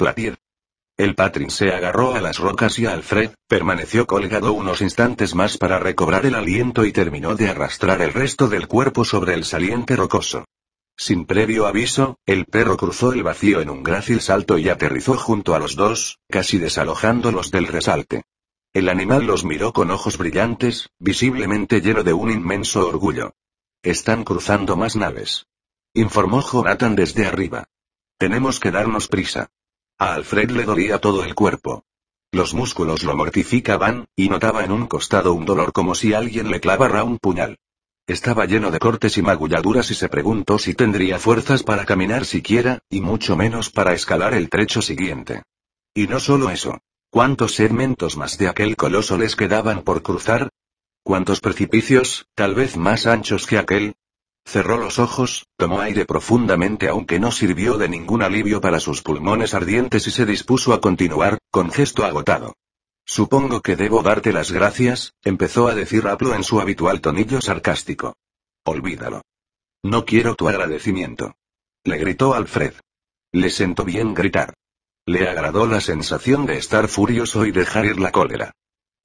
El 0.97 1.15
Patrin 1.15 1.49
se 1.49 1.71
agarró 1.71 2.13
a 2.13 2.19
las 2.19 2.39
rocas 2.39 2.77
y 2.77 2.85
Alfred, 2.85 3.31
permaneció 3.47 4.05
colgado 4.05 4.51
unos 4.51 4.81
instantes 4.81 5.33
más 5.33 5.57
para 5.57 5.79
recobrar 5.79 6.25
el 6.25 6.35
aliento 6.35 6.83
y 6.83 6.91
terminó 6.91 7.35
de 7.35 7.47
arrastrar 7.47 8.01
el 8.01 8.11
resto 8.11 8.49
del 8.49 8.67
cuerpo 8.67 9.05
sobre 9.05 9.33
el 9.33 9.45
saliente 9.45 9.95
rocoso. 9.95 10.43
Sin 10.97 11.25
previo 11.25 11.67
aviso, 11.67 12.17
el 12.25 12.43
perro 12.43 12.75
cruzó 12.75 13.13
el 13.13 13.23
vacío 13.23 13.61
en 13.61 13.69
un 13.69 13.81
grácil 13.81 14.19
salto 14.19 14.57
y 14.57 14.67
aterrizó 14.67 15.17
junto 15.17 15.55
a 15.55 15.59
los 15.59 15.77
dos, 15.77 16.19
casi 16.29 16.57
desalojándolos 16.57 17.49
del 17.49 17.67
resalte. 17.67 18.23
El 18.73 18.89
animal 18.89 19.25
los 19.25 19.45
miró 19.45 19.71
con 19.71 19.89
ojos 19.89 20.17
brillantes, 20.17 20.89
visiblemente 20.99 21.79
lleno 21.79 22.03
de 22.03 22.11
un 22.11 22.29
inmenso 22.29 22.85
orgullo. 22.85 23.31
Están 23.81 24.25
cruzando 24.25 24.75
más 24.75 24.97
naves. 24.97 25.45
Informó 25.97 26.41
Jonathan 26.41 26.93
desde 26.93 27.25
arriba. 27.25 27.69
Tenemos 28.17 28.59
que 28.59 28.69
darnos 28.69 29.07
prisa. 29.07 29.47
A 29.97 30.13
Alfred 30.13 30.51
le 30.51 30.65
dolía 30.65 30.99
todo 30.99 31.23
el 31.23 31.33
cuerpo. 31.35 31.85
Los 32.33 32.53
músculos 32.53 33.03
lo 33.03 33.15
mortificaban, 33.15 34.05
y 34.13 34.27
notaba 34.27 34.65
en 34.65 34.73
un 34.73 34.87
costado 34.87 35.33
un 35.33 35.45
dolor 35.45 35.71
como 35.71 35.95
si 35.95 36.13
alguien 36.13 36.51
le 36.51 36.59
clavara 36.59 37.05
un 37.05 37.17
puñal. 37.17 37.59
Estaba 38.07 38.43
lleno 38.43 38.71
de 38.71 38.79
cortes 38.79 39.17
y 39.17 39.21
magulladuras 39.21 39.89
y 39.89 39.95
se 39.95 40.09
preguntó 40.09 40.59
si 40.59 40.73
tendría 40.73 41.17
fuerzas 41.17 41.63
para 41.63 41.85
caminar 41.85 42.25
siquiera, 42.25 42.79
y 42.89 42.99
mucho 42.99 43.37
menos 43.37 43.69
para 43.69 43.93
escalar 43.93 44.33
el 44.33 44.49
trecho 44.49 44.81
siguiente. 44.81 45.43
Y 45.93 46.07
no 46.07 46.19
solo 46.19 46.49
eso. 46.49 46.81
¿Cuántos 47.09 47.55
segmentos 47.55 48.17
más 48.17 48.37
de 48.37 48.49
aquel 48.49 48.75
coloso 48.75 49.17
les 49.17 49.37
quedaban 49.37 49.81
por 49.81 50.03
cruzar? 50.03 50.49
¿Cuántos 51.03 51.39
precipicios, 51.39 52.27
tal 52.35 52.53
vez 52.53 52.75
más 52.75 53.05
anchos 53.05 53.47
que 53.47 53.57
aquel? 53.57 53.95
Cerró 54.45 54.77
los 54.77 54.99
ojos, 54.99 55.47
tomó 55.57 55.81
aire 55.81 56.05
profundamente 56.05 56.87
aunque 56.87 57.19
no 57.19 57.31
sirvió 57.31 57.77
de 57.77 57.89
ningún 57.89 58.21
alivio 58.21 58.61
para 58.61 58.79
sus 58.79 59.01
pulmones 59.01 59.53
ardientes 59.53 60.05
y 60.07 60.11
se 60.11 60.25
dispuso 60.25 60.73
a 60.73 60.81
continuar, 60.81 61.39
con 61.51 61.71
gesto 61.71 62.05
agotado. 62.05 62.53
Supongo 63.05 63.61
que 63.61 63.75
debo 63.75 64.01
darte 64.01 64.31
las 64.31 64.51
gracias, 64.51 65.13
empezó 65.23 65.67
a 65.67 65.75
decir 65.75 66.07
Aplo 66.07 66.33
en 66.35 66.43
su 66.43 66.59
habitual 66.59 67.01
tonillo 67.01 67.41
sarcástico. 67.41 68.15
Olvídalo. 68.63 69.21
No 69.83 70.05
quiero 70.05 70.35
tu 70.35 70.47
agradecimiento. 70.47 71.35
Le 71.83 71.97
gritó 71.97 72.33
Alfred. 72.33 72.73
Le 73.31 73.49
sentó 73.49 73.83
bien 73.83 74.13
gritar. 74.13 74.53
Le 75.05 75.29
agradó 75.29 75.67
la 75.67 75.81
sensación 75.81 76.47
de 76.47 76.57
estar 76.57 76.87
furioso 76.87 77.45
y 77.45 77.51
dejar 77.51 77.85
ir 77.85 77.99
la 77.99 78.11
cólera. 78.11 78.53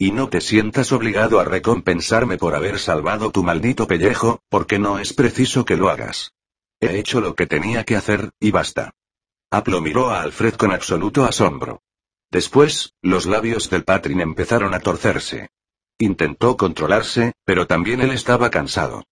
Y 0.03 0.13
no 0.13 0.31
te 0.31 0.41
sientas 0.41 0.93
obligado 0.93 1.41
a 1.41 1.45
recompensarme 1.45 2.39
por 2.39 2.55
haber 2.55 2.79
salvado 2.79 3.31
tu 3.31 3.43
maldito 3.43 3.87
pellejo, 3.87 4.41
porque 4.49 4.79
no 4.79 4.99
es 4.99 5.13
preciso 5.13 5.67
que 5.67 5.77
lo 5.77 5.91
hagas. 5.91 6.33
He 6.81 6.99
hecho 6.99 7.21
lo 7.21 7.35
que 7.35 7.47
tenía 7.47 7.85
que 7.85 7.97
hacer, 7.97 8.31
y 8.41 8.51
basta. 8.51 8.95
Aplo 9.51 9.83
miró 9.83 10.09
a 10.09 10.23
Alfred 10.23 10.55
con 10.55 10.73
absoluto 10.73 11.27
asombro. 11.27 11.83
Después, 12.31 12.95
los 13.03 13.27
labios 13.27 13.69
del 13.69 13.85
Patrin 13.85 14.23
empezaron 14.23 14.73
a 14.73 14.81
torcerse. 14.81 15.51
Intentó 15.99 16.57
controlarse, 16.57 17.35
pero 17.45 17.67
también 17.67 18.01
él 18.01 18.13
estaba 18.13 18.49
cansado. 18.49 19.05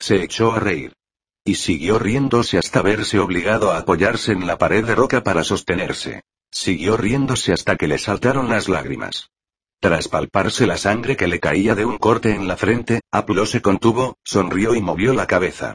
Se 0.00 0.24
echó 0.24 0.50
a 0.50 0.58
reír. 0.58 0.92
Y 1.44 1.54
siguió 1.54 2.00
riéndose 2.00 2.58
hasta 2.58 2.82
verse 2.82 3.20
obligado 3.20 3.70
a 3.70 3.78
apoyarse 3.78 4.32
en 4.32 4.48
la 4.48 4.58
pared 4.58 4.84
de 4.84 4.96
roca 4.96 5.22
para 5.22 5.44
sostenerse. 5.44 6.24
Siguió 6.50 6.96
riéndose 6.96 7.52
hasta 7.52 7.76
que 7.76 7.86
le 7.86 7.98
saltaron 7.98 8.48
las 8.48 8.68
lágrimas. 8.68 9.30
Tras 9.82 10.06
palparse 10.06 10.64
la 10.64 10.76
sangre 10.76 11.16
que 11.16 11.26
le 11.26 11.40
caía 11.40 11.74
de 11.74 11.84
un 11.84 11.98
corte 11.98 12.32
en 12.32 12.46
la 12.46 12.56
frente, 12.56 13.00
Aplo 13.10 13.46
se 13.46 13.60
contuvo, 13.60 14.16
sonrió 14.22 14.76
y 14.76 14.80
movió 14.80 15.12
la 15.12 15.26
cabeza. 15.26 15.74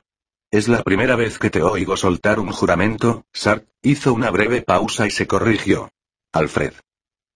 Es 0.50 0.70
la 0.70 0.82
primera 0.82 1.18
vez 1.18 1.38
que 1.38 1.50
te 1.50 1.62
oigo 1.62 1.98
soltar 1.98 2.40
un 2.40 2.54
juramento, 2.54 3.26
Sart, 3.34 3.66
hizo 3.82 4.14
una 4.14 4.32
breve 4.32 4.62
pausa 4.62 5.08
y 5.08 5.12
se 5.12 5.28
corrigió. 5.28 5.90
Alfred. 6.32 6.72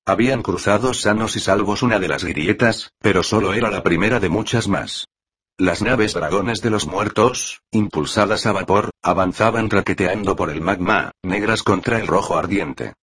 Habían 0.06 0.44
cruzado 0.44 0.94
sanos 0.94 1.36
y 1.36 1.42
salvos 1.42 1.84
una 1.84 2.00
de 2.00 2.08
las 2.08 2.24
grietas, 2.24 2.94
pero 3.00 3.22
solo 3.22 3.54
era 3.54 3.70
la 3.70 3.84
primera 3.84 4.22
de 4.22 4.30
muchas 4.30 4.70
más. 4.70 5.10
Las 5.58 5.82
naves 5.82 6.14
dragones 6.14 6.62
de 6.62 6.70
los 6.70 6.88
muertos, 6.88 7.60
impulsadas 7.72 8.46
a 8.46 8.54
vapor, 8.54 8.92
avanzaban 9.04 9.70
raqueteando 9.70 10.38
por 10.38 10.50
el 10.50 10.62
magma, 10.62 11.12
negras 11.22 11.64
contra 11.64 12.00
el 12.00 12.08
rojo 12.08 12.38
ardiente. 12.38 12.94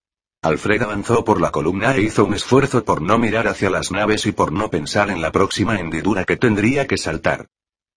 Alfred 0.41 0.83
avanzó 0.83 1.25
por 1.25 1.41
la 1.41 1.51
columna 1.51 1.97
e 1.97 2.03
hizo 2.03 2.25
un 2.25 2.33
esfuerzo 2.33 2.85
por 2.85 3.03
no 3.03 3.19
mirar 3.19 3.49
hacia 3.49 3.71
las 3.71 3.91
naves 3.91 4.25
y 4.27 4.33
por 4.33 4.53
no 4.53 4.71
pensar 4.71 5.11
en 5.11 5.21
la 5.21 5.33
próxima 5.33 5.81
hendidura 5.81 6.25
que 6.25 6.37
tendría 6.37 6.87
que 6.87 6.97
saltar. 6.97 7.49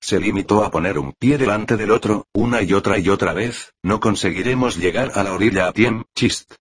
Se 0.02 0.20
limitó 0.20 0.64
a 0.64 0.72
poner 0.72 0.98
un 0.98 1.14
pie 1.14 1.38
delante 1.38 1.78
del 1.78 1.92
otro, 1.92 2.26
una 2.34 2.64
y 2.64 2.74
otra 2.74 2.98
y 2.98 3.10
otra 3.10 3.34
vez, 3.34 3.74
no 3.84 4.00
conseguiremos 4.00 4.78
llegar 4.78 5.12
a 5.14 5.24
la 5.24 5.34
orilla 5.34 5.68
a 5.68 5.72
tiempo, 5.72 6.08
chist. 6.16 6.56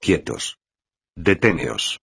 Quietos. 0.00 0.58
Deteneos. 1.14 2.00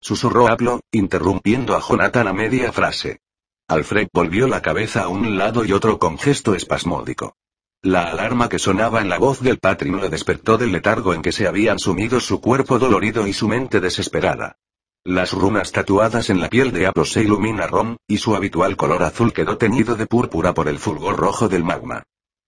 Susurró 0.00 0.48
Aplo, 0.48 0.80
interrumpiendo 0.90 1.76
a 1.76 1.80
Jonathan 1.86 2.28
a 2.28 2.32
media 2.32 2.72
frase. 2.72 3.20
Alfred 3.68 4.08
volvió 4.12 4.48
la 4.48 4.62
cabeza 4.62 5.02
a 5.02 5.08
un 5.08 5.36
lado 5.36 5.66
y 5.66 5.72
otro 5.72 5.98
con 5.98 6.18
gesto 6.18 6.54
espasmódico. 6.54 7.36
La 7.84 8.04
alarma 8.04 8.48
que 8.48 8.58
sonaba 8.58 9.02
en 9.02 9.10
la 9.10 9.18
voz 9.18 9.42
del 9.42 9.58
patrino 9.58 9.98
le 9.98 10.08
despertó 10.08 10.56
del 10.56 10.72
letargo 10.72 11.12
en 11.12 11.20
que 11.20 11.32
se 11.32 11.46
habían 11.46 11.78
sumido 11.78 12.18
su 12.18 12.40
cuerpo 12.40 12.78
dolorido 12.78 13.26
y 13.26 13.34
su 13.34 13.46
mente 13.46 13.78
desesperada. 13.78 14.56
Las 15.04 15.32
runas 15.32 15.70
tatuadas 15.70 16.30
en 16.30 16.40
la 16.40 16.48
piel 16.48 16.72
de 16.72 16.86
Aplo 16.86 17.04
se 17.04 17.20
iluminaron, 17.20 17.98
y 18.08 18.16
su 18.16 18.34
habitual 18.34 18.78
color 18.78 19.02
azul 19.02 19.34
quedó 19.34 19.58
teñido 19.58 19.96
de 19.96 20.06
púrpura 20.06 20.54
por 20.54 20.68
el 20.68 20.78
fulgor 20.78 21.18
rojo 21.18 21.50
del 21.50 21.62
magma. 21.62 22.04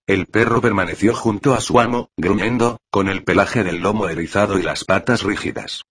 El 0.06 0.24
perro 0.24 0.62
permaneció 0.62 1.14
junto 1.14 1.52
a 1.52 1.60
su 1.60 1.80
amo, 1.80 2.08
gruñendo, 2.16 2.78
con 2.90 3.10
el 3.10 3.22
pelaje 3.22 3.62
del 3.62 3.82
lomo 3.82 4.08
erizado 4.08 4.58
y 4.58 4.62
las 4.62 4.86
patas 4.86 5.22
rígidas. 5.22 5.82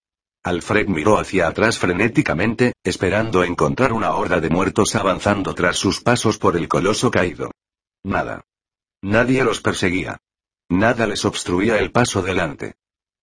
Alfred 0.43 0.88
miró 0.88 1.19
hacia 1.19 1.47
atrás 1.47 1.77
frenéticamente, 1.77 2.73
esperando 2.84 3.43
encontrar 3.43 3.93
una 3.93 4.15
horda 4.15 4.41
de 4.41 4.49
muertos 4.49 4.95
avanzando 4.95 5.53
tras 5.53 5.77
sus 5.77 6.01
pasos 6.01 6.39
por 6.39 6.57
el 6.57 6.67
coloso 6.67 7.11
caído. 7.11 7.51
Nada. 8.01 8.43
Nadie 9.06 9.44
los 9.44 9.61
perseguía. 9.61 10.18
Nada 10.68 11.06
les 11.06 11.26
obstruía 11.26 11.77
el 11.77 11.91
paso 11.91 12.23
delante. 12.23 12.73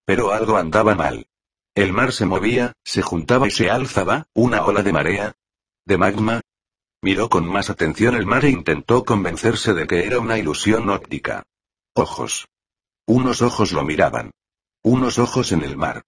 Pero 0.05 0.31
algo 0.31 0.55
andaba 0.55 0.95
mal. 0.95 1.27
El 1.75 1.91
mar 1.91 2.13
se 2.13 2.25
movía, 2.25 2.71
se 2.85 3.01
juntaba 3.01 3.47
y 3.47 3.51
se 3.51 3.69
alzaba, 3.69 4.27
una 4.33 4.63
ola 4.63 4.81
de 4.81 4.93
marea. 4.93 5.33
¿De 5.83 5.97
magma? 5.97 6.39
Miró 7.01 7.27
con 7.27 7.45
más 7.45 7.69
atención 7.69 8.15
el 8.15 8.25
mar 8.25 8.45
e 8.45 8.49
intentó 8.49 9.03
convencerse 9.03 9.73
de 9.73 9.85
que 9.85 10.05
era 10.05 10.21
una 10.21 10.37
ilusión 10.37 10.89
óptica. 10.89 11.43
Ojos. 11.95 12.47
Unos 13.05 13.41
ojos 13.41 13.73
lo 13.73 13.83
miraban. 13.83 14.31
Unos 14.83 15.19
ojos 15.19 15.51
en 15.51 15.63
el 15.63 15.75
mar. 15.75 16.03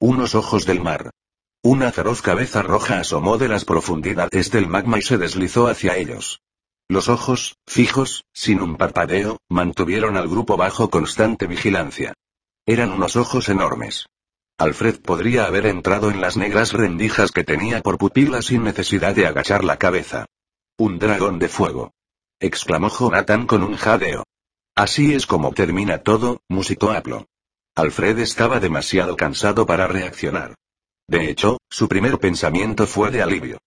Unos 0.00 0.34
ojos 0.34 0.66
del 0.66 0.80
mar. 0.80 1.12
Una 1.62 1.92
feroz 1.92 2.20
cabeza 2.20 2.62
roja 2.62 2.98
asomó 2.98 3.38
de 3.38 3.46
las 3.46 3.64
profundidades 3.64 4.50
del 4.50 4.66
magma 4.66 4.98
y 4.98 5.02
se 5.02 5.18
deslizó 5.18 5.68
hacia 5.68 5.96
ellos. 5.96 6.40
Los 6.90 7.08
ojos, 7.08 7.56
fijos, 7.68 8.24
sin 8.32 8.60
un 8.60 8.76
parpadeo, 8.76 9.38
mantuvieron 9.48 10.16
al 10.16 10.26
grupo 10.26 10.56
bajo 10.56 10.90
constante 10.90 11.46
vigilancia. 11.46 12.14
Eran 12.66 12.90
unos 12.90 13.14
ojos 13.14 13.48
enormes. 13.48 14.06
Alfred 14.58 15.00
podría 15.00 15.44
haber 15.44 15.66
entrado 15.66 16.10
en 16.10 16.20
las 16.20 16.36
negras 16.36 16.72
rendijas 16.72 17.30
que 17.30 17.44
tenía 17.44 17.80
por 17.80 17.96
pupila 17.96 18.42
sin 18.42 18.64
necesidad 18.64 19.14
de 19.14 19.28
agachar 19.28 19.62
la 19.62 19.76
cabeza. 19.76 20.26
Un 20.78 20.98
dragón 20.98 21.38
de 21.38 21.48
fuego. 21.48 21.92
exclamó 22.40 22.88
Jonathan 22.88 23.46
con 23.46 23.62
un 23.62 23.76
jadeo. 23.76 24.24
Así 24.74 25.14
es 25.14 25.26
como 25.26 25.52
termina 25.52 25.98
todo, 25.98 26.40
musitó 26.48 26.90
Aplo. 26.90 27.28
Alfred 27.76 28.18
estaba 28.18 28.58
demasiado 28.58 29.16
cansado 29.16 29.64
para 29.64 29.86
reaccionar. 29.86 30.56
De 31.06 31.30
hecho, 31.30 31.58
su 31.70 31.88
primer 31.88 32.18
pensamiento 32.18 32.88
fue 32.88 33.12
de 33.12 33.22
alivio. 33.22 33.58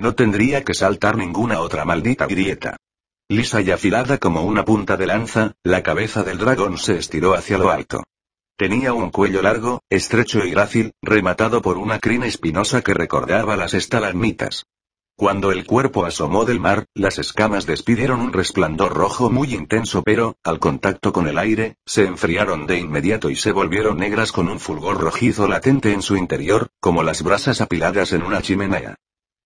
No 0.00 0.14
tendría 0.14 0.62
que 0.62 0.74
saltar 0.74 1.16
ninguna 1.16 1.60
otra 1.60 1.84
maldita 1.84 2.26
grieta. 2.26 2.76
Lisa 3.28 3.60
y 3.60 3.72
afilada 3.72 4.18
como 4.18 4.42
una 4.42 4.64
punta 4.64 4.96
de 4.96 5.06
lanza, 5.06 5.54
la 5.64 5.82
cabeza 5.82 6.22
del 6.22 6.38
dragón 6.38 6.78
se 6.78 6.96
estiró 6.96 7.34
hacia 7.34 7.58
lo 7.58 7.70
alto. 7.70 8.04
Tenía 8.56 8.92
un 8.92 9.10
cuello 9.10 9.42
largo, 9.42 9.82
estrecho 9.90 10.44
y 10.44 10.50
grácil, 10.50 10.92
rematado 11.02 11.62
por 11.62 11.78
una 11.78 11.98
crina 11.98 12.26
espinosa 12.26 12.80
que 12.82 12.94
recordaba 12.94 13.56
las 13.56 13.74
estalagmitas. 13.74 14.66
Cuando 15.16 15.50
el 15.50 15.66
cuerpo 15.66 16.04
asomó 16.04 16.44
del 16.44 16.60
mar, 16.60 16.86
las 16.94 17.18
escamas 17.18 17.66
despidieron 17.66 18.20
un 18.20 18.32
resplandor 18.32 18.94
rojo 18.94 19.30
muy 19.30 19.52
intenso 19.52 20.04
pero, 20.04 20.36
al 20.44 20.60
contacto 20.60 21.12
con 21.12 21.26
el 21.26 21.38
aire, 21.38 21.74
se 21.84 22.04
enfriaron 22.04 22.68
de 22.68 22.78
inmediato 22.78 23.30
y 23.30 23.34
se 23.34 23.50
volvieron 23.50 23.98
negras 23.98 24.30
con 24.30 24.48
un 24.48 24.60
fulgor 24.60 25.00
rojizo 25.00 25.48
latente 25.48 25.92
en 25.92 26.02
su 26.02 26.16
interior, 26.16 26.68
como 26.78 27.02
las 27.02 27.24
brasas 27.24 27.60
apiladas 27.60 28.12
en 28.12 28.22
una 28.22 28.42
chimenea. 28.42 28.94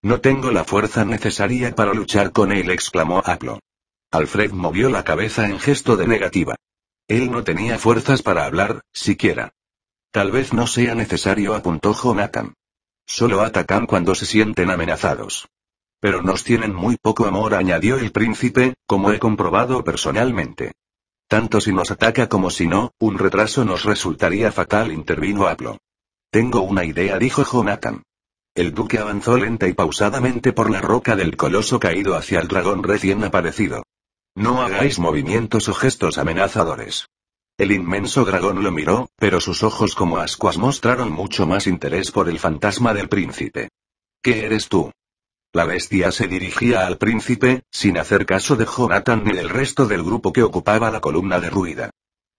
No 0.03 0.21
tengo 0.21 0.51
la 0.51 0.65
fuerza 0.65 1.05
necesaria 1.05 1.73
para 1.77 1.95
luchar 1.95 2.33
con 2.33 2.51
él, 2.51 2.71
exclamó 2.71 3.23
Aplo. 3.25 3.61
Alfred 4.11 4.51
movió 4.51 4.91
la 4.91 5.05
cabeza 5.05 5.47
en 5.47 5.61
gesto 5.61 5.97
de 5.97 6.09
negativa. 6.09 6.57
Él 7.07 7.31
no 7.31 7.45
tenía 7.45 7.79
fuerzas 7.79 8.21
para 8.21 8.45
hablar, 8.45 8.83
siquiera. 8.93 9.53
Tal 10.11 10.33
vez 10.33 10.53
no 10.53 10.67
sea 10.67 10.97
necesario, 10.97 11.55
apuntó 11.55 11.95
Jonathan. 11.95 12.55
Solo 13.07 13.43
atacan 13.43 13.87
cuando 13.87 14.17
se 14.17 14.27
sienten 14.27 14.71
amenazados. 14.71 15.49
Pero 16.01 16.21
nos 16.21 16.43
tienen 16.43 16.75
muy 16.75 16.97
poco 16.97 17.27
amor, 17.27 17.55
añadió 17.55 17.97
el 17.97 18.11
príncipe, 18.11 18.75
como 18.87 19.13
he 19.13 19.21
comprobado 19.21 19.85
personalmente. 19.85 20.73
Tanto 21.29 21.61
si 21.61 21.73
nos 21.73 21.93
ataca 21.93 22.29
como 22.29 22.51
si 22.51 22.67
no, 22.67 22.91
un 22.99 23.19
retraso 23.19 23.65
nos 23.65 23.85
resultaría 23.85 24.51
fatal, 24.51 24.91
intervino 24.91 25.47
Aplo. 25.47 25.79
Tengo 26.31 26.63
una 26.63 26.85
idea, 26.85 27.19
dijo 27.19 27.45
Jonathan. 27.45 28.03
El 28.55 28.75
duque 28.75 28.99
avanzó 28.99 29.39
lenta 29.39 29.67
y 29.67 29.73
pausadamente 29.73 30.53
por 30.53 30.71
la 30.71 30.83
roca 30.83 31.17
del 31.17 31.39
coloso 31.39 31.81
caído 31.81 32.17
hacia 32.17 32.39
el 32.39 32.49
dragón 32.49 32.83
recién 32.83 33.25
aparecido. 33.25 33.83
No 34.35 34.61
hagáis 34.61 34.99
movimientos 34.99 35.71
o 35.71 35.75
gestos 35.75 36.19
amenazadores. 36.19 37.09
El 37.57 37.73
inmenso 37.73 38.27
dragón 38.27 38.63
lo 38.63 38.71
miró, 38.71 39.09
pero 39.17 39.41
sus 39.41 39.63
ojos 39.63 39.95
como 39.95 40.19
ascuas 40.19 40.59
mostraron 40.59 41.11
mucho 41.11 41.47
más 41.47 41.67
interés 41.67 42.11
por 42.11 42.29
el 42.29 42.39
fantasma 42.39 42.93
del 42.93 43.09
príncipe. 43.09 43.71
¿Qué 44.23 44.45
eres 44.45 44.69
tú? 44.69 44.93
La 45.55 45.65
bestia 45.65 46.13
se 46.13 46.29
dirigía 46.29 46.87
al 46.87 46.99
príncipe, 46.99 47.63
sin 47.71 47.97
hacer 47.97 48.27
caso 48.27 48.57
de 48.57 48.67
Jonathan 48.67 49.23
ni 49.25 49.33
del 49.33 49.49
resto 49.49 49.87
del 49.87 50.03
grupo 50.03 50.31
que 50.31 50.43
ocupaba 50.43 50.91
la 50.91 51.01
columna 51.01 51.41
derruida. 51.41 51.91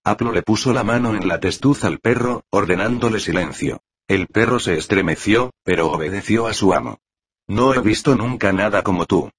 Aplo 0.04 0.30
le 0.30 0.42
puso 0.42 0.72
la 0.72 0.84
mano 0.84 1.16
en 1.16 1.26
la 1.26 1.40
testuz 1.40 1.82
al 1.82 1.98
perro, 1.98 2.44
ordenándole 2.50 3.18
silencio. 3.18 3.80
El 4.06 4.26
perro 4.26 4.60
se 4.60 4.76
estremeció, 4.76 5.50
pero 5.62 5.90
obedeció 5.90 6.46
a 6.46 6.52
su 6.52 6.74
amo. 6.74 6.98
No 7.46 7.72
he 7.72 7.80
visto 7.80 8.14
nunca 8.14 8.52
nada 8.52 8.82
como 8.82 9.06
tú. 9.06 9.30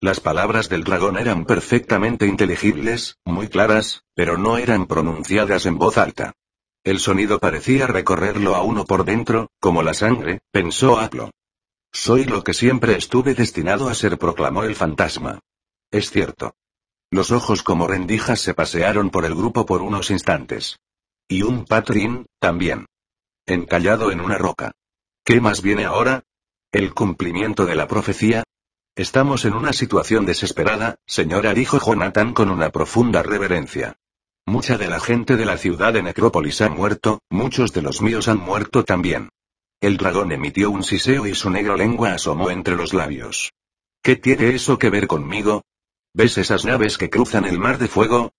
Las 0.00 0.20
palabras 0.20 0.68
del 0.68 0.84
dragón 0.84 1.18
eran 1.18 1.44
perfectamente 1.44 2.26
inteligibles, 2.26 3.16
muy 3.24 3.48
claras, 3.48 4.04
pero 4.14 4.38
no 4.38 4.58
eran 4.58 4.86
pronunciadas 4.86 5.66
en 5.66 5.76
voz 5.76 5.98
alta. 5.98 6.34
El 6.84 7.00
sonido 7.00 7.40
parecía 7.40 7.86
recorrerlo 7.86 8.54
a 8.54 8.62
uno 8.62 8.84
por 8.84 9.04
dentro, 9.04 9.50
como 9.60 9.82
la 9.82 9.94
sangre, 9.94 10.40
pensó 10.52 10.98
Aplo. 10.98 11.30
Soy 11.92 12.24
lo 12.24 12.44
que 12.44 12.54
siempre 12.54 12.96
estuve 12.96 13.34
destinado 13.34 13.88
a 13.88 13.94
ser, 13.94 14.18
proclamó 14.18 14.62
el 14.62 14.76
fantasma. 14.76 15.40
Es 15.90 16.10
cierto. 16.10 16.54
Los 17.10 17.30
ojos 17.30 17.62
como 17.62 17.86
rendijas 17.86 18.40
se 18.40 18.54
pasearon 18.54 19.10
por 19.10 19.24
el 19.24 19.34
grupo 19.34 19.66
por 19.66 19.82
unos 19.82 20.10
instantes. 20.10 20.78
Y 21.28 21.42
un 21.42 21.64
patrín, 21.64 22.26
también. 22.40 22.86
Encallado 23.46 24.12
en 24.12 24.20
una 24.20 24.38
roca. 24.38 24.70
¿Qué 25.24 25.40
más 25.40 25.62
viene 25.62 25.84
ahora? 25.84 26.22
¿El 26.70 26.94
cumplimiento 26.94 27.66
de 27.66 27.74
la 27.74 27.88
profecía? 27.88 28.44
Estamos 28.94 29.44
en 29.44 29.54
una 29.54 29.72
situación 29.72 30.26
desesperada, 30.26 30.96
señora, 31.06 31.52
dijo 31.52 31.80
Jonathan 31.84 32.34
con 32.34 32.50
una 32.50 32.70
profunda 32.70 33.24
reverencia. 33.24 33.96
Mucha 34.46 34.78
de 34.78 34.86
la 34.86 35.00
gente 35.00 35.36
de 35.36 35.44
la 35.44 35.56
ciudad 35.56 35.92
de 35.92 36.04
Necrópolis 36.04 36.60
ha 36.60 36.68
muerto, 36.68 37.20
muchos 37.30 37.72
de 37.72 37.82
los 37.82 38.00
míos 38.00 38.28
han 38.28 38.38
muerto 38.38 38.84
también. 38.84 39.30
El 39.80 39.96
dragón 39.96 40.30
emitió 40.30 40.70
un 40.70 40.84
siseo 40.84 41.26
y 41.26 41.34
su 41.34 41.50
negra 41.50 41.76
lengua 41.76 42.12
asomó 42.12 42.48
entre 42.50 42.76
los 42.76 42.94
labios. 42.94 43.52
¿Qué 44.04 44.14
tiene 44.14 44.50
eso 44.50 44.78
que 44.78 44.90
ver 44.90 45.08
conmigo? 45.08 45.62
¿Ves 46.14 46.38
esas 46.38 46.64
naves 46.64 46.96
que 46.96 47.10
cruzan 47.10 47.44
el 47.44 47.58
mar 47.58 47.78
de 47.78 47.88
fuego? 47.88 48.34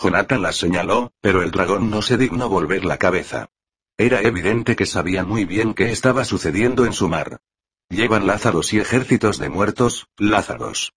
Jonathan 0.00 0.40
las 0.40 0.56
señaló, 0.56 1.12
pero 1.20 1.42
el 1.42 1.50
dragón 1.50 1.90
no 1.90 2.00
se 2.00 2.16
dignó 2.16 2.48
volver 2.48 2.86
la 2.86 2.96
cabeza. 2.96 3.50
Era 3.98 4.20
evidente 4.20 4.76
que 4.76 4.84
sabía 4.84 5.24
muy 5.24 5.46
bien 5.46 5.72
qué 5.72 5.90
estaba 5.90 6.24
sucediendo 6.24 6.84
en 6.84 6.92
su 6.92 7.08
mar. 7.08 7.40
Llevan 7.88 8.26
Lázaros 8.26 8.72
y 8.74 8.78
ejércitos 8.78 9.38
de 9.38 9.48
muertos, 9.48 10.08
Lázaros. 10.18 10.92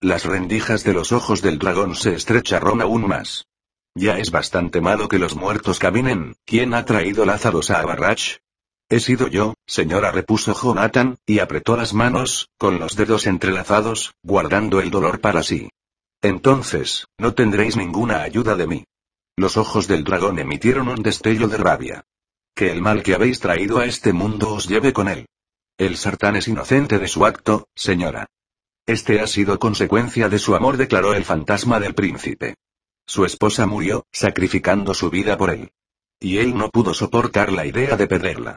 Las 0.00 0.24
rendijas 0.24 0.84
de 0.84 0.92
los 0.92 1.10
ojos 1.10 1.42
del 1.42 1.58
dragón 1.58 1.96
se 1.96 2.14
estrecharon 2.14 2.82
aún 2.82 3.08
más. 3.08 3.46
Ya 3.96 4.18
es 4.18 4.30
bastante 4.30 4.80
malo 4.80 5.08
que 5.08 5.18
los 5.18 5.34
muertos 5.34 5.78
caminen, 5.78 6.36
¿quién 6.44 6.74
ha 6.74 6.84
traído 6.84 7.24
Lázaros 7.24 7.70
a 7.70 7.80
Abarrach? 7.80 8.36
He 8.88 9.00
sido 9.00 9.26
yo, 9.26 9.54
señora, 9.66 10.12
repuso 10.12 10.54
Jonathan, 10.54 11.16
y 11.26 11.40
apretó 11.40 11.76
las 11.76 11.94
manos, 11.94 12.50
con 12.58 12.78
los 12.78 12.94
dedos 12.94 13.26
entrelazados, 13.26 14.14
guardando 14.22 14.80
el 14.80 14.90
dolor 14.90 15.20
para 15.20 15.42
sí. 15.42 15.70
Entonces, 16.22 17.06
no 17.18 17.34
tendréis 17.34 17.76
ninguna 17.76 18.22
ayuda 18.22 18.54
de 18.54 18.66
mí. 18.68 18.84
Los 19.36 19.56
ojos 19.56 19.88
del 19.88 20.04
dragón 20.04 20.38
emitieron 20.38 20.88
un 20.88 21.02
destello 21.02 21.48
de 21.48 21.56
rabia. 21.56 22.04
Que 22.56 22.72
el 22.72 22.80
mal 22.80 23.02
que 23.02 23.14
habéis 23.14 23.38
traído 23.38 23.80
a 23.80 23.84
este 23.84 24.14
mundo 24.14 24.54
os 24.54 24.66
lleve 24.66 24.94
con 24.94 25.08
él. 25.08 25.26
El 25.76 25.98
sartán 25.98 26.36
es 26.36 26.48
inocente 26.48 26.98
de 26.98 27.06
su 27.06 27.26
acto, 27.26 27.68
señora. 27.74 28.28
Este 28.86 29.20
ha 29.20 29.26
sido 29.26 29.58
consecuencia 29.58 30.30
de 30.30 30.38
su 30.38 30.54
amor, 30.54 30.78
declaró 30.78 31.12
el 31.12 31.26
fantasma 31.26 31.80
del 31.80 31.94
príncipe. 31.94 32.54
Su 33.06 33.26
esposa 33.26 33.66
murió, 33.66 34.06
sacrificando 34.10 34.94
su 34.94 35.10
vida 35.10 35.36
por 35.36 35.50
él. 35.50 35.70
Y 36.18 36.38
él 36.38 36.56
no 36.56 36.70
pudo 36.70 36.94
soportar 36.94 37.52
la 37.52 37.66
idea 37.66 37.94
de 37.98 38.06
perderla. 38.06 38.56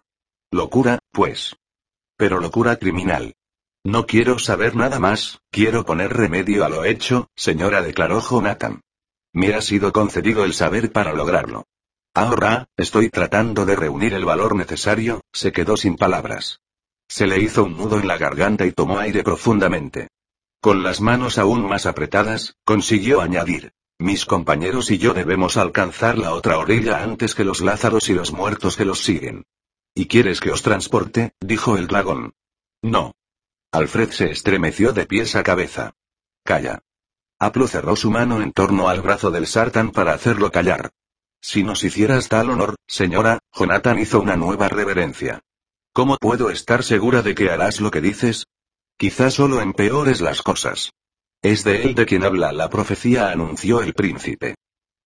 Locura, 0.50 1.00
pues. 1.12 1.58
Pero 2.16 2.40
locura 2.40 2.78
criminal. 2.78 3.34
No 3.84 4.06
quiero 4.06 4.40
saber 4.40 4.78
nada 4.78 5.00
más, 5.00 5.42
quiero 5.52 5.86
poner 5.86 6.14
remedio 6.14 6.64
a 6.64 6.70
lo 6.70 6.86
hecho, 6.86 7.28
señora, 7.36 7.82
declaró 7.82 8.22
Jonathan. 8.22 8.80
Me 9.34 9.56
ha 9.56 9.62
sido 9.62 9.92
concedido 9.92 10.46
el 10.46 10.54
saber 10.54 10.94
para 10.94 11.12
lograrlo. 11.12 11.66
Ahora, 12.14 12.68
estoy 12.76 13.10
tratando 13.10 13.66
de 13.66 13.76
reunir 13.76 14.14
el 14.14 14.26
valor 14.26 14.56
necesario, 14.56 15.22
se 15.32 15.52
quedó 15.52 15.78
sin 15.78 15.96
palabras. 15.96 16.62
Se 17.08 17.28
le 17.28 17.40
hizo 17.40 17.64
un 17.64 17.78
nudo 17.78 18.00
en 18.00 18.08
la 18.08 18.18
garganta 18.18 18.66
y 18.66 18.72
tomó 18.72 19.00
aire 19.00 19.24
profundamente. 19.24 20.10
Con 20.62 20.84
las 20.84 21.02
manos 21.02 21.38
aún 21.38 21.68
más 21.68 21.86
apretadas, 21.86 22.56
consiguió 22.66 23.22
añadir. 23.22 23.72
Mis 24.00 24.26
compañeros 24.26 24.92
y 24.92 24.98
yo 24.98 25.14
debemos 25.14 25.58
alcanzar 25.58 26.18
la 26.18 26.34
otra 26.34 26.58
orilla 26.58 27.04
antes 27.04 27.36
que 27.36 27.44
los 27.44 27.62
lázaros 27.62 28.10
y 28.10 28.14
los 28.14 28.32
muertos 28.32 28.76
que 28.76 28.86
los 28.86 29.04
siguen. 29.04 29.46
¿Y 29.94 30.08
quieres 30.08 30.40
que 30.40 30.52
os 30.52 30.62
transporte? 30.62 31.34
dijo 31.42 31.78
el 31.78 31.88
dragón. 31.88 32.34
No. 32.82 33.14
Alfred 33.72 34.12
se 34.12 34.32
estremeció 34.32 34.94
de 34.94 35.06
pies 35.06 35.36
a 35.36 35.44
cabeza. 35.44 35.94
Calla. 36.44 36.82
Aplo 37.40 37.68
cerró 37.68 37.96
su 37.96 38.10
mano 38.10 38.42
en 38.42 38.52
torno 38.52 38.90
al 38.90 39.02
brazo 39.02 39.32
del 39.32 39.48
sartán 39.48 39.92
para 39.92 40.14
hacerlo 40.14 40.52
callar. 40.52 40.92
Si 41.42 41.64
nos 41.64 41.84
hicieras 41.84 42.28
tal 42.28 42.50
honor, 42.50 42.76
señora, 42.88 43.40
Jonathan 43.54 44.00
hizo 44.00 44.20
una 44.20 44.36
nueva 44.36 44.68
reverencia. 44.68 45.42
¿Cómo 45.94 46.18
puedo 46.18 46.50
estar 46.50 46.84
segura 46.84 47.22
de 47.22 47.34
que 47.34 47.50
harás 47.50 47.80
lo 47.82 47.92
que 47.92 48.02
dices? 48.02 48.46
Quizá 48.98 49.32
solo 49.32 49.62
empeores 49.62 50.22
las 50.22 50.42
cosas. 50.42 50.92
Es 51.42 51.64
de 51.64 51.84
él 51.84 51.96
de 51.96 52.06
quien 52.06 52.24
habla 52.24 52.52
la 52.52 52.70
profecía, 52.70 53.32
anunció 53.32 53.82
el 53.82 53.94
príncipe. 53.94 54.56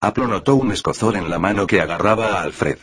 Aplo 0.01 0.27
notó 0.27 0.55
un 0.55 0.71
escozor 0.71 1.15
en 1.15 1.29
la 1.29 1.37
mano 1.37 1.67
que 1.67 1.79
agarraba 1.79 2.33
a 2.33 2.41
Alfred. 2.41 2.79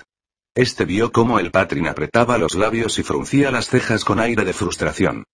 Este 0.54 0.84
vio 0.84 1.12
cómo 1.12 1.38
el 1.38 1.50
patrin 1.50 1.88
apretaba 1.88 2.38
los 2.38 2.54
labios 2.54 2.98
y 2.98 3.02
fruncía 3.02 3.50
las 3.50 3.68
cejas 3.68 4.04
con 4.04 4.20
aire 4.20 4.44
de 4.44 4.52
frustración. 4.52 5.24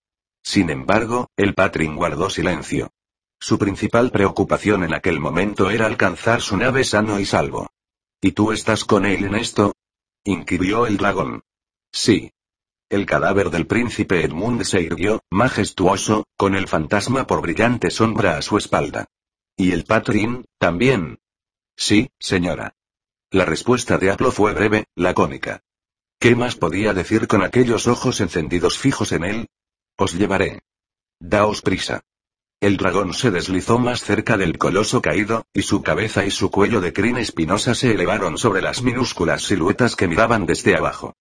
Sin 0.43 0.69
embargo, 0.69 1.27
el 1.37 1.53
patrin 1.53 1.95
guardó 1.95 2.29
silencio. 2.29 2.89
Su 3.39 3.59
principal 3.59 4.09
preocupación 4.11 4.83
en 4.83 4.93
aquel 4.93 5.19
momento 5.19 5.69
era 5.69 5.85
alcanzar 5.85 6.41
su 6.41 6.57
nave 6.57 6.83
sano 6.83 7.19
y 7.19 7.25
salvo. 7.25 7.67
¿Y 8.21 8.31
tú 8.31 8.51
estás 8.51 8.83
con 8.83 9.05
él 9.05 9.25
en 9.25 9.35
esto? 9.35 9.73
inquirió 10.23 10.87
el 10.87 10.97
dragón. 10.97 11.43
Sí. 11.91 12.31
El 12.89 13.05
cadáver 13.05 13.49
del 13.49 13.67
príncipe 13.67 14.23
Edmund 14.23 14.63
se 14.63 14.81
irguió, 14.81 15.21
majestuoso, 15.29 16.25
con 16.37 16.55
el 16.55 16.67
fantasma 16.67 17.27
por 17.27 17.41
brillante 17.41 17.91
sombra 17.91 18.37
a 18.37 18.41
su 18.41 18.57
espalda. 18.57 19.05
¿Y 19.55 19.71
el 19.71 19.83
Patrin, 19.83 20.45
también? 20.57 21.19
Sí, 21.75 22.09
señora. 22.19 22.75
La 23.29 23.45
respuesta 23.45 23.97
de 23.97 24.09
Aplo 24.09 24.31
fue 24.31 24.53
breve, 24.53 24.85
lacónica. 24.95 25.61
¿Qué 26.19 26.35
más 26.35 26.55
podía 26.55 26.93
decir 26.93 27.27
con 27.27 27.43
aquellos 27.43 27.87
ojos 27.87 28.21
encendidos 28.21 28.77
fijos 28.79 29.11
en 29.11 29.25
él? 29.25 29.47
Os 29.97 30.13
llevaré. 30.13 30.61
Daos 31.19 31.61
prisa. 31.61 32.01
El 32.59 32.77
dragón 32.77 33.13
se 33.13 33.29
deslizó 33.29 33.77
más 33.77 34.01
cerca 34.01 34.35
del 34.35 34.57
coloso 34.57 34.99
caído, 34.99 35.45
y 35.53 35.61
su 35.61 35.83
cabeza 35.83 36.25
y 36.25 36.31
su 36.31 36.49
cuello 36.49 36.81
de 36.81 36.91
crin 36.91 37.17
espinosa 37.17 37.75
se 37.75 37.91
elevaron 37.91 38.39
sobre 38.39 38.63
las 38.63 38.81
minúsculas 38.81 39.43
siluetas 39.43 39.95
que 39.95 40.07
miraban 40.07 40.47
desde 40.47 40.75
abajo. 40.75 41.13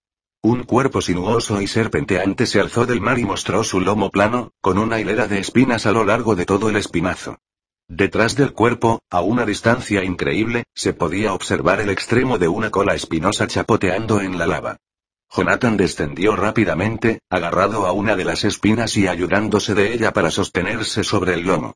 Un 0.43 0.63
cuerpo 0.63 1.03
sinuoso 1.03 1.61
y 1.61 1.67
serpenteante 1.67 2.47
se 2.47 2.59
alzó 2.59 2.87
del 2.87 3.03
mar 3.03 3.19
y 3.19 3.27
mostró 3.27 3.65
su 3.65 3.81
lomo 3.81 4.11
plano, 4.11 4.53
con 4.63 4.79
una 4.79 4.99
hilera 4.99 5.29
de 5.29 5.39
espinas 5.39 5.85
a 5.85 5.93
lo 5.93 6.07
largo 6.07 6.37
de 6.37 6.47
todo 6.47 6.71
el 6.71 6.77
espinazo. 6.77 7.37
Detrás 7.87 8.35
del 8.35 8.55
cuerpo, 8.55 9.03
a 9.11 9.21
una 9.21 9.45
distancia 9.45 10.03
increíble, 10.05 10.65
se 10.75 10.95
podía 10.95 11.35
observar 11.35 11.81
el 11.81 11.91
extremo 11.91 12.39
de 12.39 12.49
una 12.49 12.71
cola 12.71 12.95
espinosa 12.95 13.47
chapoteando 13.47 14.23
en 14.23 14.39
la 14.39 14.47
lava. 14.47 14.79
Jonathan 15.37 15.77
descendió 15.77 16.35
rápidamente, 16.35 17.21
agarrado 17.29 17.87
a 17.87 17.93
una 17.93 18.17
de 18.17 18.25
las 18.25 18.45
espinas 18.45 18.97
y 18.97 19.07
ayudándose 19.07 19.75
de 19.75 19.93
ella 19.93 20.13
para 20.13 20.31
sostenerse 20.31 21.05
sobre 21.05 21.35
el 21.35 21.43
lomo. 21.43 21.75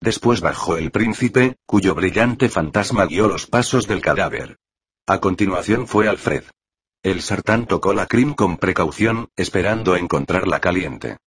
Después 0.00 0.40
bajó 0.40 0.78
el 0.78 0.90
príncipe, 0.90 1.56
cuyo 1.66 1.94
brillante 1.94 2.48
fantasma 2.48 3.04
guió 3.04 3.28
los 3.28 3.46
pasos 3.46 3.86
del 3.86 4.00
cadáver. 4.00 4.56
A 5.06 5.20
continuación 5.20 5.86
fue 5.86 6.08
Alfred. 6.08 6.44
El 7.02 7.20
sartán 7.20 7.66
tocó 7.66 7.92
la 7.92 8.06
crin 8.06 8.32
con 8.32 8.56
precaución, 8.56 9.28
esperando 9.36 9.94
encontrarla 9.94 10.60
caliente. 10.60 11.18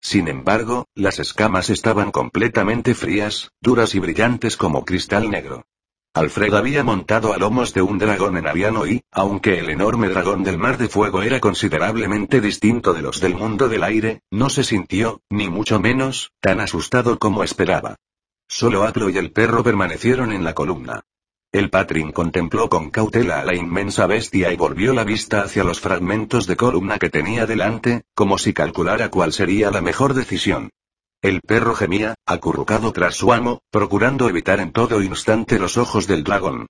Sin 0.00 0.28
embargo, 0.28 0.86
las 0.94 1.18
escamas 1.18 1.68
estaban 1.68 2.10
completamente 2.10 2.94
frías, 2.94 3.50
duras 3.60 3.94
y 3.94 3.98
brillantes 3.98 4.56
como 4.56 4.84
cristal 4.84 5.30
negro. 5.30 5.64
Alfred 6.14 6.54
había 6.54 6.84
montado 6.84 7.32
a 7.32 7.38
lomos 7.38 7.74
de 7.74 7.82
un 7.82 7.98
dragón 7.98 8.36
en 8.36 8.46
Ariano 8.46 8.86
y, 8.86 9.02
aunque 9.10 9.58
el 9.58 9.68
enorme 9.68 10.08
dragón 10.08 10.44
del 10.44 10.58
mar 10.58 10.78
de 10.78 10.88
fuego 10.88 11.22
era 11.22 11.40
considerablemente 11.40 12.40
distinto 12.40 12.94
de 12.94 13.02
los 13.02 13.20
del 13.20 13.34
mundo 13.34 13.68
del 13.68 13.82
aire, 13.82 14.22
no 14.30 14.48
se 14.48 14.62
sintió, 14.62 15.22
ni 15.28 15.48
mucho 15.48 15.80
menos, 15.80 16.30
tan 16.40 16.60
asustado 16.60 17.18
como 17.18 17.42
esperaba. 17.42 17.96
Solo 18.46 18.84
Atlo 18.84 19.10
y 19.10 19.18
el 19.18 19.32
perro 19.32 19.64
permanecieron 19.64 20.32
en 20.32 20.44
la 20.44 20.54
columna. 20.54 21.02
El 21.50 21.68
Patrin 21.70 22.12
contempló 22.12 22.68
con 22.68 22.90
cautela 22.90 23.40
a 23.40 23.44
la 23.44 23.56
inmensa 23.56 24.06
bestia 24.06 24.52
y 24.52 24.56
volvió 24.56 24.92
la 24.92 25.02
vista 25.02 25.42
hacia 25.42 25.64
los 25.64 25.80
fragmentos 25.80 26.46
de 26.46 26.56
columna 26.56 27.00
que 27.00 27.10
tenía 27.10 27.44
delante, 27.44 28.04
como 28.14 28.38
si 28.38 28.52
calculara 28.52 29.10
cuál 29.10 29.32
sería 29.32 29.72
la 29.72 29.80
mejor 29.80 30.14
decisión. 30.14 30.70
El 31.24 31.40
perro 31.40 31.74
gemía, 31.74 32.16
acurrucado 32.26 32.92
tras 32.92 33.14
su 33.14 33.32
amo, 33.32 33.62
procurando 33.70 34.28
evitar 34.28 34.60
en 34.60 34.72
todo 34.72 35.00
instante 35.00 35.58
los 35.58 35.78
ojos 35.78 36.06
del 36.06 36.22
dragón. 36.22 36.66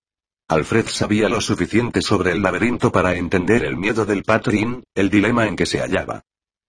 Alfred 0.47 0.87
sabía 0.87 1.29
lo 1.29 1.41
suficiente 1.41 2.03
sobre 2.03 2.31
el 2.31 2.41
laberinto 2.41 2.93
para 2.93 3.17
entender 3.17 3.65
el 3.65 3.77
miedo 3.77 4.07
del 4.07 4.23
Patrin, 4.23 4.85
el 4.95 5.11
dilema 5.11 5.49
en 5.49 5.57
que 5.57 5.67
se 5.67 5.81
hallaba. 5.81 6.23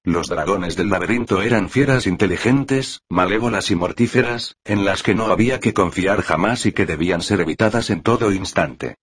Los 0.03 0.29
dragones 0.29 0.75
del 0.75 0.89
laberinto 0.89 1.43
eran 1.43 1.69
fieras 1.69 2.07
inteligentes, 2.07 3.01
malévolas 3.07 3.69
y 3.69 3.75
mortíferas, 3.75 4.55
en 4.65 4.83
las 4.83 5.03
que 5.03 5.13
no 5.13 5.27
había 5.27 5.59
que 5.59 5.75
confiar 5.75 6.23
jamás 6.23 6.65
y 6.65 6.71
que 6.71 6.87
debían 6.87 7.21
ser 7.21 7.41
evitadas 7.41 7.91
en 7.91 8.01
todo 8.01 8.31
instante. 8.31 8.95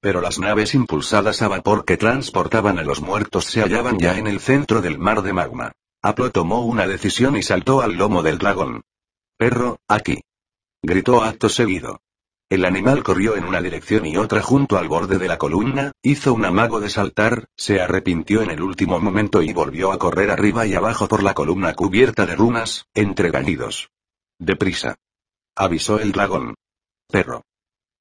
Pero 0.00 0.20
las 0.20 0.38
naves 0.38 0.76
impulsadas 0.76 1.42
a 1.42 1.48
vapor 1.48 1.84
que 1.84 1.96
transportaban 1.96 2.78
a 2.78 2.84
los 2.84 3.00
muertos 3.00 3.46
se 3.46 3.62
hallaban 3.62 3.98
ya 3.98 4.16
en 4.16 4.28
el 4.28 4.38
centro 4.38 4.80
del 4.80 4.96
mar 4.96 5.22
de 5.22 5.32
magma. 5.32 5.72
Aplo 6.02 6.30
tomó 6.30 6.64
una 6.64 6.86
decisión 6.86 7.36
y 7.36 7.42
saltó 7.42 7.80
al 7.80 7.94
lomo 7.94 8.22
del 8.22 8.38
dragón. 8.38 8.82
Perro, 9.36 9.80
aquí. 9.88 10.20
Gritó 10.82 11.22
acto 11.22 11.48
seguido. 11.48 12.00
El 12.48 12.64
animal 12.64 13.02
corrió 13.02 13.36
en 13.36 13.44
una 13.44 13.60
dirección 13.60 14.06
y 14.06 14.16
otra 14.16 14.40
junto 14.40 14.78
al 14.78 14.88
borde 14.88 15.18
de 15.18 15.28
la 15.28 15.36
columna, 15.36 15.92
hizo 16.00 16.32
un 16.32 16.44
amago 16.44 16.80
de 16.80 16.88
saltar, 16.88 17.48
se 17.56 17.80
arrepintió 17.80 18.42
en 18.42 18.50
el 18.50 18.62
último 18.62 19.00
momento 19.00 19.42
y 19.42 19.52
volvió 19.52 19.92
a 19.92 19.98
correr 19.98 20.30
arriba 20.30 20.66
y 20.66 20.74
abajo 20.74 21.08
por 21.08 21.22
la 21.22 21.34
columna 21.34 21.74
cubierta 21.74 22.24
de 22.26 22.36
runas, 22.36 22.86
entre 22.94 23.30
gañidos. 23.30 23.90
Deprisa. 24.38 24.96
Avisó 25.56 25.98
el 25.98 26.12
dragón. 26.12 26.54
Perro. 27.08 27.42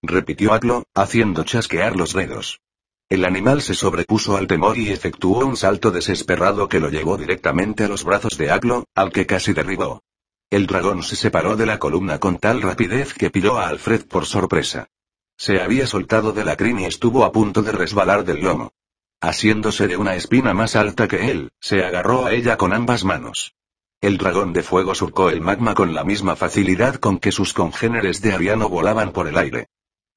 Repitió 0.04 0.54
Atlo, 0.54 0.84
haciendo 0.94 1.44
chasquear 1.44 1.96
los 1.96 2.14
dedos. 2.14 2.62
El 3.10 3.24
animal 3.24 3.62
se 3.62 3.74
sobrepuso 3.74 4.36
al 4.36 4.48
temor 4.48 4.78
y 4.78 4.90
efectuó 4.90 5.46
un 5.46 5.56
salto 5.56 5.92
desesperado 5.92 6.68
que 6.68 6.82
lo 6.82 6.90
llevó 6.90 7.16
directamente 7.16 7.86
a 7.86 7.88
los 7.88 8.04
brazos 8.04 8.38
de 8.38 8.52
Aglo, 8.52 8.86
al 8.96 9.14
que 9.14 9.26
casi 9.26 9.54
derribó. 9.54 10.04
El 10.50 10.68
dragón 10.68 11.04
se 11.04 11.16
separó 11.16 11.56
de 11.56 11.66
la 11.66 11.80
columna 11.80 12.20
con 12.20 12.38
tal 12.38 12.62
rapidez 12.62 13.14
que 13.14 13.30
pilló 13.30 13.58
a 13.58 13.70
Alfred 13.70 14.06
por 14.08 14.26
sorpresa. 14.26 14.90
Se 15.38 15.62
había 15.62 15.88
soltado 15.88 16.34
de 16.34 16.44
la 16.44 16.58
crin 16.58 16.80
y 16.80 16.86
estuvo 16.86 17.24
a 17.24 17.32
punto 17.32 17.62
de 17.62 17.72
resbalar 17.72 18.26
del 18.26 18.42
lomo. 18.42 18.74
Asiéndose 19.22 19.88
de 19.88 19.96
una 19.96 20.16
espina 20.16 20.54
más 20.54 20.76
alta 20.76 21.08
que 21.08 21.32
él, 21.32 21.52
se 21.62 21.86
agarró 21.86 22.26
a 22.26 22.34
ella 22.34 22.58
con 22.58 22.74
ambas 22.74 23.06
manos. 23.06 23.56
El 24.02 24.18
dragón 24.18 24.52
de 24.52 24.64
fuego 24.64 24.94
surcó 24.94 25.30
el 25.30 25.40
magma 25.40 25.76
con 25.76 25.94
la 25.94 26.04
misma 26.04 26.36
facilidad 26.36 26.96
con 26.96 27.20
que 27.20 27.32
sus 27.32 27.54
congéneres 27.54 28.22
de 28.22 28.34
Ariano 28.34 28.68
volaban 28.68 29.14
por 29.14 29.28
el 29.28 29.38
aire. 29.38 29.70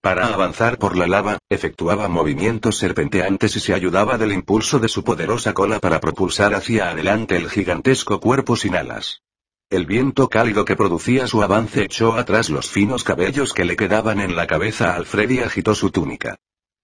Para 0.02 0.28
avanzar 0.28 0.78
por 0.78 0.96
la 0.96 1.06
lava, 1.06 1.38
efectuaba 1.50 2.08
movimientos 2.08 2.78
serpenteantes 2.78 3.54
y 3.56 3.60
se 3.60 3.74
ayudaba 3.74 4.16
del 4.16 4.32
impulso 4.32 4.78
de 4.78 4.88
su 4.88 5.04
poderosa 5.04 5.52
cola 5.52 5.78
para 5.78 6.00
propulsar 6.00 6.54
hacia 6.54 6.88
adelante 6.88 7.36
el 7.36 7.50
gigantesco 7.50 8.18
cuerpo 8.18 8.56
sin 8.56 8.76
alas. 8.76 9.20
El 9.68 9.84
viento 9.84 10.30
cálido 10.30 10.64
que 10.64 10.74
producía 10.74 11.26
su 11.26 11.42
avance 11.42 11.84
echó 11.84 12.14
atrás 12.14 12.48
los 12.48 12.70
finos 12.70 13.04
cabellos 13.04 13.52
que 13.52 13.66
le 13.66 13.76
quedaban 13.76 14.20
en 14.20 14.36
la 14.36 14.46
cabeza 14.46 14.92
a 14.92 14.96
Alfred 14.96 15.28
y 15.28 15.40
agitó 15.40 15.74
su 15.74 15.90
túnica. 15.90 16.38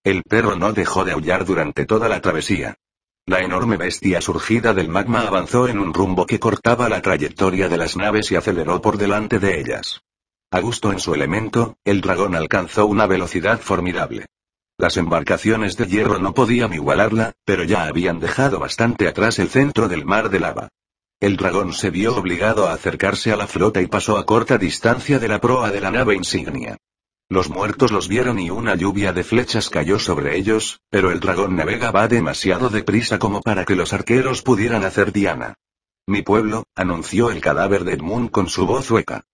El 0.04 0.22
perro 0.22 0.54
no 0.54 0.74
dejó 0.74 1.06
de 1.06 1.12
aullar 1.12 1.46
durante 1.46 1.86
toda 1.86 2.10
la 2.10 2.20
travesía. 2.20 2.76
La 3.24 3.40
enorme 3.40 3.78
bestia 3.78 4.20
surgida 4.20 4.74
del 4.74 4.90
magma 4.90 5.22
avanzó 5.22 5.68
en 5.68 5.78
un 5.78 5.94
rumbo 5.94 6.26
que 6.26 6.38
cortaba 6.38 6.90
la 6.90 7.00
trayectoria 7.00 7.70
de 7.70 7.78
las 7.78 7.96
naves 7.96 8.30
y 8.30 8.36
aceleró 8.36 8.82
por 8.82 8.98
delante 8.98 9.38
de 9.38 9.58
ellas. 9.58 10.02
A 10.50 10.60
gusto 10.60 10.92
en 10.92 11.00
su 11.00 11.12
elemento, 11.12 11.76
el 11.84 12.00
dragón 12.00 12.36
alcanzó 12.36 12.86
una 12.86 13.06
velocidad 13.06 13.60
formidable. 13.60 14.26
Las 14.78 14.96
embarcaciones 14.96 15.76
de 15.76 15.86
hierro 15.86 16.18
no 16.18 16.34
podían 16.34 16.72
igualarla, 16.72 17.32
pero 17.44 17.64
ya 17.64 17.86
habían 17.86 18.20
dejado 18.20 18.60
bastante 18.60 19.08
atrás 19.08 19.40
el 19.40 19.48
centro 19.48 19.88
del 19.88 20.04
mar 20.04 20.30
de 20.30 20.38
lava. 20.38 20.68
El 21.18 21.36
dragón 21.36 21.72
se 21.72 21.90
vio 21.90 22.14
obligado 22.14 22.68
a 22.68 22.74
acercarse 22.74 23.32
a 23.32 23.36
la 23.36 23.46
flota 23.46 23.80
y 23.80 23.86
pasó 23.86 24.18
a 24.18 24.26
corta 24.26 24.56
distancia 24.56 25.18
de 25.18 25.28
la 25.28 25.40
proa 25.40 25.70
de 25.70 25.80
la 25.80 25.90
nave 25.90 26.14
insignia. 26.14 26.76
Los 27.28 27.50
muertos 27.50 27.90
los 27.90 28.06
vieron 28.06 28.38
y 28.38 28.50
una 28.50 28.76
lluvia 28.76 29.12
de 29.12 29.24
flechas 29.24 29.68
cayó 29.68 29.98
sobre 29.98 30.36
ellos, 30.36 30.80
pero 30.90 31.10
el 31.10 31.18
dragón 31.18 31.56
navegaba 31.56 32.06
demasiado 32.06 32.68
deprisa 32.68 33.18
como 33.18 33.40
para 33.40 33.64
que 33.64 33.74
los 33.74 33.92
arqueros 33.92 34.42
pudieran 34.42 34.84
hacer 34.84 35.10
diana. 35.10 35.54
Mi 36.06 36.22
pueblo, 36.22 36.66
anunció 36.76 37.30
el 37.30 37.40
cadáver 37.40 37.82
de 37.82 37.94
Edmund 37.94 38.30
con 38.30 38.48
su 38.48 38.64
voz 38.64 38.88
hueca. 38.92 39.24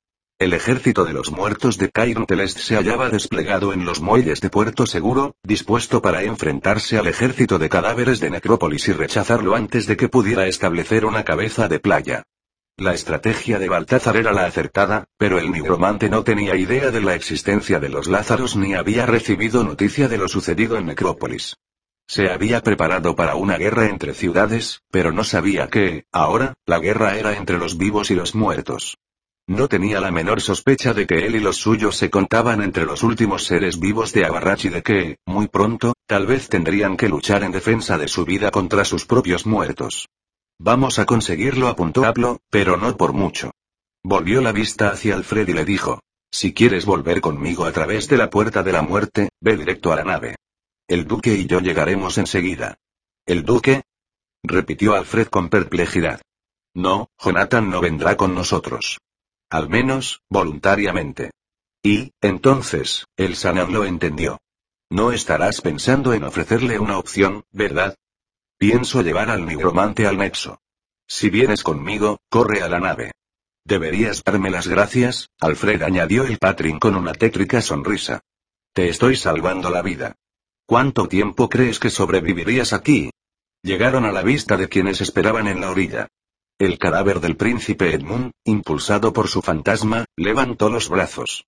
El 0.42 0.54
ejército 0.54 1.04
de 1.04 1.12
los 1.12 1.30
muertos 1.30 1.78
de 1.78 1.88
Cairn 1.92 2.26
Telest 2.26 2.58
se 2.58 2.74
hallaba 2.74 3.08
desplegado 3.10 3.72
en 3.72 3.84
los 3.84 4.00
muelles 4.00 4.40
de 4.40 4.50
Puerto 4.50 4.86
Seguro, 4.86 5.36
dispuesto 5.44 6.02
para 6.02 6.24
enfrentarse 6.24 6.98
al 6.98 7.06
ejército 7.06 7.60
de 7.60 7.68
cadáveres 7.68 8.18
de 8.18 8.28
Necrópolis 8.28 8.88
y 8.88 8.92
rechazarlo 8.92 9.54
antes 9.54 9.86
de 9.86 9.96
que 9.96 10.08
pudiera 10.08 10.48
establecer 10.48 11.04
una 11.04 11.22
cabeza 11.22 11.68
de 11.68 11.78
playa. 11.78 12.24
La 12.76 12.92
estrategia 12.92 13.60
de 13.60 13.68
Baltazar 13.68 14.16
era 14.16 14.32
la 14.32 14.46
acertada, 14.46 15.04
pero 15.16 15.38
el 15.38 15.52
nigromante 15.52 16.10
no 16.10 16.24
tenía 16.24 16.56
idea 16.56 16.90
de 16.90 17.02
la 17.02 17.14
existencia 17.14 17.78
de 17.78 17.90
los 17.90 18.08
Lázaros 18.08 18.56
ni 18.56 18.74
había 18.74 19.06
recibido 19.06 19.62
noticia 19.62 20.08
de 20.08 20.18
lo 20.18 20.26
sucedido 20.26 20.76
en 20.76 20.86
Necrópolis. 20.86 21.54
Se 22.08 22.32
había 22.32 22.62
preparado 22.62 23.14
para 23.14 23.36
una 23.36 23.58
guerra 23.58 23.88
entre 23.88 24.12
ciudades, 24.12 24.82
pero 24.90 25.12
no 25.12 25.22
sabía 25.22 25.68
que, 25.68 26.06
ahora, 26.10 26.54
la 26.66 26.80
guerra 26.80 27.16
era 27.16 27.36
entre 27.36 27.58
los 27.58 27.78
vivos 27.78 28.10
y 28.10 28.16
los 28.16 28.34
muertos. 28.34 28.98
No 29.52 29.68
tenía 29.68 30.00
la 30.00 30.10
menor 30.10 30.40
sospecha 30.40 30.94
de 30.94 31.06
que 31.06 31.26
él 31.26 31.36
y 31.36 31.40
los 31.40 31.58
suyos 31.58 31.98
se 31.98 32.08
contaban 32.08 32.62
entre 32.62 32.86
los 32.86 33.02
últimos 33.02 33.44
seres 33.44 33.78
vivos 33.78 34.14
de 34.14 34.24
Abarrach 34.24 34.64
y 34.64 34.70
de 34.70 34.82
que, 34.82 35.18
muy 35.26 35.46
pronto, 35.46 35.92
tal 36.06 36.26
vez 36.26 36.48
tendrían 36.48 36.96
que 36.96 37.10
luchar 37.10 37.44
en 37.44 37.52
defensa 37.52 37.98
de 37.98 38.08
su 38.08 38.24
vida 38.24 38.50
contra 38.50 38.86
sus 38.86 39.04
propios 39.04 39.44
muertos. 39.44 40.08
Vamos 40.58 40.98
a 40.98 41.04
conseguirlo, 41.04 41.68
apuntó 41.68 42.06
Aplo, 42.06 42.40
pero 42.48 42.78
no 42.78 42.96
por 42.96 43.12
mucho. 43.12 43.50
Volvió 44.02 44.40
la 44.40 44.52
vista 44.52 44.88
hacia 44.88 45.16
Alfred 45.16 45.46
y 45.46 45.52
le 45.52 45.66
dijo, 45.66 46.00
si 46.30 46.54
quieres 46.54 46.86
volver 46.86 47.20
conmigo 47.20 47.66
a 47.66 47.72
través 47.72 48.08
de 48.08 48.16
la 48.16 48.30
puerta 48.30 48.62
de 48.62 48.72
la 48.72 48.80
muerte, 48.80 49.28
ve 49.42 49.58
directo 49.58 49.92
a 49.92 49.96
la 49.96 50.04
nave. 50.04 50.36
El 50.88 51.06
duque 51.06 51.34
y 51.34 51.44
yo 51.44 51.60
llegaremos 51.60 52.16
enseguida. 52.16 52.78
¿El 53.26 53.44
duque? 53.44 53.82
repitió 54.42 54.94
Alfred 54.94 55.26
con 55.26 55.50
perplejidad. 55.50 56.22
No, 56.72 57.10
Jonathan 57.22 57.68
no 57.68 57.82
vendrá 57.82 58.16
con 58.16 58.34
nosotros. 58.34 58.96
Al 59.52 59.68
menos, 59.68 60.22
voluntariamente. 60.30 61.30
Y, 61.82 62.12
entonces, 62.22 63.04
el 63.18 63.36
Sanan 63.36 63.70
lo 63.70 63.84
entendió. 63.84 64.38
No 64.88 65.12
estarás 65.12 65.60
pensando 65.60 66.14
en 66.14 66.24
ofrecerle 66.24 66.78
una 66.78 66.96
opción, 66.96 67.44
¿verdad? 67.50 67.94
Pienso 68.56 69.02
llevar 69.02 69.28
al 69.28 69.44
nigromante 69.44 70.06
al 70.06 70.16
nexo. 70.16 70.58
Si 71.06 71.28
vienes 71.28 71.62
conmigo, 71.62 72.18
corre 72.30 72.62
a 72.62 72.68
la 72.70 72.80
nave. 72.80 73.12
Deberías 73.62 74.24
darme 74.24 74.48
las 74.48 74.68
gracias, 74.68 75.28
Alfred 75.38 75.82
añadió 75.82 76.24
el 76.24 76.38
Patrin 76.38 76.78
con 76.78 76.96
una 76.96 77.12
tétrica 77.12 77.60
sonrisa. 77.60 78.22
Te 78.72 78.88
estoy 78.88 79.16
salvando 79.16 79.68
la 79.68 79.82
vida. 79.82 80.16
¿Cuánto 80.64 81.08
tiempo 81.08 81.50
crees 81.50 81.78
que 81.78 81.90
sobrevivirías 81.90 82.72
aquí? 82.72 83.10
Llegaron 83.62 84.06
a 84.06 84.12
la 84.12 84.22
vista 84.22 84.56
de 84.56 84.70
quienes 84.70 85.02
esperaban 85.02 85.46
en 85.46 85.60
la 85.60 85.70
orilla. 85.70 86.08
El 86.58 86.78
cadáver 86.78 87.20
del 87.20 87.36
príncipe 87.36 87.92
Edmund, 87.92 88.32
impulsado 88.44 89.12
por 89.12 89.28
su 89.28 89.42
fantasma, 89.42 90.04
levantó 90.16 90.68
los 90.68 90.88
brazos. 90.88 91.44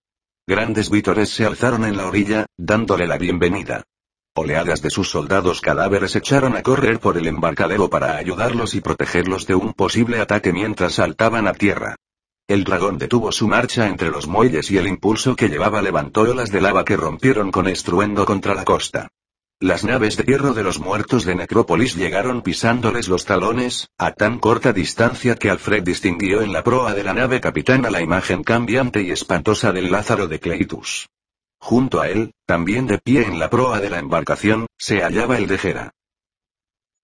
Grandes 0.47 0.91
vítores 0.91 1.31
se 1.31 1.45
alzaron 1.45 1.85
en 1.85 1.97
la 1.97 2.07
orilla, 2.07 2.47
dándole 2.57 3.07
la 3.07 3.17
bienvenida. 3.17 3.85
Oleadas 4.35 4.83
de 4.83 4.91
sus 4.91 5.09
soldados 5.09 5.61
cadáveres 5.61 6.17
echaron 6.17 6.57
a 6.57 6.63
correr 6.63 6.99
por 6.99 7.17
el 7.17 7.29
embarcadero 7.29 7.89
para 7.89 8.17
ayudarlos 8.17 8.75
y 8.75 8.81
protegerlos 8.81 9.47
de 9.47 9.55
un 9.55 9.73
posible 9.73 10.19
ataque 10.19 10.53
mientras 10.53 10.95
saltaban 10.95 11.47
a 11.47 11.53
tierra. 11.53 11.95
El 12.49 12.65
dragón 12.65 12.99
detuvo 12.99 13.31
su 13.31 13.47
marcha 13.47 13.87
entre 13.87 14.11
los 14.11 14.27
muelles 14.27 14.71
y 14.71 14.77
el 14.77 14.87
impulso 14.87 15.37
que 15.37 15.49
llevaba 15.49 15.81
levantó 15.81 16.23
olas 16.23 16.51
de 16.51 16.61
lava 16.61 16.85
que 16.85 16.97
rompieron 16.97 17.53
con 17.53 17.69
estruendo 17.69 18.27
contra 18.27 18.55
la 18.55 18.65
costa. 18.65 19.09
Las 19.65 19.83
naves 19.83 20.19
de 20.19 20.25
hierro 20.25 20.53
de 20.53 20.63
los 20.63 20.79
muertos 20.79 21.25
de 21.25 21.35
Necrópolis 21.35 21.97
llegaron 21.97 22.43
pisándoles 22.43 23.09
los 23.09 23.25
talones, 23.25 23.89
a 23.97 24.13
tan 24.13 24.39
corta 24.39 24.75
distancia 24.75 25.37
que 25.37 25.49
Alfred 25.49 25.83
distinguió 25.83 26.43
en 26.43 26.53
la 26.53 26.63
proa 26.63 26.93
de 26.93 27.03
la 27.03 27.15
nave 27.15 27.41
capitana 27.41 27.89
la 27.89 28.03
imagen 28.03 28.45
cambiante 28.45 29.01
y 29.01 29.11
espantosa 29.11 29.73
del 29.73 29.91
Lázaro 29.91 30.29
de 30.29 30.39
Cleitus. 30.39 31.09
Junto 31.59 32.03
a 32.03 32.11
él, 32.11 32.33
también 32.45 32.87
de 32.87 32.99
pie 32.99 33.23
en 33.23 33.39
la 33.39 33.49
proa 33.49 33.81
de 33.81 33.89
la 33.89 34.01
embarcación, 34.01 34.67
se 34.77 35.01
hallaba 35.01 35.39
el 35.39 35.47
de 35.47 35.57
Gera. 35.57 35.95